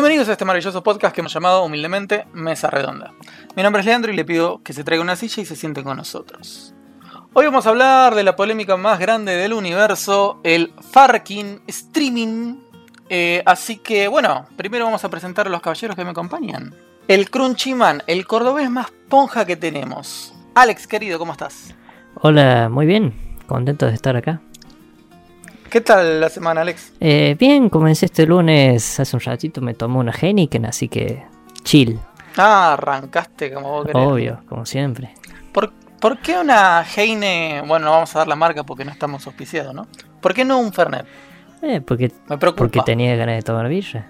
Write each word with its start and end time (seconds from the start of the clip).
Bienvenidos 0.00 0.30
a 0.30 0.32
este 0.32 0.46
maravilloso 0.46 0.82
podcast 0.82 1.14
que 1.14 1.20
hemos 1.20 1.34
llamado 1.34 1.62
humildemente 1.62 2.24
Mesa 2.32 2.70
Redonda. 2.70 3.12
Mi 3.54 3.62
nombre 3.62 3.80
es 3.80 3.86
Leandro 3.86 4.10
y 4.10 4.16
le 4.16 4.24
pido 4.24 4.62
que 4.62 4.72
se 4.72 4.82
traiga 4.82 5.02
una 5.02 5.14
silla 5.14 5.42
y 5.42 5.44
se 5.44 5.54
siente 5.54 5.84
con 5.84 5.98
nosotros. 5.98 6.72
Hoy 7.34 7.44
vamos 7.44 7.66
a 7.66 7.68
hablar 7.68 8.14
de 8.14 8.22
la 8.22 8.34
polémica 8.34 8.78
más 8.78 8.98
grande 8.98 9.32
del 9.32 9.52
universo, 9.52 10.40
el 10.42 10.72
Farking 10.80 11.60
Streaming. 11.66 12.60
Eh, 13.10 13.42
así 13.44 13.76
que 13.76 14.08
bueno, 14.08 14.46
primero 14.56 14.86
vamos 14.86 15.04
a 15.04 15.10
presentar 15.10 15.48
a 15.48 15.50
los 15.50 15.60
caballeros 15.60 15.94
que 15.94 16.04
me 16.04 16.12
acompañan. 16.12 16.74
El 17.06 17.28
Crunchyman, 17.28 18.02
el 18.06 18.26
cordobés 18.26 18.70
más 18.70 18.90
ponja 19.10 19.44
que 19.44 19.56
tenemos. 19.56 20.32
Alex, 20.54 20.86
querido, 20.86 21.18
¿cómo 21.18 21.32
estás? 21.32 21.74
Hola, 22.14 22.70
muy 22.70 22.86
bien. 22.86 23.12
Contento 23.46 23.84
de 23.84 23.92
estar 23.92 24.16
acá. 24.16 24.40
¿Qué 25.70 25.80
tal 25.80 26.20
la 26.20 26.28
semana, 26.28 26.62
Alex? 26.62 26.92
Eh, 27.00 27.36
bien, 27.38 27.68
comencé 27.68 28.06
este 28.06 28.26
lunes, 28.26 28.98
hace 28.98 29.16
un 29.16 29.20
ratito 29.20 29.60
me 29.60 29.74
tomé 29.74 29.98
una 29.98 30.12
Heineken, 30.12 30.66
así 30.66 30.88
que 30.88 31.22
chill. 31.62 31.98
Ah, 32.36 32.72
arrancaste 32.72 33.52
como 33.52 33.70
vos 33.70 33.86
querés. 33.86 34.06
Obvio, 34.06 34.40
como 34.48 34.66
siempre. 34.66 35.14
¿Por, 35.52 35.72
por 36.00 36.18
qué 36.18 36.38
una 36.38 36.82
Heine? 36.82 37.62
Bueno, 37.66 37.86
no 37.86 37.92
vamos 37.92 38.14
a 38.16 38.20
dar 38.20 38.28
la 38.28 38.36
marca 38.36 38.64
porque 38.64 38.84
no 38.84 38.90
estamos 38.90 39.26
auspiciados, 39.26 39.74
¿no? 39.74 39.86
¿Por 40.20 40.34
qué 40.34 40.44
no 40.44 40.58
un 40.58 40.72
Fernet? 40.72 41.06
Eh, 41.62 41.80
porque, 41.80 42.12
Me 42.28 42.38
preocupa. 42.38 42.64
porque 42.64 42.80
tenía 42.84 43.14
ganas 43.16 43.36
de 43.36 43.42
tomar 43.42 43.68
birra. 43.68 44.06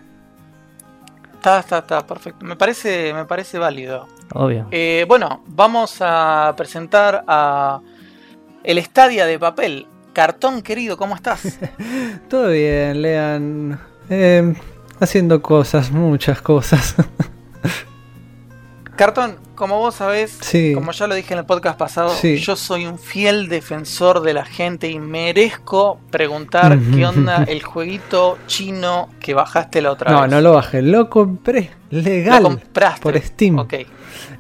Está, 1.34 1.60
está, 1.60 1.78
está, 1.78 2.06
perfecto. 2.06 2.44
Me 2.44 2.56
parece, 2.56 3.12
me 3.14 3.24
parece 3.24 3.58
válido. 3.58 4.06
Obvio. 4.34 4.66
Eh, 4.70 5.04
bueno, 5.08 5.42
vamos 5.46 5.96
a 6.00 6.52
presentar 6.56 7.24
a 7.26 7.80
el 8.62 8.82
Stadia 8.82 9.26
de 9.26 9.38
papel. 9.38 9.86
Cartón 10.12 10.62
querido, 10.62 10.96
¿cómo 10.96 11.14
estás? 11.14 11.58
Todo 12.28 12.48
bien, 12.50 13.00
Lean. 13.02 13.80
Eh, 14.08 14.54
haciendo 14.98 15.40
cosas, 15.40 15.90
muchas 15.92 16.42
cosas. 16.42 16.96
Cartón, 18.96 19.36
como 19.54 19.78
vos 19.78 19.94
sabés, 19.94 20.36
Sí. 20.42 20.72
como 20.74 20.92
ya 20.92 21.06
lo 21.06 21.14
dije 21.14 21.32
en 21.32 21.38
el 21.38 21.46
podcast 21.46 21.78
pasado, 21.78 22.10
Sí. 22.10 22.36
yo 22.36 22.54
soy 22.54 22.84
un 22.84 22.98
fiel 22.98 23.48
defensor 23.48 24.20
de 24.20 24.34
la 24.34 24.44
gente 24.44 24.88
y 24.90 24.98
merezco 24.98 25.98
preguntar 26.10 26.78
qué 26.94 27.06
onda 27.06 27.44
el 27.44 27.62
jueguito 27.62 28.36
chino 28.46 29.08
que 29.18 29.32
bajaste 29.32 29.80
la 29.80 29.92
otra 29.92 30.10
no, 30.12 30.22
vez. 30.22 30.30
no 30.30 30.40
lo 30.42 30.52
bajé, 30.52 30.82
lo 30.82 31.08
compré. 31.08 31.70
Legal. 31.90 32.42
Lo 32.42 32.48
compraste. 32.50 33.00
por 33.00 33.18
Steam. 33.18 33.58
Ok. 33.60 33.74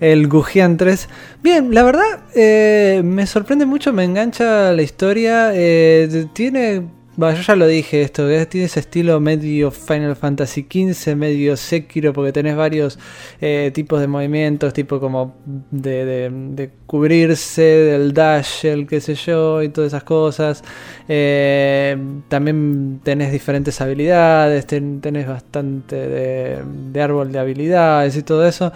El 0.00 0.28
Gujian 0.28 0.76
3. 0.76 1.08
Bien, 1.42 1.74
la 1.74 1.82
verdad, 1.82 2.20
eh, 2.34 3.02
me 3.04 3.26
sorprende 3.26 3.66
mucho, 3.66 3.92
me 3.92 4.04
engancha 4.04 4.72
la 4.72 4.82
historia. 4.82 5.50
eh, 5.54 6.26
tiene. 6.32 6.99
Yo 7.20 7.42
ya 7.42 7.56
lo 7.56 7.66
dije 7.66 8.02
esto, 8.02 8.26
que 8.26 8.46
tiene 8.46 8.66
ese 8.66 8.80
estilo 8.80 9.20
medio 9.20 9.70
Final 9.70 10.16
Fantasy 10.16 10.62
XV, 10.70 11.14
medio 11.16 11.56
Sekiro, 11.56 12.12
porque 12.12 12.32
tenés 12.32 12.56
varios 12.56 12.98
eh, 13.40 13.70
tipos 13.74 14.00
de 14.00 14.06
movimientos, 14.06 14.72
tipo 14.72 15.00
como 15.00 15.34
de, 15.70 16.30
de- 16.30 16.70
cubrirse, 16.86 17.62
del 17.62 18.12
dash, 18.12 18.64
el 18.66 18.86
qué 18.86 19.00
sé 19.00 19.14
yo, 19.14 19.62
y 19.62 19.68
todas 19.68 19.88
esas 19.88 20.02
cosas. 20.04 20.64
Eh, 21.08 21.96
también 22.28 23.00
tenés 23.02 23.32
diferentes 23.32 23.80
habilidades, 23.80 24.66
ten- 24.66 25.00
tenés 25.00 25.26
bastante 25.28 25.96
de, 25.96 26.58
de 26.92 27.02
árbol 27.02 27.30
de 27.32 27.38
habilidades 27.38 28.16
y 28.16 28.22
todo 28.22 28.46
eso. 28.46 28.72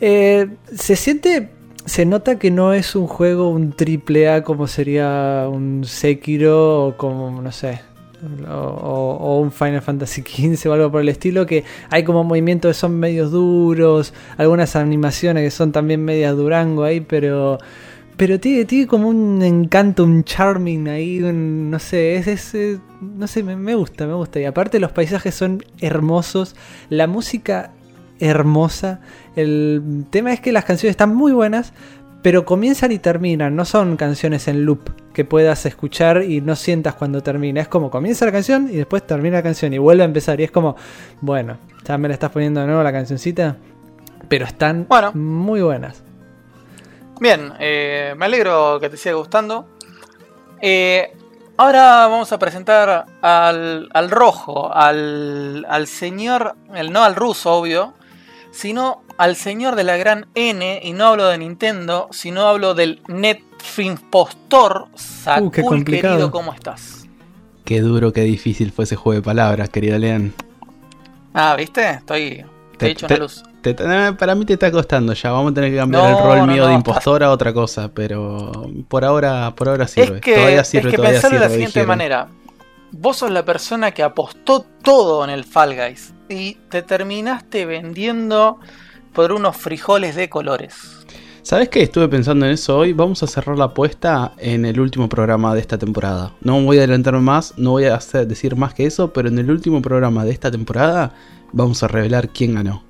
Eh, 0.00 0.48
se 0.74 0.96
siente, 0.96 1.50
se 1.84 2.06
nota 2.06 2.38
que 2.38 2.50
no 2.50 2.72
es 2.72 2.96
un 2.96 3.06
juego, 3.06 3.48
un 3.50 3.72
triple 3.72 4.28
A 4.30 4.42
como 4.42 4.66
sería 4.66 5.46
un 5.50 5.84
Sekiro 5.84 6.86
o 6.86 6.96
como, 6.96 7.42
no 7.42 7.52
sé, 7.52 7.80
o, 8.48 9.40
un 9.42 9.52
Final 9.52 9.82
Fantasy 9.82 10.22
XV 10.22 10.70
o 10.70 10.72
algo 10.72 10.90
por 10.90 11.02
el 11.02 11.08
estilo, 11.08 11.46
que 11.46 11.64
hay 11.90 12.04
como 12.04 12.24
movimientos 12.24 12.70
que 12.70 12.80
son 12.80 12.98
medios 12.98 13.30
duros, 13.30 14.14
algunas 14.36 14.76
animaciones 14.76 15.44
que 15.44 15.50
son 15.50 15.72
también 15.72 16.04
medias 16.04 16.36
durango 16.36 16.84
ahí, 16.84 17.00
pero... 17.00 17.58
Pero 18.16 18.38
tiene, 18.38 18.64
tiene 18.64 18.86
como 18.86 19.08
un 19.08 19.42
encanto, 19.42 20.04
un 20.04 20.22
charming 20.22 20.86
ahí, 20.86 21.18
no 21.18 21.80
sé, 21.80 22.14
es, 22.14 22.54
es, 22.54 22.78
no 23.00 23.26
sé, 23.26 23.42
me 23.42 23.74
gusta, 23.74 24.06
me 24.06 24.14
gusta. 24.14 24.38
Y 24.38 24.44
aparte 24.44 24.78
los 24.78 24.92
paisajes 24.92 25.34
son 25.34 25.64
hermosos, 25.80 26.54
la 26.90 27.08
música 27.08 27.72
hermosa. 28.20 29.00
El 29.36 30.04
tema 30.10 30.32
es 30.32 30.40
que 30.40 30.52
las 30.52 30.64
canciones 30.64 30.92
están 30.92 31.14
muy 31.14 31.32
buenas, 31.32 31.72
pero 32.22 32.44
comienzan 32.44 32.92
y 32.92 32.98
terminan. 32.98 33.54
No 33.56 33.64
son 33.64 33.96
canciones 33.96 34.48
en 34.48 34.64
loop 34.64 34.90
que 35.12 35.24
puedas 35.24 35.66
escuchar 35.66 36.22
y 36.22 36.40
no 36.40 36.56
sientas 36.56 36.94
cuando 36.94 37.22
termina. 37.22 37.60
Es 37.60 37.68
como 37.68 37.90
comienza 37.90 38.24
la 38.24 38.32
canción 38.32 38.68
y 38.70 38.76
después 38.76 39.06
termina 39.06 39.36
la 39.38 39.42
canción 39.42 39.72
y 39.72 39.78
vuelve 39.78 40.02
a 40.02 40.06
empezar. 40.06 40.40
Y 40.40 40.44
es 40.44 40.50
como, 40.50 40.76
bueno, 41.20 41.58
ya 41.84 41.98
me 41.98 42.08
la 42.08 42.14
estás 42.14 42.30
poniendo 42.30 42.60
de 42.60 42.66
nuevo 42.66 42.82
la 42.82 42.92
cancioncita. 42.92 43.56
Pero 44.28 44.46
están 44.46 44.86
Bueno. 44.88 45.12
muy 45.14 45.60
buenas. 45.60 46.02
Bien, 47.20 47.52
eh, 47.60 48.14
me 48.16 48.24
alegro 48.24 48.78
que 48.80 48.88
te 48.88 48.96
siga 48.96 49.14
gustando. 49.16 49.66
Eh, 50.60 51.12
ahora 51.58 52.06
vamos 52.08 52.32
a 52.32 52.38
presentar 52.38 53.04
al, 53.20 53.88
al 53.92 54.10
rojo, 54.10 54.74
al, 54.74 55.64
al 55.68 55.86
señor, 55.86 56.54
el, 56.74 56.90
no 56.90 57.04
al 57.04 57.14
ruso, 57.14 57.52
obvio, 57.52 57.92
sino 58.54 59.02
al 59.18 59.36
señor 59.36 59.74
de 59.76 59.84
la 59.84 59.96
gran 59.96 60.26
N, 60.34 60.80
y 60.82 60.92
no 60.92 61.06
hablo 61.08 61.26
de 61.26 61.38
Nintendo, 61.38 62.08
sino 62.12 62.42
hablo 62.42 62.74
del 62.74 63.02
Netflix 63.08 64.00
postor. 64.10 64.86
Sakul, 64.94 65.48
Uh, 65.48 65.50
qué 65.50 65.62
complicado. 65.62 66.14
querido, 66.14 66.30
¿cómo 66.30 66.52
estás? 66.52 67.06
Qué 67.64 67.80
duro, 67.80 68.12
qué 68.12 68.20
difícil 68.22 68.72
fue 68.72 68.84
ese 68.84 68.96
juego 68.96 69.20
de 69.20 69.24
palabras, 69.24 69.68
querida 69.70 69.98
Lean. 69.98 70.32
Ah, 71.32 71.54
¿viste? 71.56 71.88
Estoy... 71.90 72.44
Te 72.72 72.78
Te- 72.78 72.86
he 72.86 72.90
hecho 72.90 73.06
una 73.06 73.16
luz. 73.16 73.42
Te- 73.62 73.74
para 73.74 74.34
mí 74.34 74.44
te 74.44 74.54
está 74.54 74.70
costando 74.70 75.12
ya. 75.14 75.30
Vamos 75.30 75.52
a 75.52 75.54
tener 75.54 75.70
que 75.70 75.76
cambiar 75.76 76.02
No, 76.02 76.08
el 76.18 76.22
rol 76.24 76.38
no, 76.40 76.46
mío 76.48 76.62
no, 76.62 76.68
de 76.68 76.74
impostor 76.74 77.22
a 77.22 77.30
otra 77.30 77.52
cosa, 77.54 77.88
pero 77.94 78.50
por 78.88 79.04
ahora, 79.04 79.52
por 79.56 79.68
ahora 79.68 79.84
Es 79.84 79.92
sirve. 79.92 80.20
que, 80.20 80.34
todavía 80.34 80.64
sirve, 80.64 80.88
es 80.88 80.90
que 80.92 80.96
todavía 80.96 81.20
pensarlo 81.20 81.38
de 81.38 81.44
la 81.44 81.50
siguiente 81.50 81.80
dijeron. 81.80 81.88
manera. 81.88 82.28
Vos 82.92 83.16
sos 83.18 83.30
la 83.30 83.44
persona 83.44 83.90
que 83.92 84.02
apostó 84.02 84.60
todo 84.82 85.24
en 85.24 85.30
el 85.30 85.44
Fall 85.44 85.74
Guys 85.74 86.13
y 86.28 86.54
te 86.70 86.82
terminaste 86.82 87.66
vendiendo 87.66 88.58
por 89.12 89.32
unos 89.32 89.56
frijoles 89.56 90.16
de 90.16 90.28
colores. 90.28 90.74
¿Sabes 91.42 91.68
qué? 91.68 91.82
Estuve 91.82 92.08
pensando 92.08 92.46
en 92.46 92.52
eso 92.52 92.78
hoy. 92.78 92.94
Vamos 92.94 93.22
a 93.22 93.26
cerrar 93.26 93.58
la 93.58 93.66
apuesta 93.66 94.32
en 94.38 94.64
el 94.64 94.80
último 94.80 95.08
programa 95.10 95.54
de 95.54 95.60
esta 95.60 95.76
temporada. 95.76 96.32
No 96.40 96.60
voy 96.62 96.78
a 96.78 96.80
adelantarme 96.80 97.20
más, 97.20 97.52
no 97.58 97.72
voy 97.72 97.84
a 97.84 97.96
hacer- 97.96 98.26
decir 98.26 98.56
más 98.56 98.72
que 98.72 98.86
eso, 98.86 99.12
pero 99.12 99.28
en 99.28 99.38
el 99.38 99.50
último 99.50 99.82
programa 99.82 100.24
de 100.24 100.30
esta 100.32 100.50
temporada 100.50 101.12
vamos 101.52 101.82
a 101.82 101.88
revelar 101.88 102.30
quién 102.30 102.54
ganó. 102.54 102.82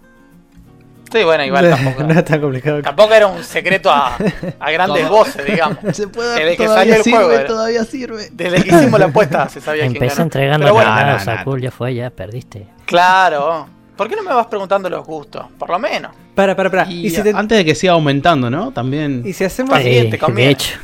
Sí, 1.13 1.23
bueno, 1.25 1.45
igual 1.45 1.71
tampoco. 1.77 2.03
no 2.05 2.13
es 2.19 2.25
tan 2.25 2.41
complicado. 2.41 2.83
Tampoco 2.83 3.15
era 3.15 3.27
un 3.29 3.45
secreto 3.45 3.91
a, 3.91 4.17
a 4.59 4.71
grandes 4.71 5.09
voces, 5.09 5.45
digamos. 5.47 5.79
Se 5.93 6.09
puede, 6.09 6.35
Desde 6.41 6.57
que 6.57 6.65
todavía 6.65 6.81
salió 6.83 6.95
el 6.97 7.03
sirve, 7.03 7.17
juego, 7.19 7.33
era. 7.33 7.47
todavía 7.47 7.85
sirve. 7.85 8.29
Desde 8.33 8.63
que 8.63 8.69
hicimos 8.77 8.99
la 9.01 9.07
apuesta 9.07 9.49
se 9.49 9.61
sabía 9.61 9.83
quién 9.83 9.95
Empecé 9.97 10.15
ganó. 10.17 10.23
entregando 10.25 10.65
Pero 10.65 10.75
bueno, 10.75 10.91
nada, 10.91 11.03
no, 11.05 11.13
no, 11.13 11.19
no. 11.19 11.25
Sakul, 11.25 11.61
ya 11.61 11.71
fue, 11.71 11.95
ya 11.95 12.11
perdiste. 12.11 12.67
Claro. 12.87 13.69
¿Por 13.97 14.09
qué 14.09 14.17
no 14.17 14.23
me 14.25 14.33
vas 14.35 14.47
preguntando 14.47 14.91
los 14.91 15.07
gustos? 15.07 15.47
Por 15.57 15.71
lo 15.71 15.79
menos. 15.79 16.11
Para, 16.35 16.57
para, 16.57 16.69
para. 16.71 16.91
Y, 16.91 17.07
¿Y 17.07 17.11
si, 17.11 17.23
te- 17.23 17.31
antes 17.31 17.59
de 17.59 17.65
que 17.65 17.75
siga 17.77 17.93
aumentando, 17.93 18.51
¿no? 18.51 18.73
También. 18.73 19.23
y 19.25 19.33
si 19.33 19.45
hacemos 19.45 19.71
conviene. 19.75 20.19
de 20.35 20.51
hecho, 20.51 20.75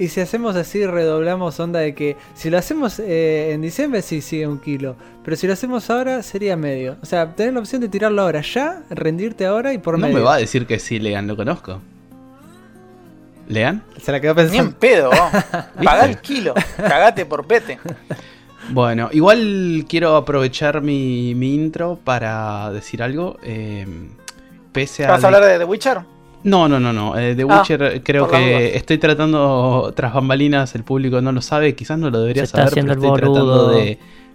Y 0.00 0.08
si 0.08 0.20
hacemos 0.20 0.56
así, 0.56 0.84
redoblamos 0.86 1.60
onda 1.60 1.78
de 1.78 1.94
que 1.94 2.16
si 2.34 2.48
lo 2.50 2.58
hacemos 2.58 2.98
eh, 2.98 3.52
en 3.52 3.60
diciembre, 3.60 4.00
sí 4.02 4.20
sigue 4.22 4.46
un 4.48 4.58
kilo. 4.58 4.96
Pero 5.22 5.36
si 5.36 5.46
lo 5.46 5.52
hacemos 5.52 5.88
ahora, 5.90 6.22
sería 6.22 6.56
medio. 6.56 6.96
O 7.02 7.06
sea, 7.06 7.34
tenés 7.36 7.52
la 7.54 7.60
opción 7.60 7.82
de 7.82 7.88
tirarlo 7.88 8.22
ahora 8.22 8.40
ya, 8.40 8.82
rendirte 8.90 9.44
ahora 9.46 9.72
y 9.74 9.78
por 9.78 9.94
no 9.98 10.06
medio. 10.06 10.16
me 10.16 10.22
va 10.24 10.34
a 10.34 10.38
decir 10.38 10.66
que 10.66 10.78
sí, 10.78 10.98
Lean, 10.98 11.26
lo 11.26 11.36
conozco. 11.36 11.80
¿Lean? 13.48 13.82
Se 14.00 14.10
la 14.12 14.20
quedó 14.20 14.34
Ni 14.34 14.40
en 14.42 14.48
pensando. 14.48 14.78
pedo. 14.78 15.10
vos. 15.10 15.18
Pagá 15.84 16.06
el 16.06 16.18
kilo. 16.18 16.54
Cagate 16.76 17.26
por 17.26 17.46
pete. 17.46 17.78
Bueno, 18.72 19.08
igual 19.10 19.84
quiero 19.88 20.14
aprovechar 20.14 20.80
mi, 20.80 21.34
mi 21.34 21.54
intro 21.54 21.98
para 22.04 22.70
decir 22.70 23.02
algo. 23.02 23.36
eh, 23.42 23.84
pese 24.70 25.04
a. 25.06 25.10
¿Vas 25.10 25.24
a 25.24 25.26
hablar 25.26 25.44
de 25.44 25.58
The 25.58 25.64
Witcher? 25.64 25.98
No, 26.42 26.68
no, 26.68 26.80
no, 26.80 26.92
no. 26.92 27.18
eh, 27.18 27.34
The 27.34 27.44
Ah, 27.48 27.58
Witcher 27.58 28.02
creo 28.02 28.24
por 28.24 28.32
las 28.32 28.40
que 28.40 28.76
estoy 28.76 28.98
tratando 28.98 29.92
tras 29.94 30.14
bambalinas, 30.14 30.74
el 30.74 30.84
público 30.84 31.20
no 31.20 31.32
lo 31.32 31.42
sabe, 31.42 31.74
quizás 31.74 31.98
no 31.98 32.10
lo 32.10 32.20
debería 32.20 32.46
saber, 32.46 32.68
haciendo 32.68 32.94
pero 32.94 33.00
el 33.00 33.06
estoy 33.06 33.20
tratando 33.20 33.68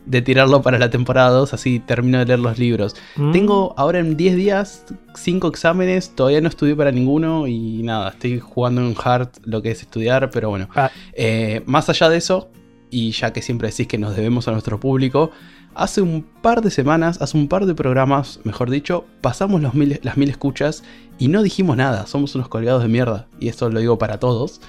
de 0.06 0.22
tirarlo 0.22 0.62
para 0.62 0.78
la 0.78 0.92
temporada 0.92 1.30
2, 1.32 1.54
así 1.56 1.80
termino 1.80 2.20
de 2.20 2.26
leer 2.26 2.38
los 2.40 2.60
libros. 2.60 2.96
mm, 3.16 3.32
Tengo 3.32 3.74
ahora 3.76 3.98
en 3.98 4.16
10 4.16 4.36
días 4.36 4.86
5 5.16 5.48
exámenes, 5.48 6.12
todavía 6.16 6.42
no 6.42 6.48
estudié 6.48 6.76
para 6.76 6.92
ninguno 6.92 7.48
y 7.48 7.82
nada, 7.82 8.10
estoy 8.10 8.40
jugando 8.40 8.82
en 8.82 8.96
hard 9.04 9.30
lo 9.46 9.64
que 9.64 9.72
es 9.72 9.82
estudiar, 9.82 10.30
pero 10.30 10.50
bueno. 10.50 10.70
ah, 10.76 10.92
Eh, 11.14 11.64
más 11.66 11.90
allá 11.90 12.10
de 12.10 12.18
eso, 12.18 12.50
y 12.92 13.12
ya 13.12 13.34
que 13.34 13.42
siempre 13.42 13.70
decís 13.70 13.88
que 13.88 13.98
nos 13.98 14.16
debemos 14.16 14.48
a 14.48 14.52
nuestro 14.52 14.80
público, 14.80 15.32
hace 15.76 16.02
un 16.02 16.26
par 16.42 16.62
de 16.62 16.72
semanas, 16.72 17.22
hace 17.22 17.38
un 17.38 17.48
par 17.48 17.66
de 17.66 17.76
programas, 17.76 18.40
mejor 18.44 18.70
dicho, 18.70 19.06
pasamos 19.22 19.62
los 19.62 19.74
las 19.76 20.18
mil 20.18 20.30
escuchas 20.30 20.84
y 21.20 21.28
no 21.28 21.44
dijimos 21.44 21.78
nada, 21.78 22.08
somos 22.08 22.34
unos 22.36 22.48
colgados 22.48 22.82
de 22.82 22.90
mierda, 22.90 23.28
y 23.40 23.50
esto 23.50 23.70
lo 23.70 23.80
digo 23.80 23.98
para 23.98 24.20
todos. 24.20 24.62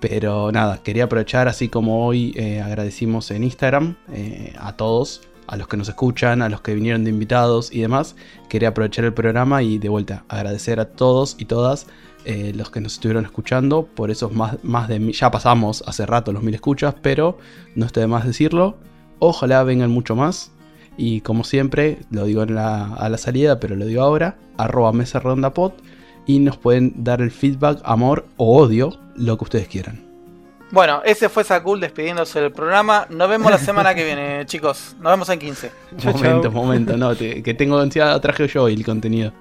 Pero 0.00 0.50
nada, 0.50 0.82
quería 0.82 1.04
aprovechar, 1.04 1.46
así 1.46 1.68
como 1.68 2.04
hoy 2.04 2.32
eh, 2.34 2.60
agradecimos 2.60 3.30
en 3.30 3.44
Instagram 3.44 3.96
eh, 4.12 4.52
a 4.58 4.76
todos 4.76 5.20
a 5.46 5.56
los 5.56 5.68
que 5.68 5.76
nos 5.76 5.88
escuchan, 5.88 6.42
a 6.42 6.48
los 6.48 6.60
que 6.60 6.74
vinieron 6.74 7.04
de 7.04 7.10
invitados 7.10 7.72
y 7.72 7.80
demás. 7.80 8.16
Quería 8.48 8.70
aprovechar 8.70 9.04
el 9.04 9.12
programa 9.12 9.62
y 9.62 9.78
de 9.78 9.88
vuelta 9.88 10.24
agradecer 10.28 10.80
a 10.80 10.86
todos 10.86 11.36
y 11.38 11.44
todas 11.44 11.86
eh, 12.24 12.52
los 12.54 12.70
que 12.70 12.80
nos 12.80 12.94
estuvieron 12.94 13.24
escuchando 13.24 13.86
por 13.86 14.10
esos 14.10 14.32
más, 14.32 14.62
más 14.62 14.88
de 14.88 15.12
ya 15.12 15.30
pasamos 15.30 15.82
hace 15.86 16.06
rato 16.06 16.32
los 16.32 16.42
mil 16.42 16.54
escuchas, 16.54 16.94
pero 17.02 17.38
no 17.74 17.86
está 17.86 18.00
de 18.00 18.06
más 18.06 18.24
decirlo. 18.24 18.76
Ojalá 19.18 19.62
vengan 19.62 19.90
mucho 19.90 20.16
más. 20.16 20.51
Y 20.96 21.20
como 21.22 21.44
siempre, 21.44 21.98
lo 22.10 22.24
digo 22.24 22.42
en 22.42 22.54
la- 22.54 22.94
a 22.94 23.08
la 23.08 23.18
salida, 23.18 23.58
pero 23.60 23.76
lo 23.76 23.86
digo 23.86 24.02
ahora, 24.02 24.36
arroba 24.58 24.92
mesa 24.92 25.20
redonda 25.20 25.54
pod 25.54 25.72
y 26.26 26.38
nos 26.38 26.56
pueden 26.58 26.92
dar 27.04 27.20
el 27.20 27.30
feedback, 27.30 27.80
amor 27.84 28.26
o 28.36 28.58
odio, 28.58 28.98
lo 29.16 29.36
que 29.38 29.44
ustedes 29.44 29.68
quieran. 29.68 30.00
Bueno, 30.70 31.02
ese 31.04 31.28
fue 31.28 31.44
Sakul 31.44 31.80
despidiéndose 31.80 32.40
del 32.40 32.52
programa. 32.52 33.06
Nos 33.10 33.28
vemos 33.28 33.50
la 33.50 33.58
semana 33.58 33.94
que 33.94 34.04
viene, 34.04 34.44
chicos. 34.46 34.96
Nos 35.00 35.12
vemos 35.12 35.28
en 35.28 35.38
15. 35.38 35.70
Chau, 35.98 36.12
momento, 36.14 36.42
chau. 36.44 36.52
momento, 36.52 36.96
no, 36.96 37.14
te- 37.14 37.42
que 37.42 37.52
tengo 37.54 37.78
ansiedad, 37.78 38.18
traje 38.20 38.46
yo 38.48 38.68
el 38.68 38.84
contenido. 38.84 39.32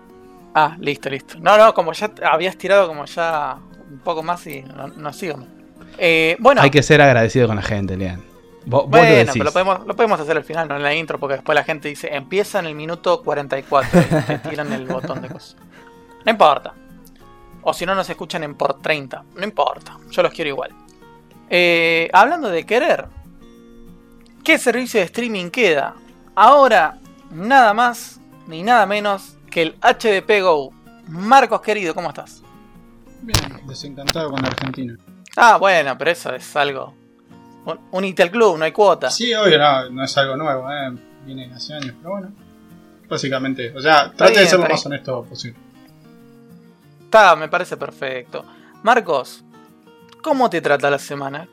Ah, 0.54 0.76
listo, 0.80 1.10
listo. 1.10 1.36
No, 1.40 1.58
no, 1.58 1.74
como 1.74 1.94
ya 1.94 2.12
habías 2.30 2.58
tirado 2.58 2.88
como 2.88 3.06
ya 3.06 3.58
un 3.90 4.00
poco 4.00 4.24
más 4.24 4.46
y 4.48 4.62
no, 4.64 4.88
no 4.88 5.14
sigo. 5.14 5.38
Eh, 5.98 6.36
bueno, 6.40 6.62
Hay 6.62 6.70
que 6.70 6.84
ser 6.84 7.02
agradecido 7.02 7.48
con 7.48 7.56
la 7.56 7.62
gente, 7.62 7.96
Lean. 7.96 8.22
Vos, 8.66 8.84
vos 8.84 8.92
lo 8.92 8.98
bueno, 9.00 9.16
decís. 9.16 9.34
pero 9.34 9.46
lo 9.46 9.52
podemos, 9.52 9.88
lo 9.88 9.96
podemos 9.96 10.20
hacer 10.20 10.38
al 10.38 10.44
final, 10.44 10.68
no 10.68 10.76
en 10.76 10.84
la 10.84 10.94
intro, 10.94 11.20
porque 11.20 11.36
después 11.36 11.56
la 11.56 11.64
gente 11.64 11.88
dice, 11.88 12.14
empieza 12.16 12.60
en 12.60 12.68
el 12.68 12.76
minuto 12.76 13.22
44 13.24 14.02
y 14.02 14.24
te 14.24 14.38
tiran 14.50 14.72
el 14.74 14.86
botón 14.86 15.22
de 15.22 15.30
cosas. 15.30 15.56
No 16.26 16.32
importa. 16.32 16.74
O 17.64 17.74
si 17.74 17.86
no 17.86 17.96
nos 17.96 18.10
escuchan 18.10 18.44
en 18.44 18.56
por 18.56 18.82
30. 18.82 19.24
No 19.36 19.44
importa. 19.44 19.98
Yo 20.10 20.24
los 20.24 20.32
quiero 20.32 20.50
igual. 20.50 20.72
Eh, 21.50 22.10
hablando 22.14 22.50
de 22.50 22.66
querer. 22.66 23.06
¿Qué 24.44 24.58
servicio 24.58 25.00
de 25.00 25.06
streaming 25.08 25.50
queda? 25.50 25.96
Ahora, 26.36 26.98
nada 27.32 27.74
más 27.74 28.20
ni 28.48 28.64
nada 28.64 28.86
menos 28.86 29.38
que 29.50 29.62
el 29.62 29.76
HDP 29.82 30.42
Go. 30.42 30.72
Marcos 31.08 31.62
querido, 31.62 31.94
¿cómo 31.94 32.10
estás? 32.10 32.42
Bien, 33.22 33.62
desencantado 33.68 34.32
con 34.32 34.44
Argentina. 34.46 34.98
Ah, 35.36 35.58
bueno, 35.58 35.98
pero 35.98 36.12
eso 36.12 36.34
es 36.34 36.56
algo. 36.56 36.96
Un- 37.66 37.80
Unite 37.92 38.24
al 38.24 38.32
club, 38.32 38.58
no 38.58 38.66
hay 38.66 38.72
cuota. 38.72 39.10
Sí, 39.12 39.34
obvio, 39.34 39.58
no, 39.60 39.90
no 39.90 40.04
es 40.04 40.18
algo 40.18 40.36
nuevo, 40.36 40.70
eh, 40.72 40.92
viene 41.26 41.52
hace 41.54 41.74
años, 41.74 41.94
pero 41.98 42.12
bueno. 42.12 42.32
Básicamente, 43.10 43.74
o 43.76 43.80
sea, 43.82 44.12
trate 44.12 44.32
bien, 44.34 44.44
de 44.46 44.50
ser 44.50 44.60
lo 44.60 44.68
más 44.70 44.86
honesto 44.86 45.24
posible. 45.26 45.58
Está, 47.04 47.36
me 47.36 47.50
parece 47.50 47.76
perfecto. 47.78 48.46
Marcos, 48.84 49.44
¿cómo 50.22 50.50
te 50.50 50.62
trata 50.62 50.90
la 50.90 50.98
semana? 51.00 51.48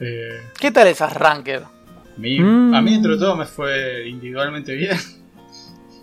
Eh, 0.00 0.40
¿Qué 0.58 0.70
tal 0.70 0.86
esas 0.86 1.12
ranked? 1.12 1.62
a, 1.62 2.18
mí, 2.18 2.38
Mm. 2.40 2.74
a 2.74 2.80
mí, 2.80 2.92
dentro 2.92 3.12
de 3.12 3.18
todo, 3.18 3.36
me 3.36 3.46
fue 3.46 4.08
individualmente 4.08 4.74
bien. 4.74 4.96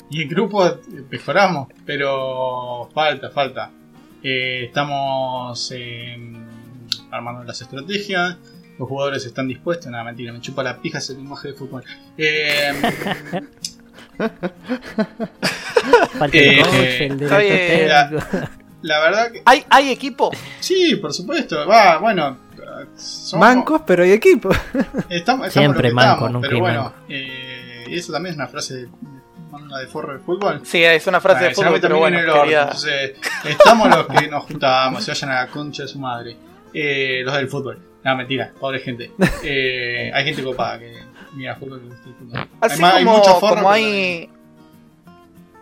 Y 0.10 0.22
en 0.22 0.30
grupo 0.30 0.64
eh, 0.68 0.76
mejoramos, 1.10 1.70
pero 1.88 2.88
falta, 2.94 3.32
falta. 3.32 3.72
Eh, 4.22 4.66
estamos 4.66 5.72
eh, 5.74 6.16
armando 7.10 7.44
las 7.44 7.60
estrategias. 7.62 8.38
Los 8.80 8.88
jugadores 8.90 9.25
están 9.25 9.48
dispuestos. 9.48 9.88
Nada, 9.92 10.04
mentira, 10.04 10.34
me 10.34 10.42
chupa 10.42 10.64
la 10.64 10.78
pija 10.81 10.98
ese 10.98 11.14
lenguaje 11.14 11.50
de 11.50 11.54
fútbol. 11.54 11.84
Eh, 12.18 12.72
Eh, 16.31 17.08
el 17.10 17.22
eh, 17.22 18.00
la 18.81 19.00
verdad 19.00 19.31
que. 19.31 19.42
¿Hay, 19.46 19.64
¿Hay 19.70 19.90
equipo? 19.92 20.31
Sí, 20.60 20.96
por 20.98 21.14
supuesto. 21.14 21.68
Va, 21.68 21.98
bueno. 21.98 22.38
somos- 22.96 23.40
Mancos, 23.40 23.81
pero 23.86 24.04
hay 24.04 24.12
equipo. 24.12 24.50
Estamos, 25.10 25.48
estamos 25.48 25.52
Siempre 25.52 25.92
manco, 25.92 26.12
estamos, 26.28 26.31
nunca 26.31 26.48
pero 26.48 26.60
bueno. 26.60 26.84
manco. 26.84 26.96
eh, 27.10 27.84
y 27.88 27.98
eso 27.98 28.12
también 28.14 28.31
es 28.34 28.38
una 28.38 28.48
frase 28.48 28.75
de, 28.75 28.88
una 29.52 29.78
de 29.80 29.88
forro 29.88 30.14
de 30.14 30.20
fútbol. 30.20 30.62
Sí, 30.66 30.84
es 30.84 31.06
una 31.08 31.20
frase 31.22 31.46
Ah, 31.46 31.48
de 31.50 31.56
fútbol, 31.56 31.80
pero 31.81 31.98
bueno, 32.00 32.18
en 32.20 32.24
el 32.24 32.30
orto, 32.30 32.44
quería- 32.44 32.62
entonces, 32.64 33.12
estamos 33.46 33.90
los 33.90 34.08
que 34.08 34.28
nos 34.28 34.44
juntamos, 34.46 35.04
se 35.04 35.12
vayan 35.12 35.30
a 35.31 35.36
la 35.46 35.48
concha 35.48 35.84
de 35.84 35.88
su 35.90 36.00
madre. 36.00 36.38
Eh, 36.74 37.22
los 37.24 37.34
del 37.36 37.48
fútbol. 37.48 37.80
No, 38.04 38.16
mentira, 38.16 38.52
pobre 38.60 38.80
gente. 38.80 39.12
Eh, 39.44 40.12
hay 40.14 40.26
gente 40.26 40.44
copada 40.44 40.80
que 40.80 40.94
mira 41.34 41.56
fútbol 41.56 41.80
que 41.82 41.88
gusta 41.88 42.10
el 42.10 42.16
fútbol. 42.16 42.48
Así 42.62 42.82
ma- 42.82 42.96
hay 42.96 43.04
como, 43.06 43.18
mucho 43.18 43.32
forro, 43.40 43.56
como 43.56 43.56
pero 43.56 43.70
hay... 43.72 44.30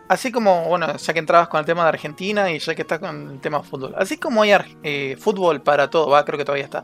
Así 0.08 0.30
como, 0.32 0.66
bueno, 0.66 0.98
ya 0.98 1.14
que 1.14 1.20
entrabas 1.20 1.48
con 1.48 1.60
el 1.62 1.66
tema 1.66 1.84
de 1.84 1.90
Argentina 1.90 2.52
y 2.52 2.60
ya 2.60 2.76
que 2.76 2.82
estás 2.82 3.00
con 3.00 3.32
el 3.32 3.40
tema 3.40 3.60
de 3.60 3.64
fútbol. 3.64 3.94
Así 3.98 4.18
como 4.18 4.42
hay 4.42 4.52
ar- 4.52 4.66
eh, 4.84 5.16
fútbol 5.18 5.62
para 5.62 5.90
todo, 5.90 6.10
va, 6.10 6.26
creo 6.26 6.38
que 6.38 6.44
todavía 6.44 6.66
está. 6.66 6.84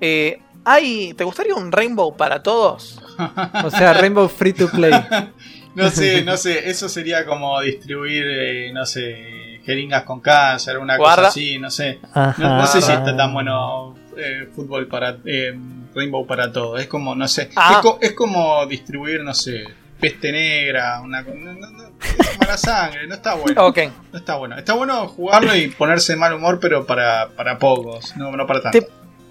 Eh, 0.00 0.40
hay, 0.64 1.12
¿Te 1.12 1.24
gustaría 1.24 1.54
un 1.54 1.70
Rainbow 1.70 2.16
para 2.16 2.42
todos? 2.42 3.00
O 3.64 3.70
sea, 3.70 3.92
Rainbow 3.92 4.28
Free 4.28 4.52
to 4.54 4.68
Play. 4.68 4.92
No 5.74 5.90
sé, 5.90 6.22
no 6.22 6.36
sé, 6.36 6.70
eso 6.70 6.88
sería 6.88 7.26
como 7.26 7.60
distribuir, 7.60 8.24
eh, 8.28 8.70
no 8.72 8.86
sé, 8.86 9.60
jeringas 9.64 10.04
con 10.04 10.20
cáncer, 10.20 10.78
una 10.78 10.96
Guarda. 10.96 11.16
cosa 11.16 11.28
así, 11.30 11.58
no 11.58 11.68
sé. 11.68 11.98
Ajá. 12.12 12.32
No, 12.38 12.58
no 12.58 12.66
sé 12.68 12.80
si 12.80 12.92
está 12.92 13.16
tan 13.16 13.32
bueno 13.34 13.96
eh, 14.18 14.48
fútbol 14.54 14.86
para 14.86 15.16
eh, 15.24 15.56
Rainbow 15.94 16.26
para 16.26 16.50
todo. 16.52 16.76
Es 16.78 16.86
como, 16.88 17.14
no 17.14 17.26
sé, 17.28 17.50
Ah. 17.56 17.74
es, 17.74 17.78
co- 17.78 17.98
es 18.00 18.12
como 18.12 18.64
distribuir, 18.66 19.22
no 19.22 19.34
sé, 19.34 19.64
peste 20.00 20.32
negra, 20.32 21.00
una 21.00 21.22
no, 21.22 21.34
no, 21.54 21.70
no, 21.70 21.84
es 22.00 22.38
mala 22.38 22.56
sangre, 22.56 23.06
no 23.06 23.14
está 23.14 23.34
bueno. 23.34 23.72
No 24.12 24.18
está 24.18 24.36
bueno. 24.36 24.58
Está 24.58 24.74
bueno 24.74 25.06
jugarlo 25.08 25.54
y 25.56 25.68
ponerse 25.68 26.12
de 26.14 26.18
mal 26.18 26.34
humor, 26.34 26.58
pero 26.60 26.84
para, 26.86 27.28
para 27.36 27.58
pocos, 27.58 28.16
no, 28.16 28.30
no 28.32 28.46
para 28.46 28.60
tanto. 28.62 28.78
Te- 28.80 28.88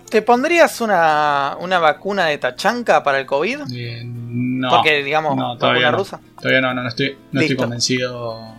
¿Te 0.09 0.21
pondrías 0.21 0.80
una, 0.80 1.57
una 1.59 1.80
vacuna 1.80 2.27
de 2.27 2.38
tachanca 2.38 3.01
para 3.03 3.19
el 3.19 3.25
COVID? 3.25 3.62
Eh, 3.74 4.03
no, 4.06 4.69
Porque, 4.69 5.03
digamos, 5.03 5.35
vacuna 5.59 5.89
rusa. 5.89 6.19
todavía 6.39 6.62
no, 6.62 6.71
no, 6.74 6.83
no 6.83 6.89
estoy, 6.89 7.18
no 7.31 7.41
estoy 7.41 7.56
convencido. 7.56 8.52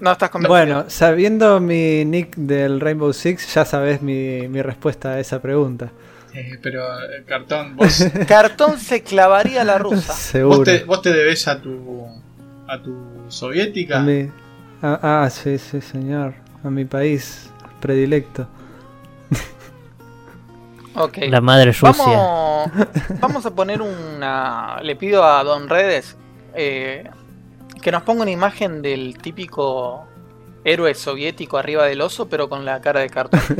No 0.00 0.12
estás 0.12 0.30
convencido. 0.30 0.54
Bueno, 0.56 0.84
sabiendo 0.88 1.58
mi 1.60 2.04
nick 2.04 2.36
del 2.36 2.80
Rainbow 2.80 3.12
Six, 3.12 3.52
ya 3.54 3.64
sabes 3.64 4.00
mi, 4.00 4.46
mi 4.48 4.62
respuesta 4.62 5.10
a 5.10 5.20
esa 5.20 5.40
pregunta. 5.42 5.90
Eh, 6.34 6.58
pero, 6.62 6.84
eh, 7.00 7.24
cartón, 7.26 7.74
vos, 7.76 8.04
Cartón 8.28 8.78
se 8.78 9.02
clavaría 9.02 9.62
a 9.62 9.64
la 9.64 9.78
rusa. 9.78 10.12
Seguro. 10.14 10.58
vos, 10.58 10.64
te, 10.64 10.84
vos 10.84 11.02
te 11.02 11.12
debes 11.12 11.48
a 11.48 11.60
tu, 11.60 12.06
a 12.68 12.80
tu 12.80 12.96
soviética. 13.28 13.98
A 13.98 14.02
mi- 14.02 14.30
ah, 14.82 15.22
ah, 15.24 15.30
sí, 15.30 15.58
sí, 15.58 15.80
señor. 15.80 16.34
A 16.62 16.70
mi 16.70 16.84
país 16.84 17.50
predilecto. 17.80 18.46
Ok. 20.94 21.18
La 21.28 21.40
madre 21.40 21.66
Rusia. 21.72 21.92
Vamos, 21.92 22.70
vamos 23.20 23.46
a 23.46 23.50
poner 23.54 23.80
una. 23.80 24.80
Le 24.82 24.96
pido 24.96 25.22
a 25.24 25.44
Don 25.44 25.68
Redes 25.68 26.16
eh, 26.54 27.08
que 27.80 27.92
nos 27.92 28.02
ponga 28.02 28.22
una 28.22 28.30
imagen 28.30 28.82
del 28.82 29.18
típico 29.18 30.06
héroe 30.64 30.94
soviético 30.94 31.58
arriba 31.58 31.84
del 31.84 32.00
oso, 32.00 32.28
pero 32.28 32.48
con 32.48 32.64
la 32.64 32.80
cara 32.80 33.00
de 33.00 33.10
cartón. 33.10 33.40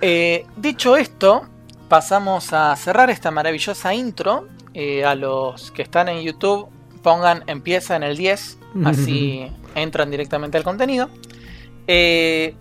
Eh, 0.00 0.46
dicho 0.56 0.96
esto, 0.96 1.48
pasamos 1.88 2.52
a 2.52 2.76
cerrar 2.76 3.10
esta 3.10 3.32
maravillosa 3.32 3.92
intro. 3.94 4.46
Eh, 4.74 5.04
a 5.04 5.16
los 5.16 5.72
que 5.72 5.82
están 5.82 6.08
en 6.08 6.22
YouTube, 6.22 6.68
pongan 7.02 7.42
empieza 7.48 7.96
en 7.96 8.04
el 8.04 8.16
10, 8.16 8.58
así 8.84 9.50
entran 9.74 10.10
directamente 10.10 10.56
al 10.56 10.62
contenido. 10.62 11.08
Eh, 11.88 12.54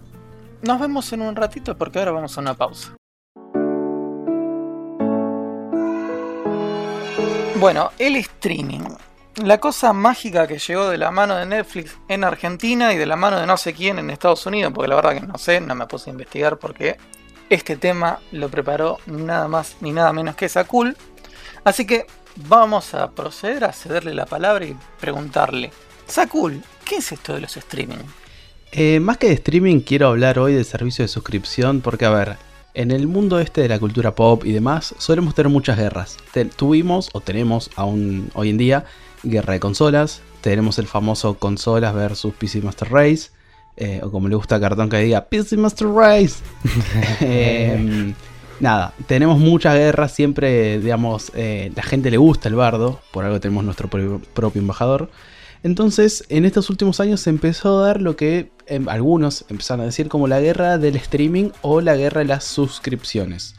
nos 0.64 0.80
vemos 0.80 1.12
en 1.14 1.22
un 1.22 1.36
ratito 1.36 1.78
porque 1.78 2.00
ahora 2.00 2.12
vamos 2.12 2.36
a 2.38 2.42
una 2.42 2.56
pausa. 2.56 2.96
Bueno, 7.60 7.92
el 8.00 8.16
streaming. 8.16 8.82
La 9.44 9.60
cosa 9.60 9.94
mágica 9.94 10.48
que 10.48 10.58
llegó 10.58 10.90
de 10.90 10.98
la 10.98 11.12
mano 11.12 11.36
de 11.36 11.46
Netflix 11.46 11.96
en 12.08 12.24
Argentina 12.24 12.92
y 12.94 12.98
de 12.98 13.06
la 13.06 13.16
mano 13.16 13.40
de 13.40 13.46
no 13.46 13.56
sé 13.56 13.74
quién 13.74 14.00
en 14.00 14.10
Estados 14.10 14.46
Unidos, 14.48 14.74
porque 14.74 14.90
la 14.90 14.96
verdad 14.96 15.14
que 15.14 15.22
no 15.22 15.38
sé, 15.38 15.62
no 15.62 15.76
me 15.76 15.86
puse 15.86 16.10
a 16.10 16.14
investigar 16.14 16.58
porque 16.58 16.98
este 17.48 17.76
tema 17.76 18.20
lo 18.32 18.50
preparó 18.50 18.98
nada 19.06 19.48
más 19.48 19.78
ni 19.80 19.92
nada 19.92 20.12
menos 20.12 20.36
que 20.36 20.50
Sakul. 20.50 20.98
Así 21.64 21.86
que 21.86 22.08
vamos 22.48 22.96
a 22.96 23.12
proceder 23.12 23.66
a 23.66 23.74
cederle 23.74 24.16
la 24.16 24.26
palabra 24.26 24.66
y 24.66 24.76
preguntarle, 25.00 25.72
Sakul, 26.08 26.64
¿qué 26.84 26.96
es 26.96 27.12
esto 27.12 27.36
de 27.36 27.42
los 27.42 27.56
streaming? 27.58 27.98
Eh, 28.72 29.00
más 29.00 29.18
que 29.18 29.28
de 29.28 29.34
streaming, 29.34 29.82
quiero 29.82 30.08
hablar 30.08 30.40
hoy 30.40 30.54
del 30.54 30.66
servicio 30.66 31.04
de 31.04 31.10
suscripción 31.10 31.82
porque, 31.82 32.06
a 32.06 32.10
ver, 32.10 32.38
en 32.74 32.90
el 32.90 33.08
mundo 33.08 33.40
este 33.40 33.62
de 33.62 33.70
la 33.70 33.80
cultura 33.80 34.16
pop 34.16 34.46
y 34.46 34.52
demás, 34.52 34.96
solemos 34.98 35.36
tener 35.36 35.52
muchas 35.52 35.78
guerras. 35.78 36.18
Tuvimos 36.56 37.10
o 37.14 37.22
tenemos 37.22 37.70
aún 37.76 38.32
hoy 38.34 38.50
en 38.50 38.58
día 38.58 38.86
guerra 39.24 39.54
de 39.54 39.60
consolas, 39.60 40.22
tenemos 40.42 40.80
el 40.80 40.88
famoso 40.88 41.36
consolas 41.40 41.94
versus 41.94 42.34
PC 42.34 42.62
Master 42.62 42.90
Race, 42.92 43.30
eh, 43.76 44.02
o 44.04 44.10
como 44.12 44.28
le 44.28 44.36
gusta 44.36 44.56
a 44.56 44.60
Cartón 44.60 44.90
que 44.90 44.98
diga 44.98 45.26
PC 45.26 45.58
Master 45.58 45.88
Race. 45.90 46.36
Em, 47.22 48.14
nada, 48.60 48.94
tenemos 49.08 49.40
muchas 49.40 49.76
guerras, 49.76 50.12
siempre, 50.14 50.80
digamos, 50.80 51.32
eh, 51.36 51.72
la 51.76 51.84
gente 51.84 52.10
le 52.12 52.18
gusta 52.18 52.50
el 52.50 52.56
bardo, 52.56 53.00
por 53.12 53.26
algo 53.26 53.40
tenemos 53.40 53.64
nuestro 53.64 53.88
pro- 53.90 54.22
propio 54.34 54.62
embajador. 54.62 55.10
Entonces, 55.64 56.24
en 56.30 56.46
estos 56.46 56.70
últimos 56.70 57.00
años 57.00 57.20
se 57.22 57.30
empezó 57.32 57.80
a 57.80 57.88
dar 57.88 58.02
lo 58.02 58.16
que 58.16 58.52
em, 58.68 58.88
algunos 58.90 59.46
empezaron 59.50 59.82
a 59.82 59.86
decir 59.86 60.08
como 60.08 60.28
la 60.28 60.40
guerra 60.40 60.78
del 60.78 60.96
streaming 60.98 61.50
o 61.62 61.82
la 61.82 61.96
guerra 61.96 62.20
de 62.20 62.26
las 62.28 62.44
suscripciones. 62.44 63.56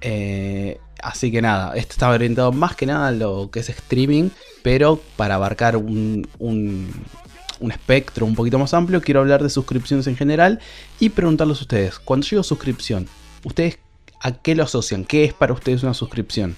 Eh, 0.00 0.78
Así 1.02 1.30
que 1.30 1.40
nada, 1.40 1.74
esto 1.76 1.92
está 1.92 2.10
orientado 2.10 2.52
más 2.52 2.74
que 2.74 2.86
nada 2.86 3.08
a 3.08 3.12
lo 3.12 3.50
que 3.50 3.60
es 3.60 3.68
streaming, 3.68 4.30
pero 4.62 5.00
para 5.16 5.36
abarcar 5.36 5.76
un, 5.76 6.26
un, 6.38 6.92
un 7.60 7.72
espectro 7.72 8.26
un 8.26 8.34
poquito 8.34 8.58
más 8.58 8.74
amplio, 8.74 9.00
quiero 9.00 9.20
hablar 9.20 9.42
de 9.42 9.50
suscripciones 9.50 10.06
en 10.06 10.16
general 10.16 10.60
y 10.98 11.10
preguntarles 11.10 11.58
a 11.58 11.62
ustedes, 11.62 11.98
cuando 11.98 12.26
digo 12.28 12.42
suscripción, 12.42 13.06
¿ustedes 13.44 13.78
a 14.20 14.32
qué 14.32 14.54
lo 14.54 14.64
asocian? 14.64 15.04
¿Qué 15.04 15.24
es 15.24 15.32
para 15.32 15.52
ustedes 15.52 15.82
una 15.82 15.94
suscripción? 15.94 16.56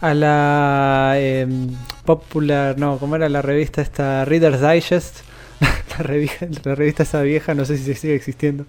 A 0.00 0.14
la 0.14 1.14
em, 1.16 1.70
popular, 2.04 2.78
no, 2.78 2.98
¿cómo 2.98 3.16
era 3.16 3.28
la 3.28 3.42
revista 3.42 3.82
esta? 3.82 4.24
Reader's 4.24 4.60
Digest. 4.60 5.20
la, 5.60 6.02
revista, 6.04 6.46
la 6.64 6.74
revista 6.76 7.02
esa 7.02 7.22
vieja, 7.22 7.54
no 7.54 7.64
sé 7.64 7.78
si 7.78 7.94
sigue 7.94 8.14
existiendo. 8.14 8.66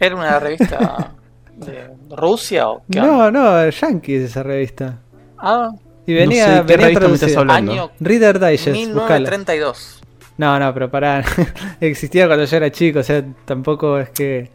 ¿Era 0.00 0.16
una 0.16 0.38
revista 0.38 1.14
de 1.56 1.90
Rusia 2.16 2.68
o 2.68 2.82
qué? 2.90 3.00
No, 3.00 3.30
no, 3.30 3.68
Yankee 3.68 4.14
es 4.16 4.30
esa 4.30 4.42
revista. 4.42 4.98
Ah, 5.38 5.70
Y 6.06 6.14
venía, 6.14 6.46
no 6.48 6.54
sé, 6.60 6.66
¿qué 6.66 6.76
venía 6.76 6.86
revista 6.86 7.08
me 7.08 7.14
estás 7.14 7.32
traducida. 7.32 7.40
hablando? 7.40 7.72
año 7.72 7.90
Reader 8.00 8.38
Digest, 8.40 8.66
buscala. 8.66 9.18
1932. 9.30 10.00
No, 10.38 10.58
no, 10.58 10.74
pero 10.74 10.90
pará. 10.90 11.24
Existía 11.80 12.26
cuando 12.26 12.44
yo 12.44 12.56
era 12.56 12.70
chico, 12.70 12.98
o 12.98 13.02
sea, 13.02 13.24
tampoco 13.44 13.98
es 13.98 14.10
que. 14.10 14.50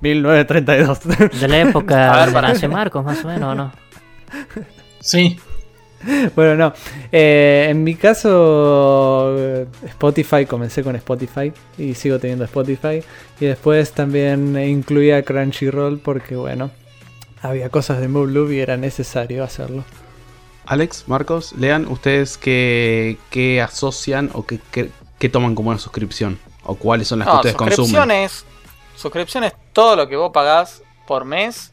1932. 0.00 1.00
De 1.40 1.48
la 1.48 1.60
época 1.60 2.12
A 2.22 2.26
ver, 2.26 2.58
de 2.58 2.68
Marcos, 2.68 3.04
más 3.04 3.24
o 3.24 3.28
menos, 3.28 3.52
¿o 3.52 3.54
no? 3.54 3.72
Sí. 5.00 5.38
bueno, 6.36 6.54
no. 6.56 6.72
Eh, 7.12 7.66
en 7.70 7.82
mi 7.84 7.94
caso, 7.94 9.34
eh, 9.38 9.66
Spotify, 9.86 10.46
comencé 10.46 10.82
con 10.82 10.96
Spotify 10.96 11.52
y 11.78 11.94
sigo 11.94 12.18
teniendo 12.18 12.44
Spotify. 12.44 13.02
Y 13.40 13.46
después 13.46 13.92
también 13.92 14.58
incluía 14.58 15.22
Crunchyroll 15.22 15.98
porque, 15.98 16.36
bueno, 16.36 16.70
había 17.42 17.68
cosas 17.70 18.00
de 18.00 18.08
Move 18.08 18.32
Loop 18.32 18.52
y 18.52 18.60
era 18.60 18.76
necesario 18.76 19.44
hacerlo. 19.44 19.84
Alex, 20.66 21.04
Marcos, 21.08 21.52
lean 21.58 21.86
ustedes 21.88 22.38
qué, 22.38 23.18
qué 23.30 23.60
asocian 23.60 24.30
o 24.32 24.46
qué, 24.46 24.58
qué- 24.70 24.90
qué 25.18 25.28
toman 25.28 25.54
como 25.54 25.70
una 25.70 25.78
suscripción 25.78 26.38
o 26.64 26.74
cuáles 26.76 27.08
son 27.08 27.18
las 27.18 27.28
que 27.28 27.34
ustedes 27.36 27.54
consumen. 27.56 27.76
suscripciones. 27.76 28.44
Suscripción 28.96 29.44
es 29.44 29.52
todo 29.74 29.94
lo 29.96 30.08
que 30.08 30.16
vos 30.16 30.30
pagás 30.32 30.82
por 31.06 31.24
mes. 31.26 31.72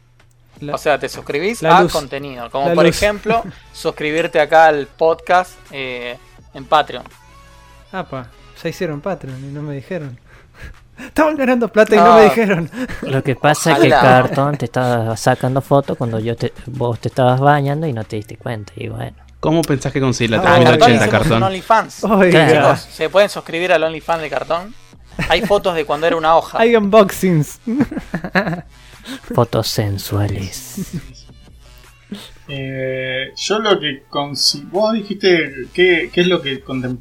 La- 0.62 0.74
O 0.74 0.78
sea, 0.78 0.98
te 0.98 1.08
suscribís 1.08 1.62
a 1.64 1.82
luz. 1.82 1.92
contenido. 1.92 2.50
Como 2.50 2.68
La 2.68 2.74
por 2.74 2.84
luz. 2.86 2.96
ejemplo, 2.96 3.42
suscribirte 3.72 4.40
acá 4.40 4.66
al 4.66 4.86
podcast 4.86 5.52
eh, 5.70 6.16
en 6.54 6.64
Patreon. 6.64 7.04
Ah, 7.92 8.04
pa, 8.04 8.28
ya 8.62 8.68
hicieron 8.68 9.00
Patreon 9.00 9.38
y 9.44 9.52
no 9.52 9.60
me 9.62 9.74
dijeron. 9.74 10.18
Estaban 10.98 11.36
ganando 11.36 11.68
plata 11.68 11.94
y 11.94 11.98
no, 11.98 12.04
No. 12.06 12.14
me 12.16 12.24
dijeron. 12.24 12.70
Lo 13.02 13.22
que 13.22 13.34
pasa 13.34 13.72
es 13.72 13.78
que. 13.80 13.88
Cartón 13.90 14.56
te 14.56 14.66
estaba 14.66 15.16
sacando 15.16 15.60
fotos 15.60 15.98
cuando 15.98 16.18
yo 16.20 16.36
te, 16.36 16.52
vos 16.66 16.98
te 17.00 17.08
estabas 17.08 17.40
bañando 17.40 17.86
y 17.86 17.92
no 17.92 18.04
te 18.04 18.16
diste 18.16 18.36
cuenta. 18.36 18.72
Y 18.76 18.88
bueno, 18.88 19.16
¿Cómo 19.40 19.62
pensás 19.62 19.92
que 19.92 20.00
conseguir 20.00 20.30
la 20.30 20.38
Ah, 20.38 20.42
Ah, 20.46 20.54
3080 20.54 20.86
hicimos 20.86 21.04
un 21.04 21.10
cartón? 21.10 21.42
OnlyFans. 21.42 22.00
Claro. 22.30 22.76
Se 22.76 23.08
pueden 23.08 23.28
suscribir 23.28 23.72
al 23.72 23.82
OnlyFans 23.82 24.22
de 24.22 24.30
cartón. 24.30 24.74
Hay 25.28 25.42
fotos 25.44 25.74
de 25.74 25.84
cuando 25.84 26.06
era 26.06 26.14
una 26.16 26.36
hoja. 26.36 26.58
hay 26.60 26.76
unboxings. 26.76 27.58
Fotos 29.34 29.68
sensuales. 29.68 30.90
Eh, 32.48 33.32
yo 33.36 33.58
lo 33.60 33.78
que 33.80 34.04
consi- 34.10 34.68
vos 34.70 34.92
dijiste 34.92 35.68
¿qué, 35.72 36.10
qué 36.12 36.20
es 36.22 36.26
lo 36.26 36.42
que 36.42 36.60
con- 36.60 37.00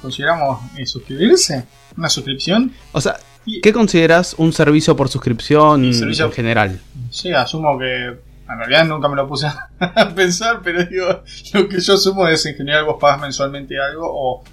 consideramos 0.00 0.60
eh, 0.78 0.86
suscribirse, 0.86 1.64
una 1.96 2.08
suscripción. 2.08 2.72
O 2.92 3.00
sea, 3.00 3.16
Y- 3.44 3.60
¿qué 3.60 3.72
consideras 3.72 4.34
un 4.38 4.52
servicio 4.52 4.96
por 4.96 5.08
suscripción 5.08 5.92
Servicio- 5.92 6.26
en 6.26 6.32
general? 6.32 6.80
Sí, 7.10 7.30
asumo 7.32 7.78
que 7.78 8.04
en 8.06 8.58
realidad 8.58 8.86
nunca 8.86 9.08
me 9.08 9.16
lo 9.16 9.28
puse 9.28 9.46
a 9.80 10.14
pensar, 10.14 10.60
pero 10.62 10.84
digo, 10.84 11.22
lo 11.52 11.68
que 11.68 11.80
yo 11.80 11.94
asumo 11.94 12.26
es 12.28 12.46
en 12.46 12.54
general 12.54 12.84
vos 12.84 12.96
pagas 13.00 13.20
mensualmente 13.20 13.74
algo 13.78 14.06
o, 14.08 14.44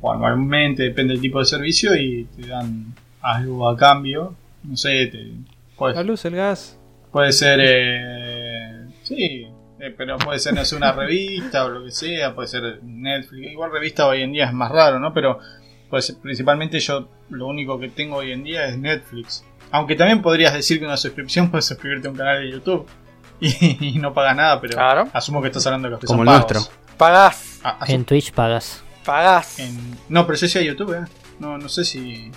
o 0.00 0.12
anualmente, 0.12 0.82
depende 0.84 1.12
del 1.12 1.20
tipo 1.22 1.38
de 1.38 1.44
servicio 1.44 1.94
y 1.94 2.24
te 2.36 2.48
dan 2.48 2.94
algo 3.20 3.68
a 3.68 3.76
cambio. 3.76 4.34
No 4.64 4.76
sé, 4.76 5.06
te, 5.06 5.32
La 5.88 5.94
puede, 5.94 6.04
luz, 6.06 6.24
el 6.24 6.36
gas. 6.36 6.78
puede 7.10 7.32
ser, 7.32 7.60
eh, 7.62 8.86
sí, 9.02 9.46
eh, 9.80 9.94
pero 9.96 10.16
puede 10.18 10.38
ser 10.38 10.54
no 10.54 10.64
sé, 10.64 10.76
una 10.76 10.92
revista 10.92 11.64
o 11.64 11.68
lo 11.68 11.84
que 11.84 11.90
sea, 11.90 12.34
puede 12.34 12.48
ser 12.48 12.80
Netflix. 12.82 13.52
Igual 13.52 13.72
revista 13.72 14.06
hoy 14.06 14.22
en 14.22 14.32
día 14.32 14.46
es 14.46 14.52
más 14.52 14.70
raro, 14.70 14.98
¿no? 14.98 15.12
Pero 15.12 15.38
pues 15.90 16.10
principalmente 16.22 16.78
yo 16.80 17.08
lo 17.30 17.46
único 17.46 17.78
que 17.78 17.88
tengo 17.88 18.16
hoy 18.16 18.32
en 18.32 18.44
día 18.44 18.66
es 18.66 18.78
Netflix. 18.78 19.44
Aunque 19.70 19.94
también 19.96 20.22
podrías 20.22 20.52
decir 20.54 20.78
que 20.78 20.84
una 20.86 20.96
suscripción 20.96 21.48
puedes 21.50 21.66
suscribirte 21.66 22.08
a 22.08 22.10
un 22.10 22.16
canal 22.16 22.40
de 22.42 22.50
YouTube 22.50 22.86
y, 23.40 23.88
y 23.96 23.98
no 23.98 24.12
pagas 24.14 24.36
nada, 24.36 24.60
pero 24.60 24.74
Claro. 24.74 25.08
asumo 25.12 25.40
que 25.42 25.48
estás 25.48 25.66
hablando 25.66 25.88
de 25.88 25.92
los 25.92 26.00
que 26.00 26.06
Como 26.06 26.24
son 26.24 26.28
el 26.34 26.40
pagos. 26.40 26.52
nuestro. 26.54 26.96
Pagás. 26.96 27.60
Ah, 27.64 27.78
En 27.88 28.04
Twitch 28.04 28.32
pagas. 28.32 28.82
Pagás. 29.04 29.58
en- 29.58 29.98
No, 30.08 30.26
pero 30.26 30.38
yo 30.38 30.46
decía 30.46 30.62
YouTube, 30.62 30.94
¿eh? 30.94 31.04
No, 31.40 31.58
no 31.58 31.68
sé 31.68 31.84
si... 31.84 32.30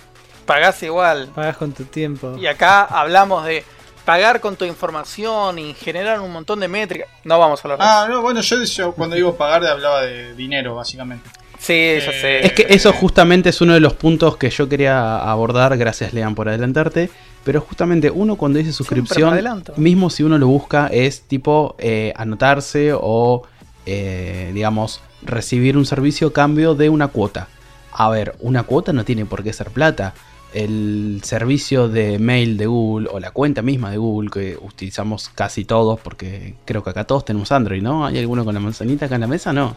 Pagás 0.46 0.82
igual. 0.82 1.28
Pagas 1.34 1.56
con 1.56 1.72
tu 1.72 1.84
tiempo. 1.84 2.36
Y 2.38 2.46
acá 2.46 2.84
hablamos 2.84 3.44
de 3.44 3.64
pagar 4.04 4.40
con 4.40 4.56
tu 4.56 4.64
información 4.64 5.58
y 5.58 5.74
generar 5.74 6.20
un 6.20 6.32
montón 6.32 6.60
de 6.60 6.68
métricas. 6.68 7.08
No 7.24 7.38
vamos 7.38 7.60
a 7.60 7.62
hablar 7.68 7.78
de 7.78 7.84
eso. 7.84 7.92
Ah, 7.92 8.08
no, 8.08 8.22
bueno, 8.22 8.40
yo, 8.40 8.62
yo 8.62 8.92
cuando 8.92 9.16
digo 9.16 9.36
pagar 9.36 9.66
hablaba 9.66 10.02
de 10.02 10.34
dinero, 10.34 10.76
básicamente. 10.76 11.28
Sí, 11.58 11.72
ya 11.74 12.10
eh, 12.10 12.20
sé. 12.20 12.46
Es 12.46 12.52
que 12.52 12.66
eso 12.70 12.92
justamente 12.92 13.48
es 13.48 13.60
uno 13.60 13.74
de 13.74 13.80
los 13.80 13.94
puntos 13.94 14.36
que 14.36 14.50
yo 14.50 14.68
quería 14.68 15.18
abordar, 15.18 15.76
gracias 15.76 16.12
Lean 16.12 16.34
por 16.34 16.48
adelantarte. 16.48 17.10
Pero 17.44 17.60
justamente 17.60 18.10
uno 18.10 18.34
cuando 18.34 18.58
dice 18.58 18.72
suscripción, 18.72 19.62
mismo 19.76 20.10
si 20.10 20.24
uno 20.24 20.36
lo 20.36 20.48
busca, 20.48 20.88
es 20.88 21.22
tipo 21.22 21.76
eh, 21.78 22.12
anotarse 22.16 22.90
o, 22.92 23.44
eh, 23.86 24.50
digamos, 24.52 25.00
recibir 25.22 25.76
un 25.76 25.86
servicio 25.86 26.28
a 26.28 26.32
cambio 26.32 26.74
de 26.74 26.88
una 26.88 27.06
cuota. 27.06 27.46
A 27.92 28.10
ver, 28.10 28.34
una 28.40 28.64
cuota 28.64 28.92
no 28.92 29.04
tiene 29.04 29.26
por 29.26 29.44
qué 29.44 29.52
ser 29.52 29.70
plata. 29.70 30.12
El 30.54 31.20
servicio 31.24 31.88
de 31.88 32.18
mail 32.18 32.56
de 32.56 32.66
Google 32.66 33.08
o 33.12 33.20
la 33.20 33.30
cuenta 33.30 33.60
misma 33.62 33.90
de 33.90 33.98
Google 33.98 34.30
que 34.30 34.56
utilizamos 34.60 35.28
casi 35.34 35.64
todos, 35.64 36.00
porque 36.00 36.54
creo 36.64 36.82
que 36.82 36.90
acá 36.90 37.04
todos 37.04 37.24
tenemos 37.24 37.52
Android, 37.52 37.82
¿no? 37.82 38.06
¿Hay 38.06 38.18
alguno 38.18 38.44
con 38.44 38.54
la 38.54 38.60
manzanita 38.60 39.06
acá 39.06 39.16
en 39.16 39.20
la 39.22 39.26
mesa? 39.26 39.52
No. 39.52 39.76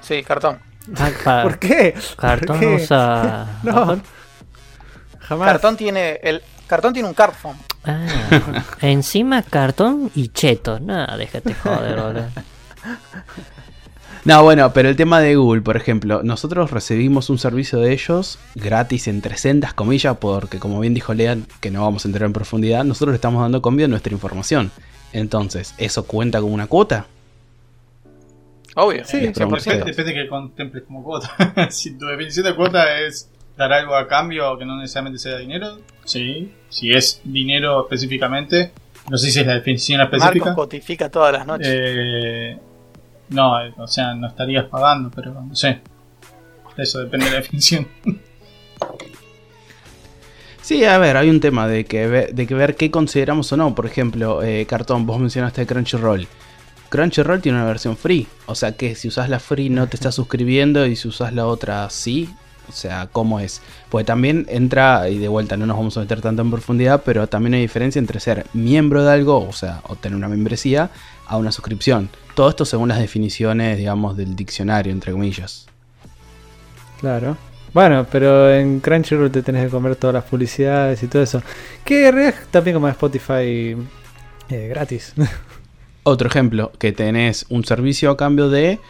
Sí, 0.00 0.22
cartón. 0.22 0.58
Ah, 0.96 1.40
¿Por 1.42 1.58
qué? 1.58 1.94
Cartón 2.16 2.58
¿Por 2.58 2.68
qué? 2.68 2.74
usa. 2.76 3.58
No, 3.62 4.00
jamás. 5.18 5.48
Cartón 5.52 5.76
tiene 5.76 6.20
el 6.22 6.42
cartón 6.66 6.92
tiene 6.92 7.08
un 7.08 7.14
cartón. 7.14 7.56
Ah, 7.84 8.06
encima 8.80 9.42
cartón 9.42 10.10
y 10.14 10.28
cheto. 10.28 10.78
No, 10.78 11.16
déjate 11.16 11.54
joder, 11.54 12.00
boludo. 12.00 12.26
No, 14.24 14.42
bueno, 14.42 14.72
pero 14.74 14.90
el 14.90 14.96
tema 14.96 15.20
de 15.20 15.36
Google, 15.36 15.62
por 15.62 15.76
ejemplo, 15.76 16.22
nosotros 16.22 16.70
recibimos 16.70 17.30
un 17.30 17.38
servicio 17.38 17.78
de 17.78 17.92
ellos 17.92 18.38
gratis 18.54 19.08
en 19.08 19.22
300 19.22 19.72
comillas, 19.72 20.18
porque 20.18 20.58
como 20.58 20.78
bien 20.80 20.92
dijo 20.92 21.14
Lean, 21.14 21.46
que 21.60 21.70
no 21.70 21.82
vamos 21.82 22.04
a 22.04 22.08
entrar 22.08 22.26
en 22.26 22.34
profundidad, 22.34 22.84
nosotros 22.84 23.12
le 23.12 23.16
estamos 23.16 23.40
dando 23.40 23.62
cambio 23.62 23.88
nuestra 23.88 24.12
información. 24.12 24.70
Entonces, 25.12 25.74
¿eso 25.78 26.04
cuenta 26.06 26.40
como 26.40 26.52
una 26.52 26.66
cuota? 26.66 27.06
Obvio. 28.76 29.04
Sí, 29.04 29.18
100%. 29.18 29.34
depende, 29.34 29.84
depende 29.84 30.14
que 30.14 30.28
contemples 30.28 30.84
como 30.84 31.02
cuota. 31.02 31.30
si 31.70 31.96
tu 31.96 32.06
definición 32.06 32.44
de 32.46 32.54
cuota 32.54 33.00
es 33.00 33.30
dar 33.56 33.72
algo 33.72 33.96
a 33.96 34.06
cambio 34.06 34.56
que 34.58 34.66
no 34.66 34.76
necesariamente 34.76 35.18
sea 35.18 35.38
dinero, 35.38 35.80
sí. 36.04 36.52
Si 36.68 36.92
es 36.92 37.22
dinero 37.24 37.82
específicamente, 37.82 38.72
no 39.08 39.16
sé 39.18 39.30
si 39.30 39.40
es 39.40 39.46
la 39.46 39.54
definición 39.54 39.98
Marcos 39.98 40.18
específica. 40.20 40.54
cotifica 40.54 41.10
todas 41.10 41.32
las 41.32 41.46
noches. 41.46 41.68
Eh, 41.68 42.58
no, 43.30 43.54
o 43.78 43.86
sea, 43.86 44.14
no 44.14 44.28
estarías 44.28 44.66
pagando, 44.66 45.10
pero 45.10 45.32
no 45.32 45.54
sé. 45.54 45.80
Eso 46.76 46.98
depende 47.00 47.26
de 47.26 47.32
la 47.32 47.36
definición. 47.40 47.86
Sí, 50.62 50.84
a 50.84 50.98
ver, 50.98 51.16
hay 51.16 51.30
un 51.30 51.40
tema 51.40 51.66
de 51.66 51.84
que, 51.84 52.06
de 52.08 52.46
que 52.46 52.54
ver 52.54 52.76
qué 52.76 52.90
consideramos 52.90 53.52
o 53.52 53.56
no. 53.56 53.74
Por 53.74 53.86
ejemplo, 53.86 54.42
eh, 54.42 54.66
Cartón, 54.66 55.06
vos 55.06 55.18
mencionaste 55.18 55.66
Crunchyroll. 55.66 56.28
Crunchyroll 56.90 57.40
tiene 57.40 57.58
una 57.58 57.66
versión 57.66 57.96
free. 57.96 58.26
O 58.46 58.54
sea 58.54 58.72
que 58.76 58.94
si 58.94 59.08
usas 59.08 59.28
la 59.28 59.40
free 59.40 59.70
no 59.70 59.88
te 59.88 59.96
estás 59.96 60.14
suscribiendo 60.14 60.86
y 60.86 60.96
si 60.96 61.08
usas 61.08 61.32
la 61.32 61.46
otra 61.46 61.88
sí. 61.90 62.28
O 62.68 62.72
sea, 62.72 63.08
¿cómo 63.10 63.40
es? 63.40 63.62
Pues 63.88 64.06
también 64.06 64.46
entra, 64.48 65.08
y 65.08 65.18
de 65.18 65.26
vuelta 65.26 65.56
no 65.56 65.66
nos 65.66 65.76
vamos 65.76 65.96
a 65.96 66.00
meter 66.00 66.20
tanto 66.20 66.42
en 66.42 66.52
profundidad, 66.52 67.02
pero 67.04 67.26
también 67.26 67.54
hay 67.54 67.62
diferencia 67.62 67.98
entre 67.98 68.20
ser 68.20 68.46
miembro 68.52 69.02
de 69.02 69.12
algo, 69.12 69.44
o 69.48 69.52
sea, 69.52 69.80
obtener 69.88 70.14
una 70.14 70.28
membresía, 70.28 70.88
a 71.30 71.36
una 71.36 71.52
suscripción. 71.52 72.10
Todo 72.34 72.50
esto 72.50 72.64
según 72.64 72.88
las 72.88 72.98
definiciones, 72.98 73.78
digamos, 73.78 74.16
del 74.16 74.34
diccionario, 74.34 74.92
entre 74.92 75.12
comillas. 75.12 75.66
Claro. 76.98 77.36
Bueno, 77.72 78.04
pero 78.10 78.52
en 78.52 78.80
Crunchyroll 78.80 79.30
te 79.30 79.40
tenés 79.42 79.66
que 79.66 79.70
comer 79.70 79.94
todas 79.94 80.14
las 80.14 80.24
publicidades 80.24 81.00
y 81.04 81.06
todo 81.06 81.22
eso. 81.22 81.40
Que 81.84 82.08
en 82.08 82.14
realidad 82.14 82.40
también 82.50 82.74
como 82.74 82.88
Spotify 82.88 83.76
eh, 84.48 84.68
gratis. 84.68 85.14
Otro 86.02 86.28
ejemplo, 86.28 86.72
que 86.80 86.90
tenés 86.90 87.46
un 87.48 87.64
servicio 87.64 88.10
a 88.10 88.16
cambio 88.16 88.50
de 88.50 88.80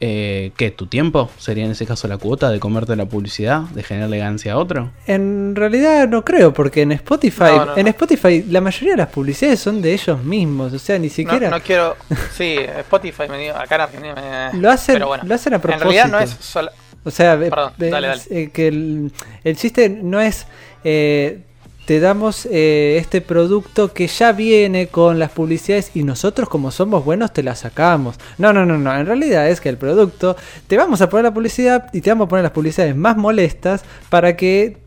eh, 0.00 0.52
¿qué? 0.56 0.70
¿Tu 0.70 0.86
tiempo? 0.86 1.30
¿Sería 1.38 1.64
en 1.66 1.72
ese 1.72 1.84
caso 1.86 2.08
la 2.08 2.16
cuota 2.16 2.48
de 2.50 2.58
comerte 2.58 2.96
la 2.96 3.04
publicidad? 3.06 3.62
¿De 3.74 3.82
generarle 3.82 4.18
ganancia 4.18 4.54
a 4.54 4.56
otro? 4.58 4.90
En 5.06 5.54
realidad 5.54 6.08
no 6.08 6.24
creo, 6.24 6.52
porque 6.54 6.82
en 6.82 6.92
Spotify, 6.92 7.44
No, 7.56 7.64
no, 7.66 7.76
en 7.76 7.84
no. 7.84 7.90
Spotify 7.90 8.44
la 8.48 8.60
mayoría 8.60 8.92
de 8.92 8.96
las 8.98 9.08
publicidades 9.08 9.60
son 9.60 9.82
de 9.82 9.92
ellos 9.92 10.24
mismos, 10.24 10.72
o 10.72 10.78
sea, 10.78 10.98
ni 10.98 11.08
siquiera 11.10 11.50
no 11.50 11.60
quiero. 11.60 11.96
Sí, 12.34 12.56
Spotify 12.78 13.24
me 13.28 13.38
dio. 13.38 13.56
Acá 13.56 13.74
en 13.74 13.80
Argentina 13.82 14.50
me. 14.52 14.58
lo 14.60 14.70
hacen, 14.70 14.94
Pero 14.94 15.08
bueno, 15.08 15.24
lo 15.26 15.34
hacen 15.34 15.52
a 15.52 15.56
en 15.56 15.62
propósito. 15.62 15.90
realidad 15.90 16.08
no 16.10 16.18
es 16.18 16.30
sola- 16.40 16.72
O 17.04 17.10
sea, 17.10 17.38
Perdón, 17.38 17.72
ve- 17.78 17.90
dale, 17.90 18.08
dale. 18.08 18.22
eh, 18.30 18.50
que 18.52 18.68
el, 18.68 19.12
el 19.44 19.56
chiste 19.56 19.88
no 19.88 20.20
es 20.20 20.46
eh, 20.84 21.40
te 21.90 21.98
damos 21.98 22.46
eh, 22.46 22.98
este 23.00 23.20
producto 23.20 23.92
que 23.92 24.06
ya 24.06 24.30
viene 24.30 24.86
con 24.86 25.18
las 25.18 25.32
publicidades 25.32 25.90
y 25.94 26.04
nosotros 26.04 26.48
como 26.48 26.70
somos 26.70 27.04
buenos 27.04 27.32
te 27.32 27.42
la 27.42 27.56
sacamos. 27.56 28.14
No, 28.38 28.52
no, 28.52 28.64
no, 28.64 28.78
no. 28.78 28.96
En 28.96 29.06
realidad 29.06 29.48
es 29.48 29.60
que 29.60 29.70
el 29.70 29.76
producto 29.76 30.36
te 30.68 30.76
vamos 30.76 31.00
a 31.00 31.08
poner 31.08 31.24
la 31.24 31.34
publicidad 31.34 31.90
y 31.92 32.00
te 32.00 32.10
vamos 32.10 32.26
a 32.26 32.28
poner 32.28 32.44
las 32.44 32.52
publicidades 32.52 32.94
más 32.94 33.16
molestas 33.16 33.82
para 34.08 34.36
que 34.36 34.78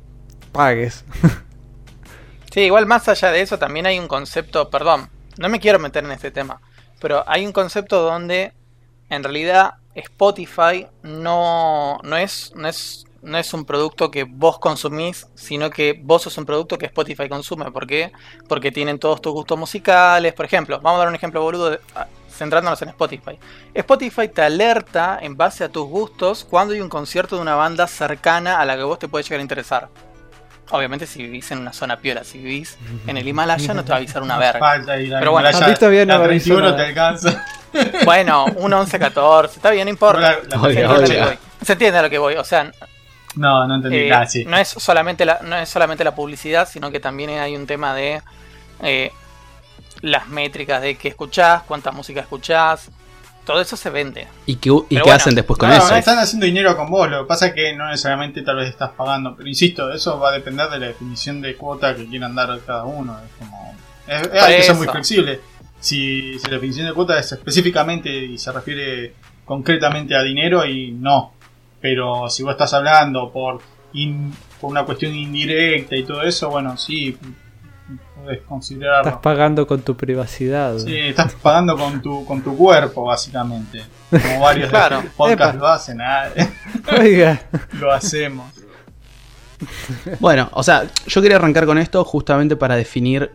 pagues. 0.53 1.03
Sí, 2.53 2.62
igual 2.62 2.86
más 2.86 3.10
allá 3.10 3.31
de 3.31 3.41
eso 3.41 3.60
también 3.60 3.86
hay 3.86 4.00
un 4.00 4.07
concepto, 4.07 4.69
perdón, 4.69 5.10
no 5.38 5.50
me 5.50 5.60
quiero 5.60 5.79
meter 5.79 6.05
en 6.05 6.12
este 6.12 6.31
tema, 6.31 6.62
pero 7.01 7.27
hay 7.27 7.45
un 7.45 7.51
concepto 7.51 8.01
donde 8.01 8.53
en 9.10 9.24
realidad 9.24 9.74
Spotify 9.95 10.88
no, 11.01 12.00
no, 12.03 12.15
es, 12.15 12.53
no, 12.55 12.67
es, 12.67 13.05
no 13.24 13.38
es 13.38 13.53
un 13.53 13.65
producto 13.65 14.12
que 14.12 14.24
vos 14.25 14.60
consumís, 14.60 15.27
sino 15.36 15.70
que 15.70 16.00
vos 16.03 16.22
sos 16.24 16.38
un 16.38 16.46
producto 16.46 16.77
que 16.77 16.86
Spotify 16.88 17.27
consume. 17.30 17.72
¿Por 17.72 17.88
qué? 17.88 18.12
Porque 18.48 18.72
tienen 18.72 19.00
todos 19.00 19.22
tus 19.22 19.32
gustos 19.34 19.58
musicales. 19.58 20.34
Por 20.34 20.46
ejemplo, 20.46 20.80
vamos 20.82 20.98
a 20.98 21.00
dar 21.00 21.08
un 21.08 21.15
ejemplo 21.15 21.42
boludo 21.42 21.70
de- 21.72 21.80
ah, 21.96 22.08
centrándonos 22.30 22.82
en 22.82 22.89
Spotify. 22.89 23.38
Spotify 23.74 24.27
te 24.27 24.42
alerta 24.42 25.20
en 25.22 25.38
base 25.38 25.63
a 25.63 25.70
tus 25.70 25.88
gustos 25.88 26.44
cuando 26.50 26.74
hay 26.74 26.82
un 26.82 26.89
concierto 26.89 27.36
de 27.36 27.42
una 27.42 27.56
banda 27.56 27.88
cercana 27.88 28.60
a 28.60 28.65
la 28.65 28.75
que 28.75 28.84
vos 28.84 29.00
te 29.00 29.08
puede 29.08 29.24
llegar 29.24 29.39
a 29.39 29.44
interesar. 29.44 29.89
Obviamente 30.72 31.06
si 31.06 31.22
vivís 31.22 31.51
en 31.51 31.60
una 31.60 31.72
zona 31.74 31.98
piola, 32.00 32.24
si 32.24 32.39
vivís 32.39 32.77
en 33.06 33.18
el 33.18 33.27
Himalaya 33.27 33.74
no 33.74 33.84
te 33.84 33.89
va 33.89 33.96
a 33.96 33.98
avisar 34.00 34.24
una 34.24 34.38
verga. 34.39 34.60
Falta 34.60 34.94
Pero 35.20 35.32
bueno, 35.32 35.48
Himalaya, 35.50 35.60
no 36.08 36.13
la 36.13 36.20
me 36.20 36.25
avisó 36.25 36.56
31 36.56 36.62
nada. 36.72 36.77
te 36.77 36.84
alcanza. 36.89 37.46
Bueno, 38.06 38.46
un 38.56 38.74
11, 38.74 39.00
14, 39.00 39.56
está 39.58 39.72
bien, 39.72 39.86
no 39.86 39.89
importa. 39.92 40.20
La- 40.22 40.39
la-. 40.50 41.38
Se 41.65 41.74
entiende 41.74 42.00
a 42.00 42.01
lo 42.01 42.10
que 42.10 42.18
voy. 42.18 42.36
O 42.36 42.44
sea, 42.44 42.72
No, 43.35 43.67
no 43.67 43.75
entendí. 43.75 43.97
eh, 43.97 44.13
Ah, 44.13 44.25
sí. 44.27 44.45
no 44.45 44.57
es 44.57 44.67
solamente 44.69 45.25
la, 45.25 45.39
no 45.43 45.55
es 45.55 45.67
solamente 45.69 46.03
la 46.03 46.13
publicidad, 46.15 46.67
sino 46.69 46.91
que 46.91 46.99
también 46.99 47.31
hay 47.31 47.55
un 47.55 47.65
tema 47.65 47.93
de 47.95 48.21
eh, 48.81 49.11
las 50.01 50.27
métricas 50.27 50.81
de 50.81 50.95
qué 50.97 51.07
escuchás, 51.09 51.63
cuánta 51.63 51.91
música 51.91 52.19
escuchás. 52.21 52.89
Todo 53.45 53.59
eso 53.59 53.75
se 53.75 53.89
vende. 53.89 54.27
¿Y 54.45 54.55
qué, 54.55 54.69
y 54.69 54.95
qué 54.95 55.01
bueno, 55.01 55.15
hacen 55.15 55.35
después 55.35 55.59
con 55.59 55.67
no, 55.69 55.75
eso? 55.75 55.93
están 55.95 56.17
haciendo 56.17 56.45
dinero 56.45 56.77
con 56.77 56.89
vos. 56.89 57.09
Lo 57.09 57.23
que 57.23 57.27
pasa 57.27 57.47
es 57.47 57.53
que 57.53 57.73
no 57.75 57.89
necesariamente 57.89 58.41
tal 58.41 58.55
vez 58.55 58.69
estás 58.69 58.91
pagando. 58.91 59.35
Pero 59.35 59.49
insisto, 59.49 59.91
eso 59.91 60.17
va 60.17 60.29
a 60.29 60.31
depender 60.31 60.69
de 60.69 60.79
la 60.79 60.87
definición 60.87 61.41
de 61.41 61.57
cuota 61.57 61.93
que 61.93 62.05
quieran 62.07 62.35
dar 62.35 62.57
cada 62.65 62.85
uno. 62.85 63.19
Es 63.19 63.31
como. 63.39 63.75
es- 64.07 64.27
es- 64.33 64.43
hay 64.43 64.55
que 64.57 64.63
ser 64.63 64.75
muy 64.75 64.87
flexible. 64.87 65.41
Si, 65.81 66.39
si 66.39 66.45
la 66.47 66.53
definición 66.53 66.87
de 66.87 66.93
cuota 66.93 67.19
es 67.19 67.29
específicamente 67.33 68.09
y 68.09 68.37
se 68.37 68.49
refiere 68.53 69.13
concretamente 69.43 70.15
a 70.15 70.21
dinero, 70.23 70.65
y 70.65 70.91
no. 70.93 71.33
Pero 71.83 72.29
si 72.29 72.43
vos 72.43 72.53
estás 72.53 72.73
hablando 72.73 73.29
por, 73.29 73.59
in- 73.91 74.33
por 74.61 74.71
una 74.71 74.85
cuestión 74.85 75.13
indirecta 75.13 75.97
y 75.97 76.03
todo 76.03 76.23
eso, 76.23 76.49
bueno, 76.49 76.77
sí, 76.77 77.17
podés 78.15 78.39
considerarlo. 78.43 79.09
Estás 79.09 79.21
pagando 79.21 79.67
con 79.67 79.81
tu 79.81 79.97
privacidad. 79.97 80.77
Sí, 80.77 80.95
estás 80.97 81.33
pagando 81.33 81.77
con 81.77 82.01
tu, 82.01 82.23
con 82.25 82.41
tu 82.41 82.55
cuerpo, 82.55 83.03
básicamente. 83.03 83.83
Como 84.09 84.39
varios 84.39 84.69
Claro. 84.69 84.99
de 84.99 85.03
los 85.03 85.13
podcasts 85.13 85.55
Epa. 85.55 85.59
lo 85.65 85.67
hacen, 85.67 86.01
ah, 86.01 86.29
Oiga, 87.01 87.41
lo 87.73 87.91
hacemos. 87.91 88.45
Bueno, 90.21 90.49
o 90.53 90.63
sea, 90.63 90.83
yo 91.07 91.21
quería 91.21 91.35
arrancar 91.37 91.65
con 91.65 91.77
esto 91.77 92.03
justamente 92.05 92.55
para 92.55 92.75
definir 92.77 93.31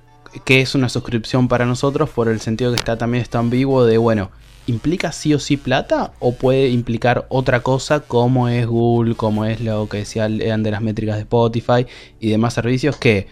qué 0.47 0.61
es 0.61 0.75
una 0.75 0.89
suscripción 0.89 1.49
para 1.49 1.67
nosotros, 1.67 2.11
por 2.11 2.29
el 2.29 2.41
sentido 2.41 2.71
que 2.71 2.77
está 2.77 2.97
también 2.97 3.23
está 3.23 3.39
ambiguo 3.39 3.85
de, 3.85 3.99
bueno, 3.99 4.31
¿implica 4.69 5.13
sí 5.13 5.35
o 5.35 5.39
sí 5.39 5.57
plata 5.57 6.13
o 6.21 6.35
puede 6.35 6.69
implicar 6.69 7.27
otra 7.31 7.61
cosa 7.61 8.01
como 8.01 8.49
es 8.49 8.67
Google, 8.67 9.15
como 9.15 9.45
es 9.45 9.61
lo 9.61 9.89
que 9.89 9.99
decía 9.99 10.29
Lean 10.29 10.63
de 10.63 10.71
las 10.71 10.83
métricas 10.83 11.17
de 11.17 11.23
Spotify 11.23 11.87
y 12.21 12.31
demás 12.31 12.55
servicios 12.55 12.97
que, 12.97 13.27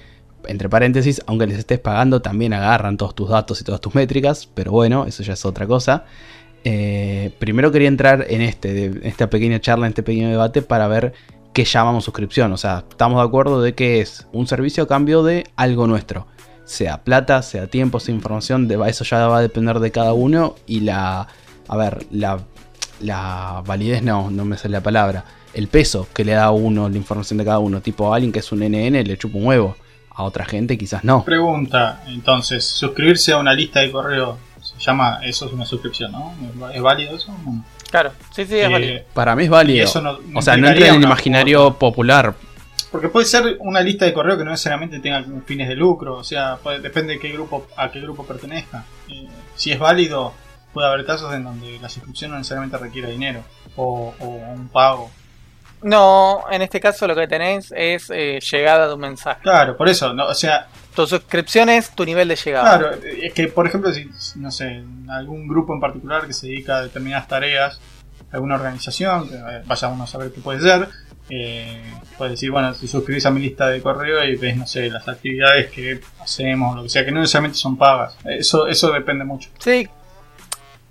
entre 0.47 0.69
paréntesis, 0.69 1.23
aunque 1.27 1.47
les 1.47 1.59
estés 1.59 1.79
pagando, 1.79 2.23
también 2.23 2.55
agarran 2.55 2.97
todos 2.97 3.15
tus 3.15 3.29
datos 3.29 3.61
y 3.61 3.65
todas 3.65 3.81
tus 3.81 3.95
métricas, 3.95 4.49
pero 4.53 4.73
bueno, 4.73 5.07
eso 5.07 5.23
ya 5.23 5.35
es 5.35 5.45
otra 5.45 5.67
cosa. 5.67 6.05
Eh, 6.65 7.31
primero 7.39 7.71
quería 7.71 7.89
entrar 7.89 8.27
en 8.29 8.41
este, 8.41 8.87
en 8.87 9.07
esta 9.07 9.31
pequeña 9.31 9.61
charla, 9.61 9.87
en 9.87 9.91
este 9.91 10.03
pequeño 10.03 10.31
debate 10.31 10.63
para 10.63 10.89
ver 10.89 11.13
qué 11.53 11.65
llamamos 11.65 12.05
suscripción. 12.05 12.53
O 12.53 12.57
sea, 12.57 12.85
estamos 12.89 13.21
de 13.21 13.27
acuerdo 13.27 13.63
de 13.63 13.75
que 13.75 14.01
es 14.01 14.27
un 14.33 14.47
servicio 14.47 14.85
a 14.85 14.89
cambio 14.89 15.23
de 15.23 15.45
algo 15.55 15.87
nuestro. 15.87 16.27
Sea 16.67 17.03
plata, 17.03 17.41
sea 17.43 17.67
tiempo, 17.69 17.99
sea 18.01 18.15
información, 18.15 18.69
de, 18.69 18.79
eso 18.89 19.05
ya 19.05 19.27
va 19.29 19.39
a 19.39 19.41
depender 19.41 19.79
de 19.81 19.91
cada 19.91 20.13
uno. 20.13 20.57
Y 20.67 20.81
la, 20.81 21.27
a 21.69 21.77
ver, 21.77 22.05
la, 22.11 22.39
la 23.01 23.63
validez 23.65 24.03
no, 24.03 24.31
no 24.31 24.45
me 24.45 24.59
sale 24.59 24.73
la 24.73 24.83
palabra. 24.83 25.25
El 25.55 25.69
peso 25.69 26.07
que 26.13 26.25
le 26.25 26.33
da 26.33 26.45
a 26.45 26.51
uno 26.51 26.89
la 26.89 26.97
información 26.97 27.39
de 27.39 27.45
cada 27.45 27.61
uno. 27.61 27.81
Tipo 27.81 28.13
a 28.13 28.17
alguien 28.17 28.33
que 28.33 28.41
es 28.41 28.53
un 28.53 28.61
NN 28.61 29.03
le 29.05 29.17
chupa 29.17 29.39
un 29.39 29.47
huevo. 29.47 29.77
A 30.19 30.23
otra 30.25 30.45
gente 30.47 30.77
quizás 30.79 31.05
no. 31.05 31.25
Pregunta, 31.25 32.03
entonces, 32.07 32.65
suscribirse 32.65 33.33
a 33.33 33.39
una 33.39 33.53
lista 33.53 33.81
de 33.81 33.93
correo, 33.93 34.39
se 34.63 34.79
llama, 34.79 35.21
eso 35.23 35.45
es 35.47 35.53
una 35.53 35.67
suscripción, 35.67 36.11
¿no? 36.13 36.33
¿Es 36.73 36.81
válido 36.81 37.17
eso? 37.17 37.35
No. 37.45 37.63
Claro, 37.91 38.13
sí, 38.35 38.47
sí, 38.47 38.57
es 38.57 38.67
Eh, 38.67 38.73
válido. 38.73 39.01
Para 39.13 39.37
mí 39.37 39.45
es 39.45 39.51
válido. 39.51 39.85
eso 39.85 40.01
no- 40.01 40.19
o 40.35 40.41
sea, 40.43 40.57
no 40.57 40.69
entra 40.69 40.89
en 40.89 40.95
el 40.97 41.03
imaginario 41.03 41.75
popular. 41.75 42.35
Porque 42.91 43.09
puede 43.09 43.27
ser 43.27 43.57
una 43.61 43.81
lista 43.81 44.05
de 44.05 44.13
correo 44.15 44.39
que 44.39 44.45
no 44.45 44.51
necesariamente 44.53 45.01
tenga 45.01 45.25
fines 45.45 45.69
de 45.69 45.75
lucro, 45.75 46.17
o 46.19 46.25
sea, 46.25 46.57
puede- 46.63 46.81
depende 46.81 47.15
de 47.15 47.19
qué 47.19 47.31
grupo, 47.31 47.67
a 47.77 47.91
qué 47.91 48.01
grupo 48.01 48.25
pertenezca. 48.25 48.85
Eh, 49.09 49.29
si 49.55 49.73
es 49.73 49.79
válido, 49.79 50.33
puede 50.73 50.89
haber 50.89 51.05
casos 51.05 51.35
en 51.35 51.45
donde 51.45 51.79
la 51.81 51.89
suscripción 51.89 52.31
no 52.31 52.39
necesariamente 52.39 52.79
requiere 52.79 53.11
dinero 53.11 53.43
o, 53.77 54.15
o 54.21 54.27
un 54.27 54.69
pago. 54.69 55.11
No, 55.83 56.45
en 56.51 56.63
este 56.63 56.81
caso 56.81 57.07
lo 57.07 57.15
que 57.15 57.29
tenés 57.29 57.73
es 57.77 58.11
eh, 58.11 58.41
llegada 58.51 58.89
de 58.89 58.95
un 58.95 59.01
mensaje. 59.01 59.41
Claro, 59.43 59.77
por 59.77 59.89
eso, 59.89 60.13
no, 60.15 60.27
o 60.27 60.35
sea, 60.35 60.69
Tu 60.95 61.07
suscripción 61.07 61.69
es 61.69 61.91
tu 61.91 62.05
nivel 62.05 62.29
de 62.29 62.37
llegada. 62.37 62.79
Claro, 62.79 62.97
es 63.05 63.33
que 63.35 63.49
por 63.49 63.67
ejemplo, 63.67 63.93
si, 63.93 64.09
no 64.37 64.51
sé, 64.51 64.83
algún 65.11 65.47
grupo 65.47 65.75
en 65.75 65.81
particular 65.81 66.27
que 66.27 66.33
se 66.33 66.47
dedica 66.47 66.79
a 66.79 66.83
determinadas 66.83 67.29
tareas, 67.29 67.79
alguna 68.33 68.55
organización, 68.55 69.29
que 69.29 69.35
eh, 69.37 69.63
vaya 69.67 69.89
uno 69.89 70.05
a 70.05 70.07
saber 70.07 70.33
qué 70.33 70.41
puede 70.41 70.61
ser, 70.61 70.89
eh, 71.31 71.83
puede 72.17 72.33
decir, 72.33 72.51
bueno, 72.51 72.73
te 72.75 72.87
suscribís 72.87 73.27
a 73.27 73.31
mi 73.31 73.41
lista 73.41 73.69
de 73.69 73.81
correo 73.83 74.25
y 74.25 74.37
ves, 74.37 74.57
no 74.57 74.67
sé, 74.67 74.89
las 74.91 75.07
actividades 75.09 75.71
que 75.71 76.01
hacemos, 76.21 76.77
lo 76.77 76.83
que 76.85 76.89
sea, 76.89 77.05
que 77.05 77.11
no 77.13 77.21
necesariamente 77.21 77.59
son 77.59 77.77
pagas. 77.77 78.17
Eso, 78.25 78.67
eso 78.67 78.93
depende 78.93 79.25
mucho. 79.25 79.49
Sí, 79.59 79.89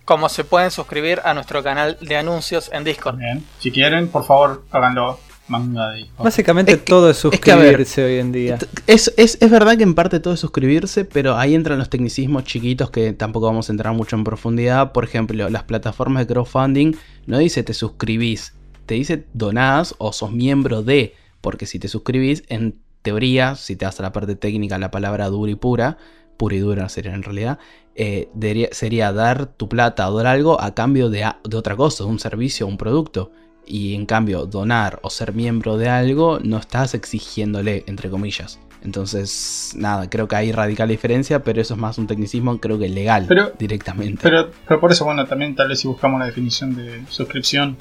como 0.03 0.29
se 0.29 0.43
pueden 0.43 0.71
suscribir 0.71 1.21
a 1.23 1.33
nuestro 1.33 1.63
canal 1.63 1.97
de 2.01 2.17
anuncios 2.17 2.69
en 2.73 2.83
Discord. 2.83 3.17
Bien. 3.17 3.43
Si 3.59 3.71
quieren, 3.71 4.07
por 4.09 4.25
favor, 4.25 4.63
háganlo. 4.71 5.19
Manga 5.47 5.91
de 5.91 5.97
Discord. 5.97 6.23
básicamente 6.25 6.71
Es 6.71 6.77
que- 6.79 6.85
todo 6.85 7.07
es 7.11 7.23
es 7.23 7.39
que, 7.39 7.51
a 7.51 7.55
ver, 7.55 7.65
suscribirse 7.67 8.03
hoy 8.03 8.17
en 8.19 8.31
día. 8.31 8.57
Es, 8.87 9.13
es, 9.15 9.37
es 9.39 9.51
verdad 9.51 9.77
que 9.77 9.83
en 9.83 9.93
parte 9.93 10.19
todo 10.19 10.33
es 10.33 10.39
suscribirse, 10.39 11.05
pero 11.05 11.37
ahí 11.37 11.53
entran 11.53 11.77
los 11.77 11.87
tecnicismos 11.91 12.45
chiquitos 12.45 12.89
que 12.89 13.13
tampoco 13.13 13.45
vamos 13.45 13.69
a 13.69 13.73
entrar 13.73 13.93
mucho 13.93 14.15
en 14.15 14.23
profundidad. 14.23 14.91
Por 14.91 15.03
ejemplo, 15.03 15.47
las 15.51 15.61
plataformas 15.61 16.25
de 16.25 16.33
crowdfunding 16.33 16.93
no 17.27 17.37
dice 17.37 17.61
te 17.61 17.75
suscribís, 17.75 18.53
te 18.85 18.95
dice 18.95 19.25
donás 19.33 19.95
o 19.97 20.13
sos 20.13 20.31
miembro 20.31 20.81
de, 20.83 21.13
porque 21.41 21.65
si 21.65 21.79
te 21.79 21.87
suscribís, 21.87 22.43
en 22.49 22.79
teoría, 23.01 23.55
si 23.55 23.75
te 23.75 23.85
vas 23.85 23.99
a 23.99 24.03
la 24.03 24.11
parte 24.11 24.35
técnica, 24.35 24.77
la 24.79 24.91
palabra 24.91 25.27
dura 25.27 25.51
y 25.51 25.55
pura, 25.55 25.97
pura 26.37 26.55
y 26.55 26.59
dura 26.59 26.89
sería 26.89 27.13
en 27.13 27.23
realidad, 27.23 27.59
eh, 27.95 28.29
debería- 28.33 28.69
sería 28.71 29.13
dar 29.13 29.45
tu 29.45 29.69
plata 29.69 30.09
o 30.09 30.17
dar 30.17 30.27
algo 30.27 30.59
a 30.61 30.73
cambio 30.73 31.09
de, 31.09 31.25
de 31.47 31.57
otra 31.57 31.75
cosa, 31.75 32.03
de 32.03 32.09
un 32.09 32.19
servicio 32.19 32.65
o 32.65 32.69
un 32.69 32.77
producto. 32.77 33.31
Y 33.67 33.95
en 33.95 34.05
cambio, 34.05 34.45
donar 34.45 34.99
o 35.01 35.09
ser 35.09 35.33
miembro 35.33 35.77
de 35.77 35.89
algo, 35.89 36.39
no 36.43 36.57
estás 36.57 36.93
exigiéndole, 36.93 37.83
entre 37.87 38.11
comillas. 38.11 38.59
Entonces, 38.83 39.73
nada, 39.75 40.07
creo 40.09 40.27
que 40.27 40.35
hay 40.35 40.51
radical 40.51 40.87
diferencia, 40.89 41.43
pero 41.43 41.61
eso 41.61 41.73
es 41.73 41.79
más 41.79 41.97
un 41.97 42.05
tecnicismo, 42.05 42.59
creo 42.59 42.77
que 42.77 42.87
legal 42.89 43.25
Pero- 43.27 43.53
directamente. 43.57 44.19
Pero, 44.21 44.51
pero 44.67 44.79
por 44.79 44.91
eso, 44.91 45.05
bueno, 45.05 45.25
también 45.25 45.55
tal 45.55 45.69
vez 45.69 45.79
si 45.79 45.87
buscamos 45.87 46.19
la 46.19 46.27
definición 46.27 46.75
de 46.75 47.03
suscripción. 47.09 47.77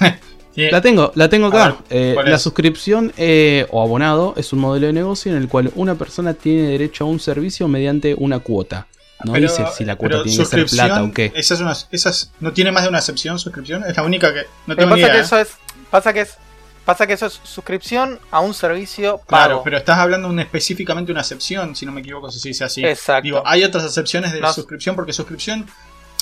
Sí, 0.54 0.70
La 0.70 0.80
tengo, 0.80 1.10
la 1.16 1.28
tengo 1.28 1.46
A 1.46 1.48
acá. 1.48 1.64
ver, 1.66 1.74
Eh, 1.90 2.10
¿cuál 2.14 2.30
la 2.30 2.38
suscripción 2.38 3.12
eh, 3.16 3.66
o 3.70 3.82
abonado 3.82 4.34
es 4.36 4.52
un 4.52 4.60
modelo 4.60 4.86
de 4.86 4.92
negocio 4.92 5.32
en 5.32 5.38
el 5.38 5.48
cual 5.48 5.72
una 5.74 5.96
persona 5.96 6.32
tiene 6.34 6.68
derecho 6.68 7.04
a 7.04 7.06
un 7.08 7.18
servicio 7.18 7.66
mediante 7.66 8.14
una 8.16 8.38
cuota. 8.38 8.86
No 9.24 9.32
Pero- 9.32 9.48
dice 9.48 9.64
si 9.76 9.84
la 9.84 9.96
cuota 9.96 10.22
tiene 10.22 10.38
que 10.38 10.44
ser 10.44 10.66
plata 10.66 11.02
o 11.02 11.12
qué. 11.12 11.32
Esa 11.34 11.54
es 11.54 11.60
una, 11.60 11.72
esa 11.90 12.10
es- 12.10 12.30
no 12.40 12.52
tiene 12.52 12.70
más 12.70 12.82
de 12.84 12.88
una 12.90 12.98
excepción 12.98 13.38
suscripción. 13.38 13.84
Es 13.84 13.96
la 13.96 14.02
única 14.04 14.32
que 14.32 14.42
no 14.66 14.76
tengo 14.76 14.90
pasa 14.90 15.00
idea. 15.00 15.12
que 15.12 15.18
¿eh? 15.18 15.22
eso 15.22 15.38
es, 15.38 15.48
pasa 15.90 16.12
que 16.12 16.20
es, 16.20 16.36
pasa 16.84 17.06
que 17.06 17.14
eso 17.14 17.26
es 17.26 17.40
suscripción 17.42 18.20
a 18.30 18.40
un 18.40 18.52
servicio 18.54 19.16
pago. 19.18 19.26
Claro, 19.26 19.62
pero 19.64 19.78
estás 19.78 19.98
hablando 19.98 20.28
de 20.28 20.34
un- 20.34 20.40
específicamente 20.40 21.10
una 21.10 21.22
excepción, 21.22 21.74
si 21.74 21.86
no 21.86 21.92
me 21.92 22.00
equivoco, 22.02 22.30
si 22.30 22.38
se 22.38 22.48
dice 22.48 22.64
así. 22.64 22.84
Exacto. 22.84 23.22
Digo, 23.22 23.42
hay 23.46 23.64
otras 23.64 23.84
excepciones 23.84 24.32
de 24.32 24.40
No. 24.40 24.52
suscripción, 24.52 24.94
porque 24.94 25.12
suscripción, 25.12 25.66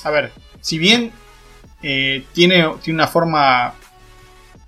a 0.05 0.11
ver, 0.11 0.33
si 0.61 0.79
bien 0.79 1.13
eh, 1.83 2.25
tiene, 2.33 2.65
tiene 2.83 2.97
una 2.99 3.09
forma 3.09 3.75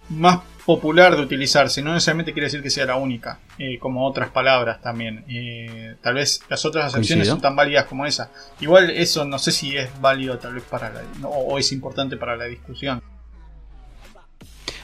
más 0.09 0.41
popular 0.65 1.15
de 1.15 1.23
utilizarse, 1.23 1.83
no 1.83 1.93
necesariamente 1.93 2.33
quiere 2.33 2.47
decir 2.47 2.63
que 2.63 2.71
sea 2.71 2.87
la 2.87 2.97
única, 2.97 3.39
eh, 3.59 3.79
como 3.79 4.07
otras 4.07 4.31
palabras 4.31 4.81
también. 4.81 5.25
Eh, 5.29 5.97
tal 6.01 6.15
vez 6.15 6.41
las 6.49 6.65
otras 6.65 6.87
acepciones 6.87 7.29
son 7.29 7.41
tan 7.41 7.55
válidas 7.55 7.85
como 7.85 8.07
esa. 8.07 8.31
Igual 8.61 8.91
eso 8.91 9.25
no 9.25 9.39
sé 9.39 9.53
si 9.53 9.77
es 9.77 9.89
válido 10.01 10.39
tal 10.39 10.55
vez 10.55 10.65
para 10.65 10.91
la, 10.91 11.03
no, 11.21 11.29
o 11.29 11.59
es 11.59 11.71
importante 11.73 12.17
para 12.17 12.37
la 12.37 12.47
discusión. 12.47 13.03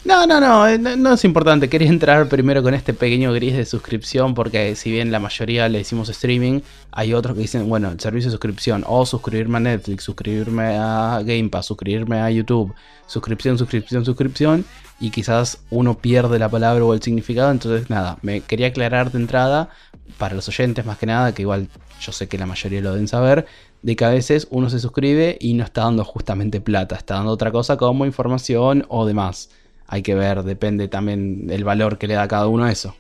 No, 0.03 0.27
no, 0.27 0.41
no, 0.41 0.67
eh, 0.67 0.79
no, 0.79 0.97
no 0.97 1.13
es 1.13 1.25
importante. 1.25 1.69
Quería 1.69 1.89
entrar 1.89 2.27
primero 2.27 2.63
con 2.63 2.73
este 2.73 2.95
pequeño 2.95 3.35
gris 3.35 3.55
de 3.55 3.67
suscripción 3.67 4.33
porque 4.35 4.75
si 4.75 4.91
bien 4.91 5.13
la 5.13 5.21
mayoría 5.21 5.69
le 5.69 5.79
decimos 5.79 6.09
streaming, 6.09 6.61
hay 6.91 7.13
otros 7.13 7.35
que 7.35 7.43
dicen, 7.43 7.69
bueno, 7.69 7.91
el 7.91 8.01
servicio 8.01 8.31
de 8.31 8.33
suscripción 8.33 8.83
o 8.87 9.05
suscribirme 9.05 9.59
a 9.59 9.61
Netflix, 9.61 10.05
suscribirme 10.05 10.79
a 10.79 11.21
Game 11.23 11.51
Pass, 11.51 11.67
suscribirme 11.67 12.19
a 12.19 12.31
YouTube, 12.31 12.75
suscripción, 13.07 13.59
suscripción, 13.59 14.07
suscripción 14.07 14.65
y 15.01 15.11
quizás 15.11 15.59
uno 15.69 15.99
pierde 15.99 16.39
la 16.39 16.49
palabra 16.49 16.83
o 16.83 16.95
el 16.95 17.03
significado. 17.03 17.51
Entonces, 17.51 17.91
nada, 17.91 18.17
me 18.23 18.41
quería 18.41 18.69
aclarar 18.69 19.13
de 19.13 19.19
entrada 19.19 19.69
para 20.17 20.35
los 20.35 20.49
oyentes 20.49 20.87
más 20.87 20.97
que 20.97 21.07
nada, 21.07 21.35
que 21.35 21.43
igual 21.43 21.69
yo 22.01 22.13
sé 22.13 22.27
que 22.27 22.39
la 22.39 22.47
mayoría 22.47 22.81
lo 22.81 22.93
deben 22.93 23.07
saber, 23.07 23.45
de 23.83 23.97
que 23.97 24.05
a 24.07 24.11
veces 24.11 24.49
uno 24.51 24.71
se 24.71 24.81
suscribe 24.81 25.37
y 25.41 25.53
no 25.53 25.65
está 25.65 25.83
dando 25.83 26.05
justamente 26.07 26.63
plata, 26.63 26.97
está 26.97 27.17
dando 27.17 27.33
otra 27.33 27.53
cosa 27.53 27.77
como 27.77 28.07
información 28.07 28.87
o 28.89 29.05
demás. 29.05 29.51
Hay 29.93 30.03
que 30.03 30.15
ver, 30.15 30.45
depende 30.45 30.87
también 30.89 31.47
del 31.49 31.65
valor 31.65 31.99
que 31.99 32.07
le 32.07 32.15
da 32.15 32.29
cada 32.29 32.47
uno 32.47 32.65
a 32.65 32.71
eso. 32.73 32.95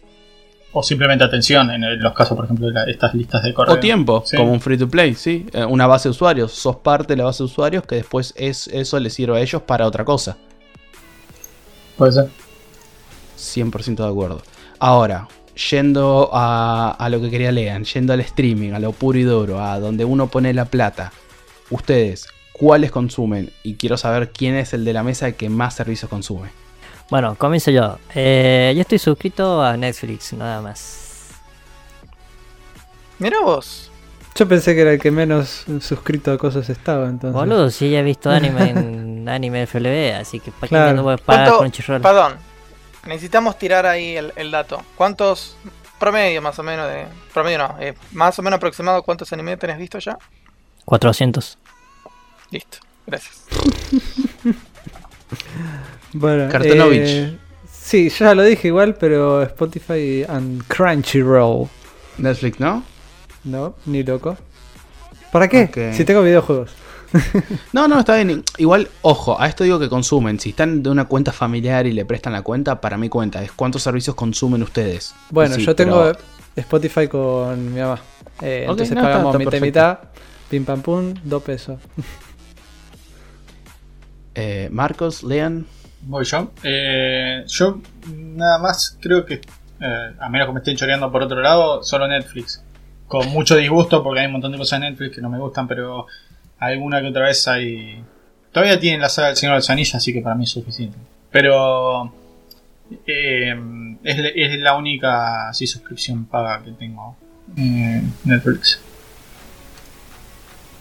O 0.72 0.82
simplemente 0.82 1.24
atención 1.24 1.70
en 1.70 1.82
el- 1.84 1.98
los 1.98 2.12
casos, 2.14 2.36
por 2.36 2.44
ejemplo, 2.44 2.68
de 2.68 2.90
estas 2.90 3.14
listas 3.14 3.42
de 3.44 3.54
correo. 3.54 3.74
O 3.74 3.78
tiempo, 3.78 4.22
Sí. 4.26 4.36
como 4.36 4.52
un 4.52 4.60
free 4.60 4.76
to 4.76 4.88
play, 4.88 5.14
sí. 5.14 5.46
Eh, 5.52 5.64
Una 5.64 5.86
base 5.86 6.08
de 6.08 6.10
usuarios. 6.10 6.52
Sos 6.52 6.76
parte 6.76 7.12
de 7.14 7.16
la 7.18 7.24
base 7.24 7.38
de 7.42 7.44
usuarios 7.46 7.84
que 7.84 7.94
después 7.96 8.32
es, 8.36 8.68
eso 8.68 8.98
les 9.00 9.14
sirve 9.14 9.36
a 9.38 9.40
ellos 9.40 9.62
para 9.62 9.86
otra 9.86 10.04
cosa. 10.04 10.36
Puede 11.96 12.12
ser. 12.12 12.28
100% 13.36 14.04
de 14.04 14.10
acuerdo. 14.10 14.42
Ahora, 14.78 15.28
yendo 15.70 16.30
a, 16.32 16.90
a 16.98 17.08
lo 17.08 17.20
que 17.20 17.30
quería 17.30 17.52
leer, 17.52 17.82
yendo 17.84 18.12
al 18.12 18.20
streaming, 18.20 18.72
a 18.72 18.78
lo 18.78 18.92
puro 18.92 19.18
y 19.18 19.22
duro, 19.22 19.60
a 19.60 19.78
donde 19.80 20.04
uno 20.04 20.28
pone 20.28 20.52
la 20.54 20.64
plata. 20.66 21.12
Ustedes, 21.70 22.28
¿cuáles 22.52 22.90
consumen? 22.90 23.50
Y 23.62 23.74
quiero 23.74 23.96
saber 23.96 24.30
quién 24.30 24.54
es 24.54 24.72
el 24.72 24.84
de 24.84 24.92
la 24.92 25.02
mesa 25.02 25.32
que 25.32 25.48
más 25.48 25.74
servicios 25.74 26.08
consume. 26.08 26.48
Bueno, 27.10 27.34
comienzo 27.34 27.70
yo. 27.70 27.98
Eh, 28.14 28.72
yo 28.74 28.82
estoy 28.82 28.98
suscrito 28.98 29.62
a 29.62 29.76
Netflix, 29.76 30.32
nada 30.32 30.60
más. 30.62 31.30
Mira 33.18 33.40
vos. 33.40 33.90
Yo 34.36 34.46
pensé 34.48 34.74
que 34.74 34.80
era 34.82 34.92
el 34.92 35.00
que 35.00 35.10
menos 35.10 35.64
suscrito 35.80 36.32
a 36.32 36.38
cosas 36.38 36.70
estaba, 36.70 37.06
entonces. 37.08 37.34
Boludo, 37.34 37.68
si 37.70 37.90
ya 37.90 37.98
he 37.98 38.02
visto 38.02 38.30
anime 38.30 38.70
en 38.70 39.28
anime 39.28 39.66
FLB, 39.66 40.14
así 40.18 40.40
que 40.40 40.50
¿para 40.52 40.68
Claro. 40.68 40.90
qué 40.90 40.94
no 40.94 41.02
voy 41.02 41.14
a 41.14 41.16
pagar 41.18 41.48
¿Cuánto- 41.48 41.58
Crunchyroll? 41.58 42.00
Perdón. 42.00 42.34
Necesitamos 43.06 43.58
tirar 43.58 43.86
ahí 43.86 44.16
el, 44.16 44.32
el 44.36 44.50
dato. 44.50 44.82
¿Cuántos 44.94 45.56
promedio 45.98 46.40
más 46.42 46.58
o 46.58 46.62
menos 46.62 46.86
de... 46.88 47.06
Promedio 47.32 47.58
no. 47.58 47.76
eh, 47.80 47.94
más 48.12 48.38
o 48.38 48.42
menos 48.42 48.58
aproximado 48.58 49.02
cuántos 49.02 49.32
anime 49.32 49.56
tenés 49.56 49.78
visto 49.78 49.98
ya? 49.98 50.16
400. 50.84 51.58
Listo. 52.50 52.78
Gracias. 53.06 53.44
Bueno, 56.12 56.50
Kartanovich. 56.50 57.00
eh, 57.08 57.38
sí, 57.72 58.08
ya 58.10 58.34
lo 58.34 58.42
dije 58.42 58.68
igual, 58.68 58.94
pero 58.96 59.42
Spotify 59.42 60.24
and 60.28 60.64
Crunchyroll. 60.66 61.68
Netflix, 62.18 62.58
¿no? 62.60 62.82
No, 63.44 63.74
ni 63.86 64.02
loco. 64.02 64.36
¿Para 65.32 65.48
qué? 65.48 65.92
Si 65.94 66.04
tengo 66.04 66.22
videojuegos. 66.22 66.70
No, 67.72 67.88
no, 67.88 67.98
está 67.98 68.14
bien. 68.16 68.44
Igual, 68.58 68.88
ojo, 69.02 69.40
a 69.40 69.48
esto 69.48 69.64
digo 69.64 69.78
que 69.80 69.88
consumen. 69.88 70.38
Si 70.38 70.50
están 70.50 70.80
de 70.82 70.90
una 70.90 71.06
cuenta 71.06 71.32
familiar 71.32 71.84
y 71.86 71.92
le 71.92 72.04
prestan 72.04 72.32
la 72.32 72.42
cuenta, 72.42 72.80
para 72.80 72.96
mi 72.96 73.08
cuenta 73.08 73.42
es 73.42 73.50
cuántos 73.50 73.82
servicios 73.82 74.14
consumen 74.14 74.62
ustedes. 74.62 75.12
Bueno, 75.30 75.56
Sí, 75.56 75.64
yo 75.64 75.74
tengo 75.74 76.04
pero- 76.04 76.18
Spotify 76.56 77.08
con 77.08 77.72
mi 77.74 77.80
mamá. 77.80 77.98
Eh, 78.42 78.64
Ok, 78.66 78.70
entonces 78.72 78.94
no, 78.94 79.02
pagamos 79.02 79.38
mitad 79.38 79.56
y 79.56 79.60
mitad. 79.60 79.98
Pim 80.48 80.64
pam 80.64 80.82
pum, 80.82 81.14
dos 81.24 81.42
pesos. 81.42 81.78
eh, 84.34 84.68
Marcos, 84.70 85.22
Lean. 85.22 85.66
Voy 86.02 86.24
yo. 86.24 86.52
Eh, 86.62 87.44
yo 87.46 87.80
nada 88.14 88.58
más 88.58 88.96
creo 89.00 89.24
que, 89.24 89.34
eh, 89.80 90.14
a 90.18 90.28
menos 90.28 90.46
que 90.48 90.52
me 90.54 90.58
estén 90.60 90.76
choreando 90.76 91.10
por 91.12 91.22
otro 91.22 91.40
lado, 91.40 91.82
solo 91.82 92.08
Netflix. 92.08 92.62
Con 93.06 93.28
mucho 93.30 93.56
disgusto 93.56 94.02
porque 94.02 94.20
hay 94.20 94.26
un 94.26 94.32
montón 94.32 94.52
de 94.52 94.58
cosas 94.58 94.78
en 94.80 94.88
Netflix 94.90 95.16
que 95.16 95.20
no 95.20 95.28
me 95.28 95.38
gustan, 95.38 95.66
pero 95.68 96.06
alguna 96.58 97.00
que 97.00 97.08
otra 97.08 97.26
vez 97.26 97.46
hay... 97.48 98.02
Todavía 98.52 98.78
tienen 98.80 99.00
la 99.00 99.08
saga 99.08 99.28
del 99.28 99.36
Señor 99.36 99.54
de 99.54 99.58
los 99.58 99.70
Anillos, 99.70 99.94
así 99.94 100.12
que 100.12 100.20
para 100.22 100.34
mí 100.34 100.44
es 100.44 100.50
suficiente. 100.50 100.96
Pero 101.30 102.12
eh, 103.06 103.54
es, 104.02 104.58
la- 104.60 104.76
única 104.76 105.52
sí, 105.52 105.66
suscripción 105.66 106.24
paga 106.24 106.62
que 106.64 106.72
tengo 106.72 107.16
en 107.56 108.12
Netflix. 108.24 108.80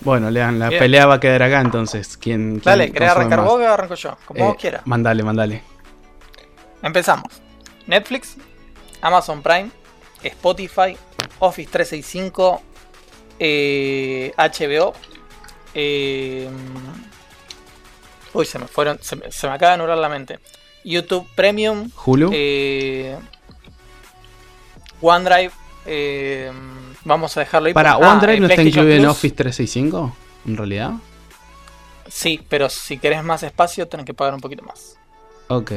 Bueno, 0.01 0.29
Lean, 0.31 0.59
la 0.59 0.69
Bien. 0.69 0.79
pelea 0.79 1.05
va 1.05 1.15
a 1.15 1.19
quedar 1.19 1.43
acá 1.43 1.59
entonces. 1.61 2.15
¿Quién, 2.17 2.61
Dale, 2.61 2.91
¿querés 2.91 3.09
arrancar 3.11 3.41
vos 3.43 3.59
o 3.61 3.67
arranco 3.67 3.95
yo? 3.95 4.17
Como 4.25 4.39
Eh, 4.39 4.43
vos 4.47 4.55
quieras. 4.57 4.81
Mandale, 4.85 5.23
mandale. 5.23 5.61
Empezamos. 6.81 7.41
Netflix, 7.87 8.37
Amazon 9.01 9.41
Prime, 9.41 9.69
Spotify, 10.23 10.95
Office 11.39 11.69
365, 11.71 12.61
eh, 13.39 14.31
HBO. 14.37 14.93
eh, 15.73 16.49
uy, 18.33 18.45
se 18.45 18.57
me 18.59 18.67
fueron, 18.67 18.99
se 19.01 19.15
me, 19.17 19.31
se 19.31 19.47
me 19.47 19.53
acaba 19.53 19.73
de 19.73 19.77
nublar 19.79 19.97
la 19.97 20.09
mente. 20.09 20.39
YouTube 20.85 21.27
Premium, 21.35 21.89
Hulu. 22.05 22.31
eh, 22.33 23.17
OneDrive. 25.01 25.51
Vamos 27.05 27.35
a 27.37 27.41
dejarlo 27.41 27.67
ahí. 27.67 27.73
Para, 27.73 27.91
Ah, 27.93 27.97
OneDrive 27.97 28.33
eh, 28.37 28.39
no 28.39 28.47
está 28.47 28.61
incluido 28.63 28.91
en. 28.95 29.05
Office 29.05 29.35
365, 29.35 30.15
en 30.47 30.57
realidad. 30.57 30.91
Sí, 32.07 32.41
pero 32.49 32.69
si 32.69 32.97
querés 32.97 33.23
más 33.23 33.43
espacio, 33.43 33.87
tenés 33.87 34.05
que 34.05 34.13
pagar 34.13 34.33
un 34.33 34.41
poquito 34.41 34.63
más. 34.63 34.97
Ok. 35.47 35.71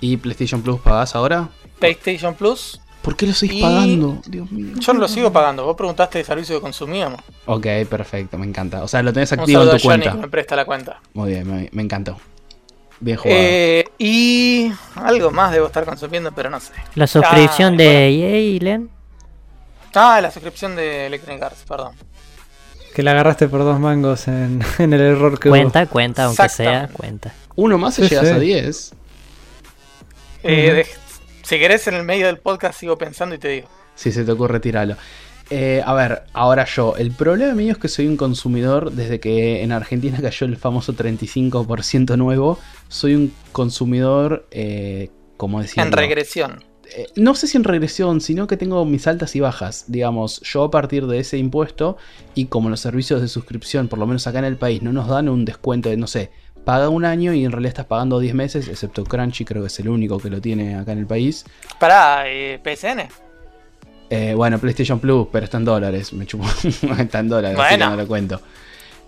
¿Y 0.00 0.16
PlayStation 0.16 0.62
Plus 0.62 0.80
pagás 0.80 1.14
ahora? 1.14 1.48
PlayStation 1.78 2.34
Plus, 2.34 2.80
¿Por 3.02 3.16
qué 3.16 3.26
lo 3.26 3.32
seguís 3.32 3.56
Y- 3.58 3.62
pagando? 3.62 4.22
Dios 4.26 4.48
mío. 4.52 4.74
yo 4.78 4.92
no 4.92 5.00
lo 5.00 5.08
sigo 5.08 5.32
pagando. 5.32 5.64
Vos 5.64 5.76
preguntaste 5.76 6.18
de 6.18 6.24
servicio 6.24 6.54
que 6.54 6.60
consumíamos. 6.60 7.20
Ok, 7.46 7.66
perfecto, 7.90 8.38
me 8.38 8.46
encanta. 8.46 8.84
O 8.84 8.86
sea, 8.88 9.02
lo 9.02 9.12
tenés 9.12 9.32
activo 9.32 9.62
en 9.62 9.68
a 9.68 9.72
tu 9.72 9.78
Johnny 9.78 9.82
cuenta. 9.82 10.12
que 10.12 10.18
me 10.18 10.28
presta 10.28 10.54
la 10.54 10.64
cuenta. 10.64 11.00
Muy 11.14 11.30
bien, 11.32 11.52
me, 11.52 11.68
me 11.72 11.82
encantó. 11.82 12.16
Bien 13.00 13.16
jugado. 13.16 13.40
Eh, 13.42 13.84
y 13.98 14.70
algo 14.94 15.32
más 15.32 15.50
debo 15.50 15.66
estar 15.66 15.84
consumiendo, 15.84 16.30
pero 16.30 16.48
no 16.48 16.60
sé. 16.60 16.72
La 16.94 17.08
suscripción 17.08 17.74
Ah, 17.74 17.76
de 17.78 18.08
EA, 18.54 18.60
Len. 18.62 18.88
Ah, 19.94 20.20
la 20.20 20.30
suscripción 20.30 20.76
de 20.76 21.06
Electronic 21.06 21.42
Arts, 21.42 21.64
perdón. 21.68 21.94
Que 22.94 23.02
la 23.02 23.12
agarraste 23.12 23.48
por 23.48 23.60
dos 23.60 23.78
mangos 23.80 24.28
en, 24.28 24.62
en 24.78 24.92
el 24.92 25.00
error 25.00 25.38
que 25.38 25.48
hubo. 25.48 25.56
Cuenta, 25.56 25.86
cuenta, 25.86 26.24
aunque 26.24 26.48
sea, 26.48 26.88
cuenta. 26.92 27.34
Uno 27.56 27.78
más 27.78 27.98
y 27.98 28.02
sí, 28.02 28.08
llegas 28.08 28.28
sí. 28.28 28.32
a 28.32 28.38
10. 28.38 28.94
Eh, 30.44 30.86
si 31.42 31.58
querés, 31.58 31.86
en 31.86 31.94
el 31.94 32.04
medio 32.04 32.26
del 32.26 32.38
podcast 32.38 32.78
sigo 32.78 32.98
pensando 32.98 33.34
y 33.34 33.38
te 33.38 33.48
digo. 33.48 33.68
Si 33.94 34.12
se 34.12 34.24
te 34.24 34.32
ocurre, 34.32 34.60
tirarlo. 34.60 34.96
Eh, 35.50 35.82
a 35.84 35.92
ver, 35.92 36.22
ahora 36.32 36.64
yo. 36.64 36.96
El 36.96 37.12
problema 37.12 37.54
mío 37.54 37.72
es 37.72 37.78
que 37.78 37.88
soy 37.88 38.06
un 38.06 38.16
consumidor 38.16 38.92
desde 38.92 39.20
que 39.20 39.62
en 39.62 39.72
Argentina 39.72 40.18
cayó 40.22 40.46
el 40.46 40.56
famoso 40.56 40.94
35% 40.94 42.16
nuevo. 42.16 42.58
Soy 42.88 43.14
un 43.14 43.34
consumidor, 43.52 44.46
eh, 44.50 45.10
como 45.36 45.60
decía. 45.60 45.82
En 45.82 45.92
regresión. 45.92 46.64
Eh, 46.94 47.06
no 47.16 47.34
sé 47.34 47.46
si 47.46 47.56
en 47.56 47.64
regresión, 47.64 48.20
sino 48.20 48.46
que 48.46 48.56
tengo 48.56 48.84
mis 48.84 49.06
altas 49.06 49.34
y 49.36 49.40
bajas. 49.40 49.84
Digamos, 49.88 50.40
yo 50.40 50.64
a 50.64 50.70
partir 50.70 51.06
de 51.06 51.18
ese 51.18 51.38
impuesto 51.38 51.96
y 52.34 52.46
como 52.46 52.70
los 52.70 52.80
servicios 52.80 53.20
de 53.20 53.28
suscripción, 53.28 53.88
por 53.88 53.98
lo 53.98 54.06
menos 54.06 54.26
acá 54.26 54.38
en 54.38 54.44
el 54.46 54.56
país, 54.56 54.82
no 54.82 54.92
nos 54.92 55.08
dan 55.08 55.28
un 55.28 55.44
descuento 55.44 55.88
de, 55.88 55.96
no 55.96 56.06
sé, 56.06 56.30
paga 56.64 56.88
un 56.88 57.04
año 57.04 57.32
y 57.32 57.44
en 57.44 57.52
realidad 57.52 57.70
estás 57.70 57.86
pagando 57.86 58.20
10 58.20 58.34
meses, 58.34 58.68
excepto 58.68 59.04
Crunchy, 59.04 59.44
creo 59.44 59.62
que 59.62 59.68
es 59.68 59.78
el 59.80 59.88
único 59.88 60.18
que 60.18 60.30
lo 60.30 60.40
tiene 60.40 60.76
acá 60.76 60.92
en 60.92 60.98
el 60.98 61.06
país. 61.06 61.44
Pará, 61.78 62.24
eh, 62.26 62.60
PSN. 62.62 63.08
Eh, 64.10 64.34
bueno, 64.34 64.58
PlayStation 64.58 65.00
Plus, 65.00 65.28
pero 65.32 65.44
está 65.44 65.56
en 65.56 65.64
dólares, 65.64 66.12
me 66.12 66.26
chupo. 66.26 66.44
está 66.98 67.20
en 67.20 67.28
dólares, 67.28 67.58
así 67.58 67.68
que 67.70 67.76
Bueno. 67.76 67.90
no 67.96 68.02
lo 68.02 68.06
cuento. 68.06 68.40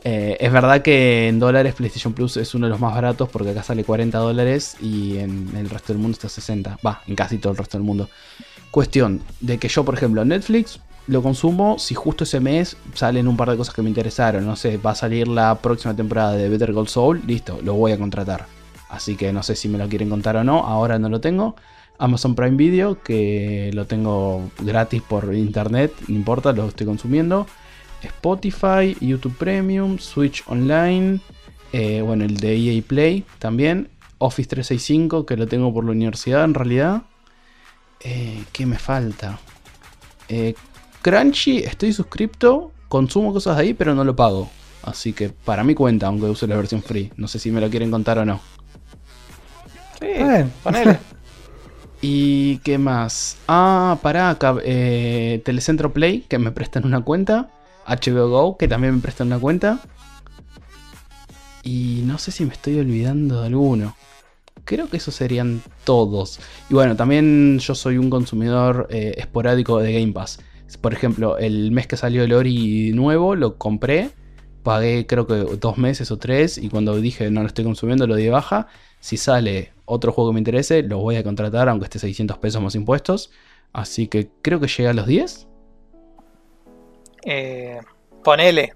Eh, 0.06 0.36
es 0.38 0.52
verdad 0.52 0.82
que 0.82 1.28
en 1.28 1.38
dólares 1.38 1.74
PlayStation 1.74 2.12
Plus 2.12 2.36
es 2.36 2.54
uno 2.54 2.66
de 2.66 2.70
los 2.70 2.80
más 2.80 2.94
baratos 2.94 3.30
porque 3.30 3.50
acá 3.50 3.62
sale 3.62 3.84
40 3.84 4.18
dólares 4.18 4.76
y 4.80 5.16
en 5.16 5.48
el 5.56 5.70
resto 5.70 5.94
del 5.94 6.00
mundo 6.00 6.12
está 6.12 6.28
60. 6.28 6.78
Va, 6.86 7.02
en 7.06 7.16
casi 7.16 7.38
todo 7.38 7.52
el 7.52 7.58
resto 7.58 7.78
del 7.78 7.86
mundo. 7.86 8.10
Cuestión 8.70 9.22
de 9.40 9.58
que 9.58 9.68
yo, 9.68 9.84
por 9.84 9.94
ejemplo, 9.94 10.24
Netflix 10.24 10.78
lo 11.06 11.22
consumo 11.22 11.78
si 11.78 11.94
justo 11.94 12.24
ese 12.24 12.40
mes 12.40 12.76
salen 12.94 13.28
un 13.28 13.36
par 13.36 13.50
de 13.50 13.56
cosas 13.56 13.74
que 13.74 13.82
me 13.82 13.88
interesaron. 13.88 14.44
No 14.44 14.56
sé, 14.56 14.76
va 14.76 14.90
a 14.90 14.94
salir 14.94 15.26
la 15.26 15.54
próxima 15.56 15.96
temporada 15.96 16.32
de 16.32 16.48
Better 16.48 16.74
Call 16.74 16.88
Saul, 16.88 17.22
listo, 17.26 17.58
lo 17.62 17.74
voy 17.74 17.92
a 17.92 17.98
contratar. 17.98 18.46
Así 18.90 19.16
que 19.16 19.32
no 19.32 19.42
sé 19.42 19.56
si 19.56 19.68
me 19.68 19.78
lo 19.78 19.88
quieren 19.88 20.10
contar 20.10 20.36
o 20.36 20.44
no, 20.44 20.60
ahora 20.60 20.98
no 20.98 21.08
lo 21.08 21.20
tengo. 21.20 21.56
Amazon 21.98 22.34
Prime 22.34 22.56
Video, 22.56 23.02
que 23.02 23.70
lo 23.72 23.86
tengo 23.86 24.50
gratis 24.60 25.00
por 25.02 25.34
internet, 25.34 25.92
no 26.08 26.14
importa, 26.14 26.52
lo 26.52 26.66
estoy 26.66 26.86
consumiendo. 26.86 27.46
Spotify, 28.06 28.96
YouTube 29.00 29.34
Premium, 29.36 29.98
Switch 29.98 30.42
Online, 30.46 31.20
Eh, 31.72 32.02
bueno, 32.02 32.24
el 32.24 32.36
de 32.36 32.54
EA 32.56 32.82
Play 32.86 33.24
también. 33.40 33.88
Office 34.18 34.48
365, 34.48 35.26
que 35.26 35.36
lo 35.36 35.48
tengo 35.48 35.74
por 35.74 35.84
la 35.84 35.90
universidad 35.90 36.44
en 36.44 36.54
realidad. 36.54 37.02
Eh, 38.00 38.44
¿Qué 38.52 38.64
me 38.64 38.78
falta? 38.78 39.40
Eh, 40.28 40.54
Crunchy, 41.02 41.58
estoy 41.58 41.92
suscripto, 41.92 42.70
consumo 42.88 43.32
cosas 43.32 43.56
de 43.56 43.62
ahí, 43.62 43.74
pero 43.74 43.92
no 43.94 44.04
lo 44.04 44.14
pago. 44.14 44.48
Así 44.84 45.12
que 45.12 45.30
para 45.30 45.64
mí 45.64 45.74
cuenta, 45.74 46.06
aunque 46.06 46.26
use 46.26 46.46
la 46.46 46.56
versión 46.56 46.82
free. 46.82 47.10
No 47.16 47.26
sé 47.26 47.38
si 47.40 47.50
me 47.50 47.60
lo 47.60 47.68
quieren 47.68 47.90
contar 47.90 48.18
o 48.18 48.24
no. 48.24 48.40
Sí, 50.00 50.06
Bueno. 50.20 50.50
ponele. 50.62 50.98
¿Y 52.02 52.58
qué 52.58 52.78
más? 52.78 53.36
Ah, 53.48 53.98
pará, 54.02 54.36
eh, 54.64 55.40
Telecentro 55.44 55.92
Play, 55.92 56.20
que 56.28 56.38
me 56.38 56.52
prestan 56.52 56.84
una 56.84 57.00
cuenta. 57.02 57.48
HBO 57.86 58.28
Go, 58.28 58.56
que 58.56 58.68
también 58.68 58.94
me 58.94 59.00
prestan 59.00 59.28
una 59.28 59.38
cuenta. 59.38 59.80
Y 61.62 62.02
no 62.04 62.18
sé 62.18 62.30
si 62.30 62.44
me 62.44 62.52
estoy 62.52 62.78
olvidando 62.78 63.40
de 63.40 63.46
alguno. 63.46 63.96
Creo 64.64 64.88
que 64.88 64.98
esos 64.98 65.14
serían 65.14 65.62
todos. 65.84 66.40
Y 66.68 66.74
bueno, 66.74 66.96
también 66.96 67.58
yo 67.58 67.74
soy 67.74 67.98
un 67.98 68.10
consumidor 68.10 68.86
eh, 68.90 69.14
esporádico 69.16 69.78
de 69.78 69.94
Game 69.94 70.12
Pass. 70.12 70.40
Por 70.80 70.92
ejemplo, 70.92 71.38
el 71.38 71.70
mes 71.72 71.86
que 71.86 71.96
salió 71.96 72.24
el 72.24 72.32
Ori 72.32 72.92
nuevo, 72.92 73.34
lo 73.34 73.56
compré. 73.56 74.10
Pagué 74.62 75.06
creo 75.06 75.26
que 75.26 75.34
dos 75.34 75.78
meses 75.78 76.10
o 76.10 76.18
tres. 76.18 76.58
Y 76.58 76.68
cuando 76.68 76.96
dije 76.96 77.30
no 77.30 77.40
lo 77.40 77.46
estoy 77.46 77.64
consumiendo, 77.64 78.06
lo 78.06 78.16
di 78.16 78.24
de 78.24 78.30
baja. 78.30 78.68
Si 79.00 79.16
sale 79.16 79.72
otro 79.84 80.12
juego 80.12 80.30
que 80.30 80.34
me 80.34 80.40
interese, 80.40 80.82
lo 80.82 80.98
voy 80.98 81.16
a 81.16 81.22
contratar, 81.22 81.68
aunque 81.68 81.84
esté 81.84 81.98
600 81.98 82.38
pesos 82.38 82.62
más 82.62 82.74
impuestos. 82.74 83.30
Así 83.72 84.06
que 84.08 84.30
creo 84.42 84.60
que 84.60 84.68
llegué 84.68 84.88
a 84.88 84.94
los 84.94 85.06
10. 85.06 85.46
Eh, 87.24 87.80
ponele. 88.22 88.74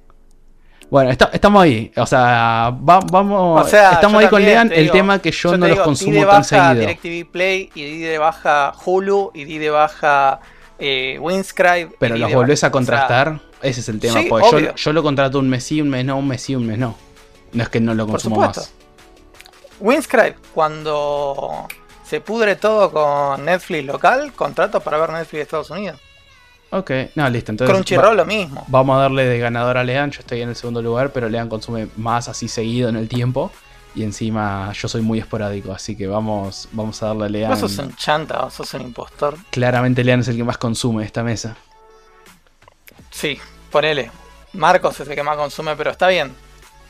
Bueno, 0.90 1.10
está- 1.10 1.28
estamos 1.34 1.62
ahí. 1.62 1.92
O 1.96 2.06
sea, 2.06 2.70
va- 2.88 3.00
vamos. 3.12 3.66
O 3.66 3.68
sea, 3.68 3.92
estamos 3.92 4.22
ahí 4.22 4.28
con 4.28 4.42
Lean. 4.42 4.68
te 4.70 4.76
El 4.76 4.82
digo- 4.84 4.92
tema 4.94 5.18
que 5.18 5.30
yo, 5.30 5.50
no 5.52 5.58
los 5.58 5.68
digo, 5.68 5.82
di 5.82 5.84
consumo 5.84 6.12
de 6.14 6.18
tan 6.20 6.26
baja 6.28 6.42
seguido. 6.44 6.80
DirecTV 6.80 7.30
Play 7.30 7.70
y 7.74 7.84
di 7.84 7.98
de 7.98 8.16
baja 8.18 8.72
Hulu 8.84 9.30
y 9.34 9.44
di 9.44 9.58
de 9.58 9.68
baja 9.70 10.40
eh, 10.78 11.18
Winscribe. 11.20 11.90
Pero 11.98 12.16
los 12.16 12.32
volvés 12.32 12.60
baja- 12.62 12.68
a 12.68 12.70
contrastar. 12.70 13.40
Ese 13.60 13.80
es 13.80 13.88
el 13.88 13.98
tema. 14.00 14.20
Sí, 14.20 14.26
porque 14.30 14.72
yo, 14.76 14.92
lo 14.92 15.02
contrato 15.02 15.38
un 15.40 15.48
mes 15.50 15.64
sí, 15.64 15.82
un 15.82 15.90
mes 15.90 16.04
no, 16.04 16.16
un 16.16 16.28
mes 16.28 16.40
sí, 16.40 16.54
un 16.54 16.66
mes 16.66 16.78
no. 16.78 16.96
No 17.52 17.62
es 17.62 17.68
que 17.68 17.80
no 17.80 17.92
lo 17.94 18.06
consumo 18.06 18.36
más. 18.40 18.72
Winscribe, 19.80 20.36
cuando 20.54 21.66
se 22.04 22.20
pudre 22.20 22.56
todo 22.56 22.90
con 22.90 23.44
Netflix 23.44 23.84
local, 23.84 24.32
contrato 24.32 24.80
para 24.80 24.98
ver 24.98 25.10
Netflix 25.10 25.32
de 25.32 25.40
Estados 25.42 25.70
Unidos. 25.70 26.00
Ok, 26.70 26.90
no, 27.14 27.28
listo. 27.30 27.50
Entonces, 27.52 27.74
Crunchyroll 27.74 28.10
va- 28.10 28.14
lo 28.14 28.26
mismo. 28.26 28.64
vamos 28.68 28.96
a 28.98 29.00
darle 29.02 29.24
de 29.24 29.38
ganador 29.38 29.78
a 29.78 29.84
Lean. 29.84 30.10
Yo 30.10 30.20
estoy 30.20 30.42
en 30.42 30.50
el 30.50 30.56
segundo 30.56 30.82
lugar, 30.82 31.12
pero 31.12 31.28
Lean 31.28 31.48
consume 31.48 31.88
más 31.96 32.28
así 32.28 32.46
seguido 32.48 32.88
en 32.88 32.96
el 32.96 33.08
tiempo. 33.08 33.50
Y 33.94 34.02
encima 34.04 34.70
yo 34.74 34.86
soy 34.86 35.00
muy 35.00 35.18
esporádico, 35.18 35.72
así 35.72 35.96
que 35.96 36.06
vamos, 36.06 36.68
vamos 36.72 37.02
a 37.02 37.06
darle 37.06 37.24
a 37.24 37.28
Lean. 37.30 37.50
Vos 37.50 37.60
sos 37.60 37.78
un 37.78 37.96
chanta, 37.96 38.42
vos 38.42 38.52
sos 38.54 38.72
un 38.74 38.82
impostor. 38.82 39.36
Claramente 39.50 40.04
Lean 40.04 40.20
es 40.20 40.28
el 40.28 40.36
que 40.36 40.44
más 40.44 40.58
consume 40.58 41.04
esta 41.04 41.22
mesa. 41.24 41.56
Sí, 43.10 43.38
ponele. 43.70 44.10
Marcos 44.52 45.00
es 45.00 45.08
el 45.08 45.14
que 45.14 45.22
más 45.22 45.36
consume, 45.36 45.74
pero 45.74 45.90
está 45.90 46.08
bien. 46.08 46.32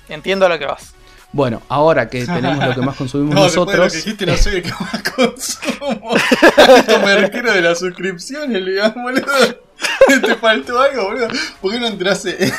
Entiendo 0.08 0.46
a 0.46 0.48
lo 0.48 0.58
que 0.58 0.66
vas. 0.66 0.94
Bueno, 1.32 1.62
ahora 1.68 2.08
que 2.08 2.24
tenemos 2.26 2.64
lo 2.66 2.74
que 2.74 2.80
más 2.80 2.96
consumimos 2.98 3.34
No, 3.34 3.42
después 3.44 3.66
de 3.68 3.76
lo 3.76 3.84
nosotros. 3.84 3.92
que 3.92 3.96
dijiste, 3.98 4.26
no 4.26 4.36
soy 4.36 4.54
el 4.56 4.62
que 4.62 4.70
más 4.70 5.02
consumo. 5.02 6.16
Esto 6.76 6.98
me 7.00 7.16
refiero 7.16 7.52
de 7.52 7.60
las 7.62 7.78
suscripciones, 7.78 8.64
digamos, 8.64 8.94
boludo. 8.96 9.67
¿Te 10.22 10.34
faltó 10.36 10.80
algo, 10.80 11.04
boludo? 11.04 11.28
¿Por 11.60 11.72
qué 11.72 11.80
no 11.80 11.86
entraste? 11.86 12.52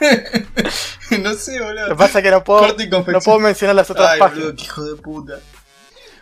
no 1.22 1.34
sé, 1.34 1.58
Lo 1.58 1.66
que 1.66 1.72
boludo. 1.72 1.96
pasa 1.96 2.18
es 2.18 2.24
que 2.24 2.30
no 2.30 2.44
puedo, 2.44 2.66
no 3.06 3.20
puedo 3.20 3.38
mencionar 3.38 3.76
las 3.76 3.90
otras 3.90 4.10
Ay, 4.12 4.18
páginas. 4.18 4.44
boludo, 4.44 4.56
qué 4.56 4.62
hijo 4.64 4.84
de 4.84 4.96
puta. 4.96 5.34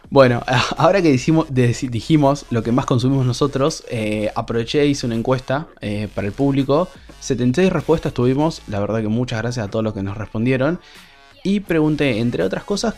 Bueno, 0.08 0.42
ahora 0.76 1.02
que 1.02 1.10
dijimos, 1.10 1.46
dijimos 1.50 2.46
lo 2.50 2.62
que 2.62 2.70
más 2.70 2.86
consumimos 2.86 3.26
nosotros, 3.26 3.82
eh, 3.88 4.30
aproveché 4.36 4.82
e 4.82 4.86
hice 4.86 5.04
una 5.04 5.16
encuesta 5.16 5.66
eh, 5.80 6.08
para 6.14 6.28
el 6.28 6.32
público. 6.32 6.88
76 7.20 7.72
respuestas 7.72 8.12
tuvimos, 8.12 8.62
la 8.68 8.78
verdad 8.78 9.00
que 9.00 9.08
muchas 9.08 9.40
gracias 9.42 9.66
a 9.66 9.70
todos 9.70 9.84
los 9.84 9.94
que 9.94 10.02
nos 10.04 10.16
respondieron. 10.16 10.78
Y 11.42 11.60
pregunté, 11.60 12.18
entre 12.18 12.42
otras 12.44 12.64
cosas, 12.64 12.94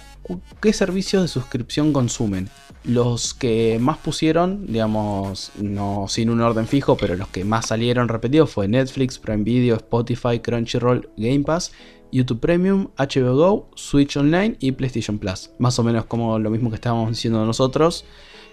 qué 0.60 0.72
servicios 0.72 1.22
de 1.22 1.28
suscripción 1.28 1.92
consumen. 1.92 2.50
Los 2.84 3.34
que 3.34 3.78
más 3.80 3.98
pusieron, 3.98 4.66
digamos, 4.66 5.52
no 5.56 6.06
sin 6.08 6.30
un 6.30 6.40
orden 6.40 6.66
fijo, 6.66 6.96
pero 6.96 7.16
los 7.16 7.28
que 7.28 7.44
más 7.44 7.66
salieron 7.66 8.08
repetidos 8.08 8.50
fue 8.50 8.68
Netflix, 8.68 9.18
Prime 9.18 9.44
Video, 9.44 9.76
Spotify, 9.76 10.38
Crunchyroll, 10.40 11.10
Game 11.16 11.40
Pass, 11.40 11.72
YouTube 12.12 12.40
Premium, 12.40 12.88
HBO 12.96 13.36
Go, 13.36 13.70
Switch 13.74 14.16
Online 14.16 14.56
y 14.60 14.72
PlayStation 14.72 15.18
Plus. 15.18 15.50
Más 15.58 15.78
o 15.78 15.84
menos 15.84 16.06
como 16.06 16.38
lo 16.38 16.50
mismo 16.50 16.70
que 16.70 16.76
estábamos 16.76 17.10
diciendo 17.10 17.44
nosotros. 17.44 18.04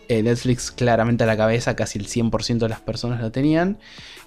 Eh, 0.07 0.21
Netflix 0.21 0.71
claramente 0.71 1.23
a 1.23 1.27
la 1.27 1.38
cabeza, 1.38 1.75
casi 1.75 1.99
el 1.99 2.07
100% 2.07 2.59
de 2.59 2.69
las 2.69 2.81
personas 2.81 3.21
la 3.21 3.31
tenían. 3.31 3.79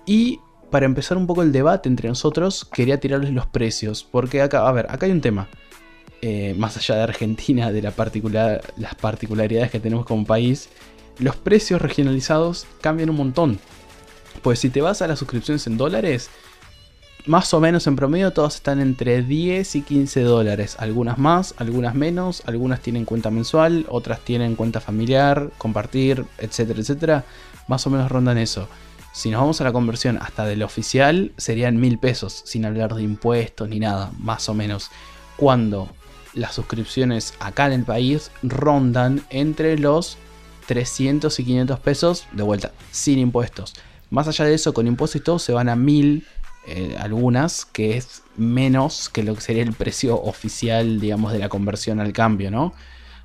Y 0.07 0.41
para 0.71 0.87
empezar 0.87 1.17
un 1.17 1.27
poco 1.27 1.43
el 1.43 1.53
debate 1.53 1.89
entre 1.89 2.09
nosotros, 2.09 2.65
quería 2.65 3.01
tirarles 3.01 3.33
los 3.33 3.47
precios. 3.47 4.05
Porque 4.05 4.43
acá, 4.43 4.67
a 4.67 4.73
ver, 4.73 4.87
acá 4.91 5.07
hay 5.07 5.13
un 5.13 5.21
tema. 5.21 5.49
Eh, 6.21 6.55
más 6.59 6.77
allá 6.77 6.97
de 6.97 7.03
Argentina, 7.03 7.71
de 7.71 7.81
las 7.81 7.95
particularidades 7.95 9.71
que 9.71 9.79
tenemos 9.79 10.05
como 10.05 10.25
país, 10.25 10.69
los 11.19 11.37
precios 11.37 11.81
regionalizados 11.81 12.67
cambian 12.81 13.11
un 13.11 13.17
montón. 13.17 13.59
Pues 14.43 14.59
si 14.59 14.71
te 14.71 14.81
vas 14.81 15.03
a 15.03 15.07
las 15.07 15.19
suscripciones 15.19 15.67
en 15.67 15.77
dólares, 15.77 16.31
más 17.27 17.53
o 17.53 17.61
menos 17.61 17.87
en 17.87 17.95
promedio 17.95 18.33
todas 18.33 18.57
están 18.57 18.81
entre 18.81 19.23
10 19.23 19.77
y 19.77 19.83
15 19.83 20.23
dólares. 20.23 20.77
Algunas 20.79 21.19
más, 21.19 21.55
algunas 21.59 21.95
menos, 21.95 22.43
algunas 22.47 22.81
tienen 22.81 23.05
cuenta 23.05 23.31
mensual, 23.31 23.85
otras 23.89 24.21
tienen 24.21 24.57
cuenta 24.57 24.81
familiar, 24.81 25.51
compartir, 25.59 26.25
etcétera, 26.39 26.81
etcétera. 26.81 27.25
Más 27.67 27.87
o 27.87 27.91
menos 27.91 28.11
rondan 28.11 28.39
eso. 28.39 28.69
Si 29.13 29.31
nos 29.31 29.41
vamos 29.41 29.61
a 29.61 29.65
la 29.65 29.73
conversión 29.73 30.19
hasta 30.23 30.47
del 30.47 30.63
oficial, 30.63 31.33
serían 31.37 31.79
mil 31.79 31.99
pesos, 31.99 32.43
sin 32.47 32.65
hablar 32.65 32.95
de 32.95 33.03
impuestos 33.03 33.69
ni 33.69 33.79
nada, 33.79 34.11
más 34.19 34.49
o 34.49 34.55
menos. 34.55 34.91
Cuando 35.37 35.89
las 36.39 36.55
suscripciones 36.55 37.35
acá 37.41 37.67
en 37.67 37.73
el 37.73 37.85
país 37.85 38.31
rondan 38.43 39.25
entre 39.31 39.79
los 39.79 40.19
300 40.67 41.39
y 41.41 41.45
500 41.45 41.81
pesos 41.81 42.27
de 42.33 42.43
vuelta, 42.43 42.73
sin 42.91 43.19
impuestos. 43.19 43.75
Más 44.11 44.29
allá 44.29 44.45
de 44.45 44.55
eso, 44.55 44.73
con 44.73 44.87
impuestos 44.87 45.21
y 45.21 45.25
todo, 45.25 45.39
se 45.39 45.53
van 45.53 45.69
a 45.69 45.77
1000 45.77 46.27
eh, 46.67 46.97
algunas, 47.01 47.65
que 47.65 47.97
es 47.97 48.23
menos 48.37 49.09
que 49.09 49.23
lo 49.23 49.35
que 49.35 49.41
sería 49.41 49.63
el 49.63 49.73
precio 49.73 50.21
oficial, 50.21 51.01
digamos, 51.01 51.33
de 51.33 51.39
la 51.39 51.49
conversión 51.49 52.01
al 52.01 52.13
cambio, 52.13 52.51
¿no? 52.51 52.75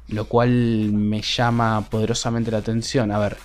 Lo 0.08 0.26
cual 0.26 0.50
me 0.94 1.22
llama 1.22 1.88
poderosamente 1.90 2.52
la 2.52 2.60
atención. 2.60 3.12
A 3.12 3.20
ver, 3.20 3.38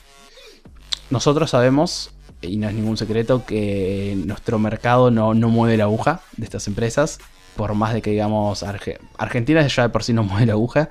nosotros 1.11 1.51
sabemos, 1.51 2.11
y 2.41 2.57
no 2.57 2.69
es 2.69 2.75
ningún 2.75 2.97
secreto, 2.97 3.45
que 3.45 4.17
nuestro 4.25 4.59
mercado 4.59 5.11
no, 5.11 5.35
no 5.35 5.49
mueve 5.49 5.77
la 5.77 5.85
aguja 5.85 6.21
de 6.37 6.45
estas 6.45 6.69
empresas. 6.69 7.19
Por 7.59 7.75
más 7.75 7.93
de 7.93 8.01
que 8.03 8.11
digamos, 8.13 8.63
Arge- 8.63 8.99
Argentina 9.19 9.67
ya 9.67 9.83
de 9.83 9.89
por 9.89 10.05
sí 10.05 10.13
no 10.13 10.23
mueve 10.23 10.47
la 10.47 10.53
aguja. 10.53 10.91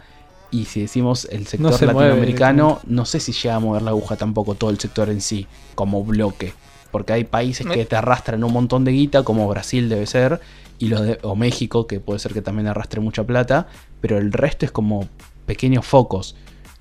Y 0.52 0.66
si 0.66 0.82
decimos 0.82 1.26
el 1.32 1.48
sector 1.48 1.72
se 1.80 1.86
mueve 1.88 2.10
latinoamericano, 2.10 2.80
no 2.86 3.06
sé 3.06 3.22
si 3.22 3.32
llega 3.32 3.56
a 3.56 3.60
mover 3.60 3.82
la 3.84 3.92
aguja 3.92 4.18
tampoco 4.18 4.54
todo 4.56 4.70
el 4.70 4.78
sector 4.80 5.10
en 5.10 5.22
sí, 5.22 5.48
como 5.76 6.04
bloque. 6.04 6.54
Porque 6.92 7.14
hay 7.14 7.24
países 7.24 7.66
Me- 7.66 7.74
que 7.74 7.86
te 7.86 7.96
arrastran 7.96 8.44
un 8.44 8.52
montón 8.52 8.84
de 8.84 8.92
guita, 8.92 9.24
como 9.24 9.48
Brasil 9.48 9.88
debe 9.88 10.06
ser, 10.08 10.42
y 10.78 10.90
los 10.90 11.02
de- 11.02 11.20
o 11.24 11.36
México, 11.38 11.88
que 11.88 12.02
puede 12.02 12.20
ser 12.20 12.34
que 12.34 12.42
también 12.42 12.68
arrastre 12.68 13.00
mucha 13.00 13.24
plata, 13.24 13.68
pero 14.02 14.18
el 14.18 14.34
resto 14.34 14.66
es 14.66 14.72
como 14.72 15.08
pequeños 15.46 15.86
focos. 15.86 16.36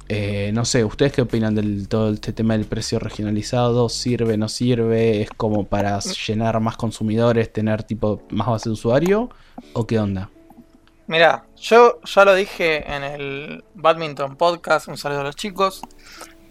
Eh, 0.09 0.51
no 0.55 0.65
sé, 0.65 0.85
¿ustedes 0.85 1.13
qué 1.13 1.23
opinan 1.23 1.55
del 1.55 1.89
todo 1.89 2.11
este 2.11 2.33
tema 2.33 2.57
del 2.57 2.67
precio 2.67 2.99
regionalizado? 2.99 3.89
¿Sirve, 3.89 4.37
no 4.37 4.49
sirve? 4.49 5.23
¿Es 5.23 5.31
como 5.31 5.65
para 5.65 5.99
llenar 5.99 6.61
más 6.61 6.77
consumidores, 6.77 7.53
tener 7.53 7.83
tipo 7.83 8.23
más 8.31 8.47
base 8.47 8.69
de 8.69 8.75
usuario? 8.75 9.31
¿O 9.73 9.87
qué 9.87 9.99
onda? 9.99 10.31
Mirá, 11.09 11.45
yo 11.57 12.01
ya 12.05 12.25
lo 12.25 12.35
dije 12.35 12.91
en 12.93 13.03
el 13.03 13.65
Badminton 13.75 14.37
Podcast, 14.37 14.89
un 14.89 14.97
saludo 14.97 15.21
a 15.21 15.25
los 15.25 15.37
chicos. 15.37 15.83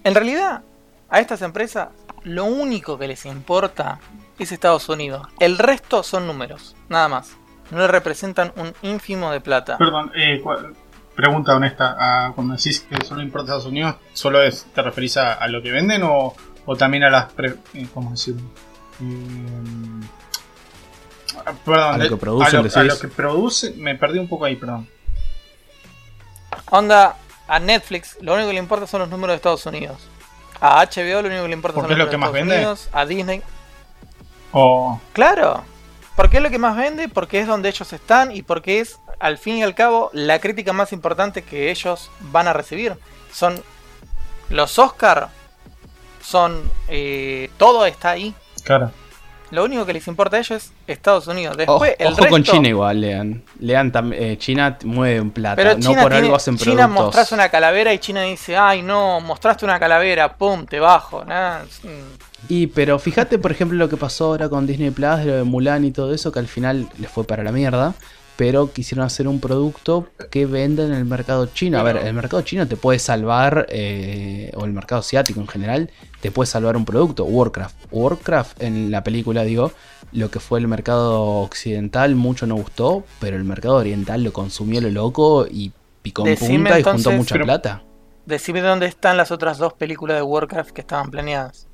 En 0.03 0.15
realidad, 0.15 0.63
a 1.09 1.19
estas 1.19 1.41
empresas 1.41 1.89
lo 2.23 2.45
único 2.45 2.97
que 2.97 3.07
les 3.07 3.25
importa 3.25 3.99
es 4.39 4.51
Estados 4.51 4.89
Unidos. 4.89 5.27
El 5.39 5.57
resto 5.57 6.03
son 6.03 6.27
números, 6.27 6.75
nada 6.89 7.07
más. 7.07 7.37
No 7.71 7.79
le 7.79 7.87
representan 7.87 8.51
un 8.57 8.73
ínfimo 8.81 9.31
de 9.31 9.41
plata. 9.41 9.77
Perdón, 9.77 10.11
eh, 10.15 10.41
pregunta 11.15 11.55
honesta. 11.55 11.95
ah, 11.99 12.31
cuando 12.35 12.55
decís 12.55 12.81
que 12.81 13.03
solo 13.05 13.21
importa 13.21 13.45
Estados 13.51 13.65
Unidos, 13.65 13.95
¿solo 14.13 14.41
es, 14.41 14.65
te 14.73 14.81
referís 14.81 15.17
a, 15.17 15.33
a 15.33 15.47
lo 15.47 15.61
que 15.61 15.71
venden 15.71 16.03
o, 16.03 16.33
o 16.65 16.75
también 16.75 17.03
a 17.03 17.09
las. 17.09 17.31
pre- 17.33 17.55
eh, 17.73 17.87
¿Cómo 17.93 18.11
decirlo? 18.11 18.41
Ah, 21.45 21.53
perdón, 21.65 21.93
A 21.95 21.97
lo 21.97 22.03
eh, 22.05 22.09
que 22.09 22.17
producen, 22.17 22.47
a 22.47 22.51
lo, 22.53 22.59
a 22.59 22.63
decís. 22.63 22.93
lo 22.93 22.99
que 22.99 23.07
produce, 23.07 23.73
me 23.75 23.95
perdí 23.95 24.19
un 24.19 24.27
poco 24.27 24.45
ahí, 24.45 24.55
perdón. 24.55 24.87
Onda, 26.71 27.17
a 27.47 27.59
Netflix 27.59 28.17
lo 28.21 28.33
único 28.33 28.47
que 28.47 28.53
le 28.53 28.59
importa 28.59 28.87
son 28.87 29.01
los 29.01 29.09
números 29.09 29.33
de 29.33 29.35
Estados 29.37 29.65
Unidos. 29.65 29.97
A 30.61 30.83
HBO 30.85 31.21
lo 31.21 31.27
único 31.27 31.41
que 31.43 31.47
le 31.49 31.53
importa 31.53 31.75
son 31.75 31.83
¿Porque 31.87 31.95
los 31.95 31.99
es 31.99 32.05
lo 32.05 32.09
que 32.11 32.17
números 32.17 32.19
más 32.19 32.29
Estados 32.29 32.33
vende? 32.33 32.55
Unidos. 32.55 32.89
A 32.93 33.05
Disney. 33.05 33.41
O. 34.53 34.99
Claro. 35.13 35.63
Porque 36.15 36.37
es 36.37 36.43
lo 36.43 36.49
que 36.49 36.57
más 36.59 36.77
vende, 36.77 37.09
porque 37.09 37.41
es 37.41 37.47
donde 37.47 37.67
ellos 37.67 37.91
están 37.91 38.31
y 38.31 38.41
porque 38.41 38.79
es 38.79 38.99
al 39.19 39.37
fin 39.37 39.57
y 39.57 39.63
al 39.63 39.75
cabo, 39.75 40.09
la 40.13 40.39
crítica 40.39 40.73
más 40.73 40.91
importante 40.93 41.41
que 41.43 41.71
ellos 41.71 42.09
van 42.31 42.47
a 42.47 42.53
recibir. 42.53 42.95
Son 43.31 43.61
los 44.49 44.77
Oscar, 44.79 45.29
son 46.21 46.61
eh, 46.87 47.49
todo 47.57 47.85
está 47.85 48.11
ahí. 48.11 48.33
Claro. 48.63 48.91
Lo 49.51 49.63
único 49.63 49.85
que 49.85 49.93
les 49.93 50.07
importa 50.07 50.37
a 50.37 50.39
ellos 50.39 50.63
es 50.63 50.73
Estados 50.87 51.27
Unidos. 51.27 51.55
Después, 51.55 51.93
Ojo, 51.93 51.99
el 51.99 52.13
ojo 52.13 52.27
con 52.27 52.41
resto- 52.43 52.51
China 52.53 52.67
igual, 52.67 52.99
lean. 52.99 53.43
Lean 53.59 53.91
eh, 54.11 54.35
China 54.39 54.77
mueve 54.83 55.21
un 55.21 55.29
plata. 55.31 55.55
Pero 55.55 55.77
no 55.77 55.93
por 55.93 56.11
tiene- 56.11 56.15
algo 56.25 56.35
hacen 56.35 56.57
China 56.57 56.75
productos. 56.87 57.05
mostrás 57.05 57.31
una 57.31 57.49
calavera 57.49 57.93
y 57.93 57.99
China 57.99 58.23
dice, 58.23 58.57
ay 58.57 58.81
no, 58.81 59.21
mostraste 59.21 59.63
una 59.63 59.79
calavera, 59.79 60.33
pum, 60.35 60.65
te 60.65 60.79
bajo. 60.79 61.23
Nah. 61.25 61.59
Y 62.49 62.67
pero 62.67 62.97
fíjate, 62.99 63.37
por 63.37 63.51
ejemplo, 63.51 63.77
lo 63.77 63.87
que 63.87 63.97
pasó 63.97 64.25
ahora 64.25 64.49
con 64.49 64.65
Disney 64.65 64.89
Plus, 64.89 65.23
lo 65.23 65.35
de 65.37 65.43
Mulan 65.43 65.85
y 65.85 65.91
todo 65.91 66.13
eso, 66.13 66.31
que 66.31 66.39
al 66.39 66.47
final 66.47 66.89
les 66.97 67.09
fue 67.09 67.23
para 67.23 67.43
la 67.43 67.51
mierda. 67.51 67.93
Pero 68.37 68.73
quisieron 68.73 69.05
hacer 69.05 69.27
un 69.27 69.39
producto 69.39 70.09
que 70.29 70.45
venda 70.45 70.83
en 70.83 70.93
el 70.93 71.05
mercado 71.05 71.45
chino. 71.47 71.79
A 71.79 71.83
ver, 71.83 71.97
el 71.97 72.13
mercado 72.13 72.41
chino 72.41 72.67
te 72.67 72.75
puede 72.75 72.99
salvar, 72.99 73.65
eh, 73.69 74.51
o 74.55 74.65
el 74.65 74.73
mercado 74.73 74.99
asiático 74.99 75.39
en 75.39 75.47
general, 75.47 75.89
te 76.21 76.31
puede 76.31 76.47
salvar 76.47 76.75
un 76.75 76.83
producto. 76.83 77.23
Warcraft. 77.23 77.75
Warcraft 77.91 78.61
en 78.61 78.91
la 78.91 79.03
película, 79.03 79.43
digo, 79.43 79.71
lo 80.11 80.29
que 80.29 80.39
fue 80.39 80.59
el 80.59 80.67
mercado 80.67 81.21
occidental 81.41 82.15
mucho 82.15 82.45
no 82.45 82.55
gustó, 82.55 83.05
pero 83.19 83.37
el 83.37 83.43
mercado 83.45 83.75
oriental 83.75 84.23
lo 84.23 84.33
consumió 84.33 84.81
lo 84.81 84.89
loco 84.89 85.47
y 85.49 85.71
picó 86.01 86.27
en 86.27 86.35
punta 86.37 86.79
y 86.79 86.83
juntó 86.83 87.11
mucha 87.11 87.35
Pero- 87.35 87.45
plata. 87.45 87.83
Decime 88.25 88.61
dónde 88.61 88.87
están 88.87 89.17
las 89.17 89.29
otras 89.29 89.59
dos 89.59 89.73
películas 89.73 90.17
de 90.17 90.23
Warcraft 90.23 90.71
que 90.71 90.81
estaban 90.81 91.11
planeadas. 91.11 91.67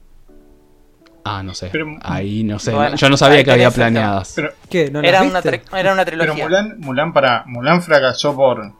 Ah, 1.24 1.44
no 1.44 1.54
sé. 1.54 1.70
Pero- 1.72 1.98
Ahí 2.02 2.44
no 2.44 2.58
sé. 2.60 2.72
Bueno, 2.72 2.96
Yo 2.96 3.10
no 3.10 3.18
sabía 3.18 3.44
que 3.44 3.52
había 3.52 3.70
planeadas. 3.72 4.34
Pero, 4.36 4.50
¿Qué? 4.70 4.90
¿No 4.90 5.02
Era 5.02 5.22
una, 5.22 5.40
era 5.40 5.94
una 5.94 6.04
pero 6.06 6.18
trilogía. 6.18 6.44
Mulan, 6.46 6.80
Mulan 6.80 7.14
para. 7.14 7.44
Mulan 7.46 7.82
fracasó 7.84 8.36
por. 8.36 8.74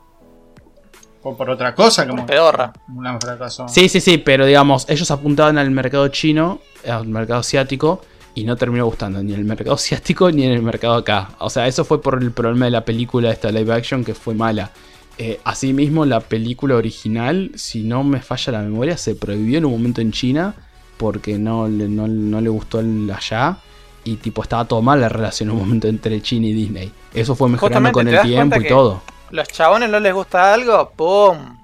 por, 1.22 1.38
por 1.38 1.50
otra 1.52 1.76
cosa. 1.76 2.08
Como 2.08 2.26
pedorra. 2.26 2.74
Mulan 2.88 3.22
fracasó. 3.22 3.68
Sí, 3.68 3.90
sí, 3.90 4.02
sí, 4.02 4.18
pero 4.18 4.46
digamos, 4.46 4.90
ellos 4.90 5.12
apuntaban 5.12 5.58
al 5.58 5.70
mercado 5.72 6.08
chino, 6.08 6.62
al 6.90 7.08
mercado 7.08 7.42
asiático, 7.42 8.02
y 8.34 8.44
no 8.44 8.56
terminó 8.56 8.86
gustando 8.86 9.22
ni 9.22 9.34
en 9.34 9.40
el 9.42 9.46
mercado 9.46 9.74
asiático 9.76 10.32
ni 10.32 10.44
en 10.46 10.52
el 10.52 10.64
mercado 10.64 10.96
acá. 10.96 11.30
O 11.40 11.50
sea, 11.50 11.68
eso 11.68 11.86
fue 11.86 12.02
por 12.02 12.22
el 12.24 12.32
problema 12.32 12.66
de 12.66 12.72
la 12.72 12.84
película 12.86 13.30
esta 13.30 13.52
live 13.52 13.72
action 13.74 14.04
que 14.04 14.16
fue 14.16 14.34
mala. 14.34 14.72
Eh, 15.20 15.40
asimismo, 15.44 16.06
la 16.06 16.22
película 16.22 16.76
original, 16.76 17.52
si 17.54 17.84
no 17.84 18.04
me 18.04 18.22
falla 18.22 18.54
la 18.54 18.60
memoria, 18.62 18.98
se 18.98 19.14
prohibió 19.14 19.60
en 19.60 19.66
un 19.66 19.74
momento 19.74 20.02
en 20.02 20.12
China 20.12 20.56
porque 21.02 21.40
no, 21.40 21.68
le- 21.68 21.90
no, 21.90 22.08
no 22.08 22.40
le 22.40 22.50
gustó 22.50 22.80
el 22.80 23.10
allá. 23.12 23.58
Y 24.04 24.18
tipo, 24.18 24.42
estaba 24.44 24.66
todo 24.66 24.82
mal 24.84 25.02
la 25.02 25.10
relación 25.10 25.50
en 25.50 25.56
un 25.56 25.62
momento 25.62 25.88
entre 25.88 26.22
China 26.22 26.46
y 26.48 26.54
Disney. 26.54 26.92
Eso 27.14 27.36
fue 27.36 27.50
mejorando 27.50 27.90
Justamente, 27.90 27.94
con 27.94 28.06
¿te 28.06 28.16
el 28.16 28.36
tiempo 28.36 28.62
y 28.62 28.68
todo. 28.68 29.02
Los 29.32 29.48
chabones 29.48 29.90
no 29.90 30.00
les 30.00 30.14
gusta 30.14 30.54
algo, 30.54 30.92
¡pum! 30.96 31.58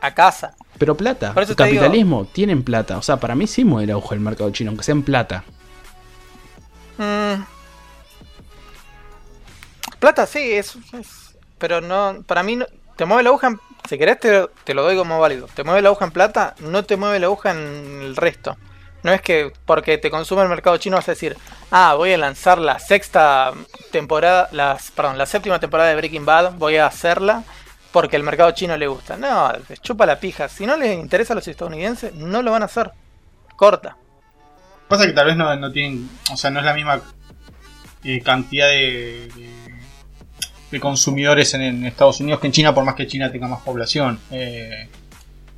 A 0.00 0.14
casa. 0.14 0.54
Pero 0.78 0.96
plata, 0.96 1.34
Por 1.34 1.42
eso 1.44 1.54
te 1.54 1.62
capitalismo, 1.62 2.24
tienen 2.26 2.62
plata. 2.62 2.96
O 2.98 3.02
sea, 3.02 3.18
para 3.18 3.34
mí 3.34 3.46
sí 3.46 3.64
mueve 3.64 3.84
el 3.84 3.90
auge 3.90 4.14
el 4.14 4.20
mercado 4.20 4.50
chino, 4.50 4.70
aunque 4.70 4.82
sea 4.84 4.94
en 4.94 5.02
plata. 5.02 5.44
Mm. 6.98 7.42
Plata 9.98 10.26
sí, 10.26 10.38
es, 10.52 10.76
es- 10.92 11.36
Pero 11.58 11.80
no. 11.80 12.22
Para 12.26 12.42
mí, 12.42 12.56
no, 12.56 12.66
te 12.96 13.04
mueve 13.04 13.22
la 13.22 13.28
aguja. 13.30 13.48
en- 13.48 13.60
si 13.88 13.98
querés, 13.98 14.20
te, 14.20 14.48
te 14.64 14.74
lo 14.74 14.82
doy 14.82 14.96
como 14.96 15.18
válido. 15.20 15.48
Te 15.54 15.64
mueve 15.64 15.82
la 15.82 15.88
aguja 15.88 16.04
en 16.04 16.12
plata, 16.12 16.54
no 16.60 16.84
te 16.84 16.96
mueve 16.96 17.18
la 17.18 17.26
aguja 17.26 17.50
en 17.50 18.02
el 18.02 18.16
resto. 18.16 18.56
No 19.02 19.12
es 19.12 19.22
que 19.22 19.52
porque 19.64 19.98
te 19.98 20.10
consume 20.10 20.42
el 20.42 20.48
mercado 20.48 20.76
chino 20.76 20.96
vas 20.96 21.08
a 21.08 21.12
decir, 21.12 21.36
ah, 21.70 21.94
voy 21.94 22.12
a 22.12 22.18
lanzar 22.18 22.58
la 22.58 22.78
sexta 22.78 23.52
temporada, 23.90 24.48
las, 24.52 24.90
perdón, 24.90 25.16
la 25.16 25.26
séptima 25.26 25.58
temporada 25.58 25.88
de 25.88 25.96
Breaking 25.96 26.26
Bad, 26.26 26.54
voy 26.54 26.76
a 26.76 26.86
hacerla 26.86 27.44
porque 27.92 28.16
el 28.16 28.22
mercado 28.22 28.50
chino 28.52 28.76
le 28.76 28.86
gusta. 28.86 29.16
No, 29.16 29.52
les 29.68 29.80
chupa 29.80 30.06
la 30.06 30.20
pija. 30.20 30.48
Si 30.48 30.66
no 30.66 30.76
les 30.76 30.98
interesa 30.98 31.32
a 31.32 31.36
los 31.36 31.48
estadounidenses, 31.48 32.14
no 32.14 32.42
lo 32.42 32.52
van 32.52 32.62
a 32.62 32.66
hacer. 32.66 32.92
Corta. 33.56 33.96
Pasa 34.88 35.06
que 35.06 35.12
tal 35.12 35.26
vez 35.26 35.36
no, 35.36 35.54
no 35.56 35.72
tienen. 35.72 36.08
O 36.32 36.36
sea, 36.36 36.50
no 36.50 36.60
es 36.60 36.64
la 36.64 36.74
misma 36.74 37.00
eh, 38.04 38.20
cantidad 38.22 38.68
de, 38.68 39.28
de 40.70 40.80
consumidores 40.80 41.52
en, 41.54 41.84
Estados 41.84 42.20
Unidos 42.20 42.40
que 42.40 42.46
en 42.46 42.52
China, 42.52 42.74
por 42.74 42.84
más 42.84 42.94
que 42.94 43.06
China 43.06 43.30
tenga 43.30 43.48
más 43.48 43.60
población. 43.62 44.18
Eh, 44.30 44.88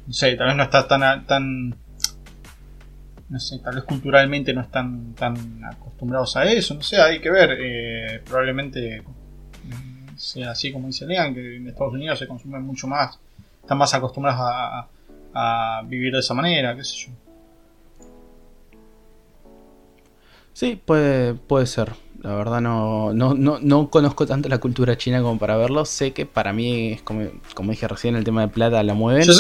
no 0.07 0.13
sé, 0.13 0.35
tal 0.37 0.49
vez 0.49 0.57
no 0.57 0.63
está 0.65 0.87
tan. 0.89 1.75
no 3.29 3.41
sé, 3.41 3.59
tal 3.61 3.75
vez 3.77 3.85
culturalmente 3.85 4.53
no 4.53 4.61
están 4.63 5.15
tan 5.15 5.65
acostumbrados 5.65 6.37
a 6.37 6.45
eso. 6.45 6.75
No 6.75 6.83
sé, 6.83 7.01
hay 7.01 7.21
que 7.21 7.31
ver. 7.31 7.57
eh, 7.61 8.21
probablemente 8.25 9.03
sea 10.17 10.53
así 10.53 10.71
como 10.73 10.87
dice 10.87 11.05
Lean, 11.07 11.35
que 11.35 11.57
en 11.57 11.67
Estados 11.69 11.95
Unidos 11.95 12.19
se 12.19 12.27
consume 12.29 12.59
mucho 12.61 12.87
más. 12.87 13.19
Están 13.61 13.79
más 13.79 13.93
acostumbrados 13.95 14.41
a- 14.43 14.89
a 15.35 15.83
vivir 15.87 16.13
de 16.13 16.19
esa 16.21 16.35
manera, 16.35 16.77
qué 16.77 16.85
sé 16.85 16.97
yo. 17.07 17.13
Sí, 20.53 20.81
puede, 20.85 21.35
puede 21.35 21.67
ser. 21.67 21.93
La 22.23 22.35
verdad 22.35 22.61
no, 22.61 23.13
no, 23.13 23.35
no, 23.35 23.59
no 23.61 23.91
conozco 23.91 24.27
tanto 24.27 24.49
la 24.49 24.59
cultura 24.59 24.97
china 24.97 25.21
como 25.23 25.39
para 25.39 25.57
verlo. 25.57 25.85
Sé 25.85 26.13
que 26.13 26.25
para 26.25 26.53
mí, 26.53 26.93
es 26.93 27.03
como, 27.03 27.29
como 27.55 27.73
dije 27.73 27.89
recién, 27.89 28.15
el 28.17 28.25
tema 28.25 28.43
de 28.43 28.49
plata 28.49 28.83
la 28.85 28.95
mueven. 28.95 29.25
Yo 29.25 29.33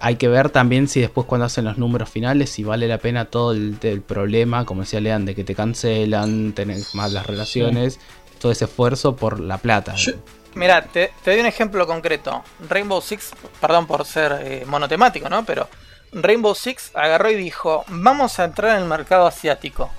Hay 0.00 0.16
que 0.16 0.28
ver 0.28 0.48
también 0.48 0.88
si 0.88 1.00
después 1.00 1.26
cuando 1.26 1.44
hacen 1.44 1.64
los 1.66 1.76
números 1.78 2.08
finales, 2.08 2.48
si 2.50 2.64
vale 2.64 2.88
la 2.88 2.98
pena 2.98 3.26
todo 3.26 3.52
el, 3.52 3.76
el 3.82 4.00
problema, 4.00 4.64
como 4.64 4.80
decía 4.80 5.00
Lean, 5.00 5.26
de 5.26 5.34
que 5.34 5.44
te 5.44 5.54
cancelan, 5.54 6.52
tenés 6.54 6.94
malas 6.94 7.26
relaciones, 7.26 8.00
todo 8.40 8.50
ese 8.50 8.64
esfuerzo 8.64 9.14
por 9.14 9.38
la 9.38 9.58
plata. 9.58 9.94
Yo- 9.96 10.12
Mira, 10.54 10.82
te, 10.82 11.12
te 11.24 11.30
doy 11.30 11.40
un 11.40 11.46
ejemplo 11.46 11.86
concreto. 11.86 12.42
Rainbow 12.68 13.00
Six, 13.00 13.30
perdón 13.60 13.86
por 13.86 14.04
ser 14.04 14.38
eh, 14.42 14.64
monotemático, 14.66 15.28
¿no? 15.30 15.44
Pero 15.46 15.66
Rainbow 16.12 16.54
Six 16.54 16.90
agarró 16.94 17.30
y 17.30 17.36
dijo, 17.36 17.84
vamos 17.88 18.38
a 18.38 18.44
entrar 18.44 18.76
en 18.76 18.82
el 18.82 18.88
mercado 18.88 19.26
asiático. 19.26 19.90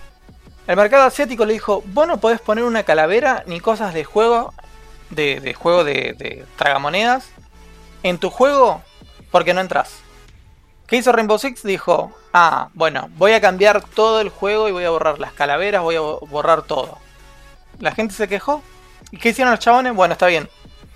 El 0.67 0.77
mercado 0.77 1.03
asiático 1.03 1.45
le 1.45 1.53
dijo, 1.53 1.83
vos 1.87 2.07
no 2.07 2.19
podés 2.19 2.39
poner 2.39 2.63
una 2.63 2.83
calavera 2.83 3.43
ni 3.47 3.59
cosas 3.59 3.93
de 3.93 4.03
juego, 4.05 4.53
de, 5.09 5.53
juego 5.53 5.83
de, 5.83 6.45
tragamonedas, 6.57 7.27
en 8.03 8.17
tu 8.17 8.29
juego 8.29 8.81
porque 9.31 9.53
no 9.53 9.61
entras. 9.61 9.91
¿Qué 10.87 10.97
hizo 10.97 11.11
Rainbow 11.11 11.37
Six? 11.39 11.63
Dijo, 11.63 12.11
ah, 12.33 12.69
bueno, 12.73 13.09
voy 13.17 13.33
a 13.33 13.41
cambiar 13.41 13.83
todo 13.83 14.21
el 14.21 14.29
juego 14.29 14.69
y 14.69 14.71
voy 14.71 14.85
a 14.85 14.89
borrar 14.89 15.19
las 15.19 15.33
calaveras, 15.33 15.81
voy 15.81 15.95
a 15.95 16.01
bo- 16.01 16.19
borrar 16.29 16.61
todo. 16.63 16.97
La 17.79 17.91
gente 17.91 18.13
se 18.13 18.27
quejó. 18.27 18.61
¿Y 19.11 19.17
qué 19.17 19.29
hicieron 19.29 19.51
los 19.51 19.59
chabones? 19.59 19.93
Bueno, 19.93 20.13
está 20.13 20.27
bien. 20.27 20.49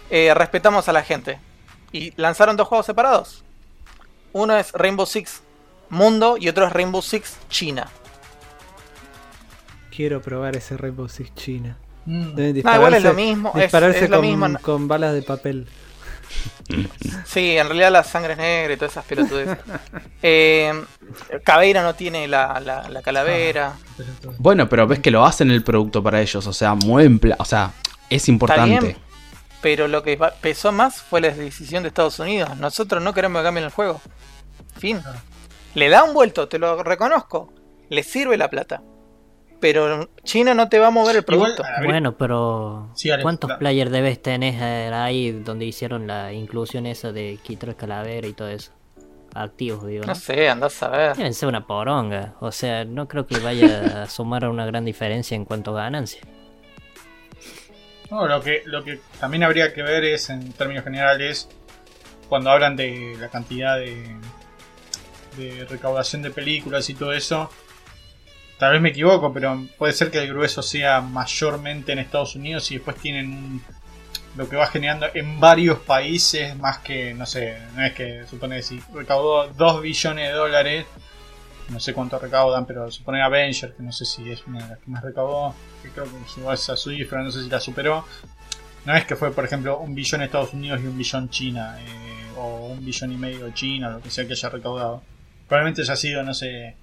Eh, 0.10 0.34
respetamos 0.34 0.88
a 0.88 0.94
la 0.94 1.04
gente. 1.04 1.40
Y 1.92 2.14
lanzaron 2.16 2.56
dos 2.58 2.68
juegos 2.68 2.86
separados. 2.86 3.44
Uno 4.34 4.56
es 4.58 4.72
Rainbow 4.74 5.06
Six 5.06 5.42
Mundo 5.90 6.38
y 6.38 6.50
otro 6.50 6.68
es 6.68 6.74
Rainbow 6.74 7.02
Six 7.02 7.38
China. 7.50 7.88
Quiero 9.98 10.22
probar 10.22 10.56
ese 10.56 10.78
Rainbow 10.78 11.10
Six 11.10 11.34
China. 11.34 11.76
Mm. 12.06 12.36
Deben 12.36 12.64
No, 12.64 12.76
igual 12.76 12.94
es 12.94 13.04
lo 13.04 13.10
dispararse- 13.10 13.16
mismo. 13.16 13.52
Dispararse 13.56 14.04
es 14.06 14.10
lo 14.12 14.18
con, 14.18 14.26
mismo. 14.28 14.48
no- 14.48 14.60
con 14.60 14.88
balas 14.88 15.14
de 15.16 15.24
papel. 15.24 15.68
Sí, 17.26 17.58
en 17.58 17.68
realidad 17.68 17.92
la 17.92 18.04
sangre 18.04 18.34
es 18.34 18.38
negra 18.38 18.74
y 18.74 18.78
todas 18.78 18.92
esas 18.92 19.06
pelotudes. 19.06 19.58
eh, 20.22 20.74
Caveira 21.44 21.82
no 21.84 21.96
tiene 21.96 22.28
la, 22.28 22.60
la- 22.60 22.88
la 22.90 23.02
calavera. 23.02 23.74
Bueno, 24.38 24.70
pero 24.70 24.86
ves 24.88 25.00
que 25.00 25.10
lo 25.12 25.26
hacen 25.26 25.50
el 25.52 25.64
producto 25.64 26.04
para 26.04 26.22
ellos, 26.22 26.46
o 26.46 26.54
sea, 26.54 26.76
mueven 26.76 27.20
o 27.40 27.46
sea, 27.46 27.72
es 28.10 28.28
importante. 28.30 28.80
bien. 28.86 28.98
Pero 29.62 29.88
lo 29.88 30.04
que 30.04 30.18
pesó 30.42 30.72
más 30.72 31.02
fue 31.02 31.22
la 31.22 31.30
decisión 31.32 31.84
de 31.84 31.90
Estados 31.90 32.20
Unidos. 32.20 32.56
Nosotros 32.58 33.02
no 33.02 33.14
queremos 33.14 33.40
que 33.42 33.46
cambien 33.46 33.66
el 33.66 33.72
juego. 33.72 34.00
Fin. 34.78 35.02
Le 35.74 35.90
da 35.90 36.04
un 36.04 36.14
vuelto, 36.14 36.48
te 36.48 36.60
lo 36.60 36.84
reconozco. 36.84 37.52
Le 37.90 38.04
sirve 38.04 38.38
la 38.38 38.50
plata. 38.50 38.84
Pero 39.60 40.10
China 40.24 40.54
no 40.54 40.70
te 40.70 40.78
va 40.78 40.88
a 40.88 40.92
mover 40.92 41.16
el 41.16 41.24
producto. 41.24 41.64
a 41.64 41.84
Bueno, 41.84 42.16
pero 42.16 42.90
Sí, 42.96 43.10
Alex, 43.10 43.24
¿cuántos 43.24 43.48
claro. 43.48 43.60
players 43.60 43.92
debes 43.92 44.22
tener 44.22 44.94
ahí 44.94 45.32
donde 45.32 45.66
hicieron 45.66 46.06
la 46.06 46.32
inclusión 46.32 46.86
esa 46.86 47.12
de 47.12 47.40
quitar 47.42 47.76
calavera 47.76 48.28
y 48.28 48.34
todo 48.34 48.50
eso? 48.50 48.72
Activos, 49.34 49.86
digo. 49.88 50.02
¿no? 50.02 50.08
No 50.10 50.16
sé, 50.16 50.50
andás 50.50 50.82
a 50.84 50.90
ver. 50.90 51.16
Deben 51.16 51.34
ser 51.34 51.50
una 51.50 51.66
poronga. 51.66 52.36
O 52.40 52.52
sea, 52.52 52.86
no 52.86 53.08
creo 53.08 53.26
que 53.26 53.40
vaya 53.40 54.04
a 54.04 54.06
sumar 54.10 54.48
una 54.48 54.66
gran 54.66 54.86
diferencia 54.86 55.36
en 55.36 55.46
cuanto 55.46 55.78
a 55.78 55.84
ganancia. 55.84 56.22
No, 58.10 58.26
lo 58.28 58.42
que, 58.42 58.62
lo 58.66 58.84
que 58.84 59.00
también 59.20 59.44
habría 59.44 59.74
que 59.74 59.82
ver 59.84 60.06
es, 60.06 60.30
en 60.30 60.54
términos 60.54 60.84
generales, 60.84 61.50
cuando 62.30 62.52
hablan 62.52 62.76
de 62.76 63.18
la 63.20 63.28
cantidad 63.30 63.78
de, 63.78 64.16
de 65.36 65.66
recaudación 65.66 66.22
de 66.22 66.30
películas 66.32 66.90
y 66.90 66.94
todo 66.94 67.12
eso, 67.12 67.50
tal 68.58 68.74
vez 68.74 68.82
me 68.82 68.90
equivoco, 68.90 69.32
pero 69.34 69.66
puede 69.78 69.94
ser 69.94 70.12
que 70.12 70.20
el 70.20 70.30
grueso 70.30 70.62
sea 70.62 71.02
mayormente 71.02 71.92
en 71.92 72.00
Estados 72.00 72.36
Unidos 72.36 72.70
y 72.72 72.76
después 72.76 72.98
tienen 72.98 73.62
lo 74.36 74.48
que 74.48 74.56
va 74.56 74.68
generando 74.68 75.08
en 75.14 75.40
varios 75.40 75.80
países, 75.80 76.56
más 76.58 76.80
que, 76.80 77.14
no 77.14 77.26
sé, 77.26 77.58
no 77.76 77.84
es 77.84 77.94
que 77.94 78.26
supone 78.30 78.62
si 78.62 78.80
recaudó 78.94 79.48
2 79.48 79.82
billones 79.82 80.30
de 80.30 80.34
dólares, 80.34 80.86
no 81.70 81.80
sé 81.80 81.94
cuánto 81.94 82.20
recaudan, 82.20 82.66
pero 82.66 82.90
supone 82.92 83.22
Avengers, 83.22 83.74
que 83.74 83.84
no 83.84 83.92
sé 83.92 84.06
si 84.06 84.30
es 84.30 84.46
una 84.48 84.64
de 84.64 84.70
las 84.70 84.80
que 84.80 84.92
más 84.92 85.04
recaudó, 85.04 85.54
que 85.82 85.90
creo 85.90 86.06
que 86.06 86.12
llegó 86.36 86.52
a 86.52 86.54
esa 86.54 86.78
cifra, 86.78 87.24
no 87.24 87.32
sé 87.32 87.44
si 87.44 87.50
la 87.50 87.60
superó. 87.60 88.06
No 88.86 88.96
es 88.96 89.06
que 89.06 89.18
fue, 89.18 89.32
por 89.32 89.44
ejemplo, 89.44 89.80
un 89.80 89.94
billón 89.94 90.22
Estados 90.22 90.54
Unidos 90.54 90.80
y 90.82 90.88
un 90.88 90.98
billón 90.98 91.30
China, 91.30 91.78
eh, 91.82 92.32
o 92.38 92.68
un 92.68 92.86
billón 92.86 93.12
y 93.12 93.18
medio 93.18 93.50
China, 93.52 93.90
lo 93.90 94.02
que 94.02 94.10
sea 94.10 94.26
que 94.26 94.34
haya 94.34 94.50
recaudado. 94.50 95.02
Probablemente 95.48 95.82
haya 95.82 95.96
sido, 95.96 96.24
no 96.24 96.34
sé, 96.34 96.76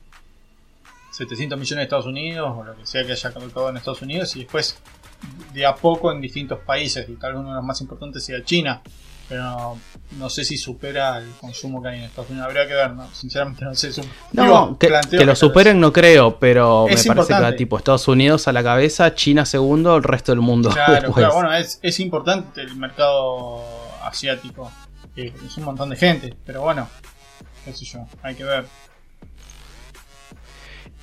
700 1.14 1.58
millones 1.58 1.76
de 1.76 1.82
Estados 1.84 2.06
Unidos, 2.06 2.52
o 2.56 2.64
lo 2.64 2.76
que 2.76 2.86
sea 2.86 3.04
que 3.04 3.12
haya 3.12 3.30
recaudado 3.30 3.70
en 3.70 3.76
Estados 3.76 4.02
Unidos, 4.02 4.34
y 4.36 4.40
después 4.40 4.76
de 5.52 5.64
a 5.64 5.74
poco 5.74 6.10
en 6.10 6.20
distintos 6.20 6.58
países, 6.60 7.08
y 7.08 7.14
tal 7.14 7.32
vez 7.32 7.40
uno 7.40 7.50
de 7.50 7.56
los 7.56 7.64
más 7.64 7.80
importantes 7.80 8.24
sea 8.24 8.42
China. 8.44 8.82
Pero 9.26 9.78
no, 10.18 10.28
sé 10.28 10.44
si 10.44 10.58
supera 10.58 11.16
el 11.16 11.30
consumo 11.40 11.80
que 11.80 11.88
hay 11.88 11.98
en 11.98 12.04
Estados 12.04 12.28
Unidos. 12.28 12.46
Habría 12.46 12.66
que 12.66 12.74
ver, 12.74 12.90
¿no? 12.90 13.08
Sinceramente 13.14 13.64
no 13.64 13.74
sé. 13.74 13.90
No, 14.32 14.42
digo, 14.42 14.78
que, 14.78 15.24
lo 15.24 15.34
superen 15.34 15.80
no 15.80 15.94
creo, 15.94 16.38
pero 16.38 16.86
Es 16.88 17.08
me 17.08 17.14
parece 17.14 17.28
que 17.28 17.32
va 17.32 17.38
importante. 17.38 17.56
tipo 17.56 17.78
Estados 17.78 18.06
Unidos 18.06 18.48
a 18.48 18.52
la 18.52 18.62
cabeza, 18.62 19.14
China 19.14 19.46
segundo, 19.46 19.96
el 19.96 20.02
resto 20.02 20.32
del 20.32 20.42
mundo 20.42 20.68
Claro, 20.68 21.10
claro, 21.10 21.34
bueno, 21.34 21.54
es, 21.54 21.78
es 21.80 22.00
importante 22.00 22.60
el 22.60 22.76
mercado 22.76 23.62
asiático. 24.02 24.70
eh, 25.16 25.32
es 25.46 25.56
un 25.56 25.64
montón 25.64 25.88
de 25.88 25.96
gente, 25.96 26.36
pero 26.44 26.60
bueno, 26.60 26.86
qué 27.64 27.72
sé 27.72 27.86
yo, 27.86 28.00
hay 28.22 28.34
que 28.34 28.44
ver. 28.44 28.66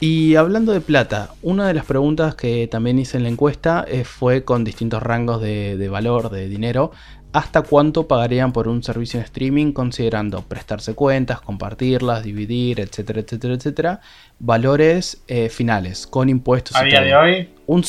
Y 0.01 0.35
hablando 0.35 0.71
de 0.71 0.81
plata, 0.81 1.29
una 1.43 1.67
de 1.67 1.75
las 1.75 1.85
preguntas 1.85 2.33
que 2.33 2.67
también 2.67 2.97
hice 2.97 3.17
en 3.17 3.23
la 3.23 3.29
encuesta 3.29 3.85
eh, 3.87 4.03
fue 4.03 4.43
con 4.43 4.63
distintos 4.63 5.03
rangos 5.03 5.39
de, 5.39 5.77
de 5.77 5.89
valor, 5.89 6.31
de 6.31 6.49
dinero, 6.49 6.91
hasta 7.33 7.61
cuánto 7.61 8.07
pagarían 8.07 8.51
por 8.51 8.67
un 8.67 8.81
servicio 8.81 9.19
en 9.19 9.25
streaming 9.25 9.73
considerando 9.73 10.41
prestarse 10.41 10.95
cuentas, 10.95 11.39
compartirlas, 11.41 12.23
dividir, 12.23 12.79
etcétera, 12.79 13.21
etcétera, 13.21 13.53
etcétera, 13.53 14.01
valores 14.39 15.21
eh, 15.27 15.49
finales, 15.49 16.07
con 16.07 16.29
impuestos. 16.29 16.75
A 16.75 16.83
día 16.83 17.01
de 17.01 17.15
hoy, 17.15 17.49
Un 17.67 17.83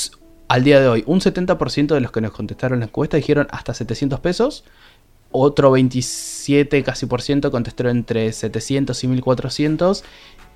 al 0.49 0.65
día 0.65 0.81
de 0.81 0.89
hoy, 0.89 1.03
un 1.07 1.21
70% 1.21 1.95
de 1.95 2.01
los 2.03 2.13
que 2.13 2.21
nos 2.21 2.33
contestaron 2.33 2.81
la 2.81 2.85
encuesta 2.85 3.17
dijeron 3.17 3.49
hasta 3.51 3.73
700 3.73 4.21
pesos. 4.21 4.65
Otro 5.31 5.71
27 5.71 6.83
casi 6.83 7.07
por 7.07 7.23
ciento 7.23 7.51
contestó 7.51 7.89
entre 7.89 8.31
700 8.31 9.03
y 9.03 9.09
1400. 9.09 10.05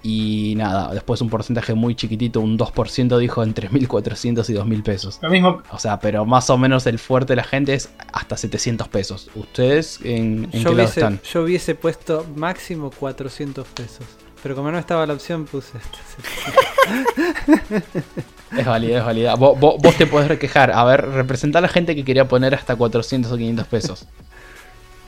Y 0.03 0.55
nada, 0.57 0.93
después 0.95 1.21
un 1.21 1.29
porcentaje 1.31 1.75
muy 1.75 1.97
chiquitito, 1.97 2.41
un 2.41 2.57
2% 2.59 3.19
dijo 3.19 3.43
entre 3.43 3.69
1400 3.71 4.49
y 4.51 4.53
2000 4.53 4.83
pesos. 4.85 5.19
lo 5.21 5.31
mismo, 5.31 5.63
O 5.73 5.79
sea, 5.81 5.99
pero 5.99 6.25
más 6.25 6.49
o 6.51 6.57
menos 6.59 6.87
el 6.87 6.99
fuerte 7.01 7.33
de 7.33 7.37
la 7.37 7.45
gente 7.45 7.75
es 7.75 7.89
hasta 8.13 8.37
700 8.37 8.87
pesos. 8.89 9.29
¿Ustedes 9.35 9.99
en, 10.05 10.45
en 10.45 10.51
qué 10.53 10.59
Yo 10.59 10.65
lado 10.71 10.75
hubiese, 10.75 11.01
están? 11.01 11.21
yo 11.33 11.43
hubiese 11.43 11.75
puesto 11.75 12.25
máximo 12.37 12.91
400 12.91 13.67
pesos. 13.69 14.07
Pero 14.43 14.55
como 14.55 14.71
no 14.71 14.79
estaba 14.79 15.05
la 15.07 15.15
opción, 15.15 15.45
puse 15.45 15.73
este. 15.79 15.99
Es 18.57 18.65
válida, 18.67 18.99
es 18.99 19.05
válida. 19.05 19.35
Vos, 19.35 19.59
vos- 19.59 19.77
vos 19.83 19.95
te 19.97 20.07
podés 20.07 20.39
quejar. 20.39 20.71
A 20.71 20.85
ver, 20.85 21.05
representa 21.09 21.59
a 21.59 21.63
la 21.63 21.69
gente 21.69 21.97
que 21.97 22.05
quería 22.05 22.29
poner 22.29 22.55
hasta 22.55 22.77
400 22.77 23.33
o 23.33 23.37
500 23.37 23.67
pesos. 23.67 24.07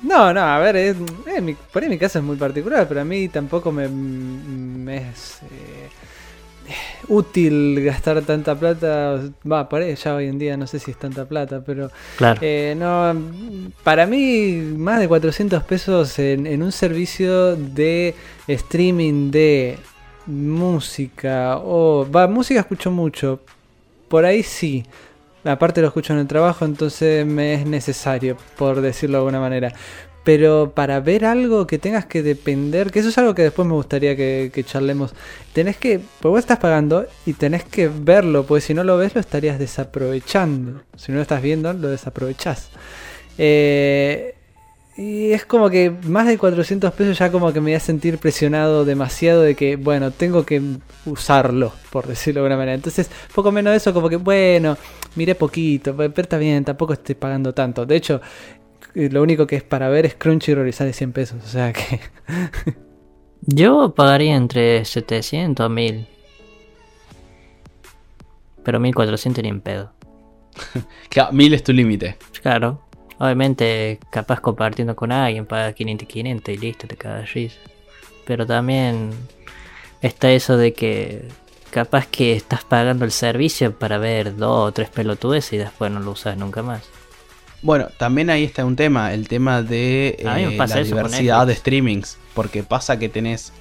No, 0.02 0.32
no, 0.32 0.40
a 0.40 0.58
ver, 0.58 0.76
es, 0.76 0.96
eh, 1.26 1.40
mi- 1.40 1.54
por 1.54 1.82
ahí 1.82 1.88
mi 1.88 1.98
caso 1.98 2.18
es 2.18 2.24
muy 2.24 2.36
particular, 2.36 2.86
pero 2.88 3.00
a 3.00 3.04
mí 3.04 3.28
tampoco 3.28 3.72
me, 3.72 3.88
me 3.88 4.96
es 5.10 5.40
eh, 5.50 5.88
útil 7.08 7.82
gastar 7.84 8.22
tanta 8.22 8.54
plata. 8.54 9.20
Va, 9.50 9.68
por 9.68 9.82
ahí 9.82 9.94
ya 9.96 10.14
hoy 10.14 10.26
en 10.28 10.38
día 10.38 10.56
no 10.56 10.66
sé 10.66 10.78
si 10.78 10.90
es 10.92 10.98
tanta 10.98 11.24
plata, 11.26 11.62
pero 11.64 11.90
Claro. 12.16 12.38
eh, 12.42 12.74
no, 12.78 13.12
para 13.82 14.06
mí 14.06 14.52
más 14.76 15.00
de 15.00 15.08
400 15.08 15.64
pesos 15.64 16.18
en, 16.18 16.46
en 16.46 16.62
un 16.62 16.70
servicio 16.72 17.56
de 17.56 18.14
streaming 18.46 19.30
de 19.32 19.78
música 20.26 21.58
o 21.58 22.06
va 22.10 22.26
música 22.28 22.60
escucho 22.60 22.90
mucho, 22.90 23.40
por 24.08 24.24
ahí 24.24 24.42
sí. 24.42 24.84
Aparte 25.44 25.80
lo 25.80 25.86
escucho 25.88 26.12
en 26.12 26.18
el 26.18 26.26
trabajo, 26.26 26.64
entonces 26.64 27.24
me 27.24 27.54
es 27.54 27.66
necesario, 27.66 28.36
por 28.56 28.80
decirlo 28.80 29.18
de 29.18 29.20
alguna 29.20 29.40
manera. 29.40 29.72
Pero 30.24 30.72
para 30.74 31.00
ver 31.00 31.24
algo 31.24 31.66
que 31.66 31.78
tengas 31.78 32.04
que 32.04 32.22
depender, 32.22 32.90
que 32.90 32.98
eso 32.98 33.08
es 33.08 33.16
algo 33.18 33.34
que 33.34 33.42
después 33.42 33.66
me 33.66 33.74
gustaría 33.74 34.14
que, 34.14 34.64
charlemos. 34.66 35.14
Tenés 35.54 35.76
que, 35.76 36.00
pues 36.20 36.30
vos 36.30 36.40
estás 36.40 36.58
pagando 36.58 37.06
y 37.24 37.32
tenés 37.32 37.64
que 37.64 37.88
verlo, 37.88 38.44
porque 38.44 38.60
si 38.60 38.74
no 38.74 38.84
lo 38.84 38.98
ves 38.98 39.14
lo 39.14 39.20
estarías 39.20 39.58
desaprovechando. 39.58 40.82
Si 40.96 41.12
no 41.12 41.16
lo 41.16 41.22
estás 41.22 41.40
viendo, 41.40 41.72
lo 41.72 41.88
desaprovechás. 41.88 42.68
Eh, 43.38 44.34
y 44.98 45.30
es 45.30 45.46
como 45.46 45.70
que 45.70 45.90
más 45.90 46.26
de 46.26 46.36
400 46.36 46.92
pesos 46.92 47.16
ya 47.16 47.30
como 47.30 47.52
que 47.52 47.60
me 47.60 47.66
voy 47.66 47.74
a 47.74 47.80
sentir 47.80 48.18
presionado 48.18 48.84
demasiado 48.84 49.42
de 49.42 49.54
que, 49.54 49.76
bueno, 49.76 50.10
tengo 50.10 50.44
que 50.44 50.60
usarlo, 51.06 51.72
por 51.90 52.08
decirlo 52.08 52.40
de 52.40 52.46
alguna 52.46 52.58
manera. 52.58 52.74
Entonces, 52.74 53.08
poco 53.32 53.52
menos 53.52 53.70
de 53.70 53.76
eso, 53.76 53.94
como 53.94 54.08
que, 54.08 54.16
bueno, 54.16 54.76
miré 55.16 55.34
poquito, 55.34 55.96
pero 55.96 56.12
está 56.16 56.38
bien, 56.38 56.64
tampoco 56.64 56.92
estoy 56.92 57.14
pagando 57.14 57.52
tanto. 57.54 57.86
De 57.86 57.96
hecho, 57.96 58.20
eh, 58.94 59.08
lo 59.10 59.22
único 59.22 59.46
que 59.46 59.56
es 59.56 59.62
para 59.62 59.88
ver 59.88 60.06
es 60.06 60.14
Crunchyroll 60.14 60.68
y 60.68 60.72
sale 60.72 60.92
100 60.92 61.12
pesos. 61.12 61.42
O 61.44 61.48
sea 61.48 61.72
que... 61.72 62.00
Yo 63.42 63.94
pagaría 63.94 64.36
entre 64.36 64.84
700 64.84 65.64
a 65.64 65.68
1000. 65.68 66.06
Pero 68.64 68.80
1400 68.80 69.42
ni 69.42 69.48
en 69.48 69.60
pedo. 69.60 69.92
Claro, 71.08 71.32
1000 71.32 71.54
es 71.54 71.62
tu 71.64 71.72
límite. 71.72 72.16
Claro. 72.42 72.82
Obviamente, 73.18 73.98
capaz 74.10 74.40
compartiendo 74.40 74.94
con 74.94 75.10
alguien, 75.10 75.46
paga 75.46 75.72
500 75.72 76.06
500 76.06 76.54
y 76.54 76.58
listo, 76.58 76.86
te 76.86 76.96
cagas 76.96 77.32
risa. 77.32 77.58
Pero 78.26 78.46
también 78.46 79.10
está 80.02 80.30
eso 80.30 80.56
de 80.56 80.72
que 80.72 81.26
capaz 81.68 82.06
que 82.06 82.34
estás 82.34 82.64
pagando 82.64 83.04
el 83.04 83.12
servicio 83.12 83.72
para 83.72 83.98
ver 83.98 84.36
dos 84.36 84.68
o 84.68 84.72
tres 84.72 84.88
pelotudes 84.90 85.52
y 85.52 85.56
después 85.58 85.90
no 85.90 86.00
lo 86.00 86.12
usas 86.12 86.36
nunca 86.36 86.62
más. 86.62 86.82
Bueno, 87.60 87.88
también 87.98 88.30
ahí 88.30 88.44
está 88.44 88.64
un 88.64 88.76
tema, 88.76 89.12
el 89.12 89.26
tema 89.26 89.62
de 89.62 90.16
eh, 90.20 90.56
la 90.56 90.76
diversidad 90.82 91.46
de 91.46 91.54
streamings. 91.56 92.16
Porque 92.34 92.62
pasa 92.62 93.00
que 93.00 93.08
tenés, 93.08 93.52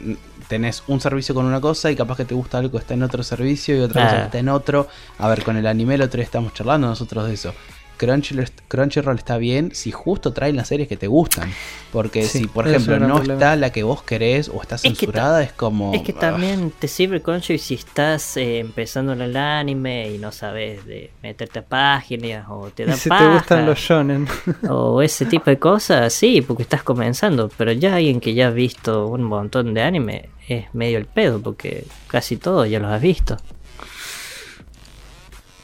tenés 0.47 0.83
un 0.85 1.01
servicio 1.01 1.33
con 1.33 1.45
una 1.45 1.59
cosa 1.59 1.89
y 1.89 1.95
capaz 1.95 2.17
que 2.17 2.25
te 2.25 2.35
gusta 2.35 2.59
algo 2.59 2.73
que 2.73 2.77
está 2.77 2.93
en 2.93 3.01
otro 3.01 3.23
servicio 3.23 3.75
y 3.75 3.79
otra 3.79 4.03
cosa 4.03 4.15
Ah. 4.15 4.19
que 4.19 4.25
está 4.25 4.37
en 4.37 4.49
otro. 4.49 4.87
A 5.17 5.27
ver, 5.27 5.43
con 5.43 5.57
el 5.57 5.65
anime 5.65 5.95
el 5.95 6.03
otro 6.03 6.17
día 6.17 6.25
estamos 6.25 6.53
charlando 6.53 6.85
nosotros 6.87 7.27
de 7.27 7.33
eso. 7.33 7.55
Crunchyroll, 7.97 8.47
Crunchyroll 8.67 9.17
está 9.17 9.37
bien 9.37 9.71
si 9.73 9.91
justo 9.91 10.31
traen 10.33 10.55
las 10.55 10.67
series 10.67 10.87
que 10.87 10.97
te 10.97 11.07
gustan. 11.07 11.51
Porque 11.91 12.23
Sí, 12.23 12.39
si, 12.39 12.47
por 12.47 12.67
ejemplo, 12.67 12.99
no 12.99 13.15
problema. 13.15 13.33
está 13.33 13.55
la 13.55 13.71
que 13.71 13.83
vos 13.83 14.03
querés 14.03 14.49
o 14.49 14.61
está 14.61 14.75
Es 14.75 14.81
que 14.83 14.89
ta- 14.89 14.95
censurada, 14.97 15.43
es 15.43 15.51
como... 15.53 15.93
Es 15.93 16.01
que 16.03 16.13
también 16.13 16.71
te 16.77 16.87
sirve 16.87 17.21
Crunchyroll 17.21 17.59
si 17.59 17.73
estás 17.75 18.37
eh, 18.37 18.59
empezando 18.59 19.13
en 19.13 19.21
el 19.21 19.35
anime 19.37 20.11
y 20.13 20.17
no 20.17 20.31
sabes 20.31 20.85
de 20.85 21.11
meterte 21.23 21.59
a 21.59 21.65
páginas 21.65 22.45
o 22.49 22.69
te 22.69 22.85
da 22.85 22.93
si 22.93 23.09
te 23.09 23.27
gustan 23.33 23.65
los 23.65 23.79
shonen. 23.79 24.27
o 24.69 25.01
ese 25.01 25.25
tipo 25.25 25.49
de 25.49 25.57
cosas, 25.59 26.13
sí, 26.13 26.41
porque 26.41 26.63
estás 26.63 26.83
comenzando, 26.83 27.49
pero 27.57 27.71
ya 27.71 27.95
alguien 27.95 28.19
que 28.19 28.33
ya 28.33 28.47
ha 28.47 28.51
visto 28.51 29.07
un 29.07 29.23
montón 29.23 29.73
de 29.73 29.81
anime 29.81 30.29
es 30.47 30.65
medio 30.73 30.97
el 30.97 31.05
pedo 31.05 31.41
porque 31.41 31.85
casi 32.07 32.37
todo 32.37 32.65
ya 32.65 32.79
los 32.79 32.91
has 32.91 33.01
visto. 33.01 33.37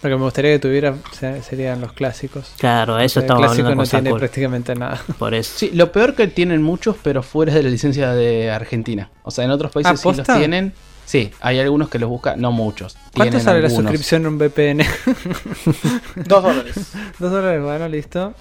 Lo 0.04 0.10
que 0.10 0.16
me 0.18 0.24
gustaría 0.24 0.52
que 0.52 0.60
tuviera 0.60 0.96
se- 1.14 1.42
serían 1.42 1.80
los 1.82 1.94
clásicos. 1.94 2.52
Claro, 2.58 3.00
eso 3.00 3.20
el 3.20 3.24
estamos 3.26 3.42
clásico 3.46 3.68
hablando 3.68 3.84
no 3.84 3.90
con 3.90 4.02
tiene 4.02 4.18
prácticamente 4.20 4.76
nada. 4.76 5.02
por 5.18 5.34
eso. 5.34 5.54
Sí, 5.58 5.72
lo 5.74 5.92
peor 5.92 6.14
que 6.16 6.28
tienen 6.28 6.62
muchos, 6.62 6.96
pero 7.02 7.24
fuera 7.24 7.54
de 7.54 7.64
la 7.64 7.70
licencia 7.70 8.12
de 8.14 8.52
Argentina. 8.52 9.10
O 9.24 9.32
sea, 9.32 9.46
en 9.46 9.52
otros 9.52 9.72
países 9.72 9.94
Ah, 9.94 9.98
sí 9.98 10.18
los 10.18 10.28
tienen. 10.28 10.74
Sí, 11.06 11.32
hay 11.42 11.60
algunos 11.60 11.90
que 11.90 12.00
los 12.00 12.10
buscan, 12.10 12.40
no 12.40 12.52
muchos. 12.54 12.98
¿Cuánto 13.14 13.40
sale 13.40 13.62
la 13.62 13.70
suscripción 13.70 14.22
en 14.22 14.28
un 14.28 14.38
VPN? 14.38 14.80
Dos 16.16 16.44
dólares. 16.44 16.76
Dos 17.20 17.32
dólares, 17.32 17.62
bueno, 17.62 17.88
listo. 17.90 18.34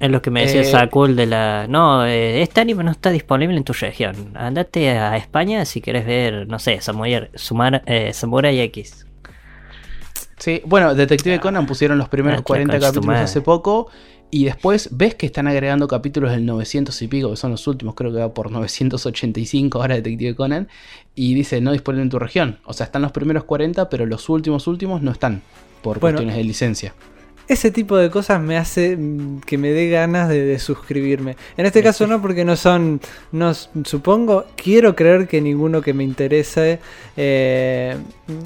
Es 0.00 0.10
lo 0.10 0.22
que 0.22 0.30
me 0.30 0.42
decía 0.42 0.62
Eh, 0.62 0.64
Sakul 0.64 1.14
de 1.16 1.26
la... 1.26 1.66
No, 1.68 2.04
eh, 2.06 2.42
este 2.42 2.60
anime 2.62 2.84
no 2.84 2.90
está 2.90 3.10
disponible 3.10 3.56
en 3.56 3.64
tu 3.64 3.72
región. 3.74 4.32
Andate 4.34 4.90
a 4.90 5.16
España 5.16 5.64
si 5.64 5.80
quieres 5.82 6.06
ver, 6.06 6.46
no 6.48 6.58
sé, 6.58 6.80
Samurai, 6.80 7.30
Sumar- 7.34 7.82
eh, 7.86 8.12
Samurai 8.14 8.58
X. 8.60 9.05
Sí, 10.38 10.60
bueno, 10.66 10.94
Detective 10.94 11.40
Conan 11.40 11.66
pusieron 11.66 11.98
los 11.98 12.08
primeros 12.08 12.40
Ah, 12.40 12.44
40 12.44 12.72
concha 12.72 12.88
tu 12.92 12.94
capítulos 13.00 13.18
hace 13.20 13.40
poco. 13.40 13.88
Y 14.30 14.44
después 14.44 14.90
ves 14.92 15.14
que 15.14 15.26
están 15.26 15.46
agregando 15.46 15.86
capítulos 15.86 16.32
del 16.32 16.44
900 16.44 17.00
y 17.00 17.08
pico, 17.08 17.30
que 17.30 17.36
son 17.36 17.52
los 17.52 17.66
últimos, 17.68 17.94
creo 17.94 18.12
que 18.12 18.18
va 18.18 18.34
por 18.34 18.50
985 18.50 19.80
ahora 19.80 19.94
Detective 19.94 20.34
Conan. 20.34 20.68
Y 21.14 21.34
dice 21.34 21.60
no 21.60 21.72
disponible 21.72 22.02
en 22.02 22.10
tu 22.10 22.18
región. 22.18 22.58
O 22.64 22.72
sea, 22.72 22.86
están 22.86 23.02
los 23.02 23.12
primeros 23.12 23.44
40, 23.44 23.88
pero 23.88 24.04
los 24.04 24.28
últimos 24.28 24.66
últimos 24.66 25.00
no 25.00 25.12
están. 25.12 25.42
Por 25.82 26.00
Bueno, 26.00 26.16
cuestiones 26.16 26.36
de 26.36 26.44
licencia. 26.44 26.94
Ese 27.48 27.70
tipo 27.70 27.96
de 27.96 28.10
cosas 28.10 28.40
me 28.40 28.56
hace 28.56 28.96
mm, 28.96 29.40
que 29.40 29.56
me 29.56 29.70
dé 29.70 29.88
ganas 29.88 30.28
de, 30.28 30.44
de 30.44 30.58
suscribirme. 30.58 31.36
En 31.56 31.64
este 31.66 31.82
caso 31.82 32.06
no, 32.06 32.20
porque 32.20 32.44
no 32.44 32.56
son, 32.56 33.00
no 33.32 33.52
supongo, 33.54 34.44
quiero 34.56 34.96
creer 34.96 35.28
que 35.28 35.40
ninguno 35.40 35.80
que 35.80 35.94
me 35.94 36.02
interese, 36.02 36.80
eh, 37.16 37.96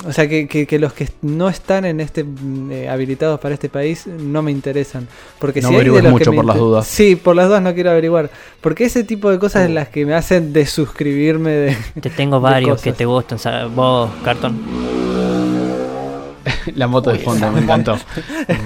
o 0.07 0.13
sea, 0.13 0.29
que, 0.29 0.47
que- 0.47 0.67
que 0.67 0.79
los 0.79 0.93
que 0.93 1.09
no 1.23 1.49
están 1.49 1.85
en 1.87 2.01
este 2.01 2.25
mm, 2.25 2.71
eh, 2.73 2.89
habilitados 2.91 3.41
para 3.41 3.55
este 3.55 3.69
país 3.69 4.07
no 4.07 4.43
me 4.43 4.51
interesan. 4.51 5.09
Porque 5.39 5.63
No 5.63 5.69
si 5.71 5.75
que 5.77 6.03
mucho 6.03 6.33
por 6.33 6.45
las 6.45 6.57
dudas. 6.59 6.87
Sí, 6.87 7.17
por 7.17 7.37
las 7.37 7.47
dudas 7.49 7.63
no 7.63 7.73
quiero 7.75 7.91
averiguar. 7.91 8.31
Porque 8.61 8.85
ese 8.85 9.05
tipo 9.05 9.31
de 9.31 9.39
cosas 9.39 9.65
es 9.65 9.71
las 9.71 9.89
que 9.89 10.05
me 10.05 10.15
hacen 10.15 10.53
desuscribirme 10.53 11.51
de... 11.51 11.77
Te 12.01 12.11
tengo 12.11 12.37
de 12.37 12.43
varios 12.43 12.83
que 12.83 12.93
te 12.93 13.07
gustan, 13.07 13.39
¿sabes? 13.39 13.75
Vos, 13.75 14.11
Cartón. 14.23 14.61
La 16.75 16.87
moto 16.87 17.11
de 17.11 17.19
fondo, 17.21 17.51
me 17.51 17.61
encantó. 17.61 17.99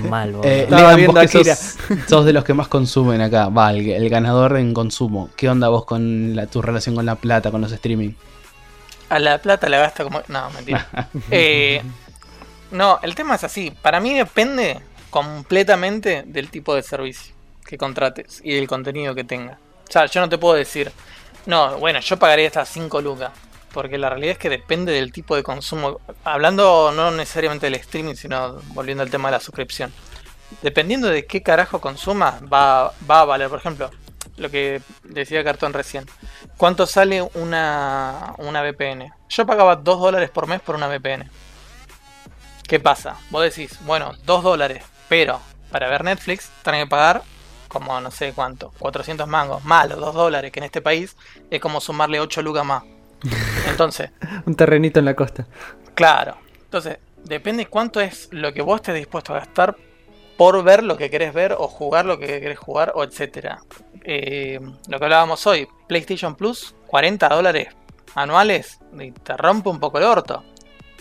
Mal. 0.09 0.35
Eh, 0.43 0.63
Estaba 0.65 0.83
Lean, 0.83 0.97
viendo 0.97 1.13
vos 1.21 1.31
que 1.31 1.39
Akira. 1.39 1.57
sos, 1.57 1.77
sos 2.09 2.25
de 2.25 2.33
los 2.33 2.45
que 2.45 2.55
más 2.55 2.69
consumen 2.69 3.21
acá. 3.21 3.49
Va, 3.49 3.71
el, 3.73 3.89
el 3.91 4.09
ganador 4.11 4.57
en 4.57 4.73
consumo. 4.75 5.31
¿Qué 5.37 5.49
onda 5.49 5.69
vos 5.69 5.85
con 5.85 6.35
la- 6.37 6.47
tu 6.47 6.63
relación 6.63 6.95
con 6.95 7.07
la 7.07 7.15
plata, 7.17 7.51
con 7.51 7.61
los 7.61 7.73
streaming? 7.73 8.11
A 9.09 9.19
la 9.19 9.39
plata 9.39 9.69
la 9.69 9.79
gasta 9.79 10.05
como. 10.05 10.23
No, 10.29 10.51
mentira. 10.51 10.87
Eh, 11.31 11.83
no, 12.71 12.99
el 13.03 13.15
tema 13.15 13.37
es 13.37 13.45
así. 13.45 13.71
Para 13.83 14.01
mí 14.01 14.15
depende 14.15 14.81
completamente 15.11 16.25
del 16.27 16.51
tipo 16.51 16.75
de 16.75 16.83
servicio 16.83 17.33
que 17.67 17.79
contrates 17.79 18.41
y 18.45 18.55
del 18.55 18.67
contenido 18.67 19.15
que 19.15 19.25
tenga. 19.25 19.59
O 19.89 19.93
sea, 19.93 20.07
yo 20.07 20.21
no 20.21 20.29
te 20.29 20.39
puedo 20.39 20.55
decir, 20.55 20.91
no, 21.47 21.79
bueno, 21.79 22.01
yo 22.01 22.19
pagaría 22.19 22.47
estas 22.47 22.69
5 22.69 23.01
lucas. 23.01 23.31
Porque 23.75 23.99
la 23.99 24.09
realidad 24.09 24.33
es 24.33 24.39
que 24.39 24.49
depende 24.49 24.93
del 24.93 25.13
tipo 25.13 25.35
de 25.35 25.43
consumo. 25.43 26.01
Hablando 26.23 26.93
no 26.93 27.11
necesariamente 27.11 27.67
del 27.67 27.75
streaming, 27.75 28.15
sino 28.15 28.61
volviendo 28.69 29.03
al 29.03 29.11
tema 29.11 29.29
de 29.29 29.33
la 29.33 29.41
suscripción. 29.41 29.93
Dependiendo 30.63 31.09
de 31.09 31.27
qué 31.27 31.43
carajo 31.43 31.81
consuma, 31.81 32.39
va, 32.51 32.95
va 33.11 33.21
a 33.21 33.25
valer. 33.25 33.51
Por 33.51 33.59
ejemplo, 33.59 33.91
lo 34.37 34.49
que 34.49 34.81
decía 35.03 35.43
Cartón 35.43 35.73
recién. 35.73 36.07
¿Cuánto 36.57 36.87
sale 36.87 37.21
una, 37.35 38.35
una 38.39 38.63
VPN? 38.63 39.13
Yo 39.29 39.45
pagaba 39.45 39.75
2 39.75 40.01
dólares 40.01 40.31
por 40.31 40.47
mes 40.47 40.61
por 40.61 40.77
una 40.77 40.87
VPN. 40.87 41.29
¿Qué 42.69 42.79
pasa? 42.79 43.17
Vos 43.31 43.43
decís, 43.43 43.79
bueno, 43.85 44.13
2 44.25 44.43
dólares, 44.43 44.85
pero 45.09 45.41
para 45.73 45.89
ver 45.89 46.05
Netflix 46.05 46.49
tenés 46.63 46.85
que 46.85 46.91
pagar 46.91 47.23
como 47.69 48.01
no 48.01 48.13
sé 48.13 48.33
cuánto, 48.33 48.73
400 48.79 49.27
mangos, 49.27 49.65
más 49.65 49.89
los 49.89 49.99
2 49.99 50.15
dólares, 50.15 50.53
que 50.53 50.61
en 50.61 50.65
este 50.65 50.81
país 50.81 51.17
es 51.51 51.61
como 51.61 51.81
sumarle 51.81 52.21
8 52.21 52.41
lucas 52.41 52.65
más. 52.65 52.85
Entonces, 53.69 54.11
Un 54.47 54.55
terrenito 54.55 54.99
en 54.99 55.05
la 55.05 55.15
costa. 55.15 55.47
Claro. 55.95 56.37
Entonces, 56.65 56.99
depende 57.25 57.67
cuánto 57.67 58.01
es 58.01 58.29
lo 58.33 58.53
que 58.53 58.63
vos 58.63 58.77
estés 58.77 58.95
dispuesto 58.95 59.35
a 59.35 59.41
gastar 59.41 59.77
por 60.37 60.63
ver 60.65 60.83
lo 60.83 60.97
que 60.97 61.11
querés 61.11 61.33
ver 61.33 61.55
o 61.57 61.69
jugar 61.69 62.05
lo 62.05 62.19
que 62.19 62.27
querés 62.27 62.59
jugar 62.59 62.93
o 62.95 63.05
etcétera. 63.05 63.61
Eh, 64.03 64.61
lo 64.89 64.99
que 64.99 65.05
hablábamos 65.05 65.47
hoy, 65.47 65.69
PlayStation 65.89 66.35
Plus, 66.35 66.75
40 66.87 67.29
dólares 67.29 67.69
anuales 68.15 68.79
y 68.99 69.11
te 69.13 69.37
rompe 69.37 69.69
un 69.69 69.81
poco 69.81 69.99
el 69.99 70.05
orto. 70.05 70.43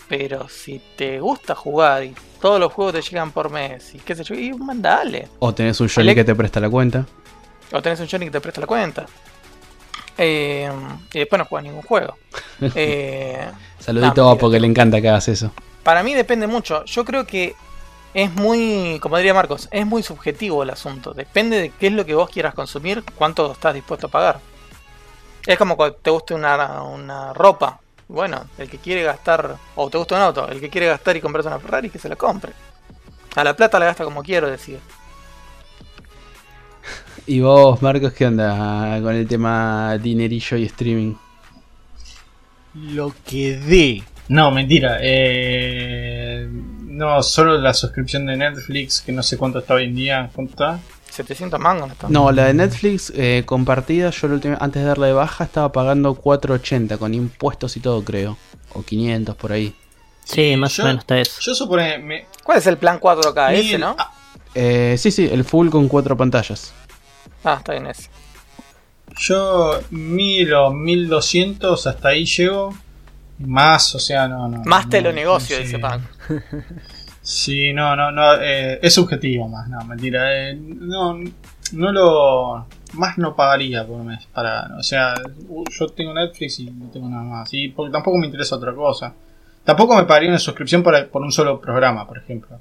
Pero 0.08 0.48
si 0.48 0.80
te 0.96 1.18
gusta 1.18 1.54
jugar 1.54 2.04
y 2.04 2.14
todos 2.40 2.60
los 2.60 2.72
juegos 2.72 2.94
te 2.94 3.02
llegan 3.02 3.32
por 3.32 3.50
mes 3.50 3.94
y 3.94 3.98
qué 3.98 4.14
sé 4.14 4.22
yo, 4.22 4.34
y 4.34 4.52
mandale. 4.52 5.28
O 5.38 5.54
tenés 5.54 5.80
un 5.80 5.88
Johnny 5.88 6.14
que 6.14 6.24
te 6.24 6.34
presta 6.34 6.60
la 6.60 6.68
cuenta. 6.68 7.06
O 7.72 7.80
tenés 7.80 8.00
un 8.00 8.08
Johnny 8.08 8.26
que 8.26 8.32
te 8.32 8.40
presta 8.40 8.60
la 8.60 8.66
cuenta. 8.66 9.06
Eh, 10.18 10.70
y 11.12 11.18
después 11.18 11.38
no 11.38 11.44
juegas 11.44 11.64
ningún 11.64 11.82
juego. 11.82 12.16
Eh, 12.74 13.50
Saludito 13.78 14.22
No, 14.22 14.28
a 14.28 14.30
mentira. 14.30 14.40
porque 14.40 14.60
le 14.60 14.66
encanta 14.66 15.00
que 15.00 15.08
hagas 15.08 15.28
eso. 15.28 15.50
Para 15.82 16.02
mí 16.02 16.14
depende 16.14 16.46
mucho. 16.46 16.84
Yo 16.84 17.04
creo 17.04 17.26
que 17.26 17.54
es 18.14 18.32
muy, 18.32 18.98
como 19.02 19.16
diría 19.18 19.34
Marcos, 19.34 19.68
es 19.70 19.84
muy 19.86 20.02
subjetivo 20.02 20.62
el 20.62 20.70
asunto. 20.70 21.12
Depende 21.12 21.60
de 21.60 21.70
qué 21.70 21.88
es 21.88 21.92
lo 21.92 22.06
que 22.06 22.14
vos 22.14 22.30
quieras 22.30 22.54
consumir, 22.54 23.04
cuánto 23.16 23.52
estás 23.52 23.74
dispuesto 23.74 24.06
a 24.06 24.10
pagar. 24.10 24.40
Es 25.46 25.58
como 25.58 25.76
cuando 25.76 25.96
te 25.96 26.10
guste 26.10 26.32
una, 26.34 26.82
una 26.82 27.32
ropa. 27.34 27.80
Bueno, 28.08 28.44
el 28.58 28.70
que 28.70 28.78
quiere 28.78 29.02
gastar, 29.02 29.56
o 29.74 29.90
te 29.90 29.98
gusta 29.98 30.14
un 30.14 30.22
auto, 30.22 30.48
el 30.48 30.60
que 30.60 30.70
quiere 30.70 30.86
gastar 30.86 31.16
y 31.16 31.20
comprarse 31.20 31.48
una 31.48 31.58
Ferrari, 31.58 31.90
que 31.90 31.98
se 31.98 32.08
la 32.08 32.16
compre. 32.16 32.52
A 33.34 33.42
la 33.44 33.54
plata 33.54 33.78
la 33.78 33.86
gasta 33.86 34.04
como 34.04 34.22
quiero 34.22 34.48
decir. 34.50 34.78
¿Y 37.26 37.40
vos, 37.40 37.80
Marcos, 37.80 38.12
qué 38.12 38.26
onda 38.26 39.00
con 39.02 39.14
el 39.14 39.26
tema 39.26 39.96
dinerillo 39.98 40.56
y 40.58 40.64
streaming? 40.64 41.14
Lo 42.74 43.14
que 43.26 43.56
dé. 43.56 44.02
No, 44.28 44.50
mentira. 44.50 44.98
Eh, 45.00 46.46
no, 46.50 47.22
solo 47.22 47.58
la 47.58 47.72
suscripción 47.72 48.26
de 48.26 48.36
Netflix, 48.36 49.00
que 49.00 49.12
no 49.12 49.22
sé 49.22 49.38
cuánto 49.38 49.60
está 49.60 49.74
hoy 49.74 49.84
en 49.84 49.94
día. 49.94 50.30
¿Cuánto 50.34 50.52
está? 50.52 50.80
700 51.10 51.60
mangos 51.60 51.86
no 51.88 51.92
está. 51.92 52.08
No, 52.08 52.32
la 52.32 52.46
de 52.46 52.54
Netflix 52.54 53.12
eh, 53.14 53.44
compartida, 53.46 54.10
yo 54.10 54.28
la 54.28 54.34
última- 54.34 54.58
antes 54.60 54.82
de 54.82 54.88
darle 54.88 55.06
de 55.08 55.12
baja 55.12 55.44
estaba 55.44 55.70
pagando 55.72 56.14
4.80 56.14 56.98
con 56.98 57.14
impuestos 57.14 57.76
y 57.76 57.80
todo, 57.80 58.02
creo. 58.04 58.36
O 58.74 58.82
500 58.82 59.36
por 59.36 59.52
ahí. 59.52 59.74
Sí, 60.24 60.56
más 60.56 60.76
yo- 60.76 60.82
o 60.82 60.86
menos 60.86 61.02
está 61.02 61.18
eso. 61.18 61.40
Yo 61.40 61.54
supone. 61.54 61.98
Me, 61.98 62.26
¿Cuál 62.42 62.58
es 62.58 62.66
el 62.66 62.76
plan 62.76 62.98
4K? 62.98 63.52
Ese, 63.54 63.78
¿no? 63.78 63.94
ah, 63.98 64.10
Eh, 64.56 64.96
sí, 64.98 65.10
sí, 65.10 65.28
el 65.30 65.44
full 65.44 65.68
con 65.68 65.88
cuatro 65.88 66.16
pantallas. 66.16 66.72
Ah, 67.44 67.56
está 67.58 67.72
bien 67.72 67.86
ese. 67.86 68.08
yo 69.18 69.80
1000 69.90 70.54
o 70.54 70.70
1200, 70.72 71.86
hasta 71.86 72.08
ahí 72.08 72.24
llego. 72.24 72.74
Más, 73.38 73.94
o 73.94 73.98
sea, 73.98 74.28
no. 74.28 74.48
no 74.48 74.62
Más 74.64 74.84
no, 74.84 74.90
te 74.90 75.00
lo 75.02 75.10
no 75.10 75.16
negocio, 75.16 75.56
sé. 75.56 75.62
dice 75.62 75.78
Pac. 75.78 76.00
Sí, 77.26 77.72
no, 77.72 77.96
no, 77.96 78.10
no, 78.12 78.34
eh, 78.34 78.78
es 78.82 78.92
subjetivo 78.92 79.48
más, 79.48 79.66
no, 79.70 79.82
mentira. 79.86 80.50
eh, 80.50 80.54
no, 80.56 81.18
no 81.72 81.90
lo. 81.92 82.66
Más 82.92 83.16
no 83.16 83.34
pagaría 83.34 83.86
por 83.86 84.02
mes. 84.04 84.26
Para, 84.26 84.76
o 84.78 84.82
sea, 84.82 85.14
yo 85.70 85.86
tengo 85.88 86.12
Netflix 86.12 86.60
y 86.60 86.66
no 86.70 86.90
tengo 86.90 87.08
nada 87.08 87.22
más. 87.22 87.48
Y 87.54 87.68
porque 87.68 87.90
tampoco 87.92 88.18
me 88.18 88.26
interesa 88.26 88.56
otra 88.56 88.74
cosa. 88.74 89.14
Tampoco 89.64 89.96
me 89.96 90.04
pagaría 90.04 90.28
una 90.28 90.38
suscripción 90.38 90.82
por, 90.82 91.08
por 91.08 91.22
un 91.22 91.32
solo 91.32 91.58
programa, 91.62 92.06
por 92.06 92.18
ejemplo. 92.18 92.58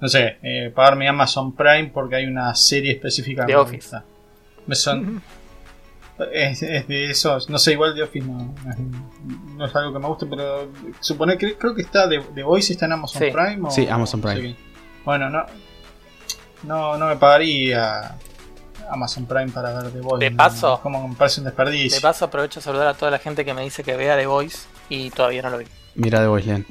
No 0.00 0.08
sé, 0.08 0.38
eh, 0.42 0.72
pagarme 0.74 1.06
Amazon 1.08 1.54
Prime 1.54 1.92
porque 1.94 2.16
hay 2.16 2.26
una 2.26 2.52
serie 2.56 2.90
específica 2.92 3.46
me 3.46 3.54
Office. 3.54 3.76
gusta. 3.76 4.04
Me 4.70 4.76
son, 4.76 5.20
es, 6.32 6.62
es 6.62 6.86
de 6.86 7.10
esos, 7.10 7.50
no 7.50 7.58
sé, 7.58 7.72
igual 7.72 7.92
The 7.94 8.04
Office 8.04 8.24
no, 8.24 8.54
no 8.64 8.70
es, 8.70 8.78
no 9.56 9.66
es 9.66 9.74
algo 9.74 9.92
que 9.92 9.98
me 9.98 10.06
guste, 10.06 10.26
pero 10.26 10.68
supone 11.00 11.36
que 11.36 11.56
creo 11.58 11.74
que 11.74 11.82
está 11.82 12.08
The, 12.08 12.20
The 12.36 12.42
Voice 12.44 12.72
está 12.72 12.86
en 12.86 12.92
Amazon 12.92 13.20
Sí. 13.22 13.30
Prime. 13.32 13.66
O, 13.66 13.70
Sí, 13.72 13.88
Amazon 13.88 14.20
no 14.20 14.28
Prime. 14.28 14.56
Bueno, 15.04 15.28
no, 15.28 15.44
no, 16.62 16.96
no 16.98 17.06
me 17.08 17.16
pagaría 17.16 18.16
Amazon 18.90 19.26
Prime 19.26 19.48
para 19.48 19.72
ver 19.72 19.90
The 19.90 20.00
Voice. 20.00 20.24
De 20.24 20.30
no, 20.30 20.36
paso. 20.36 20.78
como 20.80 21.08
me 21.08 21.16
parece 21.16 21.40
un 21.40 21.46
desperdicio. 21.46 21.96
De 21.96 22.00
paso 22.00 22.26
aprovecho 22.26 22.60
a 22.60 22.62
saludar 22.62 22.86
a 22.86 22.94
toda 22.94 23.10
la 23.10 23.18
gente 23.18 23.44
que 23.44 23.52
me 23.54 23.62
dice 23.62 23.82
que 23.82 23.96
vea 23.96 24.16
The 24.16 24.26
Voice 24.26 24.68
y 24.88 25.10
todavía 25.10 25.42
no 25.42 25.50
lo 25.50 25.58
vi. 25.58 25.64
Mira 25.96 26.20
de 26.20 26.28
Voiceland. 26.28 26.64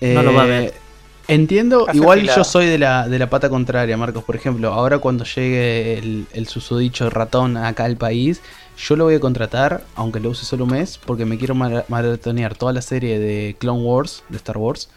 No 0.00 0.22
lo 0.22 0.32
va 0.32 0.42
a 0.44 0.46
ver. 0.46 0.83
Entiendo, 1.26 1.88
Hace 1.88 1.96
igual 1.96 2.20
yo 2.36 2.44
soy 2.44 2.66
de 2.66 2.78
la, 2.78 3.08
de 3.08 3.18
la 3.18 3.30
pata 3.30 3.48
contraria, 3.48 3.96
Marcos. 3.96 4.24
Por 4.24 4.36
ejemplo, 4.36 4.72
ahora 4.72 4.98
cuando 4.98 5.24
llegue 5.24 5.98
el, 5.98 6.26
el 6.32 6.46
susodicho 6.48 7.08
ratón 7.08 7.56
acá 7.56 7.84
al 7.84 7.96
país, 7.96 8.42
yo 8.76 8.96
lo 8.96 9.04
voy 9.04 9.14
a 9.14 9.20
contratar, 9.20 9.84
aunque 9.94 10.20
lo 10.20 10.30
use 10.30 10.44
solo 10.44 10.64
un 10.64 10.70
mes, 10.70 10.98
porque 10.98 11.24
me 11.24 11.38
quiero 11.38 11.54
mara- 11.54 11.84
maratonear 11.88 12.54
toda 12.54 12.72
la 12.74 12.82
serie 12.82 13.18
de 13.18 13.56
Clone 13.58 13.82
Wars, 13.82 14.22
de 14.28 14.36
Star 14.36 14.58
Wars. 14.58 14.90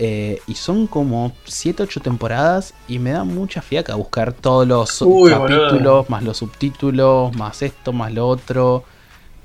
eh, 0.00 0.40
y 0.48 0.54
son 0.56 0.88
como 0.88 1.32
7-8 1.44 2.00
temporadas 2.00 2.74
y 2.88 2.98
me 2.98 3.12
da 3.12 3.22
mucha 3.24 3.62
fiaca 3.62 3.94
buscar 3.94 4.32
todos 4.32 4.66
los 4.66 5.02
Uy, 5.02 5.30
capítulos, 5.30 5.40
boludo. 5.70 6.06
más 6.08 6.24
los 6.24 6.38
subtítulos, 6.38 7.32
más 7.36 7.62
esto, 7.62 7.92
más 7.92 8.12
lo 8.12 8.26
otro. 8.26 8.84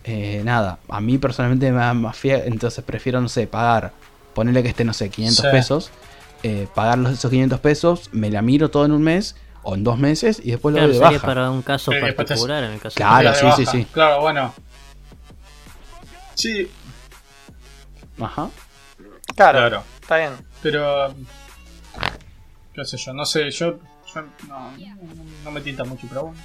Eh, 0.04 0.42
nada, 0.46 0.80
a 0.90 1.02
mí 1.02 1.18
personalmente 1.18 1.72
me 1.72 1.80
da 1.80 1.94
más 1.94 2.18
fiaca, 2.18 2.46
entonces 2.46 2.84
prefiero, 2.84 3.22
no 3.22 3.30
sé, 3.30 3.48
pagar, 3.48 3.94
ponerle 4.34 4.64
que 4.64 4.70
esté, 4.70 4.84
no 4.86 4.94
sé, 4.94 5.10
500 5.10 5.46
Sí. 5.46 5.52
pesos, 5.52 5.92
eh, 6.44 6.68
pagar 6.74 6.98
los, 6.98 7.12
esos 7.14 7.30
500 7.32 7.60
pesos, 7.60 8.10
me 8.12 8.30
la 8.30 8.42
miro 8.42 8.70
todo 8.72 8.86
en 8.86 8.92
un 8.92 9.02
mes 9.02 9.36
o 9.64 9.76
en 9.76 9.84
dos 9.84 9.98
meses 10.00 10.42
y 10.44 10.52
después 10.52 10.74
lo 10.74 10.82
doy 10.82 10.90
de 10.90 10.94
sería 10.96 11.10
baja. 11.18 11.26
para 11.28 11.52
un 11.52 11.62
caso 11.62 11.92
Eh, 11.92 12.14
particular 12.14 12.64
en 12.64 12.72
el 12.72 12.80
caso 12.80 12.96
Claro. 12.96 13.34
Sí, 13.36 13.48
sí, 13.58 13.66
sí. 13.66 13.86
Claro, 13.92 14.22
bueno. 14.22 14.54
Sí, 16.36 16.70
Ajá. 18.20 18.50
Claro, 19.36 19.60
claro. 19.60 19.84
está 20.02 20.18
bien. 20.18 20.32
Pero. 20.62 21.14
qué 22.74 22.84
sé 22.86 22.98
yo, 22.98 23.14
no 23.14 23.26
sé, 23.26 23.50
yo. 23.52 23.80
yo 24.14 24.22
no, 24.48 24.72
no 25.46 25.52
me 25.52 25.62
tinta 25.62 25.84
mucho, 25.86 26.06
pero 26.10 26.24
bueno. 26.24 26.40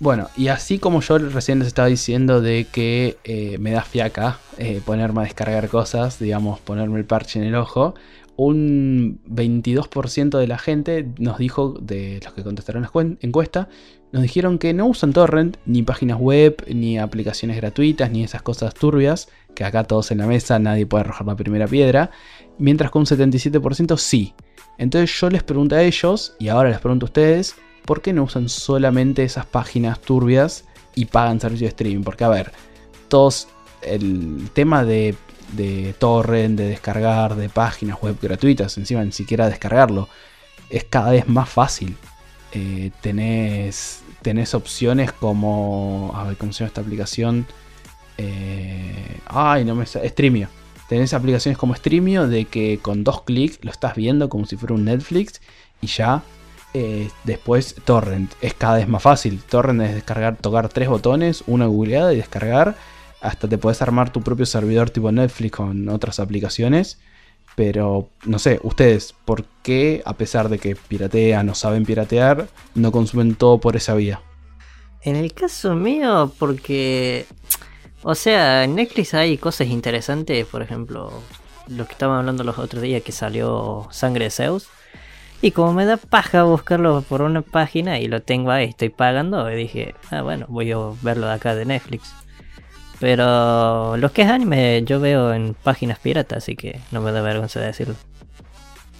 Bueno, 0.00 0.28
y 0.36 0.48
así 0.48 0.80
como 0.80 1.00
yo 1.00 1.18
recién 1.18 1.60
les 1.60 1.68
estaba 1.68 1.86
diciendo 1.86 2.40
de 2.40 2.66
que 2.70 3.16
eh, 3.22 3.56
me 3.60 3.70
da 3.70 3.82
fiaca 3.82 4.38
eh, 4.58 4.82
ponerme 4.84 5.20
a 5.20 5.24
descargar 5.24 5.68
cosas, 5.68 6.18
digamos, 6.18 6.58
ponerme 6.58 6.98
el 6.98 7.04
parche 7.04 7.38
en 7.38 7.46
el 7.46 7.54
ojo, 7.54 7.94
un 8.36 9.20
22% 9.28 10.38
de 10.38 10.46
la 10.46 10.58
gente 10.58 11.08
nos 11.18 11.38
dijo, 11.38 11.76
de 11.80 12.20
los 12.24 12.32
que 12.34 12.42
contestaron 12.42 12.82
la 12.82 13.16
encuesta, 13.20 13.68
nos 14.12 14.22
dijeron 14.22 14.58
que 14.58 14.72
no 14.74 14.86
usan 14.86 15.12
torrent, 15.12 15.56
ni 15.66 15.82
páginas 15.82 16.18
web, 16.18 16.64
ni 16.72 16.98
aplicaciones 16.98 17.56
gratuitas, 17.56 18.10
ni 18.10 18.22
esas 18.22 18.42
cosas 18.42 18.74
turbias, 18.74 19.28
que 19.54 19.64
acá 19.64 19.84
todos 19.84 20.10
en 20.10 20.18
la 20.18 20.26
mesa 20.26 20.58
nadie 20.58 20.86
puede 20.86 21.02
arrojar 21.02 21.26
la 21.26 21.36
primera 21.36 21.66
piedra, 21.66 22.10
mientras 22.58 22.90
que 22.90 22.98
un 22.98 23.06
77% 23.06 23.96
sí. 23.96 24.34
Entonces 24.78 25.18
yo 25.20 25.30
les 25.30 25.42
pregunto 25.42 25.76
a 25.76 25.82
ellos, 25.82 26.36
y 26.38 26.48
ahora 26.48 26.70
les 26.70 26.80
pregunto 26.80 27.06
a 27.06 27.08
ustedes, 27.08 27.56
¿por 27.84 28.02
qué 28.02 28.12
no 28.12 28.24
usan 28.24 28.48
solamente 28.48 29.24
esas 29.24 29.46
páginas 29.46 30.00
turbias 30.00 30.64
y 30.94 31.06
pagan 31.06 31.40
servicio 31.40 31.66
de 31.66 31.70
streaming? 31.70 32.02
Porque, 32.02 32.24
a 32.24 32.28
ver, 32.28 32.52
todos 33.08 33.48
el 33.82 34.48
tema 34.52 34.84
de, 34.84 35.14
de 35.56 35.94
torrent, 35.98 36.58
de 36.58 36.68
descargar, 36.68 37.36
de 37.36 37.48
páginas 37.48 38.00
web 38.02 38.16
gratuitas, 38.20 38.76
encima 38.78 39.04
ni 39.04 39.12
siquiera 39.12 39.48
descargarlo, 39.48 40.08
es 40.70 40.84
cada 40.84 41.10
vez 41.12 41.28
más 41.28 41.48
fácil. 41.48 41.96
Eh, 42.52 42.90
tenés, 43.00 44.02
opciones 44.54 45.12
como, 45.12 46.12
a 46.14 46.24
ver, 46.24 46.36
¿cómo 46.36 46.52
se 46.52 46.60
llama 46.60 46.68
esta 46.68 46.80
aplicación? 46.80 47.46
Eh, 48.18 49.18
ay, 49.26 49.64
no 49.64 49.74
me 49.74 49.86
sa- 49.86 50.06
Streamio. 50.08 50.48
tenés 50.88 51.14
aplicaciones 51.14 51.58
como 51.58 51.74
Streamio 51.74 52.28
de 52.28 52.44
que 52.44 52.78
con 52.80 53.02
dos 53.04 53.22
clics 53.22 53.58
lo 53.62 53.70
estás 53.70 53.94
viendo 53.96 54.28
como 54.28 54.46
si 54.46 54.56
fuera 54.56 54.74
un 54.74 54.84
Netflix 54.84 55.40
y 55.80 55.86
ya 55.88 56.22
eh, 56.74 57.08
después 57.24 57.74
Torrent 57.84 58.32
es 58.40 58.54
cada 58.54 58.76
vez 58.76 58.88
más 58.88 59.02
fácil. 59.02 59.40
Torrent 59.48 59.80
es 59.82 59.94
descargar, 59.94 60.36
tocar 60.36 60.68
tres 60.68 60.88
botones, 60.88 61.42
una 61.46 61.66
googleada 61.66 62.12
y 62.12 62.16
descargar. 62.16 62.76
Hasta 63.24 63.48
te 63.48 63.56
puedes 63.56 63.80
armar 63.80 64.12
tu 64.12 64.20
propio 64.20 64.44
servidor 64.44 64.90
tipo 64.90 65.10
Netflix 65.10 65.56
con 65.56 65.88
otras 65.88 66.20
aplicaciones. 66.20 66.98
Pero 67.56 68.10
no 68.26 68.38
sé, 68.38 68.60
ustedes, 68.62 69.14
¿por 69.24 69.44
qué 69.62 70.02
a 70.04 70.14
pesar 70.14 70.50
de 70.50 70.58
que 70.58 70.76
piratean 70.76 71.48
o 71.48 71.54
saben 71.54 71.84
piratear, 71.84 72.48
no 72.74 72.92
consumen 72.92 73.34
todo 73.34 73.58
por 73.58 73.76
esa 73.76 73.94
vía? 73.94 74.20
En 75.02 75.16
el 75.16 75.32
caso 75.32 75.74
mío, 75.74 76.32
porque. 76.38 77.24
O 78.02 78.14
sea, 78.14 78.64
en 78.64 78.74
Netflix 78.74 79.14
hay 79.14 79.38
cosas 79.38 79.68
interesantes, 79.68 80.44
por 80.46 80.60
ejemplo, 80.60 81.10
lo 81.68 81.86
que 81.86 81.92
estaban 81.92 82.18
hablando 82.18 82.44
los 82.44 82.58
otros 82.58 82.82
días 82.82 83.02
que 83.02 83.12
salió 83.12 83.88
Sangre 83.90 84.26
de 84.26 84.30
Zeus. 84.30 84.68
Y 85.40 85.52
como 85.52 85.72
me 85.72 85.86
da 85.86 85.96
paja 85.96 86.42
buscarlo 86.42 87.00
por 87.02 87.22
una 87.22 87.40
página 87.40 88.00
y 88.00 88.08
lo 88.08 88.20
tengo 88.20 88.50
ahí, 88.50 88.66
estoy 88.66 88.90
pagando, 88.90 89.50
y 89.50 89.56
dije, 89.56 89.94
ah, 90.10 90.20
bueno, 90.20 90.44
voy 90.48 90.72
a 90.72 90.78
verlo 91.00 91.26
de 91.26 91.32
acá 91.32 91.54
de 91.54 91.64
Netflix. 91.64 92.12
Pero 93.04 93.98
lo 93.98 94.12
que 94.14 94.22
es 94.22 94.30
anime 94.30 94.82
yo 94.82 94.98
veo 94.98 95.34
en 95.34 95.52
páginas 95.52 95.98
piratas, 95.98 96.38
así 96.38 96.56
que 96.56 96.80
no 96.90 97.02
me 97.02 97.12
da 97.12 97.20
vergüenza 97.20 97.60
de 97.60 97.66
decirlo. 97.66 97.96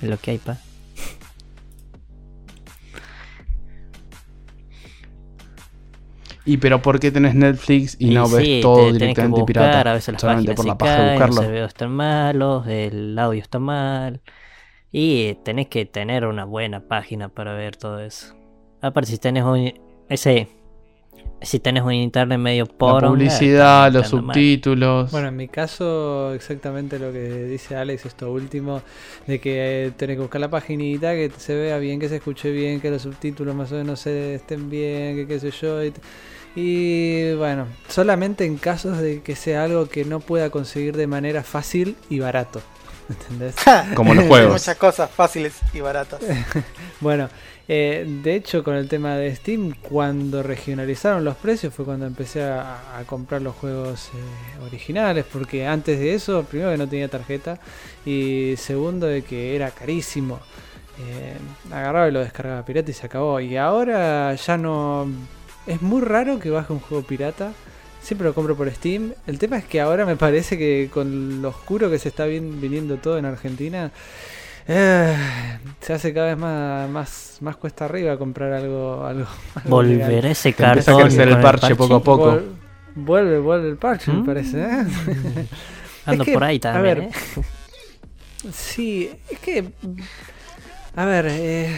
Es 0.02 0.11
lo 0.11 0.18
que 0.18 0.32
hay, 0.32 0.36
pa. 0.36 0.59
Y 6.44 6.59
pero 6.59 6.82
¿por 6.82 7.00
qué 7.00 7.12
tenés 7.12 7.34
Netflix 7.34 7.96
y, 7.98 8.11
Y 8.11 8.14
no 8.14 8.28
ves 8.28 8.61
todo 8.61 8.76
te 8.76 8.82
tenés 8.82 8.92
que 8.92 8.98
directamente 8.98 9.40
buscar, 9.40 9.46
pirata? 9.46 9.90
A 9.90 9.94
veces 9.94 10.12
las 10.12 10.20
Solamente 10.20 10.55
por 10.55 10.66
la 10.66 10.76
paja 10.76 10.92
de 10.92 10.98
caen, 10.98 11.12
buscarlo. 11.12 11.36
los 11.36 11.50
videos 11.50 11.68
están 11.68 11.90
malos, 11.92 12.66
el 12.66 13.18
audio 13.18 13.40
está 13.40 13.59
mal. 13.59 14.20
Y 14.92 15.36
tenés 15.46 15.68
que 15.68 15.86
tener 15.86 16.26
una 16.26 16.44
buena 16.44 16.80
página 16.80 17.30
para 17.30 17.55
ver 17.55 17.76
todo 17.76 18.00
eso. 18.00 18.34
Aparte, 18.82 19.12
si 19.12 19.16
tenés 19.16 19.44
un. 19.44 19.72
Ese. 20.11 20.64
Si 21.45 21.61
tenés 21.61 21.82
un 21.82 21.92
internet 21.92 22.38
medio 22.38 22.64
La 22.64 22.72
poronga, 22.72 23.09
publicidad, 23.09 23.92
los 23.92 24.12
mal. 24.12 24.24
subtítulos. 24.24 25.11
Bueno, 25.11 25.28
en 25.28 25.36
mi 25.36 25.49
caso, 25.49 26.32
exactamente 26.34 26.99
lo 26.99 27.12
que 27.12 27.45
dice 27.45 27.76
Alex, 27.76 28.07
esto 28.07 28.30
último, 28.32 28.82
de 29.26 29.40
que 29.40 29.92
tenés 29.97 30.16
que 30.16 30.22
buscar 30.22 30.40
la 30.40 30.51
paginita, 30.51 31.12
que 31.12 31.30
se 31.36 31.55
vea 31.55 31.78
bien, 31.78 32.01
que 32.01 32.09
se 32.09 32.16
escuche 32.16 32.51
bien, 32.51 32.80
que 32.80 32.90
los 32.90 33.03
subtítulos 33.03 33.55
más 33.55 33.70
o 33.72 33.76
menos 33.76 34.01
se 34.01 34.34
estén 34.34 34.70
bien, 34.70 35.16
que 35.16 35.26
qué 35.26 35.38
sé 35.40 35.51
yo. 35.51 35.84
Y, 35.84 35.92
y 36.57 37.34
bueno, 37.34 37.66
solamente 37.88 38.45
en 38.45 38.57
casos 38.57 38.99
de 38.99 39.22
que 39.22 39.36
sea 39.36 39.64
algo 39.64 39.88
que 39.88 40.05
no 40.05 40.20
pueda 40.20 40.51
conseguir 40.51 40.97
de 40.97 41.07
manera 41.07 41.42
fácil 41.42 41.97
y 42.09 42.20
barato. 42.20 42.61
¿Entendés? 43.09 43.55
Como 43.95 44.14
los 44.14 44.22
Hay 44.24 44.28
juegos. 44.30 44.53
muchas 44.53 44.76
cosas 44.76 45.11
fáciles 45.11 45.55
y 45.72 45.80
baratas. 45.80 46.20
Bueno, 47.01 47.28
eh, 47.67 48.07
de 48.23 48.35
hecho 48.35 48.62
con 48.62 48.75
el 48.75 48.89
tema 48.89 49.17
de 49.17 49.35
Steam, 49.35 49.75
cuando 49.81 50.43
regionalizaron 50.43 51.25
los 51.25 51.37
precios 51.37 51.73
fue 51.73 51.85
cuando 51.85 52.07
empecé 52.07 52.43
a, 52.43 53.03
comprar 53.07 53.43
los 53.43 53.55
juegos 53.55 54.11
eh, 54.15 54.65
originales, 54.67 55.25
porque 55.31 55.67
antes 55.67 55.99
de 55.99 56.15
eso, 56.15 56.45
primero 56.45 56.71
que 56.71 56.79
no 56.79 56.89
tenía 56.89 57.09
tarjeta 57.09 57.59
y 58.05 58.55
segundo 58.57 59.07
de 59.07 59.23
que 59.23 59.57
era 59.57 59.71
carísimo. 59.71 60.41
Eh, 61.01 61.37
agarraba 61.73 62.09
y 62.09 62.12
lo 62.12 62.21
descargaba 62.21 62.65
pirata 62.65 62.91
y 62.91 62.95
se 62.95 63.07
acabó. 63.07 63.41
Y 63.41 63.57
ahora 63.57 64.35
ya 64.35 64.57
no... 64.57 65.07
Es 65.67 65.83
muy 65.83 66.03
raro 66.03 66.39
que 66.39 66.51
baje 66.51 66.73
un 66.73 66.81
juego 66.81 67.03
pirata. 67.05 67.53
Siempre 68.03 68.29
lo 68.29 68.35
compro 68.35 68.55
por 68.55 68.71
Steam. 68.71 69.15
El 69.27 69.39
tema 69.39 69.57
es 69.57 69.65
que 69.65 69.81
ahora 69.81 70.05
me 70.05 70.17
parece 70.17 70.59
que 70.59 70.91
con 70.93 71.41
lo 71.43 71.49
oscuro 71.49 71.91
que 71.91 71.99
se 71.99 72.11
está 72.11 72.27
vin- 72.27 72.61
viniendo 72.61 72.99
todo 72.99 73.19
en 73.19 73.25
Argentina, 73.25 73.91
eh, 74.69 75.17
se 75.81 75.93
hace 75.93 76.12
cada 76.15 76.29
vez 76.29 76.39
más, 76.39 76.89
más, 76.91 77.39
más 77.41 77.57
cuesta 77.57 77.85
arriba 77.85 78.17
comprar 78.19 78.53
algo. 78.53 79.05
algo, 79.05 79.27
algo 79.55 79.69
Volver 79.71 80.09
legal. 80.09 80.25
ese 80.27 80.49
empieza 80.51 80.75
cartón. 80.75 81.01
a 81.01 81.05
crecer 81.05 81.29
el 81.29 81.41
parche 81.41 81.75
poco 81.77 81.95
a 81.97 82.03
poco. 82.03 82.33
Vol- 82.33 82.45
vuelve, 82.95 83.39
vuelve 83.39 83.69
el 83.71 83.77
parche, 83.77 84.11
me 84.12 84.19
Mm. 84.19 84.27
parece. 84.27 84.61
¿eh? 84.62 84.67
Ando 86.07 86.23
Es 86.23 86.27
que, 86.29 86.35
por 86.35 86.45
ahí 86.45 86.57
a 86.57 86.61
también. 86.61 86.99
ver, 86.99 87.09
¿eh? 87.09 87.11
Sí, 88.53 89.11
es 89.31 89.39
que. 89.39 89.73
A 90.97 91.05
ver, 91.07 91.27
eh, 91.29 91.75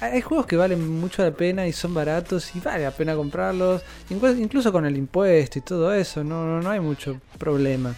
hay 0.00 0.20
juegos 0.20 0.46
que 0.46 0.56
valen 0.56 1.00
mucho 1.00 1.22
la 1.24 1.30
pena 1.32 1.66
y 1.66 1.72
son 1.72 1.94
baratos 1.94 2.54
y 2.54 2.60
vale 2.60 2.84
la 2.84 2.90
pena 2.90 3.14
comprarlos. 3.14 3.82
inclu- 4.10 4.38
Incluso 4.38 4.70
con 4.72 4.84
el 4.86 4.96
impuesto 4.96 5.58
y 5.58 5.62
todo 5.62 5.92
eso, 5.92 6.22
no, 6.22 6.44
no, 6.46 6.60
no 6.60 6.70
hay 6.70 6.80
mucho 6.80 7.18
problema. 7.38 7.94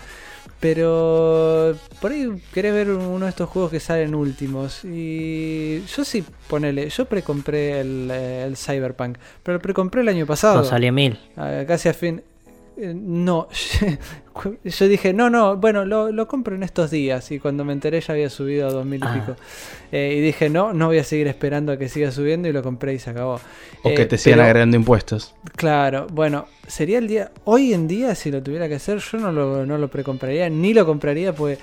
Pero 0.60 1.76
por 2.00 2.12
ahí 2.12 2.40
querés 2.52 2.72
ver 2.72 2.90
uno 2.90 3.26
de 3.26 3.30
estos 3.30 3.48
juegos 3.48 3.70
que 3.70 3.80
salen 3.80 4.14
últimos. 4.14 4.84
Y 4.84 5.84
yo 5.84 6.04
sí, 6.04 6.24
ponele, 6.48 6.88
yo 6.88 7.04
precompré 7.04 7.80
el, 7.80 8.10
eh, 8.10 8.44
el 8.44 8.56
Cyberpunk, 8.56 9.18
pero 9.42 9.58
lo 9.58 9.62
precompré 9.62 10.00
el 10.00 10.08
año 10.08 10.26
pasado. 10.26 10.56
No 10.56 10.64
salía 10.64 10.92
mil. 10.92 11.18
Ah, 11.36 11.64
casi 11.66 11.88
a 11.88 11.94
fin. 11.94 12.22
Eh, 12.76 12.92
No, 12.94 13.48
yo 14.64 14.88
dije, 14.88 15.12
no, 15.12 15.30
no, 15.30 15.56
bueno, 15.56 15.84
lo, 15.84 16.10
lo 16.10 16.26
compro 16.28 16.54
en 16.54 16.62
estos 16.62 16.90
días. 16.90 17.30
Y 17.30 17.38
cuando 17.38 17.64
me 17.64 17.72
enteré 17.72 18.00
ya 18.00 18.12
había 18.14 18.28
subido 18.30 18.68
a 18.68 18.70
2000 18.72 19.00
y 19.00 19.04
Ah. 19.06 19.14
pico. 19.14 19.36
Eh, 19.92 20.14
y 20.18 20.20
dije, 20.20 20.50
no, 20.50 20.72
no 20.72 20.86
voy 20.88 20.98
a 20.98 21.04
seguir 21.04 21.28
esperando 21.28 21.72
a 21.72 21.76
que 21.76 21.88
siga 21.88 22.10
subiendo. 22.10 22.48
Y 22.48 22.52
lo 22.52 22.62
compré 22.62 22.94
y 22.94 22.98
se 22.98 23.10
acabó. 23.10 23.40
O 23.82 23.88
Eh, 23.90 23.94
que 23.94 24.06
te 24.06 24.18
sigan 24.18 24.38
pero, 24.38 24.46
agregando 24.48 24.76
impuestos. 24.76 25.34
Claro, 25.56 26.06
bueno, 26.12 26.46
sería 26.66 26.98
el 26.98 27.06
día. 27.08 27.30
Hoy 27.44 27.72
en 27.74 27.86
día, 27.88 28.14
si 28.14 28.30
lo 28.30 28.42
tuviera 28.42 28.68
que 28.68 28.74
hacer, 28.76 28.98
yo 28.98 29.18
no 29.18 29.30
lo, 29.32 29.64
no 29.66 29.78
lo 29.78 29.88
precompraría, 29.88 30.48
ni 30.50 30.74
lo 30.74 30.84
compraría, 30.86 31.32
pues 31.34 31.58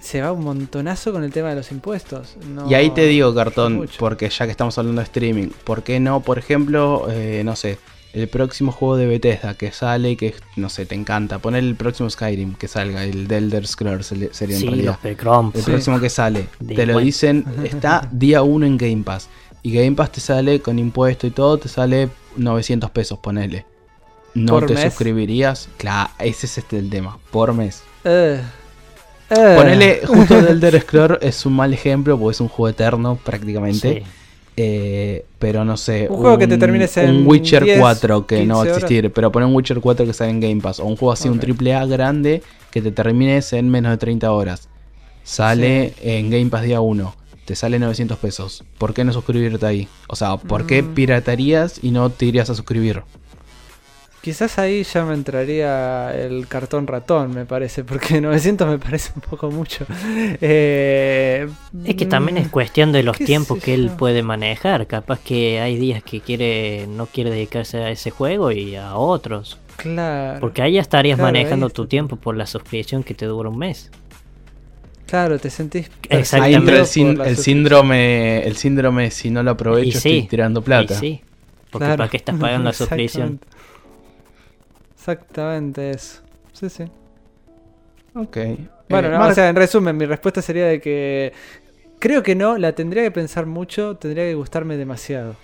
se 0.00 0.20
va 0.20 0.32
un 0.32 0.42
montonazo 0.42 1.12
con 1.12 1.22
el 1.22 1.30
tema 1.32 1.50
de 1.50 1.54
los 1.56 1.70
impuestos. 1.70 2.36
No- 2.52 2.68
y 2.68 2.74
ahí 2.74 2.90
te 2.90 3.06
digo, 3.06 3.32
cartón, 3.34 3.88
porque 4.00 4.28
ya 4.28 4.46
que 4.46 4.50
estamos 4.50 4.76
hablando 4.76 5.00
de 5.00 5.04
streaming, 5.04 5.48
¿por 5.64 5.84
qué 5.84 6.00
no, 6.00 6.20
por 6.20 6.38
ejemplo, 6.38 7.06
eh, 7.08 7.42
no 7.44 7.54
sé, 7.54 7.78
el 8.12 8.28
próximo 8.28 8.72
juego 8.72 8.96
de 8.96 9.06
Bethesda 9.06 9.54
que 9.54 9.72
sale 9.72 10.10
y 10.10 10.16
que, 10.16 10.34
no 10.56 10.68
sé, 10.68 10.84
te 10.86 10.94
encanta? 10.94 11.38
Poner 11.38 11.64
el 11.64 11.74
próximo 11.76 12.10
Skyrim 12.10 12.54
que 12.54 12.68
salga, 12.68 13.04
el 13.04 13.26
de 13.28 13.36
Elder 13.38 13.66
Scrolls 13.66 14.06
se- 14.06 14.32
sería 14.34 14.56
en 14.56 14.60
Sí, 14.60 14.66
realidad. 14.68 14.92
los 14.92 14.98
Pecrom. 14.98 15.52
El 15.54 15.62
próximo 15.62 15.98
que 16.00 16.10
sale, 16.10 16.46
De 16.60 16.74
te 16.74 16.86
lo 16.86 16.98
dicen, 16.98 17.44
está 17.64 18.08
día 18.12 18.42
1 18.42 18.66
en 18.66 18.76
Game 18.76 19.02
Pass. 19.02 19.28
Y 19.62 19.72
Game 19.72 19.92
Pass 19.92 20.12
te 20.12 20.20
sale 20.20 20.60
con 20.60 20.78
impuesto 20.78 21.26
y 21.26 21.30
todo, 21.30 21.56
te 21.58 21.68
sale 21.68 22.08
900 22.36 22.90
pesos, 22.90 23.18
ponele. 23.18 23.64
¿No 24.34 24.54
¿Por 24.54 24.66
te 24.66 24.74
mes? 24.74 24.82
suscribirías? 24.84 25.68
Claro, 25.76 26.10
ese 26.18 26.46
es 26.46 26.58
este 26.58 26.78
el 26.78 26.88
tema, 26.90 27.18
por 27.30 27.52
mes. 27.54 27.82
Eh. 28.04 28.40
Ponele, 29.28 30.02
justo 30.06 30.38
el 30.38 30.46
Elder 30.48 30.80
Scrolls 30.82 31.18
es 31.22 31.46
un 31.46 31.54
mal 31.54 31.72
ejemplo 31.72 32.18
porque 32.18 32.32
es 32.34 32.40
un 32.40 32.48
juego 32.48 32.68
eterno 32.68 33.16
prácticamente. 33.24 34.02
Sí. 34.04 34.10
Eh, 34.56 35.24
pero 35.38 35.64
no 35.64 35.76
sé. 35.76 36.06
Un 36.10 36.16
juego 36.18 36.36
que 36.38 36.46
te 36.46 36.58
termines 36.58 36.94
en 36.98 37.10
Un 37.16 37.26
Witcher 37.26 37.64
10, 37.64 37.78
4 37.80 38.26
que 38.26 38.44
no 38.44 38.56
va 38.56 38.60
a 38.62 38.64
15 38.64 38.70
horas. 38.72 38.82
existir. 38.90 39.12
Pero 39.12 39.32
poner 39.32 39.48
un 39.48 39.54
Witcher 39.54 39.80
4 39.80 40.04
que 40.06 40.12
sale 40.12 40.30
en 40.30 40.40
Game 40.40 40.60
Pass. 40.60 40.80
O 40.80 40.84
un 40.84 40.96
juego 40.96 41.12
así, 41.12 41.28
un 41.28 41.36
Ok. 41.36 41.40
triple 41.42 41.74
A 41.74 41.86
grande 41.86 42.42
que 42.70 42.82
te 42.82 42.92
termines 42.92 43.52
en 43.54 43.70
menos 43.70 43.90
de 43.92 43.96
30 43.98 44.30
horas. 44.30 44.68
Sale 45.24 45.94
en 46.02 46.30
Game 46.30 46.46
Pass 46.50 46.62
día 46.64 46.80
1. 46.80 47.14
Te 47.44 47.56
sale 47.56 47.78
900 47.78 48.18
pesos. 48.18 48.64
¿Por 48.78 48.94
qué 48.94 49.04
no 49.04 49.12
suscribirte 49.12 49.64
ahí? 49.66 49.88
O 50.08 50.16
sea, 50.16 50.36
¿por 50.36 50.66
qué 50.66 50.82
Mm. 50.82 50.94
piratarías 50.94 51.80
y 51.82 51.90
no 51.90 52.10
te 52.10 52.26
irías 52.26 52.50
a 52.50 52.54
suscribir? 52.54 53.02
Quizás 54.22 54.58
ahí 54.60 54.84
ya 54.84 55.04
me 55.04 55.14
entraría 55.14 56.14
el 56.14 56.46
cartón 56.46 56.86
ratón, 56.86 57.34
me 57.34 57.44
parece, 57.44 57.82
porque 57.82 58.20
900 58.20 58.68
me 58.68 58.78
parece 58.78 59.10
un 59.16 59.20
poco 59.22 59.50
mucho. 59.50 59.84
Eh, 60.40 61.48
Es 61.84 61.96
que 61.96 62.06
también 62.06 62.38
es 62.38 62.48
cuestión 62.48 62.92
de 62.92 63.02
los 63.02 63.16
tiempos 63.18 63.58
que 63.62 63.74
él 63.74 63.88
yo. 63.88 63.96
puede 63.96 64.22
manejar. 64.22 64.86
Capaz 64.86 65.18
que 65.20 65.60
hay 65.60 65.76
días 65.76 66.02
que 66.02 66.20
quiere 66.20 66.86
no 66.88 67.06
quiere 67.06 67.30
dedicarse 67.30 67.78
a 67.78 67.90
ese 67.90 68.10
juego 68.10 68.52
y 68.52 68.76
a 68.76 68.94
otros. 68.96 69.58
Claro. 69.76 70.38
Porque 70.40 70.62
ahí 70.62 70.74
ya 70.74 70.80
estarías 70.80 71.16
Claro, 71.16 71.32
manejando 71.32 71.66
ahí 71.66 71.72
tu 71.72 71.86
tiempo 71.86 72.16
por 72.16 72.36
la 72.36 72.46
suscripción 72.46 73.02
que 73.02 73.14
te 73.14 73.26
dura 73.26 73.48
un 73.48 73.58
mes. 73.58 73.90
Claro, 75.06 75.38
te 75.38 75.50
sentís. 75.50 75.90
Exactamente. 76.08 76.36
Ahí 76.46 76.54
entra 76.54 76.78
el, 76.78 76.86
sin- 76.86 77.36
síndrome. 77.36 78.46
El 78.46 78.56
síndrome 78.56 79.10
si 79.10 79.30
no 79.30 79.42
lo 79.42 79.50
aprovecho 79.52 79.86
Y 79.86 79.90
estoy 79.90 80.20
sí, 80.22 80.26
tirando 80.30 80.62
plata. 80.62 80.94
Y 80.94 80.96
sí, 80.98 81.20
porque 81.70 81.86
Claro. 81.86 81.98
¿para 81.98 82.10
qué 82.10 82.16
estás 82.18 82.36
pagando 82.38 82.64
la 82.70 82.72
suscripción? 82.72 83.40
Exactamente. 85.02 85.90
Eso. 85.90 86.20
Sí, 86.52 86.68
sí. 86.70 86.84
Ok. 88.14 88.36
Bueno, 88.88 89.08
Eh, 89.08 89.10
no, 89.10 89.18
Mar- 89.18 89.32
o 89.32 89.34
sea, 89.34 89.48
en 89.48 89.56
resumen, 89.56 89.96
mi 89.96 90.06
respuesta 90.06 90.40
sería 90.40 90.66
de 90.66 90.80
que 90.80 91.32
creo 91.98 92.22
que 92.22 92.36
no, 92.36 92.56
la 92.56 92.72
tendría 92.72 93.02
que 93.02 93.10
pensar 93.10 93.46
mucho, 93.46 93.96
tendría 93.96 94.24
que 94.24 94.34
gustarme 94.34 94.76
demasiado. 94.76 95.34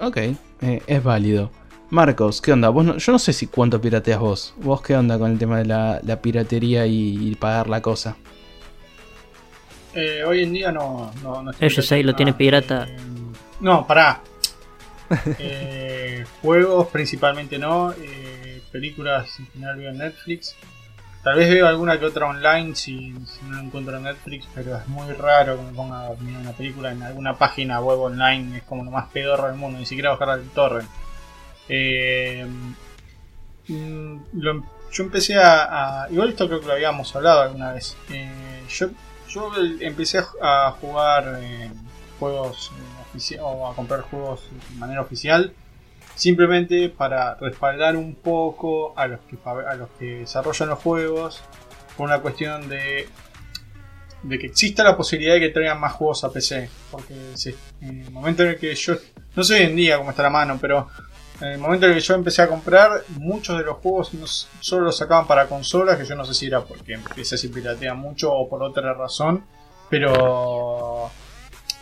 Ok, 0.00 0.16
eh, 0.16 0.82
es 0.88 1.02
válido. 1.04 1.52
Marcos, 1.90 2.40
¿qué 2.40 2.52
onda? 2.52 2.68
Vos 2.70 2.84
no- 2.84 2.96
yo 2.96 3.12
no 3.12 3.18
sé 3.20 3.32
si 3.32 3.46
cuánto 3.46 3.80
pirateas 3.80 4.18
vos. 4.18 4.54
¿Vos 4.56 4.82
qué 4.82 4.96
onda 4.96 5.16
con 5.18 5.30
el 5.30 5.38
tema 5.38 5.58
de 5.58 5.66
la, 5.66 6.00
la 6.02 6.20
piratería 6.20 6.86
y, 6.86 7.28
y 7.30 7.34
pagar 7.36 7.68
la 7.68 7.80
cosa? 7.80 8.16
Eh, 9.94 10.24
hoy 10.26 10.42
en 10.42 10.52
día 10.52 10.72
no. 10.72 11.12
no, 11.22 11.42
no 11.42 11.50
estoy 11.52 11.66
Ellos 11.68 11.92
ahí 11.92 12.02
lo 12.02 12.12
nada. 12.12 12.36
pirata. 12.36 12.86
Eh, 12.88 12.96
no, 13.60 13.86
pará. 13.86 14.20
Eh, 15.38 16.24
juegos 16.40 16.88
principalmente 16.88 17.58
no. 17.58 17.92
eh, 17.92 18.62
películas 18.70 19.38
en 19.38 19.46
general 19.48 19.76
veo 19.78 19.90
en 19.90 19.98
Netflix. 19.98 20.54
Tal 21.22 21.36
vez 21.36 21.48
veo 21.50 21.68
alguna 21.68 22.00
que 22.00 22.06
otra 22.06 22.26
online 22.26 22.74
si, 22.74 23.10
no 23.10 23.50
lo 23.56 23.60
encuentro 23.60 23.96
en 23.96 24.02
Netflix, 24.04 24.46
pero 24.54 24.76
es 24.76 24.88
muy 24.88 25.12
raro 25.12 25.56
que 25.56 25.62
me 25.62 25.72
ponga 25.72 26.06
a 26.08 26.14
mirar 26.14 26.40
una 26.40 26.52
película 26.52 26.90
en 26.90 27.02
alguna 27.02 27.38
página 27.38 27.80
web 27.80 28.00
online. 28.00 28.56
Es 28.58 28.62
como 28.64 28.82
lo 28.84 28.90
más 28.90 29.08
pedorro 29.12 29.46
del 29.46 29.56
mundo, 29.56 29.78
ni 29.78 29.86
siquiera 29.86 30.10
bajar 30.10 30.38
el 30.40 30.48
torrent. 30.50 30.88
Eh, 31.68 32.44
mm, 33.68 34.16
lo- 34.34 34.64
yo 34.92 35.04
empecé 35.04 35.36
a, 35.38 36.04
a- 36.04 36.10
Igual 36.10 36.30
esto 36.30 36.46
creo 36.48 36.60
que 36.60 36.66
lo 36.66 36.72
habíamos 36.74 37.14
hablado 37.16 37.42
alguna 37.42 37.72
vez. 37.72 37.96
Eh, 38.10 38.62
yo, 38.68 38.88
yo 39.28 39.50
empecé 39.80 40.22
a, 40.40 40.70
jugar 40.80 41.38
juegos 42.18 42.70
o 43.40 43.68
a 43.68 43.74
comprar 43.74 44.02
juegos 44.02 44.48
de 44.70 44.76
manera 44.78 45.00
oficial 45.00 45.52
simplemente 46.14 46.88
para 46.88 47.34
respaldar 47.34 47.96
un 47.96 48.14
poco 48.14 48.92
a 48.96 49.06
los 49.06 49.20
que 49.20 49.38
a 49.44 49.74
los 49.74 49.88
que 49.98 50.18
desarrollan 50.20 50.68
los 50.68 50.78
juegos 50.78 51.42
por 51.96 52.06
una 52.06 52.20
cuestión 52.20 52.68
de 52.68 53.08
de 54.22 54.38
que 54.38 54.46
exista 54.46 54.84
la 54.84 54.96
posibilidad 54.96 55.34
de 55.34 55.40
que 55.40 55.48
traigan 55.48 55.80
más 55.80 55.92
juegos 55.94 56.22
a 56.24 56.32
PC 56.32 56.68
porque 56.90 57.14
en 57.80 58.02
el 58.02 58.10
momento 58.10 58.42
en 58.42 58.50
el 58.50 58.58
que 58.58 58.74
yo 58.74 58.94
no 59.34 59.42
sé 59.42 59.54
hoy 59.54 59.62
en 59.62 59.76
día 59.76 59.98
cómo 59.98 60.10
está 60.10 60.22
la 60.22 60.30
mano 60.30 60.58
pero 60.60 60.88
en 61.40 61.48
el 61.48 61.58
momento 61.58 61.86
en 61.86 61.92
el 61.92 61.98
que 61.98 62.04
yo 62.04 62.14
empecé 62.14 62.42
a 62.42 62.48
comprar 62.48 63.02
muchos 63.16 63.58
de 63.58 63.64
los 63.64 63.78
juegos 63.78 64.48
solo 64.60 64.84
los 64.84 64.96
sacaban 64.96 65.26
para 65.26 65.48
consolas 65.48 65.98
que 65.98 66.04
yo 66.04 66.14
no 66.14 66.24
sé 66.24 66.34
si 66.34 66.46
era 66.46 66.60
porque 66.60 66.94
empecé 66.94 67.36
se 67.36 67.48
piratea 67.48 67.94
mucho 67.94 68.32
o 68.32 68.48
por 68.48 68.62
otra 68.62 68.94
razón 68.94 69.44
pero 69.90 71.10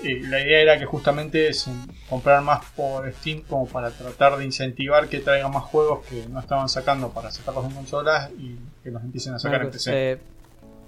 eh, 0.05 0.20
la 0.28 0.40
idea 0.40 0.61
era 0.61 0.78
que 0.78 0.86
justamente 0.86 1.48
es 1.48 1.66
en- 1.66 1.86
comprar 2.09 2.42
más 2.42 2.64
por 2.76 3.11
Steam 3.14 3.42
como 3.42 3.66
para 3.66 3.90
tratar 3.90 4.36
de 4.38 4.44
incentivar 4.44 5.09
que 5.09 5.20
traigan 5.20 5.51
más 5.53 5.64
juegos 5.64 6.05
que 6.07 6.26
no 6.28 6.40
estaban 6.40 6.68
sacando 6.68 7.11
para 7.11 7.30
sacarlos 7.30 7.66
en 7.66 7.72
consolas 7.72 8.30
y 8.38 8.57
que 8.82 8.90
los 8.90 9.03
empiecen 9.03 9.34
a 9.34 9.38
sacar 9.38 9.61
en 9.62 9.70
PC. 9.72 10.12
eh, 10.12 10.18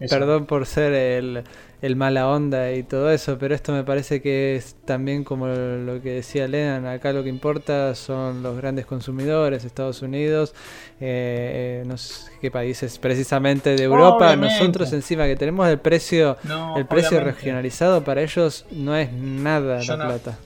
Eso. 0.00 0.16
Perdón 0.18 0.46
por 0.46 0.66
ser 0.66 0.92
el, 0.94 1.44
el 1.80 1.96
mala 1.96 2.26
onda 2.28 2.72
y 2.72 2.82
todo 2.82 3.10
eso, 3.12 3.38
pero 3.38 3.54
esto 3.54 3.72
me 3.72 3.84
parece 3.84 4.20
que 4.20 4.56
es 4.56 4.74
también 4.84 5.22
como 5.22 5.46
lo 5.46 6.02
que 6.02 6.10
decía 6.10 6.48
Lenan, 6.48 6.86
acá 6.86 7.12
lo 7.12 7.22
que 7.22 7.28
importa 7.28 7.94
son 7.94 8.42
los 8.42 8.56
grandes 8.56 8.84
consumidores, 8.84 9.64
Estados 9.64 10.02
Unidos, 10.02 10.54
eh, 11.00 11.82
eh, 11.82 11.84
no 11.86 11.96
sé 11.98 12.32
qué 12.40 12.50
países 12.50 12.98
precisamente 12.98 13.76
de 13.76 13.84
Europa, 13.84 14.26
Obviamente. 14.26 14.58
nosotros 14.58 14.92
encima 14.92 15.26
que 15.26 15.36
tenemos 15.36 15.68
el 15.68 15.78
precio, 15.78 16.36
No, 16.42 16.76
el 16.76 16.86
precio 16.86 17.10
obviamente. 17.18 17.36
regionalizado 17.38 18.02
para 18.02 18.22
ellos 18.22 18.66
no 18.72 18.96
es 18.96 19.12
nada 19.12 19.80
Yo 19.82 19.96
la 19.96 20.04
no- 20.04 20.10
plata. 20.10 20.38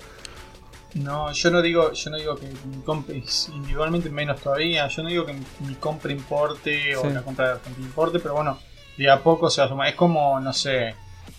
No, 0.94 1.30
yo 1.32 1.50
no 1.50 1.60
digo, 1.60 1.92
yo 1.92 2.10
no 2.10 2.16
digo 2.16 2.36
que 2.36 2.46
mi 2.46 2.82
compra 2.82 3.14
individualmente 3.14 4.08
menos 4.08 4.40
todavía. 4.40 4.88
Yo 4.88 5.02
no 5.02 5.10
digo 5.10 5.26
que 5.26 5.34
mi, 5.34 5.74
compra 5.74 6.10
importe 6.10 6.96
o 6.96 7.08
la 7.10 7.20
compra 7.22 7.46
de 7.46 7.52
Argentina 7.52 7.86
importe, 7.86 8.18
pero 8.18 8.34
bueno, 8.34 8.58
de 8.96 9.10
a 9.10 9.20
poco 9.22 9.50
se 9.50 9.60
va 9.60 9.66
a 9.66 9.70
sumar. 9.70 9.88
Es 9.88 9.94
como, 9.94 10.38
no 10.40 10.52
sé, 10.52 10.94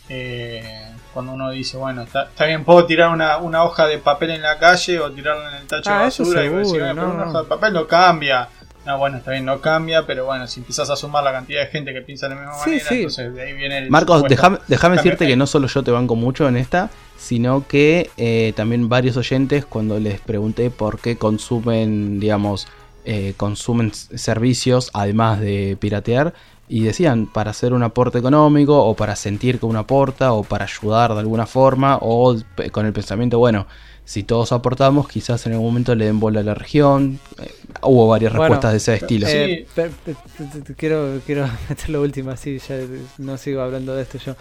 eh, 0.10 0.84
cuando 1.14 1.34
uno 1.34 1.50
dice, 1.52 1.78
bueno, 1.78 2.04
está, 2.04 2.24
está 2.26 2.46
bien, 2.46 2.64
puedo 2.64 2.86
tirar 2.86 3.10
una, 3.10 3.38
una 3.38 3.64
hoja 3.64 3.88
de 3.88 3.98
papel 3.98 4.32
en 4.32 4.42
la 4.42 4.58
calle 4.60 5.00
o 5.00 5.12
tirarla 5.12 5.50
en 5.50 5.62
el 5.62 5.68
tacho 5.68 5.90
Ah, 5.92 6.04
de 6.04 6.08
eso 6.10 6.24
basura 6.24 6.42
y 6.42 6.46
seguro, 6.46 6.70
"Bueno, 6.70 6.86
pero 6.96 7.08
no, 7.08 7.14
una 7.14 7.26
no. 7.26 7.30
hoja 7.32 7.40
de 7.42 7.46
papel 7.48 7.74
no 7.74 7.88
cambia. 7.88 8.50
No, 8.86 8.98
bueno, 9.00 9.18
está 9.18 9.32
bien, 9.32 9.44
no 9.44 9.60
cambia, 9.60 10.06
pero 10.06 10.24
bueno, 10.26 10.48
si 10.48 10.62
empezás 10.62 10.90
a 10.90 10.96
sumar 10.96 11.22
la 11.22 11.34
cantidad 11.34 11.60
de 11.60 11.68
gente 11.68 11.92
que 11.94 12.02
piensa 12.02 12.30
de 12.30 12.36
la 12.36 12.42
misma 12.42 12.56
Sí, 12.64 12.70
manera, 12.70 12.86
sí. 12.88 12.96
entonces 12.96 13.34
de 13.36 13.42
ahí 13.42 13.54
viene 13.54 13.78
el. 13.80 13.90
Marcos, 13.90 14.24
déjame 14.68 14.96
decirte 14.96 15.28
que 15.28 15.36
no 15.36 15.46
solo 15.46 15.68
yo 15.68 15.84
te 15.84 15.92
banco 15.92 16.16
mucho 16.16 16.48
en 16.48 16.56
esta, 16.56 16.90
sino 17.18 17.68
que 17.68 18.10
eh, 18.16 18.54
también 18.56 18.88
varios 18.88 19.18
oyentes 19.18 19.66
cuando 19.66 20.00
les 20.00 20.22
pregunté 20.22 20.70
por 20.70 21.00
qué 21.02 21.18
consumen, 21.18 22.22
digamos, 22.22 22.68
eh, 23.04 23.34
consumen 23.36 23.94
servicios 23.94 24.90
además 24.94 25.40
de 25.42 25.78
piratear 25.80 26.34
y 26.70 26.82
decían 26.84 27.28
para 27.28 27.52
hacer 27.52 27.74
un 27.74 27.84
aporte 27.84 28.18
económico 28.20 28.84
o 28.84 28.96
para 28.96 29.16
sentir 29.16 29.60
que 29.60 29.66
uno 29.66 29.80
aporta 29.80 30.34
o 30.34 30.44
para 30.44 30.66
ayudar 30.66 31.14
de 31.14 31.20
alguna 31.22 31.46
forma 31.48 31.98
o 32.02 32.36
con 32.72 32.86
el 32.86 32.94
pensamiento, 32.94 33.40
bueno, 33.40 33.68
si 34.04 34.24
todos 34.24 34.52
aportamos 34.52 35.08
quizás 35.08 35.46
en 35.48 35.54
algún 35.54 35.68
momento 35.68 35.94
le 35.96 36.06
den 36.06 36.20
bola 36.20 36.40
a 36.40 36.44
la 36.44 36.54
región. 36.54 37.20
Eh, 37.42 37.52
hubo 37.84 38.08
varias 38.08 38.34
Bueno, 38.34 38.60
respuestas 38.60 38.72
de 38.72 38.78
ese 38.78 38.96
estilo. 38.96 39.28
Sí. 39.28 39.34
Eh, 39.38 39.68
per- 39.76 39.92
per- 39.92 40.16
per- 40.16 40.64
per- 40.64 40.76
quiero, 40.76 41.20
quiero 41.26 41.48
meter 41.70 41.90
lo 41.90 42.02
último 42.02 42.32
así, 42.32 42.58
ya 42.60 42.78
no 43.18 43.38
sigo 43.38 43.62
hablando 43.62 43.94
de 43.96 44.04
esto 44.04 44.18
yo. 44.18 44.36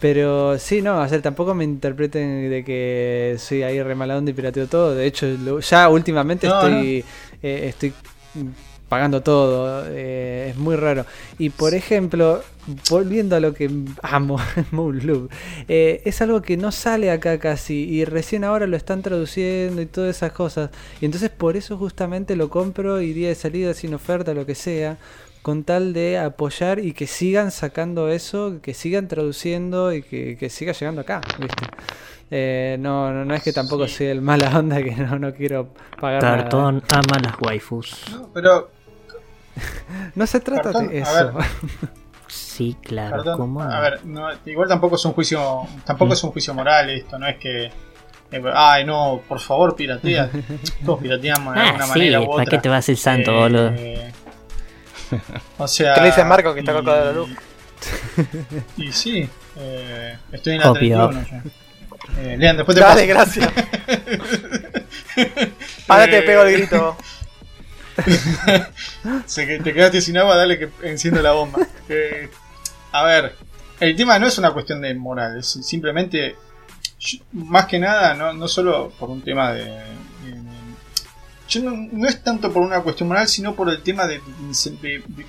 Pero 0.00 0.58
sí, 0.58 0.82
no, 0.82 1.00
o 1.00 1.08
sea, 1.08 1.22
tampoco 1.22 1.54
me 1.54 1.64
interpreten 1.64 2.50
de 2.50 2.64
que 2.64 3.36
soy 3.38 3.62
ahí 3.62 3.82
re 3.82 3.94
mala 3.94 4.16
onda 4.18 4.30
y 4.30 4.34
pirateo 4.34 4.66
todo. 4.66 4.94
De 4.94 5.06
hecho, 5.06 5.26
lo- 5.26 5.60
ya 5.60 5.88
últimamente 5.88 6.46
No, 6.48 6.54
estoy, 6.56 7.04
eh, 7.42 7.68
estoy 7.68 7.92
pagando 8.88 9.22
todo. 9.22 9.84
eh, 9.88 10.48
es 10.50 10.56
muy 10.56 10.76
raro. 10.76 11.04
Y 11.38 11.50
por 11.50 11.74
ejemplo, 11.74 12.42
volviendo 12.90 13.36
a 13.36 13.40
lo 13.40 13.54
que 13.54 13.70
amo, 14.02 14.38
Moon 14.70 15.28
eh, 15.68 16.02
es 16.04 16.22
algo 16.22 16.42
que 16.42 16.56
no 16.56 16.72
sale 16.72 17.10
acá 17.10 17.38
casi. 17.38 17.74
Y 17.88 18.04
recién 18.04 18.44
ahora 18.44 18.66
lo 18.66 18.76
están 18.76 19.02
traduciendo 19.02 19.82
y 19.82 19.86
todas 19.86 20.16
esas 20.16 20.32
cosas. 20.32 20.70
Y 21.00 21.06
entonces 21.06 21.30
por 21.30 21.56
eso 21.56 21.76
justamente 21.76 22.36
lo 22.36 22.50
compro 22.50 23.00
y 23.00 23.12
día 23.12 23.28
de 23.28 23.34
salida 23.34 23.74
sin 23.74 23.94
oferta, 23.94 24.34
lo 24.34 24.46
que 24.46 24.54
sea, 24.54 24.98
con 25.42 25.64
tal 25.64 25.92
de 25.92 26.18
apoyar 26.18 26.78
y 26.78 26.92
que 26.94 27.06
sigan 27.06 27.50
sacando 27.50 28.08
eso, 28.08 28.60
que 28.62 28.74
sigan 28.74 29.08
traduciendo 29.08 29.92
y 29.92 30.02
que, 30.02 30.36
que 30.38 30.48
siga 30.48 30.72
llegando 30.72 31.02
acá, 31.02 31.20
¿viste? 31.38 31.66
Eh, 32.30 32.76
no, 32.80 33.12
no, 33.12 33.24
no 33.24 33.34
es 33.34 33.42
que 33.42 33.52
tampoco 33.52 33.86
Sí. 33.86 33.94
sea 33.94 34.12
el 34.12 34.20
mala 34.22 34.58
onda 34.58 34.82
que 34.82 34.90
no, 34.96 35.18
no 35.18 35.32
quiero 35.34 35.68
pagar 36.00 36.22
nada. 36.22 36.36
Cartón 36.38 36.82
ama 36.92 37.18
las 37.22 37.34
waifus. 37.40 38.04
No, 38.12 38.28
pero, 38.32 38.70
No 40.14 40.26
se 40.26 40.40
trata 40.40 40.62
Cartón, 40.64 40.88
de 40.88 40.98
eso. 40.98 41.32
Sí, 42.26 42.76
claro, 42.82 43.22
a 43.60 43.80
ver, 43.80 44.04
no, 44.06 44.26
igual 44.46 44.68
tampoco 44.68 44.96
es 44.96 45.04
un 45.04 45.12
juicio, 45.12 45.66
tampoco 45.84 46.14
es 46.14 46.24
un 46.24 46.30
juicio 46.32 46.52
moral 46.54 46.88
esto, 46.90 47.16
no 47.18 47.26
es 47.28 47.36
que, 47.36 47.66
eh, 47.66 48.42
ay 48.54 48.84
no, 48.84 49.20
por 49.28 49.38
favor 49.40 49.76
piratea, 49.76 50.30
todos 50.84 51.00
pirateamos 51.00 51.54
de 51.54 51.60
Ah, 51.60 51.64
alguna 51.66 51.84
sí, 51.84 51.90
manera 51.90 52.20
u 52.20 52.24
¿para 52.26 52.32
otra. 52.42 52.46
qué 52.46 52.58
te 52.58 52.68
vas 52.68 52.88
el 52.88 52.96
santo, 52.96 53.30
Eh, 53.32 53.36
boludo? 53.38 53.72
O 55.58 55.68
sea, 55.68 55.94
¿Qué 55.94 56.00
le 56.00 56.06
dice 56.06 56.24
Marco 56.24 56.54
que 56.54 56.60
está 56.60 56.72
y- 56.72 56.74
colgado 56.74 56.98
de 57.00 57.04
la 57.06 57.12
luz? 57.12 57.30
Y 58.78 58.90
sí, 58.92 59.28
eh, 59.56 60.18
estoy 60.32 60.54
en 60.54 60.60
la 60.60 60.70
Obvio. 60.72 61.08
31 61.10 61.26
ya. 61.30 61.42
Eh, 62.18 62.36
Lean, 62.38 62.56
después 62.56 62.74
te 62.76 62.82
Dale, 62.82 63.12
paso. 63.14 63.40
gracias. 63.40 63.52
Ahora 65.88 66.04
te 66.06 66.18
Eh, 66.18 66.22
pego 66.22 66.42
el 66.42 66.52
grito. 66.52 66.96
Que 69.36 69.60
te 69.62 69.72
quedaste 69.72 70.00
sin 70.00 70.16
agua, 70.18 70.36
dale 70.36 70.58
que 70.58 70.68
enciendo 70.82 71.22
la 71.22 71.32
bomba. 71.32 71.60
Eh, 71.88 72.28
a 72.92 73.04
ver, 73.04 73.36
el 73.80 73.94
tema 73.96 74.18
no 74.18 74.26
es 74.26 74.36
una 74.38 74.52
cuestión 74.52 74.80
de 74.80 74.94
moral, 74.94 75.38
es 75.38 75.46
simplemente, 75.62 76.34
yo- 76.98 77.18
más 77.32 77.66
que 77.66 77.78
nada, 77.78 78.14
no, 78.14 78.32
no 78.32 78.48
solo 78.48 78.90
por 78.98 79.10
un 79.10 79.22
tema 79.22 79.52
de... 79.52 79.64
de- 79.64 79.84
yo 81.48 81.62
no, 81.62 81.72
no 81.92 82.08
es 82.08 82.22
tanto 82.22 82.52
por 82.52 82.62
una 82.62 82.80
cuestión 82.80 83.08
moral, 83.08 83.28
sino 83.28 83.54
por 83.54 83.68
el 83.68 83.82
tema 83.82 84.06
de, 84.06 84.18
de- 84.18 85.02
de- 85.06 85.26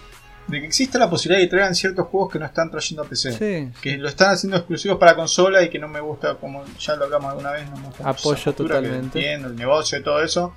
de 0.47 0.59
que 0.61 0.67
exista 0.67 0.99
la 0.99 1.09
posibilidad 1.09 1.39
de 1.41 1.47
que 1.47 1.49
traigan 1.51 1.73
ciertos 1.75 2.07
juegos 2.07 2.31
que 2.33 2.39
no 2.39 2.45
están 2.45 2.69
trayendo 2.69 3.03
a 3.03 3.05
PC. 3.07 3.31
Sí, 3.31 3.71
Que 3.81 3.97
lo 3.97 4.07
están 4.09 4.31
haciendo 4.31 4.57
exclusivos 4.57 4.97
para 4.99 5.15
consola 5.15 5.63
y 5.63 5.69
que 5.69 5.79
no 5.79 5.87
me 5.87 5.99
gusta, 5.99 6.35
como 6.35 6.63
ya 6.79 6.95
lo 6.95 7.05
hablamos 7.05 7.31
alguna 7.31 7.51
vez, 7.51 7.69
no 7.69 7.77
me 7.77 7.87
gusta 7.87 8.09
Apoyo 8.09 8.53
totalmente. 8.53 9.19
entiendo, 9.19 9.47
el 9.47 9.55
negocio 9.55 9.97
y 9.97 10.03
todo 10.03 10.21
eso. 10.23 10.53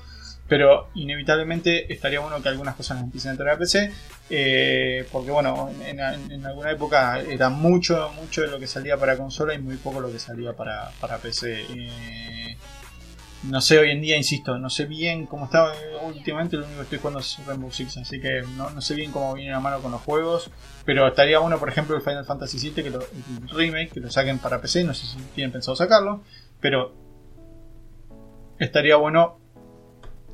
Pero 0.47 0.89
inevitablemente 0.95 1.93
estaría 1.93 2.21
bueno 2.21 2.41
que 2.43 2.49
algunas 2.49 2.75
cosas 2.75 3.01
empiecen 3.03 3.31
a 3.31 3.33
entrar 3.33 3.51
a 3.55 3.59
PC. 3.59 3.93
eh, 4.31 5.07
porque 5.13 5.31
bueno, 5.31 5.71
en, 5.87 6.01
en- 6.01 6.33
en 6.33 6.47
alguna 6.47 6.71
época 6.71 7.21
era 7.21 7.49
mucho, 7.51 8.11
mucho 8.15 8.43
de 8.43 8.49
lo 8.49 8.59
que 8.59 8.67
salía 8.67 8.97
para 8.97 9.17
consola 9.17 9.53
y 9.55 9.59
muy 9.59 9.77
poco 9.77 10.01
lo 10.01 10.11
que 10.11 10.19
salía 10.19 10.53
para, 10.55 10.91
para 11.01 11.19
PC. 11.19 11.67
Eh, 11.69 12.57
no 13.45 13.61
sé 13.61 13.79
hoy 13.79 13.91
en 13.91 14.01
día, 14.01 14.17
insisto, 14.17 14.59
no 14.59 14.69
sé 14.69 14.87
bien 14.87 15.27
cómo 15.27 15.45
está. 15.45 15.73
Últimamente 16.05 16.57
lo 16.57 16.65
único 16.65 16.79
que 16.79 16.85
estoy 16.85 16.99
jugando 16.99 17.21
es 17.21 17.39
Rainbow 17.47 17.71
Six, 17.71 17.99
así 17.99 18.21
que 18.21 18.43
no, 18.57 18.71
no 18.71 18.81
sé 18.81 18.95
bien 18.95 19.13
cómo 19.13 19.33
viene 19.35 19.53
la 19.53 19.61
mano 19.61 19.81
con 19.81 19.93
los 19.93 20.01
juegos. 20.03 20.51
Pero 20.85 21.07
estaría 21.07 21.39
bueno, 21.39 21.59
por 21.59 21.69
ejemplo, 21.69 21.97
el 21.97 22.03
Final 22.03 22.25
Fantasy 22.25 22.59
VII, 22.59 22.83
que 22.83 22.91
lo, 22.91 23.01
el 23.01 23.49
remake, 23.51 23.93
que 23.93 24.01
lo 24.01 24.11
saquen 24.11 24.39
para 24.39 24.61
PC. 24.61 24.85
No 24.85 24.95
sé 24.95 25.07
si 25.07 25.19
tienen 25.35 25.53
pensado 25.53 25.77
sacarlo, 25.77 26.23
pero 26.61 26.95
estaría 28.59 28.97
bueno 28.97 29.39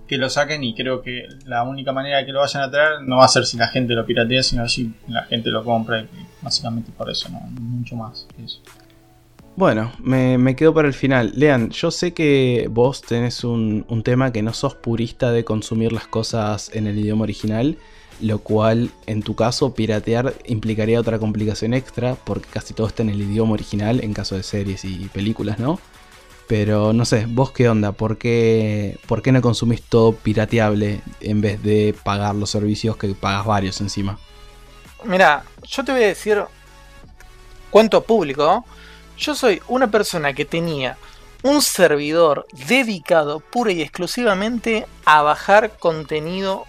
que 0.07 0.19
lo 0.19 0.29
saquen 0.29 0.63
y 0.65 0.75
creo 0.75 1.03
que 1.03 1.29
la 1.47 1.63
única 1.63 1.93
manera 1.93 2.19
de 2.19 2.27
que 2.27 2.33
lo 2.33 2.41
vayan 2.41 2.63
a 2.63 2.71
traer 2.71 3.03
no 3.03 3.19
va 3.19 3.25
a 3.25 3.29
ser 3.29 3.47
si 3.47 3.57
la 3.57 3.69
gente 3.69 3.95
lo 3.95 4.05
piratea, 4.05 4.43
sino 4.43 4.69
si 4.69 4.95
la 5.09 5.25
gente 5.25 5.51
lo 5.51 5.65
compra. 5.65 6.01
y 6.01 6.09
básicamente 6.43 6.93
por 6.93 7.11
eso, 7.11 7.29
no 7.31 7.41
mucho 7.41 7.97
más 7.97 8.27
que 8.37 8.45
eso. 8.45 8.61
Bueno, 9.57 9.93
me, 10.01 10.37
me 10.37 10.57
quedo 10.57 10.75
para 10.75 10.89
el 10.89 10.95
final. 10.95 11.33
Lean, 11.37 11.71
yo 11.71 11.93
sé 11.93 12.13
que 12.13 12.67
vos 12.71 13.03
tenés 13.03 13.45
un, 13.45 13.87
un 13.89 14.03
tema 14.03 14.33
que 14.33 14.43
no 14.43 14.53
sos 14.53 14.75
purista 14.75 15.31
de 15.31 15.45
consumir 15.45 15.93
las 15.93 16.09
cosas 16.09 16.71
en 16.75 16.89
el 16.89 16.99
idioma 16.99 17.23
original, 17.23 17.79
lo 18.21 18.41
cual 18.41 18.91
en 19.07 19.23
tu 19.23 19.37
caso 19.37 19.73
piratear 19.73 20.35
implicaría 20.47 20.99
otra 20.99 21.21
complicación 21.21 21.73
extra, 21.73 22.17
porque 22.17 22.49
casi 22.49 22.75
todo 22.75 22.89
está 22.89 23.05
en 23.05 23.11
el 23.11 23.23
idioma 23.23 23.53
original, 23.53 24.03
en 24.03 24.13
caso 24.13 24.37
de 24.37 24.43
series 24.43 24.85
y 24.85 25.09
películas, 25.13 25.61
¿no? 25.61 25.79
Pero 26.49 26.93
no 26.93 27.05
sé, 27.05 27.27
vos 27.29 27.53
qué 27.53 27.69
onda, 27.69 27.93
¿por 27.93 28.19
qué, 28.19 28.99
por 29.07 29.23
qué 29.23 29.31
no 29.31 29.41
consumís 29.41 29.83
todo 29.83 30.13
pirateable 30.13 31.01
en 31.21 31.41
vez 31.41 31.63
de 31.63 31.95
pagar 32.03 32.35
los 32.35 32.51
servicios 32.51 32.97
que 32.97 33.09
pagas 33.15 33.47
varios 33.47 33.81
encima? 33.81 34.19
Mira, 35.05 35.45
yo 35.67 35.85
te 35.85 35.93
voy 35.93 36.03
a 36.03 36.09
decir, 36.09 36.43
cuento 37.71 38.03
público, 38.03 38.65
yo 39.19 39.35
soy 39.35 39.63
una 39.69 39.91
persona 39.91 40.33
que 40.33 40.45
tenía 40.45 40.97
un 41.43 41.61
servidor 41.61 42.47
dedicado 42.53 43.41
pura 43.41 43.73
y 43.73 43.83
exclusivamente 43.83 44.87
a 45.05 45.23
bajar 45.23 45.77
contenido 45.79 46.65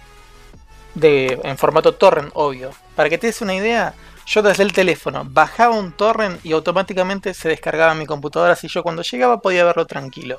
de, 0.94 1.40
en 1.44 1.56
formato 1.56 1.94
torrent, 1.94 2.30
obvio. 2.34 2.70
Para 2.94 3.08
que 3.08 3.18
te 3.18 3.26
des 3.26 3.40
una 3.40 3.54
idea, 3.54 3.94
yo 4.26 4.42
desde 4.42 4.62
el 4.62 4.72
teléfono 4.72 5.24
bajaba 5.24 5.74
un 5.74 5.92
torrent 5.92 6.44
y 6.44 6.52
automáticamente 6.52 7.32
se 7.32 7.48
descargaba 7.48 7.94
mi 7.94 8.06
computadora, 8.06 8.52
así 8.52 8.68
yo 8.68 8.82
cuando 8.82 9.02
llegaba 9.02 9.40
podía 9.40 9.64
verlo 9.64 9.86
tranquilo. 9.86 10.38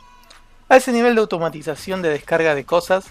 A 0.70 0.78
ese 0.78 0.91
nivel 0.91 1.16
de 1.16 1.22
automatización 1.22 2.01
de 2.01 2.10
descarga 2.10 2.53
de 2.53 2.66
cosas 2.66 3.05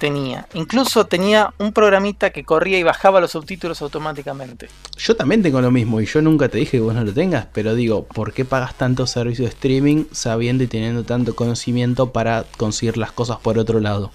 tenía. 0.00 0.48
Incluso 0.54 1.06
tenía 1.06 1.54
un 1.58 1.72
programita 1.72 2.30
que 2.30 2.42
corría 2.44 2.78
y 2.78 2.82
bajaba 2.82 3.20
los 3.20 3.30
subtítulos 3.30 3.80
automáticamente. 3.82 4.68
Yo 4.96 5.14
también 5.14 5.42
tengo 5.44 5.60
lo 5.60 5.70
mismo 5.70 6.00
y 6.00 6.06
yo 6.06 6.20
nunca 6.20 6.48
te 6.48 6.58
dije 6.58 6.72
que 6.78 6.80
vos 6.80 6.94
no 6.94 7.04
lo 7.04 7.12
tengas, 7.12 7.46
pero 7.52 7.76
digo, 7.76 8.04
¿por 8.06 8.32
qué 8.32 8.44
pagas 8.44 8.74
tanto 8.74 9.06
servicio 9.06 9.44
de 9.44 9.50
streaming 9.50 10.06
sabiendo 10.10 10.64
y 10.64 10.66
teniendo 10.66 11.04
tanto 11.04 11.36
conocimiento 11.36 12.10
para 12.12 12.44
conseguir 12.56 12.96
las 12.96 13.12
cosas 13.12 13.38
por 13.38 13.56
otro 13.58 13.78
lado? 13.78 14.10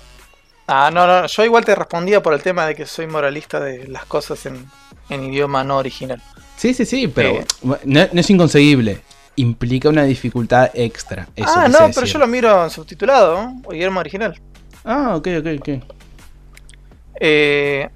Ah, 0.67 0.89
no, 0.91 1.05
no, 1.07 1.27
yo 1.27 1.45
igual 1.45 1.63
te 1.63 1.75
respondía 1.75 2.21
por 2.21 2.33
el 2.33 2.41
tema 2.41 2.65
de 2.65 2.75
que 2.75 2.85
soy 2.85 3.07
moralista 3.07 3.59
de 3.59 3.87
las 3.87 4.05
cosas 4.05 4.45
en, 4.47 4.65
en 5.09 5.23
idioma 5.31 5.63
no 5.63 5.77
original. 5.77 6.21
Sí, 6.57 6.73
sí, 6.73 6.85
sí, 6.85 7.07
pero 7.07 7.29
Eh. 7.29 7.45
no, 7.63 7.77
no 8.11 8.19
es 8.19 8.29
inconseguible. 8.29 9.01
Implica 9.37 9.89
una 9.89 10.03
dificultad 10.03 10.71
extra. 10.73 11.27
Eso 11.35 11.49
ah, 11.53 11.67
no, 11.67 11.77
pero 11.79 12.01
decir. 12.01 12.13
yo 12.13 12.19
lo 12.19 12.27
miro 12.27 12.63
en 12.63 12.69
subtitulado, 12.69 13.35
¿no? 13.35 13.61
o 13.65 13.73
idioma 13.73 13.99
original. 13.99 14.39
Ah, 14.85 15.15
ok, 15.15 15.27
ok, 15.39 15.47
ok. 15.59 15.69
Eh, 17.19 17.89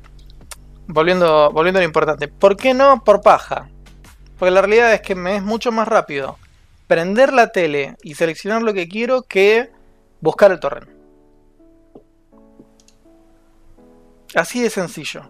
volviendo, 0.88 1.52
volviendo 1.52 1.80
a 1.80 1.82
lo 1.82 1.88
importante. 1.88 2.28
¿Por 2.28 2.58
qué 2.58 2.74
no 2.74 3.04
por 3.04 3.22
paja? 3.22 3.70
Porque 4.38 4.52
la 4.52 4.62
realidad 4.62 4.94
es 4.94 5.02
que 5.02 5.16
me 5.16 5.36
es 5.36 5.44
mucho 5.44 5.72
más 5.72 5.88
rápido 5.88 6.38
prender 6.88 7.32
la 7.32 7.52
tele 7.52 7.96
y 8.02 8.16
seleccionar 8.16 8.64
lo 8.64 8.74
que 8.74 8.88
quiero 8.88 9.22
que 9.22 9.70
buscar 10.22 10.52
el 10.52 10.60
torrent. 10.60 10.90
Así 14.34 14.62
de 14.62 14.72
sencillo. 14.72 15.30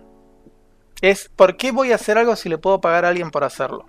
Es 1.01 1.30
¿por 1.36 1.57
qué 1.57 1.72
voy 1.72 1.91
a 1.91 1.95
hacer 1.95 2.18
algo 2.18 2.36
si 2.36 2.47
le 2.47 2.57
puedo 2.57 2.80
pagar 2.80 3.03
a 3.03 3.10
alguien 3.10 3.32
por 3.32 3.43
hacerlo? 3.43 3.86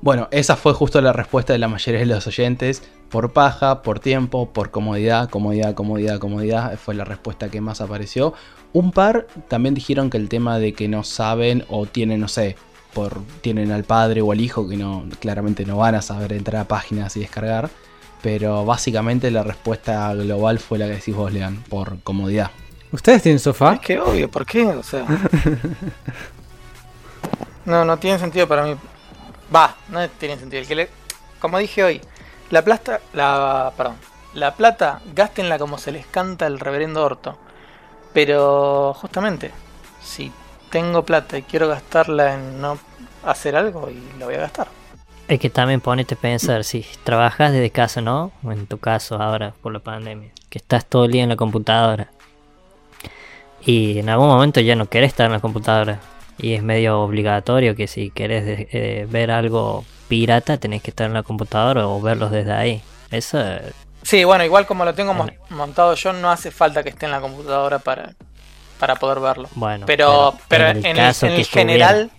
Bueno, 0.00 0.28
esa 0.30 0.56
fue 0.56 0.72
justo 0.72 1.00
la 1.00 1.12
respuesta 1.12 1.52
de 1.52 1.58
la 1.58 1.68
mayoría 1.68 2.00
de 2.00 2.06
los 2.06 2.26
oyentes. 2.26 2.82
Por 3.08 3.32
paja, 3.32 3.82
por 3.82 4.00
tiempo, 4.00 4.50
por 4.52 4.70
comodidad, 4.70 5.30
comodidad, 5.30 5.74
comodidad, 5.74 6.18
comodidad. 6.18 6.78
Fue 6.78 6.94
la 6.94 7.04
respuesta 7.04 7.48
que 7.48 7.60
más 7.60 7.80
apareció. 7.80 8.34
Un 8.72 8.90
par 8.92 9.26
también 9.48 9.74
dijeron 9.74 10.10
que 10.10 10.16
el 10.16 10.28
tema 10.28 10.58
de 10.58 10.72
que 10.72 10.88
no 10.88 11.04
saben 11.04 11.64
o 11.68 11.86
tienen, 11.86 12.20
no 12.20 12.28
sé, 12.28 12.56
por, 12.92 13.20
tienen 13.40 13.72
al 13.72 13.84
padre 13.84 14.20
o 14.20 14.32
al 14.32 14.40
hijo 14.40 14.68
que 14.68 14.76
no 14.76 15.04
claramente 15.20 15.64
no 15.64 15.76
van 15.76 15.94
a 15.94 16.02
saber 16.02 16.32
entrar 16.32 16.62
a 16.62 16.68
páginas 16.68 17.16
y 17.16 17.20
descargar. 17.20 17.70
Pero 18.22 18.64
básicamente 18.64 19.30
la 19.30 19.42
respuesta 19.42 20.12
global 20.14 20.58
fue 20.58 20.78
la 20.78 20.86
que 20.86 20.94
decís 20.94 21.14
vos, 21.14 21.32
Lean, 21.32 21.62
por 21.68 22.00
comodidad. 22.00 22.50
¿Ustedes 22.90 23.22
tienen 23.22 23.38
sofá? 23.38 23.74
Es 23.74 23.80
que 23.80 24.00
obvio, 24.00 24.30
¿por 24.30 24.46
qué? 24.46 24.66
O 24.66 24.82
sea. 24.82 25.06
No, 27.66 27.84
no 27.84 27.96
tiene 27.96 28.18
sentido 28.18 28.46
para 28.46 28.64
mí. 28.64 28.76
Va, 29.54 29.74
no 29.88 30.08
tiene 30.08 30.38
sentido. 30.38 30.60
El 30.62 30.68
que 30.68 30.74
le- 30.74 30.90
como 31.40 31.58
dije 31.58 31.82
hoy, 31.82 32.00
la 32.50 32.62
plata, 32.62 33.00
la, 33.12 33.72
perdón, 33.76 33.96
la 34.34 34.54
plata, 34.54 35.00
gástenla 35.14 35.58
como 35.58 35.78
se 35.78 35.92
les 35.92 36.06
canta 36.06 36.46
el 36.46 36.60
reverendo 36.60 37.04
orto. 37.04 37.38
Pero 38.12 38.94
justamente, 38.94 39.50
si 40.02 40.30
tengo 40.70 41.04
plata 41.04 41.36
y 41.38 41.42
quiero 41.42 41.68
gastarla 41.68 42.34
en 42.34 42.60
no 42.60 42.78
hacer 43.24 43.56
algo, 43.56 43.90
y 43.90 44.00
la 44.18 44.26
voy 44.26 44.34
a 44.36 44.40
gastar. 44.40 44.68
Es 45.26 45.40
que 45.40 45.50
también 45.50 45.80
ponete 45.80 46.14
a 46.14 46.18
pensar, 46.18 46.64
si 46.64 46.86
trabajas 47.02 47.52
desde 47.52 47.70
casa, 47.70 48.00
¿no? 48.02 48.30
O 48.44 48.52
en 48.52 48.66
tu 48.66 48.78
caso 48.78 49.20
ahora 49.20 49.54
por 49.62 49.72
la 49.72 49.78
pandemia, 49.78 50.30
que 50.50 50.58
estás 50.58 50.84
todo 50.84 51.06
el 51.06 51.12
día 51.12 51.22
en 51.22 51.30
la 51.30 51.36
computadora. 51.36 52.10
Y 53.64 53.98
en 53.98 54.08
algún 54.10 54.28
momento 54.28 54.60
ya 54.60 54.76
no 54.76 54.86
querés 54.86 55.08
estar 55.08 55.26
en 55.26 55.32
la 55.32 55.40
computadora. 55.40 55.98
Y 56.38 56.54
es 56.54 56.62
medio 56.62 57.00
obligatorio 57.00 57.76
que 57.76 57.86
si 57.86 58.10
querés 58.10 58.44
de- 58.44 58.68
eh, 58.72 59.06
ver 59.08 59.30
algo 59.30 59.84
pirata 60.08 60.56
tenés 60.58 60.82
que 60.82 60.90
estar 60.90 61.06
en 61.06 61.14
la 61.14 61.22
computadora 61.22 61.86
o 61.86 62.00
verlos 62.00 62.30
desde 62.30 62.52
ahí. 62.52 62.82
Eso 63.10 63.40
eh, 63.40 63.72
Sí, 64.02 64.24
bueno, 64.24 64.44
igual 64.44 64.66
como 64.66 64.84
lo 64.84 64.94
tengo 64.94 65.14
mon- 65.14 65.32
montado 65.50 65.94
yo, 65.94 66.12
no 66.12 66.30
hace 66.30 66.50
falta 66.50 66.82
que 66.82 66.90
esté 66.90 67.06
en 67.06 67.12
la 67.12 67.20
computadora 67.20 67.78
para, 67.78 68.12
para 68.78 68.96
poder 68.96 69.20
verlo. 69.20 69.48
bueno. 69.54 69.86
Pero, 69.86 70.34
pero, 70.48 70.68
en 70.68 70.84
el, 70.84 70.96
caso 70.96 71.26
en 71.26 71.32
el 71.32 71.46
general, 71.46 72.10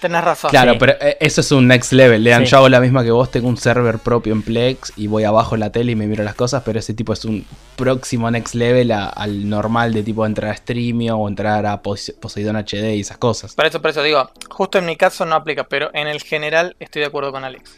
tenés 0.00 0.22
razón. 0.24 0.50
Claro, 0.50 0.72
Sí. 0.72 0.78
pero 0.78 0.92
eh, 1.00 1.16
eso 1.20 1.40
es 1.40 1.50
un 1.52 1.66
next 1.68 1.92
level. 1.92 2.22
Lean, 2.24 2.44
Sí. 2.44 2.50
yo 2.52 2.58
hago 2.58 2.68
la 2.68 2.80
misma 2.80 3.02
que 3.04 3.10
vos, 3.10 3.30
tengo 3.30 3.48
un 3.48 3.56
server 3.56 3.98
propio 3.98 4.32
en 4.32 4.42
Plex 4.42 4.92
y 4.96 5.06
voy 5.06 5.24
abajo 5.24 5.54
en 5.54 5.60
la 5.60 5.70
tele 5.72 5.92
y 5.92 5.96
me 5.96 6.06
miro 6.06 6.24
las 6.24 6.34
cosas, 6.34 6.62
pero 6.64 6.78
ese 6.78 6.94
tipo 6.94 7.12
es 7.12 7.24
un 7.24 7.44
próximo 7.76 8.30
next 8.30 8.54
level 8.54 8.90
a- 8.92 9.08
al 9.08 9.48
normal 9.48 9.92
de 9.92 10.02
tipo 10.02 10.24
entrar 10.26 10.50
a 10.52 10.56
Streamio 10.56 11.16
o 11.16 11.28
entrar 11.28 11.66
a 11.66 11.82
Pos- 11.82 12.14
Poseidon 12.20 12.56
HD 12.56 12.94
y 12.96 13.00
esas 13.00 13.18
cosas. 13.18 13.54
Por 13.54 13.66
eso, 13.66 13.80
por 13.82 13.90
eso 13.90 14.02
digo, 14.02 14.30
justo 14.50 14.78
en 14.78 14.86
mi 14.86 14.96
caso 14.96 15.24
no 15.24 15.34
aplica, 15.34 15.64
pero 15.64 15.90
en 15.94 16.06
el 16.08 16.20
general 16.22 16.76
estoy 16.80 17.00
de 17.00 17.06
acuerdo 17.06 17.32
con 17.32 17.44
Alex. 17.44 17.76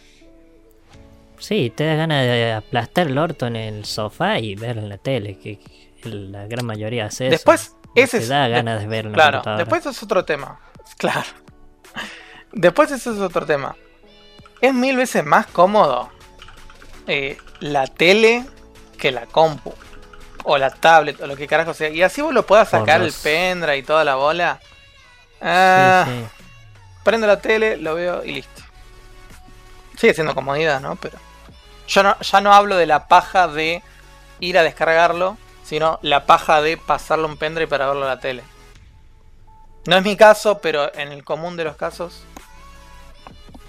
Sí, 1.39 1.73
te 1.75 1.85
da 1.87 1.95
ganas 1.95 2.25
de 2.27 2.53
aplastar 2.53 3.07
el 3.07 3.17
orto 3.17 3.47
en 3.47 3.57
el 3.57 3.85
sofá 3.87 4.39
y 4.39 4.55
ver 4.57 4.77
en 4.77 4.89
la 4.91 4.99
tele, 4.99 5.39
que 5.39 5.59
la 6.05 6.47
gran 6.47 6.67
mayoría 6.67 7.07
hace 7.07 7.27
eso. 7.29 7.31
Después, 7.33 7.77
ese 7.95 8.19
te 8.19 8.23
es- 8.25 8.29
da 8.29 8.45
de- 8.45 8.51
ganas 8.51 8.81
de 8.81 8.87
ver 8.87 9.07
en 9.07 9.13
la 9.13 9.15
Claro, 9.17 9.57
después 9.57 9.87
es 9.87 10.03
otro 10.03 10.25
tema. 10.25 10.59
Claro. 10.99 11.23
Después 12.53 12.91
eso 12.91 13.13
es 13.13 13.21
otro 13.21 13.47
tema. 13.47 13.77
Es 14.61 14.75
mil 14.75 14.97
veces 14.97 15.25
más 15.25 15.47
cómodo 15.47 16.11
eh, 17.07 17.39
la 17.61 17.87
tele 17.87 18.45
que 18.99 19.11
la 19.11 19.27
compu. 19.27 19.75
O 20.45 20.57
la 20.57 20.71
tablet, 20.71 21.21
o 21.21 21.27
lo 21.27 21.37
que 21.37 21.47
carajo 21.47 21.75
sea. 21.75 21.91
Y 21.91 22.03
así 22.03 22.23
vos 22.23 22.33
lo 22.33 22.47
puedas 22.47 22.71
sacar 22.71 23.03
el 23.03 23.13
pendrive 23.13 23.79
y 23.79 23.83
toda 23.83 24.05
la 24.05 24.15
bola. 24.15 24.59
Ah, 25.41 26.07
Sí, 26.07 26.13
sí. 26.13 26.27
Prendo 27.05 27.27
la 27.27 27.41
tele, 27.41 27.77
lo 27.77 27.95
veo 27.95 28.25
y 28.25 28.33
listo. 28.33 28.63
Sigue 29.97 30.15
siendo 30.15 30.35
comodidad, 30.35 30.81
¿no? 30.81 30.97
Pero. 30.97 31.19
Yo 31.89 32.03
no, 32.03 32.19
ya 32.21 32.41
no 32.41 32.55
hablo 32.55 32.77
de 32.77 32.87
la 32.87 33.07
paja 33.09 33.49
de 33.49 33.83
ir 34.39 34.57
a 34.57 34.63
descargarlo, 34.63 35.37
sino 35.65 35.99
la 36.03 36.25
paja 36.25 36.63
de 36.63 36.77
pasarlo 36.77 37.27
a 37.27 37.31
un 37.31 37.37
pendrive 37.37 37.69
para 37.69 37.87
verlo 37.87 38.05
a 38.05 38.09
la 38.09 38.21
tele. 38.21 38.43
No 39.87 39.97
es 39.97 40.05
mi 40.05 40.17
caso, 40.17 40.59
pero 40.63 40.95
en 40.95 41.09
el 41.13 41.25
común 41.25 41.57
de 41.57 41.65
los 41.65 41.77
casos. 41.77 42.23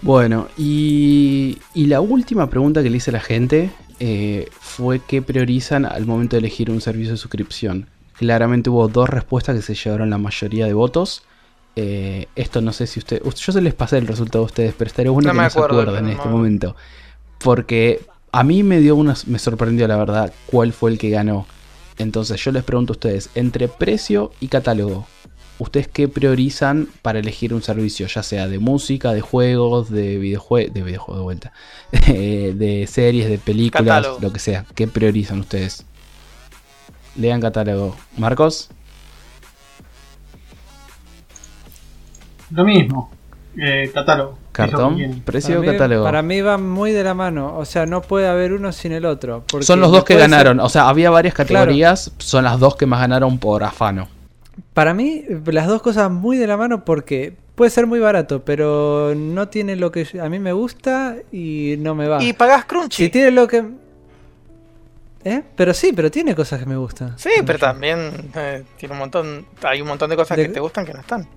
Bueno, 0.01 0.47
y, 0.57 1.59
y 1.74 1.86
la 1.86 2.01
última 2.01 2.49
pregunta 2.49 2.82
que 2.82 2.89
le 2.89 2.97
hice 2.97 3.12
a 3.12 3.14
la 3.14 3.20
gente 3.20 3.70
eh, 3.99 4.49
fue 4.59 4.99
qué 4.99 5.22
priorizan 5.22 5.86
al 5.86 6.05
momento 6.05 6.36
de 6.36 6.39
elegir 6.39 6.72
un 6.72 6.82
servicio 6.82 7.12
de 7.14 7.18
suscripción. 7.18 7.88
Claramente 8.18 8.70
hubo 8.70 8.88
dos 8.88 9.09
respuestas 9.09 9.55
que 9.55 9.62
se 9.62 9.76
llevaron 9.76 10.09
la 10.09 10.18
mayoría 10.18 10.66
de 10.66 10.74
votos. 10.74 11.24
Eh, 11.76 12.28
esto 12.36 12.62
no 12.62 12.74
sé 12.74 12.88
si 12.88 12.99
ustedes... 12.99 13.22
Yo 13.36 13.53
se 13.53 13.62
les 13.62 13.74
pasé 13.74 13.97
el 13.99 14.07
resultado 14.07 14.43
a 14.43 14.47
ustedes, 14.47 14.74
pero 14.78 14.89
estaría 14.89 15.12
bueno 15.12 15.28
No 15.28 15.34
que 15.34 15.38
me 15.38 15.43
no 15.43 15.49
se 15.49 15.59
acuerden 15.59 16.05
en 16.05 16.12
este 16.12 16.26
me- 16.28 16.32
momento. 16.32 16.76
Porque 17.39 18.01
a 18.32 18.43
mí 18.43 18.64
me 18.64 18.80
dio 18.80 18.95
una... 18.95 19.16
Me 19.28 19.39
sorprendió 19.39 19.88
la 19.88 19.97
verdad 19.97 20.34
cuál 20.47 20.74
fue 20.74 20.91
el 20.91 20.97
que 20.97 21.09
ganó. 21.09 21.45
Entonces 21.97 22.43
yo 22.43 22.51
les 22.51 22.64
pregunto 22.64 22.93
a 22.93 22.95
ustedes, 22.95 23.30
entre 23.36 23.68
precio 23.68 24.32
y 24.39 24.47
catálogo, 24.47 25.05
¿ustedes 25.62 25.88
qué 25.88 26.07
priorizan 26.07 26.88
para 27.01 27.20
elegir 27.20 27.53
un 27.53 27.62
servicio? 27.62 28.07
Ya 28.07 28.24
sea 28.24 28.47
de 28.47 28.59
música, 28.59 29.14
de 29.14 29.22
juegos, 29.22 29.89
de 29.89 30.18
videojuegos, 30.18 30.74
de 30.74 30.82
videojuegos 30.84 31.18
de 31.20 31.24
vuelta, 31.24 31.53
eh, 32.07 32.53
de 32.55 32.88
series, 32.88 33.30
de 33.30 33.38
películas, 33.38 33.86
Catálogo. 33.86 34.20
lo 34.22 34.34
que 34.34 34.39
sea. 34.39 34.66
¿Qué 34.76 34.88
priorizan 34.88 35.39
ustedes? 35.39 35.86
Lean 37.16 37.41
catálogo. 37.41 37.95
Marcos, 38.18 38.70
Lo 42.51 42.66
mismo. 42.66 43.09
Eh, 43.57 43.89
catálogo. 43.93 44.38
Cartón, 44.51 45.22
precio, 45.26 45.55
para, 45.59 45.62
mí, 45.72 45.78
catálogo. 45.78 46.03
para 46.03 46.22
mí 46.22 46.41
van 46.41 46.70
muy 46.70 46.91
de 46.91 47.03
la 47.03 47.14
mano. 47.14 47.57
O 47.57 47.64
sea, 47.66 47.86
no 47.86 48.01
puede 48.01 48.28
haber 48.28 48.51
uno 48.53 48.72
sin 48.72 48.91
el 48.91 49.05
otro. 49.05 49.45
Son 49.62 49.80
los 49.80 49.91
dos 49.91 50.03
que 50.03 50.14
ser- 50.14 50.22
ganaron. 50.22 50.59
O 50.59 50.68
sea, 50.70 50.89
había 50.89 51.09
varias 51.09 51.34
categorías. 51.34 52.12
Son 52.18 52.43
las 52.43 52.59
dos 52.59 52.76
que 52.76 52.86
más 52.86 52.99
ganaron 53.01 53.38
por 53.39 53.64
afano. 53.64 54.07
Para 54.74 54.94
mí, 54.94 55.24
las 55.48 55.68
dos 55.68 55.82
cosas 55.82 56.10
muy 56.10 56.38
de 56.38 56.48
la 56.48 56.56
mano 56.58 56.86
porque 56.86 57.34
puede 57.56 57.72
ser 57.72 57.88
muy 57.88 58.00
barato, 58.00 58.44
pero 58.46 59.14
no 59.16 59.50
tiene 59.50 59.76
lo 59.76 59.92
que 59.92 60.08
a 60.22 60.30
mí 60.30 60.40
me 60.40 60.54
gusta 60.54 61.18
y 61.32 61.76
no 61.80 61.94
me 61.94 62.08
va. 62.08 62.24
Y 62.24 62.34
pagás 62.34 62.66
Crunchy. 62.66 63.04
si 63.06 63.10
tiene 63.10 63.32
lo 63.32 63.48
que... 63.48 63.64
¿Eh? 65.24 65.44
Pero 65.56 65.74
sí, 65.74 65.92
pero 65.96 66.10
tiene 66.10 66.34
cosas 66.34 66.60
que 66.60 66.66
me 66.66 66.78
gustan. 66.78 67.14
Sí, 67.20 67.30
pero 67.46 67.60
también 67.60 68.32
eh, 68.34 68.64
tiene 68.78 68.94
un 68.94 69.00
montón. 69.00 69.46
Hay 69.62 69.80
un 69.82 69.88
montón 69.88 70.10
de 70.10 70.16
cosas 70.16 70.36
De- 70.36 70.48
que 70.48 70.54
te 70.54 70.60
gustan 70.60 70.84
que 70.86 70.94
no 70.94 71.00
están. 71.02 71.28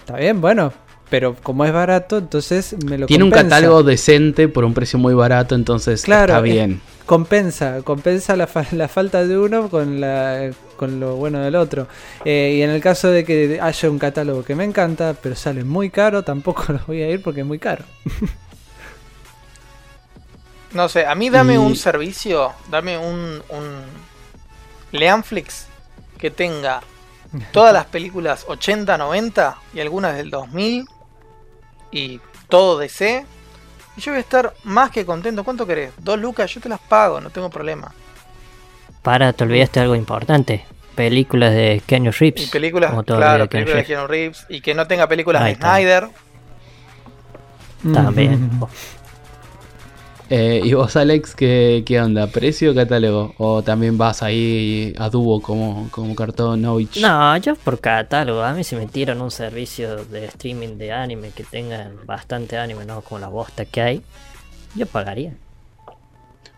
Está 0.00 0.16
bien, 0.16 0.40
bueno. 0.40 0.72
Pero 1.10 1.36
como 1.42 1.64
es 1.64 1.72
barato, 1.72 2.18
entonces 2.18 2.74
me 2.86 2.98
lo 2.98 3.06
Tiene 3.06 3.22
un 3.22 3.30
catálogo 3.30 3.84
decente 3.84 4.48
por 4.48 4.64
un 4.64 4.74
precio 4.74 4.98
muy 4.98 5.14
barato, 5.14 5.54
entonces 5.54 6.02
Claro, 6.02 6.32
está 6.34 6.38
es- 6.46 6.52
bien. 6.52 6.80
Compensa, 7.06 7.82
compensa 7.82 8.36
la, 8.36 8.46
fa- 8.46 8.66
la 8.72 8.88
falta 8.88 9.24
de 9.26 9.38
uno 9.38 9.68
con 9.68 10.00
la 10.00 10.50
con 10.76 10.98
lo 11.00 11.16
bueno 11.16 11.38
del 11.40 11.54
otro. 11.56 11.86
Eh, 12.24 12.56
y 12.58 12.62
en 12.62 12.70
el 12.70 12.80
caso 12.80 13.08
de 13.10 13.24
que 13.24 13.58
haya 13.62 13.90
un 13.90 13.98
catálogo 13.98 14.42
que 14.44 14.54
me 14.54 14.64
encanta, 14.64 15.14
pero 15.22 15.34
sale 15.36 15.64
muy 15.64 15.90
caro, 15.90 16.22
tampoco 16.24 16.64
lo 16.72 16.80
voy 16.86 17.02
a 17.02 17.10
ir 17.10 17.22
porque 17.22 17.40
es 17.40 17.46
muy 17.46 17.58
caro. 17.58 17.84
No 20.72 20.88
sé, 20.88 21.06
a 21.06 21.14
mí 21.14 21.30
dame 21.30 21.54
Y- 21.54 21.58
un 21.58 21.76
servicio, 21.76 22.52
dame 22.68 22.98
un, 22.98 23.40
un 23.48 23.82
Leanflix 24.90 25.66
que 26.18 26.30
tenga 26.32 26.80
todas 27.52 27.72
las 27.72 27.84
películas 27.86 28.44
80, 28.48 28.98
90 28.98 29.56
y 29.72 29.80
algunas 29.80 30.16
del 30.16 30.30
2000 30.30 30.84
y 31.92 32.20
todo 32.48 32.78
DC. 32.78 33.24
Y 33.96 34.00
yo 34.00 34.12
voy 34.12 34.18
a 34.18 34.20
estar 34.20 34.54
más 34.64 34.90
que 34.90 35.04
contento. 35.04 35.44
¿Cuánto 35.44 35.66
querés? 35.66 35.92
Dos 35.98 36.18
lucas, 36.18 36.52
yo 36.52 36.60
te 36.60 36.68
las 36.68 36.80
pago, 36.80 37.20
no 37.20 37.30
tengo 37.30 37.48
problema. 37.50 37.92
Para, 39.02 39.32
te 39.32 39.44
olvidaste 39.44 39.80
algo 39.80 39.94
importante. 39.94 40.64
Películas 40.94 41.52
de 41.52 41.82
Kenny 41.86 42.10
Reeves. 42.10 42.46
Y 42.46 42.50
películas, 42.50 42.90
como 42.90 43.02
todo 43.02 43.18
claro, 43.18 43.44
de 43.44 43.48
Keanu 43.48 43.64
películas 43.64 43.76
de. 43.76 43.84
Keanu 43.86 44.06
Reeves 44.06 44.46
y 44.48 44.60
que 44.60 44.74
no 44.74 44.86
tenga 44.86 45.08
películas 45.08 45.42
Ahí 45.42 45.48
de 45.48 45.52
está. 45.52 45.70
Snyder. 45.74 46.08
También. 47.92 48.50
Mm. 48.58 48.64
Eh, 50.36 50.62
¿Y 50.64 50.74
vos, 50.74 50.96
Alex, 50.96 51.36
qué, 51.36 51.84
qué 51.86 52.00
onda? 52.00 52.26
¿Precio 52.26 52.72
o 52.72 52.74
catálogo? 52.74 53.36
¿O 53.38 53.62
también 53.62 53.96
vas 53.96 54.20
ahí 54.20 54.92
a 54.98 55.08
dúo 55.08 55.40
como, 55.40 55.86
como 55.92 56.12
cartón 56.16 56.60
Novich? 56.60 57.00
No, 57.00 57.36
yo 57.36 57.54
por 57.54 57.78
catálogo. 57.78 58.42
A 58.42 58.52
mí 58.52 58.64
si 58.64 58.74
me 58.74 58.88
tiran 58.88 59.20
un 59.20 59.30
servicio 59.30 60.04
de 60.06 60.24
streaming 60.24 60.76
de 60.76 60.90
anime 60.90 61.30
que 61.30 61.44
tenga 61.44 61.88
bastante 62.04 62.58
anime, 62.58 62.84
no 62.84 63.00
como 63.02 63.20
la 63.20 63.28
bosta 63.28 63.64
que 63.64 63.80
hay, 63.80 64.02
yo 64.74 64.86
pagaría. 64.86 65.34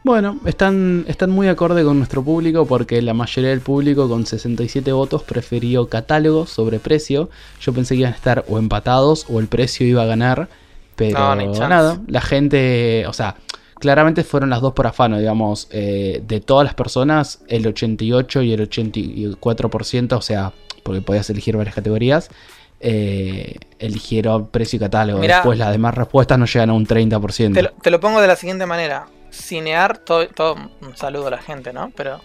Bueno, 0.04 0.40
están, 0.46 1.04
están 1.06 1.28
muy 1.28 1.48
acorde 1.48 1.84
con 1.84 1.98
nuestro 1.98 2.24
público 2.24 2.64
porque 2.64 3.02
la 3.02 3.12
mayoría 3.12 3.50
del 3.50 3.60
público 3.60 4.08
con 4.08 4.24
67 4.24 4.90
votos 4.92 5.22
prefirió 5.22 5.86
catálogo 5.90 6.46
sobre 6.46 6.78
precio. 6.78 7.28
Yo 7.60 7.74
pensé 7.74 7.94
que 7.94 8.00
iban 8.00 8.14
a 8.14 8.16
estar 8.16 8.42
o 8.48 8.56
empatados 8.56 9.26
o 9.28 9.38
el 9.38 9.48
precio 9.48 9.86
iba 9.86 10.02
a 10.02 10.06
ganar. 10.06 10.48
Pero 10.94 11.34
No, 11.34 11.68
nada, 11.68 12.00
la 12.06 12.22
gente, 12.22 13.04
o 13.06 13.12
sea, 13.12 13.36
claramente 13.78 14.24
fueron 14.24 14.50
las 14.50 14.60
dos 14.60 14.72
por 14.72 14.86
afano, 14.86 15.18
digamos, 15.18 15.68
eh, 15.70 16.22
de 16.26 16.40
todas 16.40 16.64
las 16.64 16.74
personas, 16.74 17.40
el 17.48 17.66
88 17.66 18.42
y 18.42 18.52
el 18.52 18.68
84%, 18.68 20.16
o 20.16 20.22
sea, 20.22 20.52
porque 20.82 21.00
podías 21.00 21.28
elegir 21.30 21.56
varias 21.56 21.74
categorías, 21.74 22.30
eh, 22.80 23.56
eligieron 23.78 24.48
precio 24.48 24.76
y 24.76 24.80
catálogo. 24.80 25.18
Mirá. 25.20 25.36
Después 25.36 25.58
las 25.58 25.72
demás 25.72 25.94
respuestas 25.94 26.38
no 26.38 26.46
llegan 26.46 26.70
a 26.70 26.72
un 26.74 26.86
30%. 26.86 27.54
Te 27.54 27.62
lo, 27.62 27.70
te 27.70 27.90
lo 27.90 28.00
pongo 28.00 28.20
de 28.20 28.26
la 28.26 28.36
siguiente 28.36 28.66
manera. 28.66 29.06
Cinear, 29.30 29.98
todo, 29.98 30.26
todo 30.28 30.54
un 30.54 30.96
saludo 30.96 31.28
a 31.28 31.30
la 31.30 31.38
gente, 31.38 31.72
¿no? 31.72 31.92
Pero 31.96 32.20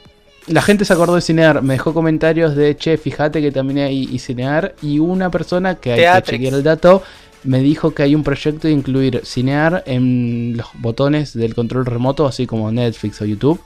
La 0.47 0.62
gente 0.62 0.86
se 0.86 0.93
acordó 0.93 1.16
de 1.16 1.22
Cinear, 1.22 1.62
me 1.62 1.74
dejó 1.74 1.93
comentarios 1.93 2.56
de, 2.56 2.76
che, 2.78 2.97
fíjate 2.97 3.41
que 3.41 3.52
también 3.52 3.80
hay 3.88 4.08
y 4.12 4.20
Cinear, 4.20 4.76
y 4.82 4.99
una 4.99 5.30
persona 5.30 5.76
que 5.76 5.91
hay 5.91 5.97
que 5.97 6.04
Teatrix. 6.04 6.30
chequear 6.30 6.54
el 6.54 6.64
dato, 6.64 7.04
me 7.43 7.59
dijo 7.59 7.93
que 7.93 8.03
hay 8.03 8.15
un 8.15 8.23
proyecto 8.23 8.67
de 8.67 8.73
incluir 8.73 9.21
Cinear 9.25 9.83
en 9.85 10.55
los 10.57 10.67
botones 10.75 11.33
del 11.33 11.55
control 11.55 11.85
remoto, 11.85 12.25
así 12.27 12.45
como 12.47 12.71
Netflix 12.71 13.21
o 13.21 13.25
YouTube. 13.25 13.61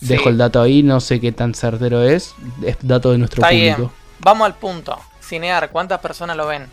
Sí. 0.00 0.06
Dejo 0.08 0.28
el 0.28 0.36
dato 0.38 0.60
ahí, 0.60 0.82
no 0.82 1.00
sé 1.00 1.20
qué 1.20 1.32
tan 1.32 1.54
certero 1.54 2.02
es, 2.02 2.34
es 2.64 2.76
dato 2.82 3.12
de 3.12 3.18
nuestro 3.18 3.42
está 3.42 3.48
público. 3.48 3.76
bien. 3.78 3.90
Vamos 4.20 4.46
al 4.46 4.54
punto. 4.56 4.98
Cinear, 5.22 5.70
¿cuántas 5.70 6.00
personas 6.00 6.36
lo 6.36 6.46
ven? 6.46 6.66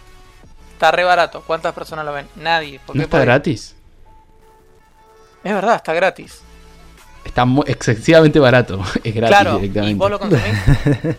Está 0.74 0.92
re 0.92 1.04
barato. 1.04 1.42
¿Cuántas 1.46 1.74
personas 1.74 2.06
lo 2.06 2.14
ven? 2.14 2.28
Nadie. 2.36 2.80
¿Por 2.86 2.96
¿No 2.96 3.04
está 3.04 3.20
gratis? 3.20 3.76
Es 5.44 5.54
verdad, 5.54 5.76
está 5.76 5.94
gratis. 5.94 6.42
Está 7.26 7.46
excesivamente 7.68 8.40
barato, 8.40 8.82
es 9.04 9.14
gratis 9.16 9.38
claro, 9.38 9.58
y 9.58 9.62
directamente. 9.62 9.96
vos 10.00 10.12
lo 10.12 10.20
consumís. 10.20 10.44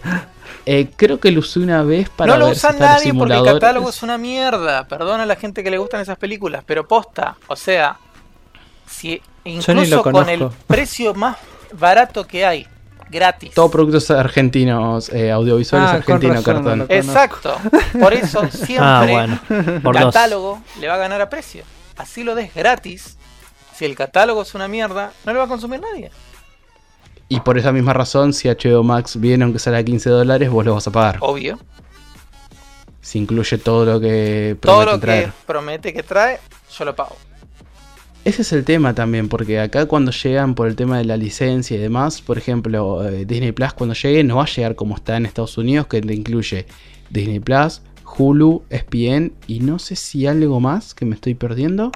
Eh, 0.66 0.90
creo 0.96 1.20
que 1.20 1.30
lo 1.30 1.40
usé 1.40 1.60
una 1.60 1.82
vez 1.82 2.08
para 2.08 2.32
no 2.32 2.38
lo 2.38 2.46
ver 2.46 2.54
usa 2.54 2.72
nadie 2.72 3.12
porque 3.12 3.34
el 3.34 3.44
catálogo 3.44 3.90
es 3.90 4.02
una 4.02 4.16
mierda. 4.18 4.86
Perdona 4.88 5.24
a 5.24 5.26
la 5.26 5.36
gente 5.36 5.62
que 5.62 5.70
le 5.70 5.78
gustan 5.78 6.00
esas 6.00 6.16
películas, 6.18 6.64
pero 6.66 6.86
posta. 6.88 7.36
O 7.48 7.56
sea, 7.56 7.98
si 8.86 9.20
incluso 9.44 10.02
con 10.02 10.28
el 10.28 10.48
precio 10.66 11.14
más 11.14 11.36
barato 11.72 12.26
que 12.26 12.46
hay, 12.46 12.66
gratis. 13.10 13.52
Todo 13.52 13.70
productos 13.70 14.10
argentinos, 14.10 15.10
eh, 15.10 15.30
audiovisuales 15.30 15.90
Ah, 15.90 15.94
argentinos, 15.96 16.44
cartón. 16.44 16.78
no 16.80 16.86
Exacto. 16.88 17.56
Por 18.00 18.14
eso 18.14 18.48
siempre 18.50 18.78
Ah, 18.80 19.06
bueno. 19.08 19.40
Por 19.82 19.94
dos. 19.98 20.06
catálogo 20.06 20.62
le 20.80 20.88
va 20.88 20.94
a 20.94 20.98
ganar 20.98 21.20
a 21.20 21.28
precio. 21.28 21.64
Así 21.96 22.24
lo 22.24 22.34
des 22.34 22.54
gratis. 22.54 23.18
Si 23.74 23.84
el 23.84 23.96
catálogo 23.96 24.42
es 24.42 24.54
una 24.54 24.68
mierda, 24.68 25.12
no 25.26 25.32
lo 25.32 25.40
va 25.40 25.44
a 25.44 25.48
consumir 25.48 25.80
nadie. 25.80 26.10
Y 27.29 27.41
por 27.41 27.59
esa 27.59 27.72
misma 27.72 27.93
razón, 27.93 28.33
si 28.33 28.49
HBO 28.49 28.83
Max 28.83 29.18
viene 29.18 29.45
aunque 29.45 29.59
sale 29.59 29.79
a 29.79 29.85
15 29.85 30.11
dólares, 30.11 30.51
vos 30.51 30.64
lo 30.64 30.75
vas 30.75 30.87
a 30.87 30.91
pagar. 30.91 31.18
Obvio. 31.20 31.59
Si 33.01 33.18
incluye 33.18 33.59
todo 33.59 33.85
lo 33.85 34.01
que 34.01 34.57
Todo 34.61 34.83
promete 34.83 34.93
lo 34.93 35.01
que 35.01 35.33
promete 35.47 35.93
que 35.93 36.03
trae, 36.03 36.39
yo 36.77 36.85
lo 36.85 36.95
pago. 36.95 37.16
Ese 38.25 38.41
es 38.41 38.53
el 38.55 38.64
tema 38.64 38.95
también, 38.95 39.29
porque 39.29 39.61
acá 39.61 39.85
cuando 39.85 40.11
llegan 40.11 40.55
por 40.55 40.66
el 40.66 40.77
tema 40.77 40.97
de 40.97 41.05
la 41.05 41.18
licencia 41.18 41.77
y 41.77 41.81
demás, 41.81 42.22
por 42.22 42.39
ejemplo, 42.39 43.07
eh, 43.07 43.27
Disney 43.27 43.53
Plus 43.53 43.75
cuando 43.75 43.95
llegue 43.95 44.25
no 44.25 44.37
va 44.37 44.45
a 44.45 44.47
llegar 44.47 44.75
como 44.77 44.95
está 44.95 45.18
en 45.18 45.27
Estados 45.27 45.59
Unidos, 45.59 45.89
que 45.89 46.01
te 46.01 46.14
incluye 46.14 46.64
Disney 47.11 47.41
Plus, 47.41 47.83
Hulu, 48.16 48.62
ESPN 48.70 49.35
y 49.47 49.61
no 49.61 49.79
sé 49.79 49.97
si 49.97 50.27
algo 50.27 50.59
más 50.59 50.95
que 50.95 51.05
me 51.05 51.16
estoy 51.16 51.35
perdiendo. 51.35 51.93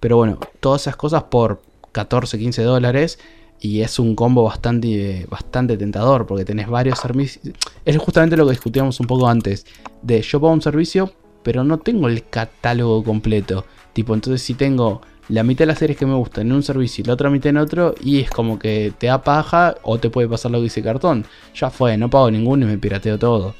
Pero 0.00 0.16
bueno, 0.16 0.40
todas 0.58 0.82
esas 0.82 0.96
cosas 0.96 1.24
por 1.24 1.62
14, 1.92 2.38
15 2.38 2.62
dólares. 2.62 3.20
Y 3.60 3.80
es 3.80 3.98
un 3.98 4.14
combo 4.14 4.44
bastante, 4.44 5.26
bastante 5.28 5.76
tentador 5.76 6.26
porque 6.26 6.44
tenés 6.44 6.68
varios 6.68 6.98
servicios. 6.98 7.54
Es 7.84 7.96
justamente 7.98 8.36
lo 8.36 8.44
que 8.46 8.52
discutíamos 8.52 9.00
un 9.00 9.06
poco 9.06 9.28
antes. 9.28 9.66
De 10.02 10.22
yo 10.22 10.40
pago 10.40 10.52
un 10.52 10.62
servicio, 10.62 11.12
pero 11.42 11.64
no 11.64 11.78
tengo 11.78 12.08
el 12.08 12.28
catálogo 12.28 13.02
completo. 13.02 13.64
Tipo, 13.92 14.14
entonces 14.14 14.42
si 14.42 14.54
tengo 14.54 15.02
la 15.28 15.42
mitad 15.42 15.60
de 15.60 15.66
las 15.66 15.78
series 15.78 15.98
que 15.98 16.06
me 16.06 16.14
gustan 16.14 16.46
en 16.46 16.52
un 16.52 16.62
servicio 16.62 17.02
y 17.02 17.06
la 17.06 17.14
otra 17.14 17.30
mitad 17.30 17.50
en 17.50 17.58
otro, 17.58 17.94
y 18.00 18.20
es 18.20 18.30
como 18.30 18.58
que 18.58 18.92
te 18.96 19.08
da 19.08 19.22
paja 19.22 19.76
o 19.82 19.98
te 19.98 20.08
puede 20.08 20.28
pasar 20.28 20.50
lo 20.50 20.58
que 20.58 20.64
dice 20.64 20.82
cartón. 20.82 21.26
Ya 21.54 21.70
fue, 21.70 21.96
no 21.96 22.08
pago 22.08 22.30
ninguno 22.30 22.64
y 22.64 22.68
me 22.68 22.78
pirateo 22.78 23.18
todo. 23.18 23.54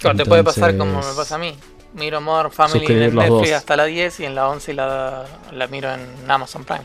Claro, 0.00 0.16
te 0.16 0.24
puede 0.24 0.44
pasar 0.44 0.76
como 0.76 1.00
me 1.00 1.14
pasa 1.16 1.34
a 1.34 1.38
mí. 1.38 1.54
Miro 1.94 2.20
More 2.20 2.50
Family 2.50 2.86
en 2.86 3.14
Netflix 3.14 3.52
hasta 3.52 3.76
la 3.76 3.84
10 3.84 4.20
y 4.20 4.24
en 4.24 4.34
la 4.34 4.48
11 4.48 4.74
la, 4.74 5.24
la 5.52 5.66
miro 5.66 5.92
en 5.92 6.00
Amazon 6.30 6.64
Prime. 6.64 6.84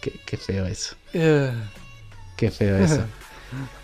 Qué, 0.00 0.12
qué 0.26 0.36
feo 0.36 0.66
eso. 0.66 0.94
Eh, 1.12 1.52
Qué 2.36 2.50
feo 2.50 2.76
eso. 2.84 3.02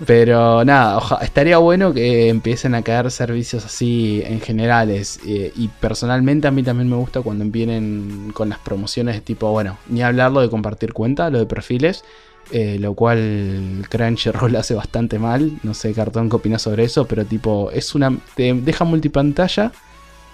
Pero 0.06 0.64
nada, 0.64 0.98
oja- 0.98 1.18
estaría 1.22 1.58
bueno 1.58 1.92
que 1.92 2.28
empiecen 2.28 2.74
a 2.76 2.82
caer 2.82 3.10
servicios 3.10 3.64
así 3.64 4.22
en 4.24 4.40
generales. 4.40 5.18
eh, 5.26 5.52
y 5.56 5.68
personalmente 5.68 6.46
a 6.46 6.50
mí 6.52 6.62
también 6.62 6.88
me 6.88 6.96
gusta 6.96 7.20
cuando 7.22 7.44
vienen 7.46 8.30
con 8.32 8.48
las 8.48 8.58
promociones 8.60 9.16
de 9.16 9.20
tipo, 9.22 9.50
bueno, 9.50 9.76
ni 9.88 10.02
hablarlo 10.02 10.40
de 10.40 10.48
compartir 10.50 10.92
cuenta, 10.92 11.30
lo 11.30 11.38
de 11.38 11.46
perfiles. 11.46 12.04
eh, 12.52 12.78
lo 12.78 12.94
cual 12.94 13.84
Crunchyroll 13.90 14.54
hace 14.56 14.74
bastante 14.74 15.18
mal. 15.18 15.50
No 15.64 15.74
sé, 15.74 15.92
Cartón, 15.92 16.30
qué 16.30 16.36
opinas 16.36 16.62
sobre 16.62 16.84
eso. 16.84 17.04
Pero 17.08 17.24
tipo, 17.24 17.70
es 17.72 17.92
una. 17.96 18.16
Te 18.36 18.54
deja 18.54 18.84
multipantalla. 18.84 19.72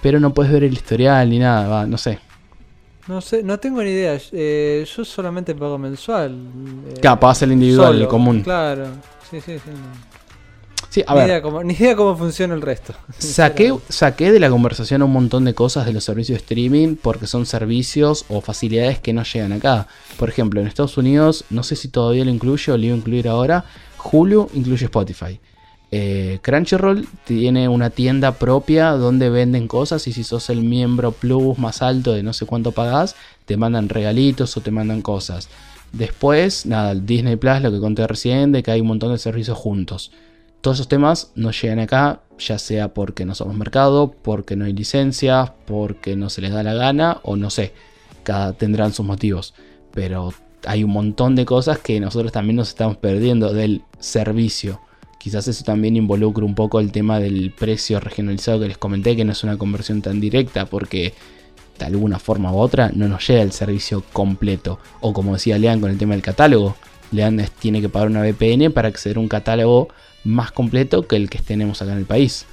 Pero 0.03 0.21
no 0.21 0.35
puedes 0.35 0.53
ver 0.53 0.65
el 0.65 0.73
historial 0.75 1.31
ni 1.31 1.39
nada. 1.39 1.69
va, 1.69 1.87
no 1.87 1.97
sé. 1.97 2.19
No 3.09 3.21
sé, 3.21 3.43
no 3.43 3.59
tengo 3.59 3.83
ni 3.83 3.91
idea. 3.91 4.19
Eh, 4.33 4.87
yo 4.97 5.05
solamente 5.05 5.55
pago 5.55 5.79
mensual. 5.79 6.33
eh, 6.89 6.95
Claro, 7.01 7.21
pagas 7.21 7.43
el 7.43 7.53
individual, 7.53 8.01
el 8.01 8.09
común. 8.09 8.43
Claro. 8.43 8.87
Sí, 9.31 9.41
sí, 9.41 9.59
sí. 9.59 9.71
no. 9.71 10.13
Sí, 10.91 11.03
a 11.07 11.15
ni, 11.15 11.21
ver. 11.21 11.29
idea 11.29 11.43
cómo, 11.43 11.65
ni 11.65 11.73
idea 11.73 11.97
cómo 11.97 12.15
funciona 12.17 12.53
el 12.55 12.61
resto. 12.61 12.93
Saqué, 13.19 13.75
saqué 13.89 14.31
de 14.31 14.39
la 14.39 14.51
conversación 14.51 15.03
un 15.03 15.11
montón 15.13 15.47
de 15.47 15.55
cosas 15.55 15.87
de 15.87 15.93
los 15.95 16.05
servicios 16.05 16.37
de 16.37 16.43
streaming 16.43 16.97
porque 16.97 17.27
son 17.27 17.47
servicios 17.47 18.27
o 18.29 18.43
facilidades 18.43 18.99
que 18.99 19.15
no 19.15 19.23
llegan 19.23 19.53
acá. 19.55 19.87
Por 20.19 20.29
ejemplo, 20.29 20.61
en 20.61 20.67
Estados 20.67 20.99
Unidos, 20.99 21.45
no 21.49 21.63
sé 21.63 21.77
si 21.77 21.89
todavía 21.89 22.27
lo 22.27 22.31
incluye 22.31 22.71
o 22.73 22.77
lo 22.77 22.85
iba 22.85 22.95
a 22.95 22.99
incluir 22.99 23.27
ahora, 23.27 23.65
Hulu 24.05 24.51
incluye 24.53 24.85
Spotify. 24.85 25.41
Eh, 25.95 26.39
Crunchyroll 26.41 27.07
tiene 27.25 27.69
una 27.69 27.91
tienda 27.91 28.33
propia 28.39 28.93
donde 28.93 29.29
venden 29.29 29.69
cosas 29.69 30.07
y 30.07 30.13
si 30.15 30.25
sos 30.25 30.49
el 30.49 30.63
miembro 30.63 31.13
plus 31.13 31.59
más 31.59 31.83
alto 31.83 32.13
de 32.13 32.23
no 32.23 32.33
sé 32.33 32.47
cuánto 32.47 32.73
pagás, 32.73 33.15
te 33.45 33.59
mandan 33.59 33.91
regalitos 33.91 34.57
o 34.57 34.63
te 34.63 34.71
mandan 34.71 35.03
cosas. 35.03 35.51
Después, 35.93 36.65
nada, 36.65 36.95
Disney 36.95 37.37
Plus, 37.37 37.61
lo 37.61 37.71
que 37.71 37.79
conté 37.79 38.07
recién, 38.07 38.53
de 38.53 38.63
que 38.63 38.71
hay 38.71 38.81
un 38.81 38.87
montón 38.87 39.13
de 39.13 39.19
servicios 39.19 39.59
juntos. 39.59 40.11
Todos 40.63 40.79
esos 40.79 40.89
temas 40.89 41.33
no 41.35 41.51
llegan 41.51 41.81
acá, 41.81 42.23
ya 42.39 42.59
sea 42.59 42.95
porque 42.95 43.27
no 43.27 43.35
somos 43.35 43.55
mercado, 43.55 44.15
porque 44.23 44.57
no 44.57 44.65
hay 44.65 44.73
licencias, 44.73 45.53
porque 45.67 46.17
no 46.17 46.31
se 46.31 46.41
les 46.41 46.53
da 46.53 46.63
la 46.63 46.73
gana 46.73 47.19
o 47.23 47.37
no 47.37 47.51
sé, 47.51 47.75
cada 48.23 48.55
tendrán 48.55 48.95
sus 48.95 49.05
motivos. 49.05 49.53
Pero 49.93 50.33
hay 50.65 50.85
un 50.85 50.93
montón 50.93 51.35
de 51.37 51.45
cosas 51.45 51.81
que 51.81 52.01
nosotros 52.01 52.33
también 52.33 52.57
nos 52.57 52.69
estamos 52.69 52.97
perdiendo 52.97 53.53
del 53.53 53.83
servicio. 53.99 54.81
Quizás 55.23 55.47
eso 55.47 55.63
también 55.63 55.95
involucra 55.97 56.45
un 56.45 56.57
poco 56.57 56.81
el 56.81 56.91
tema 56.91 57.21
del 57.21 57.53
precio 57.53 58.01
regionalizado 58.01 58.59
que 58.59 58.67
les 58.67 58.77
comenté, 58.77 59.15
que 59.15 59.25
no 59.25 59.31
es 59.31 59.45
una 59.45 59.57
conversión 59.57 60.03
tan 60.03 60.21
directa, 60.21 60.67
porque 60.67 61.15
de 61.79 61.85
alguna 61.85 62.19
forma 62.19 62.53
u 62.53 62.59
otra, 62.59 62.91
no 62.93 63.07
nos 63.07 63.29
llega 63.29 63.43
el 63.43 63.53
servicio 63.53 64.03
completo. 64.13 64.81
O 65.01 65.13
como 65.13 65.35
decía 65.35 65.59
Lean 65.59 65.81
con 65.81 65.93
el 65.93 65.99
tema 65.99 66.15
del 66.15 66.23
catálogo, 66.23 66.75
Lean 67.13 67.41
tiene 67.61 67.81
que 67.81 67.89
pagar 67.89 68.09
una 68.09 68.23
VPN 68.23 68.73
para 68.73 68.89
acceder 68.89 69.17
a 69.17 69.21
un 69.21 69.29
catálogo 69.29 69.91
más 70.25 70.51
completo 70.51 71.07
que 71.07 71.15
el 71.15 71.31
que 71.31 71.39
tenemos 71.39 71.81
acá 71.83 71.93
en 71.93 71.99
el 71.99 72.05
país. 72.05 72.45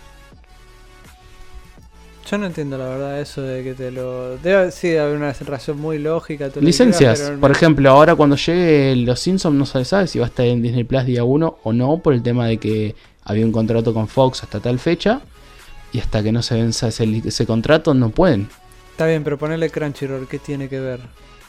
Yo 2.30 2.38
no 2.38 2.45
entiendo 2.45 2.77
la 2.77 2.86
verdad 2.89 3.19
eso 3.21 3.41
de 3.41 3.63
que 3.63 3.73
te 3.73 3.89
lo... 3.91 4.38
Debe 4.38 4.71
sí 4.71 4.95
haber 4.95 5.15
una 5.17 5.34
razón 5.34 5.80
muy 5.80 5.97
lógica. 5.97 6.49
Licencias, 6.59 6.97
quieras, 7.19 7.30
pero 7.30 7.39
por 7.39 7.49
no- 7.49 7.55
ejemplo, 7.55 7.89
ahora 7.89 8.15
cuando 8.15 8.36
llegue 8.36 8.95
Los 8.97 9.19
Simpsons 9.19 9.55
no 9.55 9.65
se 9.65 9.84
sabe 9.86 10.07
si 10.07 10.19
va 10.19 10.25
a 10.25 10.30
estar 10.30 10.45
en 10.45 10.61
Disney 10.61 10.84
Plus 10.84 11.05
día 11.05 11.23
1 11.23 11.59
o 11.63 11.73
no, 11.73 11.97
por 11.99 12.13
el 12.13 12.21
tema 12.21 12.45
de 12.45 12.57
que 12.57 12.95
había 13.23 13.45
un 13.45 13.51
contrato 13.51 13.93
con 13.93 14.07
Fox 14.07 14.43
hasta 14.43 14.59
tal 14.59 14.77
fecha. 14.80 15.21
Y 15.91 15.99
hasta 15.99 16.21
que 16.21 16.32
no 16.32 16.43
se 16.43 16.53
venza 16.53 16.88
ese, 16.89 17.45
contrato 17.47 17.95
no 17.95 18.09
pueden. 18.11 18.47
Está 18.91 19.07
bien, 19.07 19.23
pero 19.23 19.39
ponerle 19.39 19.71
Crunchyroll, 19.71 20.27
¿qué 20.27 20.38
tiene 20.38 20.69
que 20.69 20.80
ver? 20.80 20.99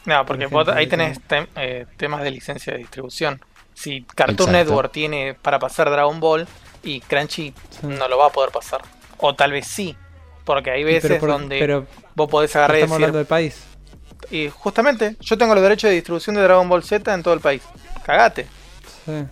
No, 0.05 0.25
porque 0.25 0.25
Por 0.25 0.35
ejemplo, 0.37 0.65
vos 0.65 0.67
ahí 0.75 0.87
tenés 0.87 1.19
tem- 1.29 1.47
eh, 1.57 1.85
temas 1.95 2.23
de 2.23 2.31
licencia 2.31 2.73
de 2.73 2.79
distribución. 2.79 3.39
Si 3.75 4.01
Cartoon 4.01 4.49
Exacto. 4.49 4.51
Network 4.51 4.91
tiene 4.91 5.35
para 5.39 5.59
pasar 5.59 5.91
Dragon 5.91 6.19
Ball 6.19 6.47
y 6.81 7.01
Crunchy 7.01 7.53
Sí. 7.69 7.85
no 7.87 8.07
lo 8.07 8.17
va 8.17 8.27
a 8.27 8.29
poder 8.31 8.49
pasar. 8.49 8.81
O 9.19 9.35
tal 9.35 9.51
vez 9.51 9.67
sí. 9.67 9.95
Porque 10.45 10.71
hay 10.71 10.83
veces 10.83 11.03
pero, 11.03 11.19
por- 11.19 11.29
donde 11.29 11.59
pero 11.59 11.85
vos 12.15 12.29
podés 12.29 12.55
agarrar 12.55 12.77
y 12.77 12.79
estamos 12.81 12.97
decir. 12.97 13.03
hablando 13.05 13.17
del 13.19 13.27
país. 13.27 13.63
Y 14.29 14.49
justamente, 14.49 15.15
yo 15.19 15.37
tengo 15.37 15.53
los 15.53 15.63
derechos 15.63 15.89
de 15.89 15.95
distribución 15.95 16.35
de 16.35 16.41
Dragon 16.43 16.67
Ball 16.69 16.83
Z 16.83 17.13
en 17.13 17.21
todo 17.23 17.33
el 17.33 17.39
país. 17.41 17.61
Cagate. 18.05 18.47
Sí. 19.05 19.25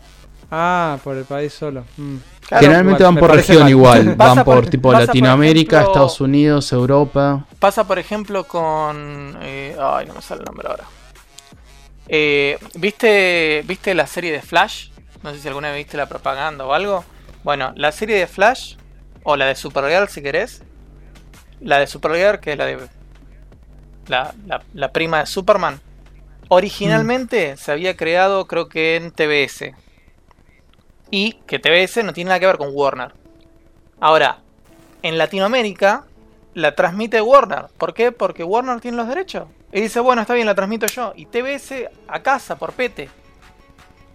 Ah, 0.52 0.98
por 1.04 1.16
el 1.16 1.26
país 1.26 1.54
solo. 1.54 1.86
Mm. 1.98 2.18
Claro, 2.48 2.62
Generalmente 2.64 3.04
igual, 3.04 3.14
van 3.16 3.20
por 3.20 3.36
región 3.36 3.60
mal. 3.62 3.70
igual. 3.70 4.16
Van 4.18 4.36
por, 4.44 4.46
por- 4.62 4.68
tipo 4.70 4.90
por 4.92 5.00
Latinoamérica, 5.00 5.78
ejemplo- 5.78 5.92
Estados 5.92 6.22
Unidos, 6.22 6.72
Europa. 6.72 7.46
Pasa, 7.60 7.86
por 7.86 8.00
ejemplo, 8.00 8.44
con. 8.46 9.38
eh, 9.42 9.76
ay, 9.80 10.08
no 10.08 10.16
me 10.16 10.22
sale 10.24 10.40
el 10.42 10.46
nombre 10.46 10.68
ahora. 10.68 10.86
Eh, 12.08 12.58
¿viste, 12.76 13.64
¿Viste 13.68 13.94
la 13.94 14.08
serie 14.08 14.32
de 14.32 14.42
Flash? 14.42 14.90
No 15.22 15.34
sé 15.34 15.40
si 15.40 15.48
alguna 15.48 15.70
vez 15.70 15.78
viste 15.78 15.98
la 15.98 16.08
propaganda 16.08 16.66
o 16.66 16.74
algo. 16.74 17.04
Bueno, 17.44 17.72
la 17.76 17.92
serie 17.92 18.18
de 18.18 18.26
Flash, 18.28 18.76
o 19.24 19.36
la 19.36 19.46
de 19.46 19.56
Supergirl 19.56 20.08
si 20.10 20.22
querés. 20.24 20.64
La 21.62 21.80
de 21.80 21.88
Supergirl, 21.88 22.40
que 22.40 22.54
es 22.54 22.58
la 22.58 22.66
de. 22.66 22.78
La, 24.08 24.34
la- 24.48 24.64
la 24.74 24.92
prima 24.92 25.20
de 25.20 25.26
Superman. 25.26 25.80
Originalmente 26.48 27.58
se 27.58 27.72
había 27.72 27.96
creado, 27.96 28.48
creo 28.48 28.70
que 28.70 28.96
en 28.96 29.12
TBS. 29.12 29.72
Y 31.12 31.34
que 31.48 31.60
TBS 31.60 32.04
no 32.04 32.14
tiene 32.14 32.30
nada 32.30 32.40
que 32.40 32.46
ver 32.48 32.58
con 32.58 32.70
Warner. 32.74 33.14
Ahora, 34.00 34.40
en 35.04 35.18
Latinoamérica 35.18 36.06
la 36.56 36.76
transmite 36.76 37.22
Warner. 37.22 37.66
¿Por 37.78 37.94
qué? 37.94 38.12
Porque 38.12 38.44
Warner 38.44 38.80
tiene 38.82 38.98
los 38.98 39.08
derechos. 39.08 39.48
Y 39.72 39.82
dice, 39.82 40.00
bueno, 40.00 40.22
está 40.22 40.34
bien, 40.34 40.48
la 40.48 40.56
transmito 40.56 40.88
yo. 40.88 41.14
Y 41.16 41.26
TBS 41.28 41.90
a 42.08 42.20
casa, 42.22 42.58
por 42.58 42.74
pete. 42.74 43.10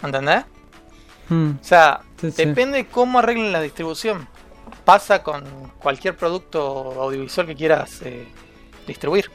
¿Entendés? 0.02 0.44
Mm. 1.28 1.50
O 1.60 1.64
sea, 1.64 2.00
Sí, 2.20 2.30
sí. 2.32 2.44
depende 2.44 2.86
cómo 2.86 3.18
arreglen 3.20 3.52
la 3.52 3.60
distribución. 3.60 4.26
Pasa 4.84 5.22
con 5.22 5.44
cualquier 5.78 6.16
producto 6.16 6.60
audiovisual 7.00 7.46
que 7.46 7.54
quieras 7.54 8.02
eh, 8.02 8.26
distribuir. 8.86 9.30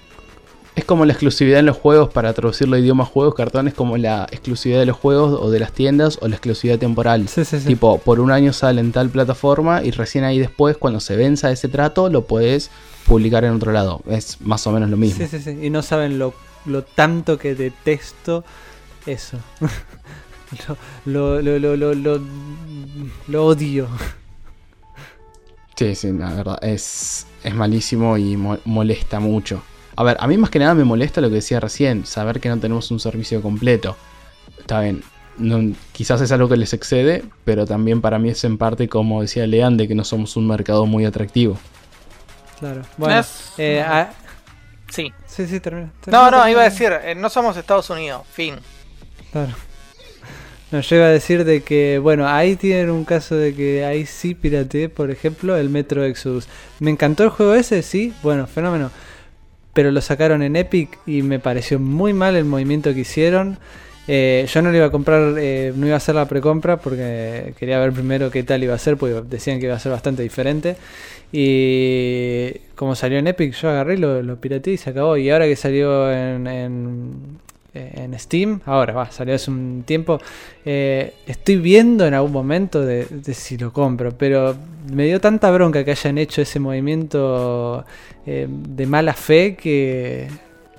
Es 0.76 0.86
como 0.86 1.06
la 1.06 1.14
exclusividad 1.14 1.60
en 1.60 1.66
los 1.66 1.76
juegos 1.76 2.10
para 2.10 2.32
traducirlo 2.34 2.76
a 2.76 2.80
idiomas 2.80 3.10
juegos, 3.10 3.36
cartones, 3.36 3.74
como 3.74 3.98
la 3.98 4.28
exclusividad 4.32 4.80
de 4.80 4.86
los 4.86 4.96
juegos 4.96 5.38
o 5.42 5.50
de 5.50 5.60
las 5.60 5.74
tiendas 5.74 6.20
o 6.22 6.28
la 6.28 6.36
exclusividad 6.36 6.78
temporal. 6.78 7.28
Sí, 7.28 7.44
sí, 7.44 7.60
sí. 7.60 7.66
Tipo, 7.66 7.98
por 7.98 8.20
un 8.20 8.32
año 8.32 8.54
sale 8.54 8.80
en 8.80 8.92
tal 8.92 9.10
plataforma 9.10 9.84
y 9.84 9.92
recién 9.92 10.24
ahí 10.24 10.40
después, 10.40 10.78
cuando 10.78 11.00
se 11.00 11.16
venza 11.16 11.52
ese 11.52 11.68
trato, 11.68 12.10
lo 12.10 12.26
puedes 12.26 12.70
publicar 13.06 13.44
en 13.44 13.54
otro 13.54 13.72
lado. 13.72 14.02
Es 14.08 14.40
más 14.42 14.66
o 14.68 14.72
menos 14.72 14.90
lo 14.90 14.98
mismo. 14.98 15.26
Sí, 15.26 15.28
sí, 15.28 15.44
sí. 15.44 15.66
Y 15.66 15.70
no 15.70 15.82
saben 15.82 16.20
lo, 16.20 16.34
lo 16.66 16.84
tanto 16.84 17.38
que 17.38 17.56
detesto 17.56 18.46
eso. 19.06 19.38
lo, 21.06 21.42
lo, 21.42 21.60
lo, 21.60 21.60
lo, 21.60 21.76
lo, 21.76 21.94
lo, 21.96 22.22
lo 23.28 23.46
odio. 23.46 23.90
Sí, 25.80 25.96
sí, 25.96 26.12
la 26.12 26.34
verdad, 26.34 26.60
es, 26.62 27.26
es 27.42 27.56
malísimo 27.56 28.18
y 28.18 28.36
mo- 28.36 28.58
molesta 28.66 29.22
mucho. 29.22 29.64
A 29.96 30.04
ver, 30.04 30.18
a 30.20 30.28
mí 30.28 30.38
más 30.38 30.50
que 30.50 30.60
nada 30.60 30.74
me 30.74 30.84
molesta 30.84 31.22
lo 31.22 31.30
que 31.30 31.36
decía 31.36 31.62
recién, 31.62 32.06
saber 32.06 32.42
que 32.42 32.50
no 32.50 32.58
tenemos 32.58 32.92
un 32.92 33.00
servicio 33.00 33.42
completo. 33.42 33.96
Está 34.60 34.82
bien, 34.82 35.02
no- 35.38 35.74
quizás 35.94 36.20
es 36.20 36.34
algo 36.34 36.50
que 36.50 36.58
les 36.58 36.74
excede, 36.74 37.24
pero 37.46 37.66
también 37.66 38.02
para 38.02 38.20
mí 38.20 38.28
es 38.30 38.44
en 38.44 38.58
parte, 38.58 38.90
como 38.90 39.22
decía 39.22 39.48
Lean, 39.48 39.78
de 39.78 39.88
que 39.88 39.96
no 39.96 40.04
somos 40.04 40.36
un 40.36 40.48
mercado 40.48 40.86
muy 40.86 41.06
atractivo. 41.06 41.58
Claro. 42.60 42.82
Bueno, 42.98 43.18
Es- 43.22 43.54
eh, 43.58 44.06
Sí. 44.90 45.14
sí, 45.28 45.48
sí, 45.48 45.62
termina. 45.62 45.94
No, 46.08 46.30
no, 46.30 46.50
iba 46.50 46.60
a 46.60 46.66
decir, 46.66 46.92
eh, 46.92 47.16
no 47.16 47.30
somos 47.30 47.56
Estados 47.56 47.90
Unidos. 47.90 48.24
Fin. 48.34 48.56
Claro. 49.32 49.54
No, 50.72 50.82
yo 50.82 50.98
iba 50.98 51.06
a 51.06 51.10
decir 51.10 51.46
de 51.46 51.62
que, 51.62 51.98
bueno, 51.98 52.28
ahí 52.28 52.56
tienen 52.56 52.92
un 52.92 53.04
caso 53.04 53.36
de 53.36 53.56
que 53.56 53.86
ahí 53.86 54.06
sí 54.06 54.36
pirateé, 54.36 54.88
por 54.88 55.10
ejemplo, 55.10 55.58
el 55.58 55.70
Metro 55.70 56.04
Exodus. 56.04 56.48
Me 56.80 56.92
encantó 56.92 57.24
el 57.24 57.30
juego 57.30 57.56
ese, 57.56 57.82
sí, 57.82 58.14
bueno, 58.22 58.46
fenómeno. 58.46 58.92
Pero 59.74 59.92
lo 59.92 60.02
sacaron 60.02 60.44
en 60.44 60.56
Epic 60.56 61.00
y 61.08 61.24
me 61.24 61.40
pareció 61.40 61.80
muy 61.80 62.14
mal 62.14 62.36
el 62.36 62.46
movimiento 62.46 62.94
que 62.94 63.00
hicieron. 63.00 63.58
Eh, 64.08 64.48
yo 64.52 64.62
no 64.62 64.72
lo 64.72 64.78
iba 64.78 64.88
a 64.88 64.92
comprar, 64.92 65.36
eh, 65.40 65.74
no 65.76 65.86
iba 65.86 65.96
a 65.96 65.98
hacer 65.98 66.16
la 66.16 66.28
precompra 66.28 66.78
porque 66.78 67.54
quería 67.60 67.80
ver 67.80 67.92
primero 67.92 68.32
qué 68.32 68.44
tal 68.44 68.64
iba 68.64 68.74
a 68.76 68.80
ser, 68.80 68.98
porque 68.98 69.22
decían 69.28 69.60
que 69.60 69.66
iba 69.66 69.76
a 69.76 69.80
ser 69.80 69.92
bastante 69.92 70.22
diferente. 70.24 70.78
Y 71.32 72.54
como 72.76 72.96
salió 72.96 73.20
en 73.20 73.28
Epic, 73.28 73.54
yo 73.54 73.70
agarré, 73.70 73.98
lo, 73.98 74.22
lo 74.22 74.40
pirateé 74.40 74.74
y 74.74 74.78
se 74.78 74.90
acabó. 74.92 75.18
Y 75.18 75.30
ahora 75.30 75.46
que 75.46 75.56
salió 75.56 76.12
en, 76.12 77.40
en 77.74 78.18
Steam, 78.18 78.62
ahora 78.66 78.94
va, 78.94 79.12
salió 79.12 79.36
hace 79.36 79.52
un 79.52 79.84
tiempo, 79.86 80.20
eh, 80.66 81.14
estoy 81.28 81.58
viendo 81.58 82.06
en 82.06 82.14
algún 82.14 82.32
momento 82.32 82.84
de, 82.84 83.06
si 83.34 83.58
lo 83.58 83.72
compro, 83.72 84.18
pero 84.18 84.56
me 84.92 85.06
dio 85.06 85.22
tanta 85.22 85.52
bronca 85.52 85.84
que 85.84 85.92
hayan 85.92 86.18
hecho 86.18 86.42
ese 86.42 86.60
movimiento 86.60 87.86
eh, 88.26 88.48
de 88.50 88.86
mala 88.88 89.14
fe 89.14 89.56
que, 89.56 90.28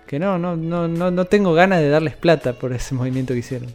que 0.06 0.18
no, 0.18 0.38
no, 0.38 0.56
no, 0.56 0.88
no, 0.88 1.10
no 1.10 1.24
tengo 1.26 1.52
ganas 1.52 1.80
de 1.80 1.88
darles 1.88 2.16
plata 2.16 2.54
por 2.54 2.72
ese 2.72 2.94
movimiento 2.94 3.34
que 3.34 3.40
hicieron. 3.40 3.72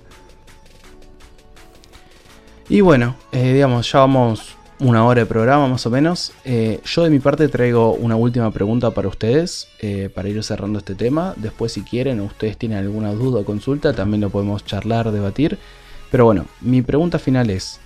Y 2.68 2.82
bueno, 2.82 3.16
eh, 3.32 3.54
digamos, 3.54 3.92
ya 3.92 4.00
vamos 4.00 4.58
una 4.80 5.06
hora 5.06 5.22
de 5.22 5.26
programa 5.26 5.68
más 5.68 5.86
o 5.86 5.90
menos. 5.90 6.34
Eh, 6.44 6.82
yo 6.84 7.04
de 7.04 7.10
mi 7.10 7.20
parte 7.20 7.48
traigo 7.48 7.94
una 7.94 8.16
última 8.16 8.52
pregunta 8.52 8.92
para 8.92 9.08
ustedes, 9.08 9.68
eh, 9.80 10.10
para 10.14 10.30
ir 10.30 10.44
cerrando 10.44 10.80
este 10.80 10.96
tema. 10.96 11.34
Después 11.38 11.72
si 11.72 11.82
quieren 11.82 12.20
o 12.20 12.26
ustedes 12.26 12.58
tienen 12.58 12.80
alguna 12.80 13.14
duda 13.14 13.42
o 13.42 13.46
consulta, 13.46 13.94
también 13.94 14.22
lo 14.22 14.30
podemos 14.30 14.66
charlar, 14.66 15.12
debatir. 15.12 15.58
Pero 16.12 16.26
bueno, 16.26 16.46
mi 16.62 16.82
pregunta 16.82 17.20
final 17.20 17.50
es, 17.50 17.80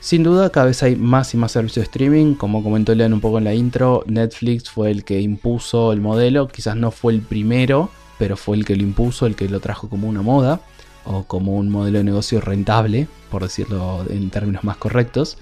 sin 0.00 0.22
duda 0.22 0.50
cada 0.50 0.66
vez 0.66 0.82
hay 0.82 0.96
más 0.96 1.32
y 1.34 1.36
más 1.38 1.52
servicios 1.52 1.86
de 1.86 1.90
streaming, 1.90 2.34
como 2.34 2.62
comentó 2.62 2.94
Lean 2.94 3.12
un 3.12 3.20
poco 3.20 3.38
en 3.38 3.44
la 3.44 3.54
intro, 3.54 4.04
Netflix 4.06 4.68
fue 4.70 4.90
el 4.90 5.04
que 5.04 5.20
impuso 5.20 5.92
el 5.92 6.00
modelo, 6.00 6.48
quizás 6.48 6.76
no 6.76 6.90
fue 6.90 7.14
el 7.14 7.22
primero, 7.22 7.90
pero 8.18 8.36
fue 8.36 8.56
el 8.56 8.64
que 8.64 8.76
lo 8.76 8.82
impuso, 8.82 9.26
el 9.26 9.34
que 9.34 9.48
lo 9.48 9.60
trajo 9.60 9.88
como 9.88 10.08
una 10.08 10.22
moda 10.22 10.60
o 11.04 11.24
como 11.24 11.56
un 11.56 11.70
modelo 11.70 11.98
de 11.98 12.04
negocio 12.04 12.40
rentable, 12.40 13.08
por 13.30 13.42
decirlo 13.42 14.04
en 14.08 14.30
términos 14.30 14.64
más 14.64 14.76
correctos. 14.76 15.38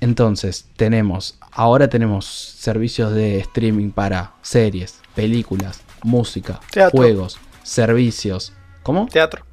Entonces, 0.00 0.66
tenemos, 0.76 1.36
ahora 1.52 1.88
tenemos 1.88 2.24
servicios 2.26 3.12
de 3.12 3.38
streaming 3.40 3.90
para 3.90 4.32
series, 4.42 4.96
películas, 5.14 5.80
música, 6.02 6.60
Teatro. 6.70 6.96
juegos, 6.98 7.38
servicios. 7.62 8.52
¿Cómo? 8.82 9.06
Teatro. 9.06 9.44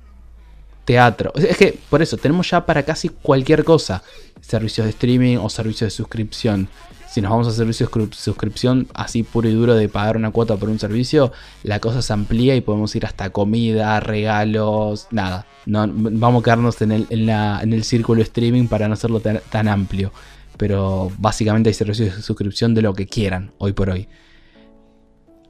Teatro. 0.86 1.34
Es 1.36 1.57
que 1.57 1.78
por 1.90 2.02
eso 2.02 2.15
tenemos 2.18 2.49
ya 2.49 2.65
para 2.65 2.84
casi 2.84 3.10
cualquier 3.10 3.64
cosa 3.65 4.03
servicios 4.40 4.86
de 4.86 4.91
streaming 4.91 5.38
o 5.38 5.49
servicios 5.49 5.88
de 5.91 5.95
suscripción. 5.95 6.69
Si 7.10 7.22
nos 7.22 7.32
vamos 7.32 7.48
a 7.48 7.52
servicios 7.52 7.90
de 7.91 8.07
suscripción 8.15 8.88
así 8.94 9.24
puro 9.24 9.49
y 9.49 9.53
duro 9.53 9.76
de 9.76 9.90
pagar 9.90 10.15
una 10.18 10.32
cuota 10.32 10.56
por 10.56 10.69
un 10.69 10.78
servicio, 10.80 11.32
la 11.64 11.80
cosa 11.80 12.02
se 12.02 12.14
amplía 12.14 12.56
y 12.56 12.61
podemos 12.61 12.95
ir 12.95 13.06
hasta 13.06 13.30
comida, 13.32 13.99
regalos, 13.99 15.07
nada. 15.11 15.45
No, 15.65 15.86
vamos 15.90 16.41
a 16.41 16.44
quedarnos 16.45 16.82
en 16.82 16.91
el, 16.91 17.07
en 17.10 17.26
la- 17.26 17.60
en 17.61 17.74
el 17.74 17.84
círculo 17.84 18.19
de 18.19 18.24
streaming 18.24 18.68
para 18.68 18.88
no 18.88 18.94
hacerlo 18.94 19.19
tan, 19.19 19.41
tan 19.49 19.68
amplio. 19.68 20.11
Pero 20.58 21.12
básicamente 21.20 21.70
hay 21.70 21.74
servicios 21.74 22.16
de 22.16 22.22
suscripción 22.22 22.74
de 22.74 22.82
lo 22.82 22.94
que 22.94 23.08
quieran 23.08 23.52
hoy 23.58 23.74
por 23.74 23.90
hoy. 23.90 24.08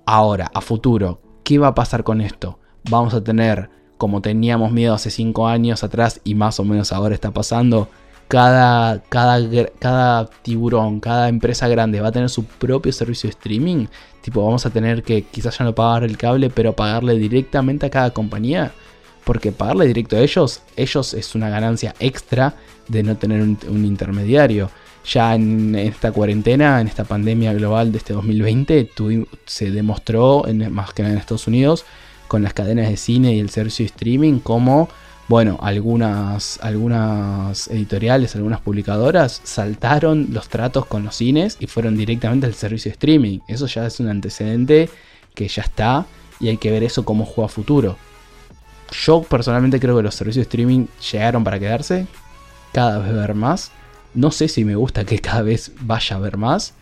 Ahora, 0.06 0.52
a 0.54 0.62
futuro, 0.62 1.22
¿qué 1.44 1.58
va 1.58 1.68
a 1.68 1.76
pasar 1.76 2.04
con 2.04 2.22
esto? 2.22 2.60
Vamos 2.90 3.14
a 3.14 3.24
tener, 3.24 3.70
como 3.98 4.22
teníamos 4.22 4.72
miedo 4.72 4.94
hace 4.94 5.10
5 5.10 5.48
años 5.48 5.84
atrás 5.84 6.22
y 6.24 6.36
más 6.36 6.60
o 6.60 6.64
menos 6.64 6.92
ahora 6.92 7.14
está 7.14 7.32
pasando, 7.32 7.90
cada, 8.28 9.02
cada, 9.04 9.68
cada 9.80 10.26
tiburón, 10.42 11.00
cada 11.00 11.30
empresa 11.30 11.68
grande 11.68 12.02
va 12.02 12.10
a 12.10 12.12
tener 12.12 12.30
su 12.30 12.44
propio 12.46 12.92
servicio 12.92 13.28
de 13.28 13.32
streaming. 13.32 13.88
Tipo, 14.22 14.44
vamos 14.44 14.66
a 14.66 14.70
tener 14.70 15.04
que 15.04 15.24
quizás 15.24 15.58
ya 15.58 15.66
no 15.66 15.74
pagar 15.74 16.04
el 16.04 16.18
cable, 16.18 16.50
pero 16.50 16.76
pagarle 16.76 17.18
directamente 17.18 17.86
a 17.86 17.90
cada 17.90 18.12
compañía. 18.12 18.72
Porque 19.24 19.52
pagarle 19.52 19.88
directo 19.88 20.16
a 20.16 20.20
ellos, 20.20 20.62
ellos 20.76 21.14
es 21.14 21.36
una 21.36 21.50
ganancia 21.50 21.96
extra 22.00 22.56
de 22.88 23.04
no 23.04 23.16
tener 23.18 23.42
un 23.42 23.86
intermediario. 23.86 24.70
Ya 25.08 25.36
en 25.36 25.76
esta 25.76 26.12
cuarentena, 26.12 26.82
en 26.82 26.88
esta 26.88 27.04
pandemia 27.04 27.54
global 27.54 27.92
de 27.92 27.98
este 28.00 28.14
2020, 28.14 28.90
tuvi- 28.94 29.28
se 29.46 29.72
demostró, 29.72 30.44
más 30.70 30.94
que 30.94 31.04
nada 31.04 31.14
en 31.14 31.20
Estados 31.20 31.48
Unidos, 31.48 31.86
con 32.28 32.44
las 32.44 32.54
cadenas 32.54 32.90
de 32.90 32.98
cine 32.98 33.34
y 33.36 33.40
el 33.40 33.50
servicio 33.50 33.84
de 33.84 33.88
streaming, 33.88 34.40
como, 34.40 34.90
bueno, 35.30 35.58
algunas, 35.62 36.60
algunas 36.62 37.68
editoriales, 37.70 38.36
algunas 38.36 38.60
publicadoras 38.60 39.40
saltaron 39.44 40.28
los 40.32 40.50
tratos 40.50 40.86
con 40.86 41.04
los 41.06 41.16
cines 41.16 41.56
y 41.60 41.68
fueron 41.68 41.96
directamente 41.96 42.46
al 42.46 42.54
servicio 42.54 42.90
de 42.90 42.94
streaming. 42.94 43.40
Eso 43.48 43.66
ya 43.68 43.86
es 43.86 44.00
un 44.02 44.10
antecedente 44.10 44.90
que 45.34 45.48
ya 45.48 45.62
está 45.62 46.06
y 46.40 46.50
hay 46.50 46.58
que 46.58 46.70
ver 46.72 46.84
eso 46.84 47.06
cómo 47.06 47.26
juega 47.26 47.46
a 47.46 47.50
futuro. 47.50 47.98
Yo 49.06 49.22
personalmente 49.22 49.80
creo 49.80 49.96
que 49.98 50.04
los 50.04 50.16
servicios 50.16 50.46
de 50.46 50.50
streaming 50.50 50.86
llegaron 51.12 51.44
para 51.44 51.60
quedarse, 51.60 52.08
cada 52.74 53.00
vez 53.00 53.14
ver 53.14 53.36
más. 53.36 53.72
No 54.14 54.32
sé 54.32 54.48
si 54.48 54.66
me 54.66 54.76
gusta 54.76 55.06
que 55.06 55.20
cada 55.20 55.42
vez 55.42 55.72
vaya 55.82 56.16
a 56.16 56.20
ver 56.20 56.38
más, 56.38 56.74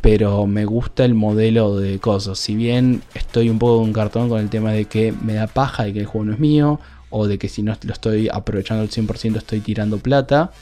pero 0.00 0.46
me 0.46 0.64
gusta 0.64 1.04
el 1.04 1.14
modelo 1.14 1.76
de 1.76 1.98
cosas. 1.98 2.38
Si 2.38 2.54
bien 2.54 3.02
estoy 3.14 3.50
un 3.50 3.58
poco 3.58 3.84
en 3.84 3.92
cartón 3.92 4.28
con 4.28 4.40
el 4.40 4.48
tema 4.48 4.72
de 4.72 4.84
que 4.84 5.12
me 5.12 5.34
da 5.34 5.46
paja 5.46 5.84
de 5.84 5.92
que 5.92 6.00
el 6.00 6.06
juego 6.06 6.26
no 6.26 6.32
es 6.32 6.38
mío, 6.38 6.80
o 7.10 7.26
de 7.26 7.38
que 7.38 7.48
si 7.48 7.62
no 7.62 7.74
lo 7.82 7.92
estoy 7.92 8.28
aprovechando 8.30 8.82
al 8.82 8.90
100% 8.90 9.36
estoy 9.36 9.60
tirando 9.60 9.98
plata, 9.98 10.52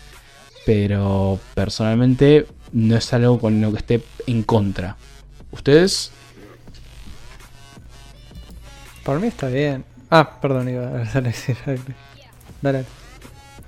pero 0.65 1.39
personalmente 1.55 2.47
no 2.73 2.97
es 2.97 3.13
algo 3.13 3.39
con 3.39 3.61
lo 3.61 3.73
que 3.73 3.79
esté 3.79 4.03
en 4.27 4.43
contra. 4.43 4.97
¿Ustedes? 5.51 6.11
Por 9.05 9.21
mí 9.21 9.29
está 9.29 9.49
bien. 9.49 9.85
Ah, 10.11 10.39
perdón, 10.41 10.69
iba 10.69 10.87
a 10.87 11.21
decir. 11.21 11.57
Dale. 12.63 12.85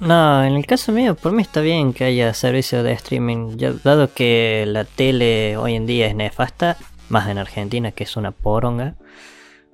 No, 0.00 0.44
en 0.44 0.54
el 0.54 0.64
caso 0.64 0.92
mío, 0.92 1.16
por 1.16 1.32
mí 1.32 1.42
está 1.42 1.60
bien 1.60 1.92
que 1.92 2.04
haya 2.04 2.32
servicio 2.32 2.84
de 2.84 2.92
streaming, 2.92 3.56
dado 3.82 4.12
que 4.14 4.64
la 4.66 4.84
tele 4.84 5.56
hoy 5.56 5.74
en 5.74 5.86
día 5.86 6.06
es 6.06 6.14
nefasta, 6.14 6.76
más 7.08 7.28
en 7.28 7.38
Argentina, 7.38 7.90
que 7.90 8.04
es 8.04 8.16
una 8.16 8.30
poronga. 8.30 8.94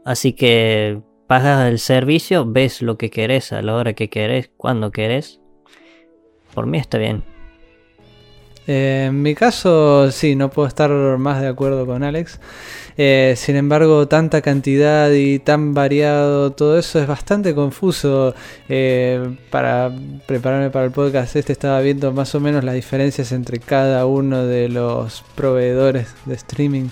Así 0.05 0.32
que 0.32 1.02
pagas 1.26 1.68
el 1.68 1.78
servicio, 1.78 2.46
ves 2.46 2.80
lo 2.80 2.96
que 2.96 3.10
querés 3.10 3.52
a 3.52 3.60
la 3.60 3.74
hora 3.74 3.92
que 3.92 4.09
querés, 4.09 4.51
cuando 4.56 4.92
querés. 4.92 5.40
Por 6.55 6.66
mí 6.66 6.78
está 6.78 6.96
bien. 6.96 7.34
Eh, 8.66 9.07
en 9.09 9.23
mi 9.23 9.35
caso, 9.35 10.11
sí, 10.11 10.35
no 10.36 10.51
puedo 10.51 10.69
estar 10.69 10.91
más 11.19 11.41
de 11.41 11.49
acuerdo 11.49 11.86
con 11.86 12.03
Alex. 12.03 12.41
Eh, 12.97 13.35
sin 13.36 13.57
embargo, 13.57 14.07
tanta 14.07 14.41
cantidad 14.41 15.11
y 15.11 15.41
tan 15.41 15.74
variado, 15.74 16.53
todo 16.53 16.78
eso 16.78 17.01
es 17.01 17.07
bastante 17.07 17.55
confuso. 17.55 18.35
Eh, 18.69 19.36
para 19.51 19.91
prepararme 20.27 20.70
para 20.70 20.85
el 20.85 20.93
podcast, 20.93 21.35
este 21.35 21.53
estaba 21.53 21.81
viendo 21.81 22.12
más 22.12 22.35
o 22.35 22.41
menos 22.41 22.62
las 22.62 22.74
diferencias 22.74 23.32
entre 23.32 23.59
cada 23.59 24.07
uno 24.07 24.45
de 24.45 24.69
los 24.69 25.24
proveedores 25.35 26.09
de 26.24 26.35
streaming. 26.35 26.89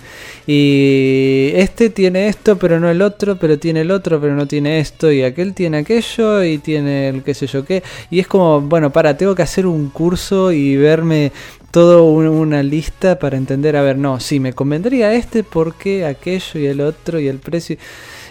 Y 0.47 1.53
este 1.55 1.89
tiene 1.91 2.29
esto, 2.29 2.59
pero 2.59 2.81
no 2.81 2.91
el 2.91 3.01
otro, 3.01 3.37
pero 3.37 3.59
tiene 3.59 3.83
el 3.83 3.93
otro, 3.93 4.21
pero 4.21 4.35
no 4.35 4.47
tiene 4.47 4.81
esto. 4.81 5.13
Y 5.13 5.23
aquel 5.23 5.55
tiene 5.55 5.79
aquello 5.79 6.43
y 6.43 6.59
tiene 6.59 7.09
el 7.09 7.23
qué 7.23 7.35
sé 7.35 7.47
yo 7.47 7.65
qué. 7.65 7.83
Y 8.11 8.19
es 8.19 8.27
como, 8.27 8.61
bueno, 8.61 8.91
para, 8.91 9.17
tengo 9.17 9.35
que 9.37 9.43
hacer 9.43 9.67
un 9.67 9.91
curso 9.91 10.51
y 10.51 10.77
verme 10.77 11.31
todo 11.73 12.05
un- 12.05 12.29
una 12.29 12.63
lista 12.63 13.19
para 13.19 13.37
entender, 13.39 13.77
a 13.77 13.83
ver, 13.83 13.99
no, 13.99 14.21
sí, 14.21 14.41
me 14.41 14.55
convendría 14.55 15.15
este 15.15 15.45
porque 15.45 16.07
aquello 16.07 16.61
y 16.61 16.67
el 16.67 16.81
otro 16.83 17.21
y 17.21 17.29
el 17.29 17.39
precio. 17.41 17.79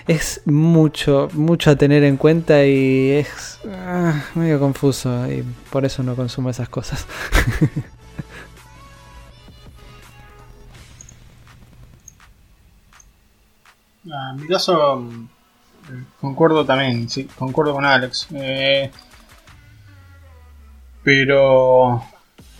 Es 0.07 0.41
mucho, 0.45 1.29
mucho 1.33 1.71
a 1.71 1.75
tener 1.77 2.03
en 2.03 2.17
cuenta 2.17 2.65
y 2.65 3.11
es 3.11 3.59
ah, 3.69 4.23
medio 4.35 4.59
confuso 4.59 5.31
y 5.31 5.43
por 5.71 5.85
eso 5.85 6.03
no 6.03 6.15
consumo 6.15 6.49
esas 6.51 6.69
cosas. 6.69 7.07
Ah, 14.11 14.31
En 14.33 14.41
mi 14.41 14.47
caso, 14.47 15.01
eh, 15.91 16.03
concuerdo 16.19 16.65
también, 16.65 17.09
sí, 17.09 17.25
concuerdo 17.37 17.73
con 17.73 17.85
Alex. 17.85 18.27
Eh, 18.33 18.91
pero 21.03 22.01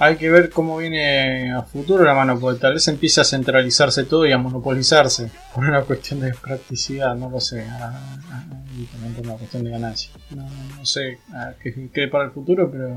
hay 0.02 0.18
que 0.18 0.32
ver 0.32 0.50
cómo 0.50 0.78
viene 0.78 1.54
a 1.54 1.62
futuro 1.62 2.04
la 2.04 2.16
mano, 2.16 2.40
porque 2.40 2.60
tal 2.60 2.74
vez 2.74 2.88
empiece 2.88 3.22
a 3.22 3.24
centralizarse 3.24 4.04
todo 4.06 4.26
y 4.26 4.32
a 4.32 4.38
monopolizarse 4.40 5.30
por 5.54 5.64
una 5.64 5.84
cuestión 5.84 6.22
de 6.22 6.34
practicidad, 6.34 7.14
no 7.14 7.30
lo 7.30 7.40
sé, 7.40 7.68
ah, 7.70 8.20
ah, 8.32 8.44
y 8.76 8.86
también 8.86 9.14
por 9.14 9.26
una 9.28 9.36
cuestión 9.36 9.64
de 9.64 9.70
ganancia. 9.70 10.10
No, 10.32 10.50
no 10.76 10.86
sé 10.88 11.20
ah, 11.36 11.52
qué 11.62 11.90
qué 11.94 12.08
para 12.08 12.26
el 12.26 12.32
futuro, 12.32 12.72
pero 12.72 12.90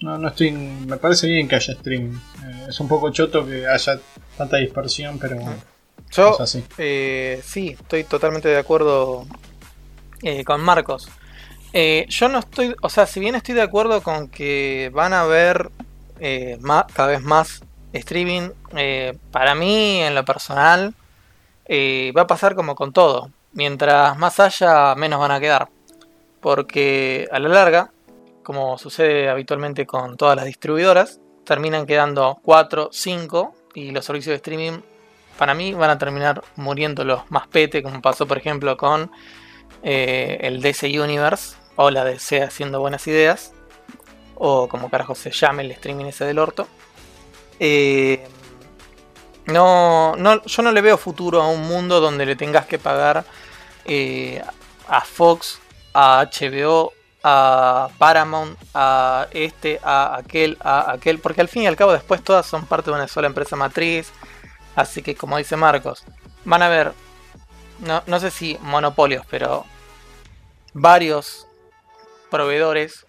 no, 0.00 0.16
no 0.16 0.28
estoy. 0.28 0.52
Me 0.52 0.96
parece 0.96 1.26
bien 1.26 1.46
que 1.46 1.56
haya 1.56 1.74
streaming. 1.74 2.16
Eh, 2.46 2.66
es 2.70 2.80
un 2.80 2.88
poco 2.88 3.10
choto 3.10 3.44
que 3.44 3.66
haya 3.66 4.00
tanta 4.38 4.56
dispersión, 4.56 5.18
pero 5.18 5.36
bueno, 5.36 5.56
Yo 6.12 6.32
es 6.32 6.40
así. 6.40 6.64
Eh, 6.78 7.42
sí, 7.44 7.76
estoy 7.78 8.04
totalmente 8.04 8.48
de 8.48 8.56
acuerdo 8.56 9.26
eh, 10.22 10.44
con 10.44 10.62
Marcos. 10.62 11.10
Eh, 11.76 12.06
yo 12.08 12.28
no 12.28 12.38
estoy, 12.38 12.76
o 12.82 12.88
sea, 12.88 13.04
si 13.04 13.18
bien 13.18 13.34
estoy 13.34 13.56
de 13.56 13.62
acuerdo 13.62 14.00
con 14.00 14.28
que 14.28 14.92
van 14.94 15.12
a 15.12 15.22
haber 15.22 15.70
eh, 16.20 16.56
ma- 16.60 16.86
cada 16.94 17.08
vez 17.08 17.20
más 17.20 17.64
streaming, 17.92 18.50
eh, 18.76 19.18
para 19.32 19.56
mí 19.56 20.00
en 20.00 20.14
lo 20.14 20.24
personal 20.24 20.94
va 21.68 22.22
a 22.22 22.26
pasar 22.28 22.54
como 22.54 22.76
con 22.76 22.92
todo. 22.92 23.30
Mientras 23.52 24.16
más 24.18 24.38
haya, 24.38 24.94
menos 24.94 25.18
van 25.18 25.32
a 25.32 25.40
quedar. 25.40 25.68
Porque 26.40 27.26
a 27.32 27.40
la 27.40 27.48
larga, 27.48 27.90
como 28.44 28.78
sucede 28.78 29.28
habitualmente 29.28 29.84
con 29.84 30.16
todas 30.16 30.36
las 30.36 30.44
distribuidoras, 30.44 31.18
terminan 31.44 31.86
quedando 31.86 32.38
4, 32.42 32.90
5 32.92 33.52
y 33.74 33.90
los 33.90 34.04
servicios 34.04 34.32
de 34.32 34.36
streaming 34.36 34.78
para 35.38 35.54
mí 35.54 35.74
van 35.74 35.90
a 35.90 35.98
terminar 35.98 36.44
muriendo 36.54 37.04
los 37.04 37.28
más 37.32 37.48
pete, 37.48 37.82
como 37.82 38.00
pasó 38.00 38.26
por 38.26 38.38
ejemplo 38.38 38.76
con 38.76 39.10
el 39.82 40.62
DC 40.62 41.00
Universe 41.00 41.56
o 41.76 41.90
la 41.90 42.04
DC 42.04 42.42
haciendo 42.42 42.80
buenas 42.80 43.06
ideas, 43.06 43.52
o 44.36 44.68
como 44.68 44.90
carajo 44.90 45.14
se 45.14 45.30
llame 45.30 45.62
el 45.62 45.70
streaming 45.72 46.06
ese 46.06 46.24
del 46.24 46.38
orto. 46.38 46.66
Eh, 47.60 48.26
no, 49.46 50.16
no, 50.16 50.42
yo 50.44 50.62
no 50.62 50.72
le 50.72 50.80
veo 50.80 50.96
futuro 50.96 51.42
a 51.42 51.48
un 51.48 51.62
mundo 51.62 52.00
donde 52.00 52.26
le 52.26 52.36
tengas 52.36 52.66
que 52.66 52.78
pagar 52.78 53.24
eh, 53.84 54.42
a 54.88 55.00
Fox, 55.02 55.60
a 55.92 56.28
HBO, 56.30 56.92
a 57.22 57.88
Paramount, 57.98 58.58
a 58.74 59.28
este, 59.32 59.80
a 59.82 60.16
aquel, 60.16 60.56
a 60.60 60.92
aquel, 60.92 61.18
porque 61.18 61.40
al 61.40 61.48
fin 61.48 61.62
y 61.62 61.66
al 61.66 61.76
cabo 61.76 61.92
después 61.92 62.22
todas 62.22 62.46
son 62.46 62.66
parte 62.66 62.90
de 62.90 62.96
una 62.96 63.08
sola 63.08 63.26
empresa 63.26 63.56
matriz. 63.56 64.12
Así 64.76 65.02
que 65.02 65.14
como 65.14 65.38
dice 65.38 65.56
Marcos, 65.56 66.04
van 66.44 66.62
a 66.62 66.66
haber, 66.66 66.92
no, 67.80 68.02
no 68.06 68.20
sé 68.20 68.30
si 68.30 68.58
monopolios, 68.62 69.24
pero 69.30 69.64
varios 70.72 71.43
proveedores 72.34 73.06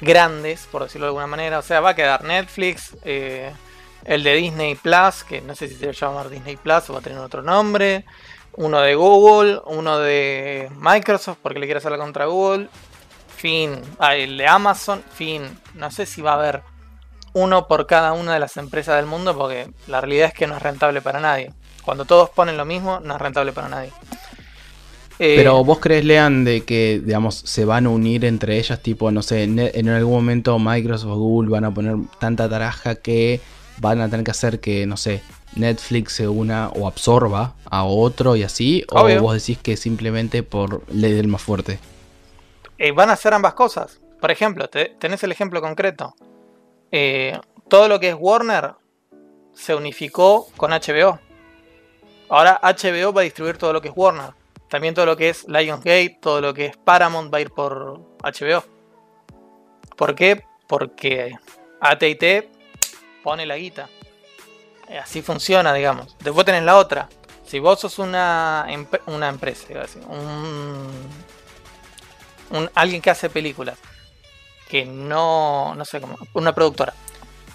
grandes, 0.00 0.66
por 0.72 0.82
decirlo 0.82 1.06
de 1.06 1.10
alguna 1.10 1.28
manera. 1.28 1.60
O 1.60 1.62
sea, 1.62 1.78
va 1.78 1.90
a 1.90 1.94
quedar 1.94 2.24
Netflix, 2.24 2.96
eh, 3.04 3.52
el 4.04 4.24
de 4.24 4.34
Disney 4.34 4.74
Plus, 4.74 5.22
que 5.22 5.40
no 5.40 5.54
sé 5.54 5.68
si 5.68 5.76
se 5.76 5.86
va 5.86 5.92
a 5.92 5.94
llamar 5.94 6.30
Disney 6.30 6.56
Plus 6.56 6.90
o 6.90 6.94
va 6.94 6.98
a 6.98 7.02
tener 7.02 7.20
otro 7.20 7.42
nombre. 7.42 8.04
Uno 8.54 8.80
de 8.80 8.96
Google, 8.96 9.60
uno 9.66 10.00
de 10.00 10.68
Microsoft, 10.80 11.38
porque 11.40 11.60
le 11.60 11.66
quiere 11.66 11.78
hacer 11.78 11.92
la 11.92 11.98
contra 11.98 12.26
Google. 12.26 12.68
Fin. 13.36 13.82
Ah, 14.00 14.16
el 14.16 14.36
de 14.36 14.48
Amazon, 14.48 15.04
fin. 15.14 15.60
No 15.74 15.92
sé 15.92 16.06
si 16.06 16.20
va 16.20 16.32
a 16.32 16.40
haber 16.40 16.62
uno 17.34 17.68
por 17.68 17.86
cada 17.86 18.14
una 18.14 18.34
de 18.34 18.40
las 18.40 18.56
empresas 18.56 18.96
del 18.96 19.06
mundo, 19.06 19.38
porque 19.38 19.70
la 19.86 20.00
realidad 20.00 20.26
es 20.26 20.34
que 20.34 20.48
no 20.48 20.56
es 20.56 20.62
rentable 20.62 21.02
para 21.02 21.20
nadie. 21.20 21.52
Cuando 21.84 22.04
todos 22.04 22.30
ponen 22.30 22.56
lo 22.56 22.64
mismo, 22.64 22.98
no 22.98 23.14
es 23.14 23.20
rentable 23.20 23.52
para 23.52 23.68
nadie. 23.68 23.92
Eh, 25.18 25.34
Pero 25.36 25.64
vos 25.64 25.78
crees, 25.80 26.04
Lean, 26.04 26.44
de 26.44 26.62
que, 26.62 27.00
digamos, 27.04 27.34
se 27.36 27.64
van 27.64 27.86
a 27.86 27.90
unir 27.90 28.24
entre 28.24 28.58
ellas, 28.58 28.80
tipo, 28.80 29.10
no 29.10 29.22
sé, 29.22 29.42
en, 29.44 29.58
en 29.58 29.88
algún 29.88 30.14
momento 30.14 30.58
Microsoft 30.58 31.10
o 31.10 31.16
Google 31.16 31.50
van 31.50 31.64
a 31.64 31.74
poner 31.74 31.96
tanta 32.20 32.48
taraja 32.48 32.94
que 32.96 33.40
van 33.80 34.00
a 34.00 34.08
tener 34.08 34.24
que 34.24 34.30
hacer 34.30 34.60
que, 34.60 34.86
no 34.86 34.96
sé, 34.96 35.22
Netflix 35.56 36.12
se 36.12 36.28
una 36.28 36.68
o 36.68 36.86
absorba 36.86 37.54
a 37.68 37.84
otro 37.84 38.36
y 38.36 38.42
así, 38.44 38.84
Obvio. 38.90 39.18
o 39.18 39.22
vos 39.22 39.34
decís 39.34 39.58
que 39.58 39.76
simplemente 39.76 40.42
por 40.44 40.82
ley 40.92 41.12
del 41.12 41.26
más 41.28 41.42
fuerte. 41.42 41.78
eh, 42.78 42.92
van 42.92 43.10
a 43.10 43.14
hacer 43.14 43.34
ambas 43.34 43.54
cosas. 43.54 43.98
Por 44.20 44.30
ejemplo, 44.30 44.68
te- 44.68 44.94
tenés 45.00 45.22
el 45.24 45.32
ejemplo 45.32 45.60
concreto. 45.60 46.14
Eh, 46.92 47.36
todo 47.68 47.88
lo 47.88 47.98
que 47.98 48.10
es 48.10 48.16
Warner 48.18 48.72
se 49.52 49.74
unificó 49.74 50.46
con 50.56 50.70
HBO. 50.72 51.18
Ahora 52.28 52.60
HBO 52.62 53.12
va 53.12 53.22
a 53.22 53.24
distribuir 53.24 53.56
todo 53.56 53.72
lo 53.72 53.80
que 53.80 53.88
es 53.88 53.94
Warner. 53.96 54.30
También 54.68 54.94
todo 54.94 55.06
lo 55.06 55.16
que 55.16 55.30
es 55.30 55.46
Lionsgate, 55.48 56.18
todo 56.20 56.40
lo 56.40 56.52
que 56.54 56.66
es 56.66 56.76
Paramount 56.76 57.32
va 57.32 57.38
a 57.38 57.40
ir 57.40 57.50
por 57.50 58.00
HBO. 58.22 58.64
¿Por 59.96 60.14
qué? 60.14 60.44
Porque 60.66 61.34
AT&T 61.80 62.50
pone 63.22 63.46
la 63.46 63.56
guita. 63.56 63.88
Eh, 64.88 64.98
Así 64.98 65.22
funciona, 65.22 65.72
digamos. 65.72 66.16
Después 66.20 66.44
tenés 66.46 66.62
la 66.62 66.76
otra. 66.76 67.08
Si 67.46 67.58
vos 67.58 67.80
sos 67.80 67.98
una, 67.98 68.66
una 69.06 69.28
empresa, 69.28 69.66
iba 69.70 69.82
a 69.82 69.86
un- 72.50 72.70
alguien 72.74 73.00
que 73.02 73.10
hace 73.10 73.30
películas, 73.30 73.78
que 74.68 74.84
no, 74.84 75.74
no 75.74 75.84
sé 75.84 76.00
cómo, 76.00 76.16
una 76.34 76.54
productora, 76.54 76.92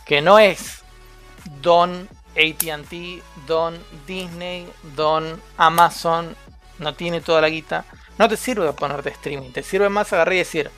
que 0.05 0.21
no 0.21 0.39
es 0.39 0.81
Don 1.61 2.09
ATT, 2.35 3.21
Don 3.45 3.77
Disney, 4.07 4.67
Don 4.95 5.39
Amazon, 5.57 6.35
no 6.83 6.93
tiene 6.93 7.21
toda 7.21 7.41
la 7.41 7.49
guita, 7.49 7.85
no 8.17 8.29
te 8.29 8.37
sirve 8.37 8.71
ponerte 8.73 9.09
streaming, 9.09 9.51
te 9.51 9.63
sirve 9.63 9.89
más 9.89 10.13
agarrar 10.13 10.35
y 10.35 10.37
decir, 10.37 10.69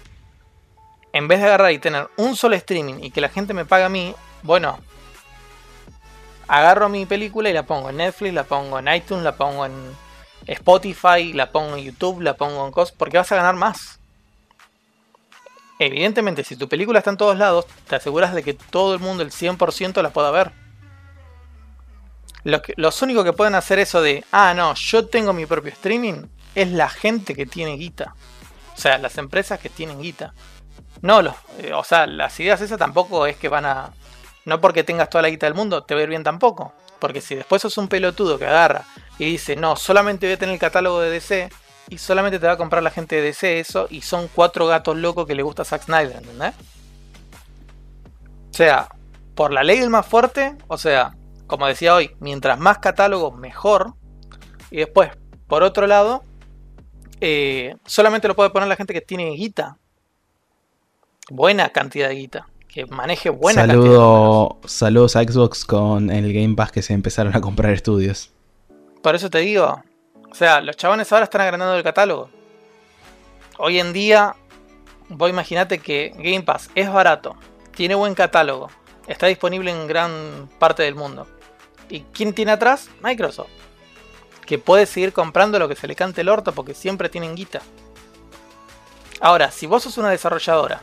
en 1.12 1.28
vez 1.28 1.40
de 1.40 1.48
agarrar 1.48 1.72
y 1.72 1.80
tener 1.80 2.10
un 2.18 2.36
solo 2.36 2.56
streaming 2.56 3.04
y 3.04 3.12
que 3.12 3.22
la 3.22 3.30
gente 3.30 3.54
me 3.54 3.66
pague 3.66 3.84
a 3.84 3.90
mí, 3.90 4.16
bueno, 4.44 4.80
agarro 6.48 6.90
mi 6.90 7.06
película 7.06 7.50
y 7.50 7.54
la 7.54 7.64
pongo 7.64 7.90
en 7.90 7.98
Netflix, 7.98 8.34
la 8.34 8.44
pongo 8.44 8.80
en 8.80 8.94
iTunes, 8.94 9.24
la 9.24 9.36
pongo 9.36 9.66
en 9.66 9.74
Spotify, 10.48 11.34
la 11.34 11.52
pongo 11.52 11.76
en 11.76 11.84
YouTube, 11.84 12.22
la 12.22 12.36
pongo 12.36 12.66
en 12.66 12.72
cosas, 12.72 12.96
porque 12.96 13.18
vas 13.18 13.32
a 13.32 13.36
ganar 13.36 13.56
más. 13.56 14.00
Evidentemente, 15.80 16.44
si 16.44 16.56
tu 16.56 16.70
película 16.70 17.00
está 17.00 17.12
en 17.12 17.18
todos 17.18 17.38
lados, 17.38 17.66
te 17.88 17.96
aseguras 17.96 18.34
de 18.34 18.44
que 18.44 18.54
todo 18.54 18.94
el 18.94 19.00
mundo, 19.00 19.24
el 19.24 19.32
100%, 19.32 20.02
la 20.02 20.12
pueda 20.12 20.32
ver. 20.32 20.52
Los 22.46 23.02
únicos 23.02 23.24
que 23.24 23.34
pueden 23.34 23.56
hacer 23.56 23.80
eso 23.80 24.02
de, 24.02 24.24
ah, 24.32 24.54
no, 24.56 24.76
yo 24.76 25.08
tengo 25.08 25.34
mi 25.34 25.46
propio 25.46 25.72
streaming, 25.72 26.28
es 26.54 26.72
la 26.72 26.90
gente 26.90 27.36
que 27.36 27.46
tiene 27.46 27.76
guita. 27.76 28.16
O 28.76 28.80
sea, 28.80 28.98
las 28.98 29.18
empresas 29.18 29.60
que 29.60 29.70
tienen 29.70 30.02
guita. 30.02 30.34
No, 31.02 31.22
los, 31.22 31.36
eh, 31.60 31.74
o 31.74 31.84
sea, 31.84 32.06
las 32.06 32.40
ideas 32.40 32.62
esas 32.62 32.78
tampoco 32.78 33.26
es 33.26 33.38
que 33.38 33.50
van 33.50 33.66
a... 33.66 33.92
No 34.46 34.62
porque 34.62 34.84
tengas 34.84 35.10
toda 35.10 35.24
la 35.24 35.30
guita 35.30 35.48
del 35.48 35.56
mundo, 35.56 35.84
te 35.84 35.96
va 35.96 36.02
a 36.02 36.04
ir 36.04 36.10
bien 36.10 36.24
tampoco. 36.24 36.74
Porque 37.00 37.20
si 37.20 37.36
después 37.36 37.62
sos 37.62 37.78
un 37.78 37.88
pelotudo 37.88 38.38
que 38.38 38.46
agarra 38.46 38.86
y 39.18 39.26
dice, 39.26 39.56
no, 39.56 39.76
solamente 39.76 40.28
voy 40.28 40.34
a 40.34 40.40
tener 40.40 40.54
el 40.54 40.60
catálogo 40.60 41.02
de 41.02 41.10
DC 41.10 41.50
y 41.90 41.98
solamente 41.98 42.40
te 42.40 42.48
va 42.48 42.54
a 42.54 42.58
comprar 42.58 42.84
la 42.84 42.92
gente 42.92 43.16
de 43.16 43.22
DC 43.24 43.60
eso 43.60 43.88
y 43.90 44.02
son 44.02 44.28
cuatro 44.28 44.68
gatos 44.68 44.96
locos 44.98 45.26
que 45.26 45.36
le 45.36 45.44
gusta 45.44 45.64
a 45.64 45.66
Zack 45.66 45.86
Snyder, 45.86 46.18
¿entendés? 46.18 46.54
O 48.52 48.54
sea, 48.54 48.88
por 49.34 49.52
la 49.52 49.64
ley 49.64 49.80
del 49.80 49.90
más 49.90 50.06
fuerte, 50.06 50.56
o 50.68 50.78
sea, 50.78 51.16
como 51.48 51.68
decía 51.68 51.96
hoy, 51.96 52.16
mientras 52.20 52.60
más 52.60 52.80
catálogo, 52.80 53.32
mejor. 53.32 53.94
Y 54.72 54.78
después, 54.78 55.12
por 55.48 55.64
otro 55.64 55.88
lado, 55.88 56.24
eh, 57.22 57.76
solamente 57.86 58.28
lo 58.28 58.36
puede 58.36 58.50
poner 58.50 58.68
la 58.68 58.76
gente 58.76 58.94
que 58.94 59.02
tiene 59.02 59.30
guita. 59.32 59.78
Buena 61.30 61.70
cantidad 61.70 62.10
de 62.10 62.16
guita. 62.16 62.48
Que 62.68 62.86
maneje 62.86 63.30
buena 63.30 63.66
Saludo, 63.66 64.50
cantidad 64.50 64.62
de 64.64 64.70
Saludos 64.70 65.16
a 65.16 65.24
Xbox 65.24 65.66
con 65.66 66.10
el 66.10 66.34
Game 66.34 66.56
Pass 66.56 66.72
que 66.72 66.82
se 66.82 66.94
empezaron 66.94 67.36
a 67.36 67.42
comprar 67.42 67.72
estudios. 67.72 68.32
Por 69.02 69.16
eso 69.16 69.30
te 69.30 69.40
digo. 69.40 69.82
O 70.30 70.36
sea, 70.36 70.60
los 70.60 70.76
chabones 70.76 71.12
ahora 71.14 71.24
están 71.24 71.42
agrandando 71.42 71.76
el 71.76 71.84
catálogo. 71.84 72.30
Hoy 73.58 73.80
en 73.80 73.94
día, 73.94 74.36
vos 75.08 75.30
imaginate 75.30 75.80
que 75.80 76.14
Game 76.18 76.42
Pass 76.42 76.70
es 76.76 76.92
barato, 76.92 77.38
tiene 77.74 77.96
buen 77.96 78.14
catálogo, 78.16 78.70
está 79.08 79.28
disponible 79.28 79.72
en 79.72 79.88
gran 79.88 80.50
parte 80.60 80.84
del 80.84 80.96
mundo. 80.96 81.26
¿Y 81.90 82.02
quién 82.14 82.34
tiene 82.34 82.52
atrás? 82.52 82.90
Microsoft 83.02 83.50
que 84.46 84.60
puede 84.60 84.86
seguir 84.86 85.12
comprando 85.12 85.60
lo 85.60 85.68
que 85.68 85.76
se 85.76 85.88
le 85.88 85.96
cante 85.96 86.22
el 86.22 86.30
orto 86.30 86.54
porque 86.54 86.74
siempre 86.74 87.10
tienen 87.10 87.36
guita. 87.36 87.62
Ahora, 89.20 89.52
si 89.52 89.66
vos 89.66 89.84
sos 89.84 89.98
una 89.98 90.10
desarrolladora 90.10 90.82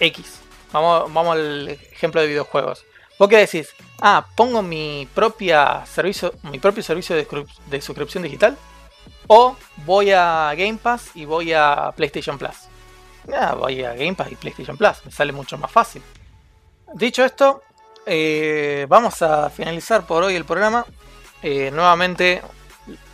X, 0.00 0.40
vamos, 0.72 1.12
vamos 1.12 1.36
al 1.36 1.68
ejemplo 1.68 2.20
de 2.20 2.28
videojuegos. 2.28 2.84
Vos 3.18 3.28
qué 3.28 3.36
decís, 3.36 3.68
ah, 4.00 4.26
pongo 4.34 4.62
mi 4.62 5.08
propia 5.14 5.84
servicio, 5.86 6.34
mi 6.42 6.58
propio 6.58 6.82
servicio 6.82 7.14
de, 7.14 7.80
suscripción 7.80 8.24
digital, 8.24 8.56
o 9.28 9.56
voy 9.84 10.10
a 10.10 10.52
Game 10.56 10.78
Pass 10.82 11.10
y 11.14 11.24
voy 11.24 11.52
a 11.52 11.92
PlayStation 11.96 12.38
Plus. 12.38 12.56
Ah, 13.32 13.54
voy 13.54 13.84
a 13.84 13.94
Game 13.94 14.14
Pass 14.14 14.32
y 14.32 14.36
PlayStation 14.36 14.76
Plus, 14.76 15.04
me 15.04 15.12
sale 15.12 15.32
mucho 15.32 15.56
más 15.58 15.70
fácil. 15.70 16.02
Dicho 16.94 17.24
esto, 17.24 17.62
eh, 18.06 18.86
vamos 18.88 19.22
a 19.22 19.50
finalizar 19.50 20.06
por 20.06 20.22
hoy 20.22 20.34
el 20.34 20.44
programa. 20.44 20.84
Eh, 21.42 21.70
nuevamente, 21.70 22.42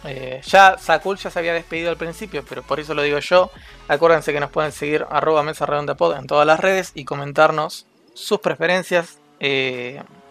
eh, 0.05 0.41
ya 0.45 0.79
Sakul 0.79 1.17
ya 1.19 1.31
se 1.31 1.39
había 1.39 1.53
despedido 1.53 1.91
al 1.91 1.97
principio, 1.97 2.45
pero 2.49 2.62
por 2.62 2.81
eso 2.81 2.95
lo 2.95 3.03
digo 3.03 3.19
yo. 3.19 3.51
Acuérdense 3.89 4.33
que 4.33 4.41
nos 4.41 4.51
pueden 4.51 4.73
seguir 4.73 5.07
arroba 5.11 5.43
mesa 5.43 5.67
redonda 5.67 5.95
pod 5.95 6.17
en 6.17 6.27
todas 6.27 6.47
las 6.47 6.61
redes 6.61 6.93
y 6.95 7.05
comentarnos 7.05 7.87
sus 8.15 8.41
preferencias, 8.41 9.19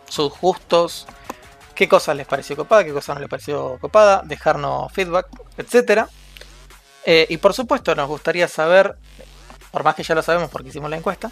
sus 0.07 0.40
gustos, 0.40 1.07
qué 1.76 1.88
cosas 1.88 2.15
les 2.15 2.27
pareció 2.27 2.56
copada, 2.56 2.84
qué 2.84 2.94
cosas 2.94 3.15
no 3.15 3.22
les 3.22 3.30
pareció 3.30 3.77
copada, 3.80 4.22
dejarnos 4.26 4.91
feedback, 4.91 5.27
etc. 5.57 6.06
y 7.06 7.38
por 7.38 7.53
supuesto 7.53 7.95
nos 7.95 8.07
gustaría 8.07 8.48
saber, 8.48 8.95
por 9.71 9.83
más 9.83 9.95
que 9.95 10.03
ya 10.03 10.15
lo 10.15 10.21
sabemos 10.21 10.49
porque 10.49 10.69
hicimos 10.69 10.89
la 10.89 10.97
encuesta, 10.97 11.29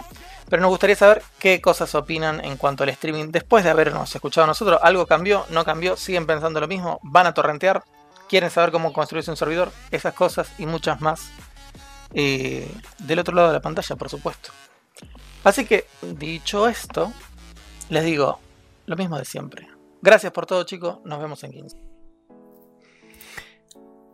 pero 0.49 0.61
nos 0.61 0.69
gustaría 0.69 0.95
saber 0.95 1.23
qué 1.39 1.61
cosas 1.61 1.93
opinan 1.95 2.43
en 2.43 2.57
cuanto 2.57 2.83
al 2.83 2.89
streaming 2.89 3.31
después 3.31 3.63
de 3.63 3.69
habernos 3.69 4.13
escuchado 4.13 4.47
nosotros. 4.47 4.79
¿Algo 4.83 5.05
cambió? 5.05 5.45
¿No 5.49 5.65
cambió? 5.65 5.97
¿Siguen 5.97 6.25
pensando 6.27 6.59
lo 6.59 6.67
mismo? 6.67 6.99
¿Van 7.03 7.27
a 7.27 7.33
torrentear? 7.33 7.83
¿Quieren 8.29 8.49
saber 8.49 8.71
cómo 8.71 8.93
construirse 8.93 9.31
un 9.31 9.37
servidor? 9.37 9.71
Esas 9.91 10.13
cosas 10.13 10.51
y 10.57 10.65
muchas 10.65 11.01
más. 11.01 11.29
Eh, 12.13 12.69
del 12.99 13.19
otro 13.19 13.35
lado 13.35 13.49
de 13.49 13.53
la 13.55 13.61
pantalla, 13.61 13.95
por 13.95 14.09
supuesto. 14.09 14.51
Así 15.43 15.65
que, 15.65 15.87
dicho 16.01 16.67
esto, 16.67 17.11
les 17.89 18.03
digo 18.03 18.39
lo 18.85 18.95
mismo 18.95 19.17
de 19.17 19.25
siempre. 19.25 19.67
Gracias 20.01 20.31
por 20.31 20.45
todo, 20.45 20.63
chicos. 20.63 20.99
Nos 21.03 21.19
vemos 21.19 21.43
en 21.43 21.51
15. 21.51 21.86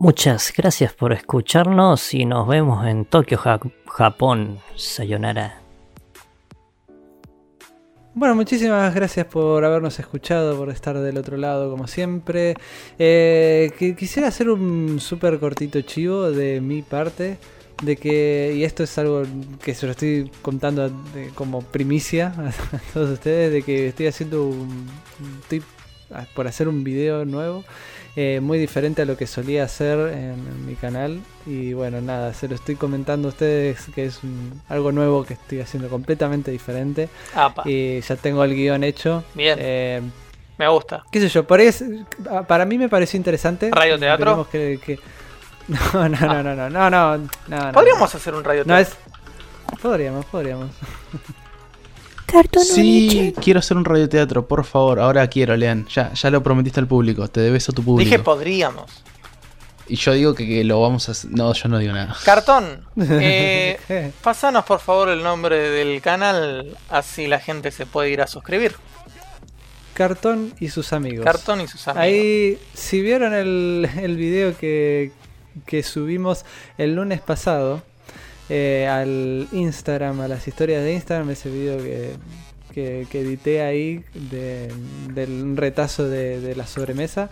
Muchas 0.04 0.52
gracias 0.54 0.92
por 0.92 1.14
escucharnos 1.14 2.14
y 2.14 2.26
nos 2.26 2.46
vemos 2.46 2.86
en 2.86 3.06
Tokio, 3.06 3.40
Japón. 3.86 4.60
Sayonara. 4.76 5.62
Bueno, 8.14 8.36
muchísimas 8.36 8.94
gracias 8.94 9.26
por 9.28 9.64
habernos 9.64 9.98
escuchado, 10.00 10.58
por 10.58 10.70
estar 10.72 11.00
del 11.00 11.18
otro 11.18 11.38
lado 11.38 11.72
como 11.72 11.88
siempre. 11.88 12.56
Eh, 13.00 13.72
quisiera 13.98 14.28
hacer 14.28 14.50
un 14.50 15.00
súper 15.00 15.40
cortito 15.40 15.80
chivo 15.84 16.32
de 16.32 16.60
mi 16.60 16.82
parte, 16.82 17.38
de 17.82 17.96
que, 17.96 18.56
y 18.58 18.66
esto 18.66 18.84
es 18.84 18.98
algo 18.98 19.24
que 19.64 19.74
se 19.74 19.86
lo 19.86 19.94
estoy 19.94 20.30
contando 20.42 20.92
como 21.34 21.62
primicia 21.62 22.34
a, 22.38 22.92
todos 22.94 23.10
ustedes, 23.10 23.54
de 23.54 23.62
que 23.62 23.88
estoy 23.88 24.08
haciendo 24.08 24.48
un, 24.48 24.86
tip 25.48 25.64
por 26.36 26.46
hacer 26.46 26.68
un 26.68 26.84
video 26.84 27.24
nuevo. 27.24 27.64
Eh, 28.16 28.42
muy 28.42 28.60
diferente 28.60 29.02
a 29.02 29.06
lo 29.06 29.18
que 29.18 29.26
solía 29.26 29.64
hacer 29.64 30.14
en, 30.14 30.68
mi 30.68 30.76
canal. 30.76 31.22
Y 31.46 31.74
bueno, 31.74 32.00
nada, 32.00 32.34
se 32.34 32.48
lo 32.48 32.56
estoy 32.56 32.76
comentando 32.76 33.28
a 33.28 33.32
ustedes 33.32 33.88
que 33.96 34.06
es 34.06 34.20
algo 34.70 34.92
nuevo 34.92 35.24
que 35.24 35.34
estoy 35.34 35.62
haciendo 35.62 35.90
completamente 35.90 36.52
diferente. 36.52 37.10
Y 37.66 38.02
ya 38.02 38.16
tengo 38.16 38.44
el 38.44 38.54
guion 38.54 38.84
hecho. 38.84 39.24
Bien. 39.34 39.58
Eh, 39.60 40.02
me 40.58 40.68
gusta. 40.68 41.04
¿Qué 41.12 41.20
sé 41.20 41.30
yo? 41.30 41.46
para 41.46 42.66
mí 42.66 42.78
me 42.78 42.88
pareció 42.88 43.18
interesante. 43.18 43.72
¿Radio 43.72 44.00
teatro? 44.00 44.48
No, 45.66 46.10
no, 46.10 46.20
no, 46.20 46.44
no, 46.44 46.70
no, 46.70 46.90
no, 46.90 47.18
no, 47.48 47.72
Podríamos 47.72 48.14
hacer 48.14 48.36
un 48.36 48.44
radio 48.44 48.66
teatro. 48.66 48.96
Podríamos, 49.82 50.26
podríamos. 50.26 50.72
Sí, 52.64 53.34
quiero 53.42 53.60
hacer 53.60 53.78
un 53.78 53.86
radioteatro, 53.86 54.48
por 54.48 54.66
favor. 54.66 55.00
Ahora 55.00 55.28
quiero, 55.28 55.56
Lean. 55.56 55.88
Ya, 55.88 56.14
ya 56.14 56.30
lo 56.30 56.42
prometiste 56.42 56.80
al 56.80 56.88
público. 56.88 57.28
Te 57.28 57.42
debes 57.42 57.70
a 57.70 57.72
tu 57.72 57.84
público. 57.84 58.10
Dije 58.10 58.20
podríamos. 58.20 59.04
Y 59.88 59.96
yo 59.98 60.14
digo 60.14 60.34
que, 60.34 60.64
lo 60.64 60.82
vamos 60.82 61.10
a 61.10 61.12
hacer. 61.12 61.32
No, 61.32 61.54
yo 61.54 61.70
no 61.70 61.78
digo 61.78 61.94
nada. 61.94 62.16
Cartón, 62.24 62.86
eh, 62.98 64.12
pasanos 64.22 64.64
por 64.66 64.80
favor 64.80 65.10
el 65.10 65.22
nombre 65.22 65.58
del 65.58 66.02
canal, 66.02 66.78
así 66.90 67.28
la 67.28 67.40
gente 67.40 67.70
se 67.72 67.86
puede 67.86 68.10
ir 68.10 68.22
a 68.22 68.28
suscribir. 68.28 68.76
Cartón 69.94 70.54
y 70.60 70.70
sus 70.70 70.94
amigos. 70.94 71.26
Cartón 71.26 71.62
y 71.62 71.68
sus 71.68 71.88
amigos. 71.88 72.04
Ahí, 72.04 72.58
si 72.74 73.02
vieron 73.02 73.34
el, 73.34 73.88
el 74.02 74.18
video 74.18 74.58
que, 74.58 75.12
que 75.66 75.84
subimos 75.84 76.46
el 76.78 76.96
lunes 76.96 77.22
pasado, 77.22 77.84
eh, 78.50 78.88
al 78.88 79.48
Instagram, 79.52 80.22
a 80.22 80.28
las 80.28 80.48
historias 80.48 80.84
de 80.84 80.94
Instagram, 80.94 81.30
ese 81.30 81.50
video 81.50 81.78
que, 81.78 83.06
que, 83.10 83.22
edité 83.22 83.62
ahí 83.62 84.04
del 84.14 85.56
retazo 85.56 86.10
de, 86.10 86.56
la 86.56 86.68
sobremesa. 86.68 87.30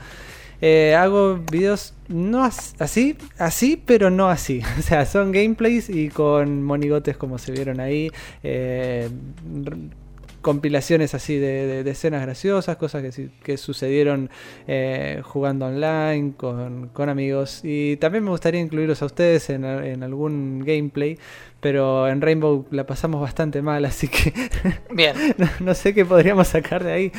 Eh, 0.64 0.94
hago 0.96 1.38
videos 1.52 1.96
no 2.08 2.44
así, 2.44 3.18
así, 3.40 3.82
pero 3.84 4.10
no 4.10 4.30
así. 4.30 4.62
O 4.80 4.82
sea, 4.82 5.06
son 5.06 5.32
gameplays 5.32 5.90
y 5.90 6.10
con 6.10 6.64
monigotes 6.64 7.18
como 7.18 7.38
se 7.40 7.52
vieron 7.52 7.80
ahí. 7.80 8.12
Eh, 8.44 9.10
compilaciones 10.42 11.14
así 11.14 11.38
de, 11.38 11.90
escenas 11.90 12.22
graciosas, 12.22 12.76
cosas 12.78 13.04
que, 13.44 13.58
sucedieron 13.58 14.30
eh, 14.68 15.22
jugando 15.24 15.68
online 15.68 16.34
con, 16.36 17.10
amigos. 17.10 17.62
Y 17.64 17.98
también 17.98 18.24
me 18.24 18.32
gustaría 18.32 18.60
incluirlos 18.60 19.02
a 19.02 19.06
ustedes 19.06 19.50
en, 19.50 19.64
algún 20.04 20.64
gameplay, 20.66 21.18
pero 21.60 22.08
en 22.08 22.22
Rainbow 22.22 22.66
la 22.72 22.86
pasamos 22.86 23.22
bastante 23.22 23.62
mal, 23.62 23.86
así 23.86 24.08
que 24.08 24.34
Bien. 24.92 25.16
no, 25.60 25.74
sé 25.74 25.94
qué 25.94 26.06
podríamos 26.06 26.48
sacar 26.48 26.84
de 26.84 26.92
ahí. 26.92 27.12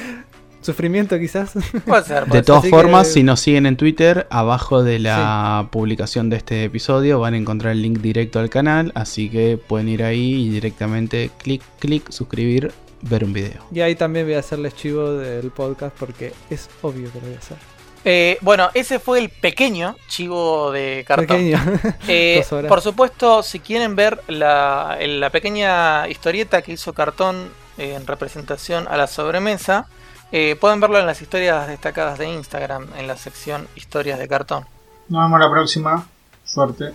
sufrimiento 0.60 1.18
quizás. 1.18 1.52
Puede 1.86 2.02
ser. 2.04 2.24
puede 2.24 2.40
De 2.40 2.42
todas 2.42 2.68
formas, 2.68 3.08
que- 3.08 3.14
si 3.14 3.22
nos 3.22 3.40
siguen 3.40 3.66
en 3.66 3.76
Twitter, 3.76 4.26
abajo 4.30 4.82
de 4.82 4.98
la 4.98 5.68
publicación 5.70 6.28
de 6.28 6.36
este 6.36 6.64
episodio 6.64 7.20
van 7.20 7.34
a 7.34 7.36
encontrar 7.36 7.72
el 7.72 7.82
link 7.82 7.98
directo 7.98 8.40
al 8.40 8.50
canal, 8.50 8.90
así 8.94 9.28
que 9.28 9.58
pueden 9.58 9.88
ir 9.88 10.02
ahí 10.02 10.46
y 10.46 10.50
directamente 10.50 11.30
clic, 11.38 11.62
clic, 11.78 12.10
suscribir, 12.10 12.72
ver 13.02 13.24
un 13.24 13.32
video. 13.32 13.64
Y 13.72 13.80
ahí 13.80 13.94
también 13.94 14.26
voy 14.26 14.34
a 14.34 14.38
hacerles 14.38 14.74
chivo 14.74 15.12
del 15.14 15.50
podcast 15.50 15.94
porque 15.98 16.32
es 16.50 16.70
obvio 16.80 17.12
que 17.12 17.20
lo 17.20 17.26
voy 17.26 17.34
a 17.34 17.38
hacer. 17.38 17.56
Eh, 18.04 18.38
bueno, 18.40 18.68
ese 18.74 18.98
fue 18.98 19.20
el 19.20 19.28
pequeño 19.28 19.96
chivo 20.08 20.72
de 20.72 21.04
cartón. 21.06 21.26
Pequeño. 21.26 21.58
Eh, 22.08 22.44
por 22.68 22.80
supuesto, 22.80 23.42
si 23.42 23.60
quieren 23.60 23.94
ver 23.94 24.20
la, 24.26 24.98
la 25.00 25.30
pequeña 25.30 26.08
historieta 26.08 26.62
que 26.62 26.72
hizo 26.72 26.92
Cartón 26.92 27.50
en 27.78 28.06
representación 28.06 28.88
a 28.88 28.96
la 28.96 29.06
sobremesa, 29.06 29.86
eh, 30.32 30.56
pueden 30.60 30.80
verlo 30.80 30.98
en 30.98 31.06
las 31.06 31.22
historias 31.22 31.68
destacadas 31.68 32.18
de 32.18 32.28
Instagram, 32.28 32.88
en 32.96 33.06
la 33.06 33.16
sección 33.16 33.68
Historias 33.76 34.18
de 34.18 34.26
Cartón. 34.28 34.64
Nos 35.08 35.22
vemos 35.24 35.38
la 35.38 35.50
próxima. 35.50 36.06
Suerte. 36.44 36.92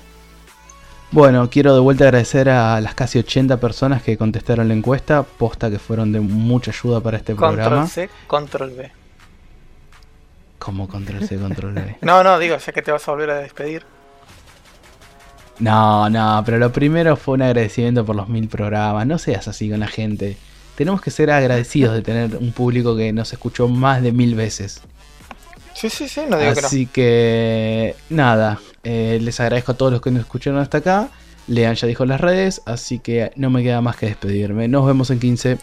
Bueno, 1.11 1.49
quiero 1.49 1.73
de 1.73 1.79
vuelta 1.79 2.03
agradecer 2.03 2.49
a 2.49 2.81
las 2.81 2.93
casi 2.93 3.19
80 3.19 3.57
personas 3.57 4.03
que 4.03 4.17
contestaron 4.17 4.67
la 4.67 4.73
encuesta, 4.73 5.23
posta 5.23 5.69
que 5.69 5.79
fueron 5.79 6.11
de 6.11 6.19
mucha 6.19 6.71
ayuda 6.71 6.99
para 6.99 7.17
este 7.17 7.33
Control 7.33 7.55
programa. 7.55 7.87
C, 7.87 8.09
Control 8.27 8.71
V. 8.71 8.91
Como 10.59 10.87
control 10.87 11.25
C, 11.25 11.37
control 11.37 11.73
V. 11.73 11.97
No, 12.01 12.23
no, 12.23 12.37
digo, 12.39 12.57
ya 12.57 12.73
que 12.73 12.81
te 12.81 12.91
vas 12.91 13.07
a 13.07 13.11
volver 13.11 13.29
a 13.29 13.37
despedir. 13.37 13.83
No, 15.59 16.09
no, 16.09 16.43
pero 16.45 16.57
lo 16.57 16.71
primero 16.71 17.15
fue 17.15 17.35
un 17.35 17.41
agradecimiento 17.41 18.05
por 18.05 18.15
los 18.15 18.27
mil 18.27 18.47
programas. 18.49 19.07
No 19.07 19.17
seas 19.17 19.47
así 19.47 19.69
con 19.69 19.79
la 19.79 19.87
gente. 19.87 20.37
Tenemos 20.75 21.01
que 21.01 21.09
ser 21.09 21.31
agradecidos 21.31 21.95
de 21.95 22.01
tener 22.01 22.35
un 22.35 22.51
público 22.51 22.95
que 22.95 23.13
nos 23.13 23.31
escuchó 23.31 23.67
más 23.67 24.01
de 24.01 24.11
mil 24.11 24.35
veces. 24.35 24.81
Sí, 25.73 25.89
sí, 25.89 26.09
sí, 26.09 26.21
no 26.29 26.37
digo 26.37 26.53
que 26.53 26.61
no. 26.61 26.67
Así 26.67 26.85
que, 26.87 27.95
nada, 28.09 28.59
eh, 28.89 29.19
les 29.21 29.37
agradezco 29.41 29.73
a 29.73 29.75
todos 29.75 29.91
los 29.91 30.01
que 30.01 30.11
nos 30.11 30.21
escucharon 30.21 30.61
hasta 30.61 30.77
acá. 30.77 31.09
Lean 31.47 31.75
ya 31.75 31.87
dijo 31.87 32.05
las 32.05 32.21
redes, 32.21 32.61
así 32.65 32.99
que 32.99 33.33
no 33.35 33.49
me 33.49 33.61
queda 33.61 33.81
más 33.81 33.97
que 33.97 34.05
despedirme. 34.05 34.69
Nos 34.69 34.85
vemos 34.85 35.09
en 35.09 35.19
15. 35.19 35.57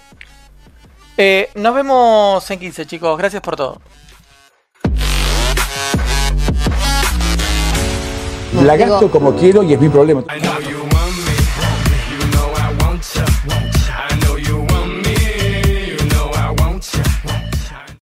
Eh, 1.16 1.48
nos 1.54 1.74
vemos 1.74 2.50
en 2.50 2.58
15, 2.58 2.84
chicos. 2.84 3.16
Gracias 3.16 3.40
por 3.40 3.56
todo. 3.56 3.80
La 8.62 8.76
gasto 8.76 9.10
como 9.10 9.34
quiero 9.34 9.62
y 9.62 9.72
es 9.72 9.80
mi 9.80 9.88
problema. 9.88 10.22
I 10.28 10.40
know 10.40 10.60
you 10.60 10.93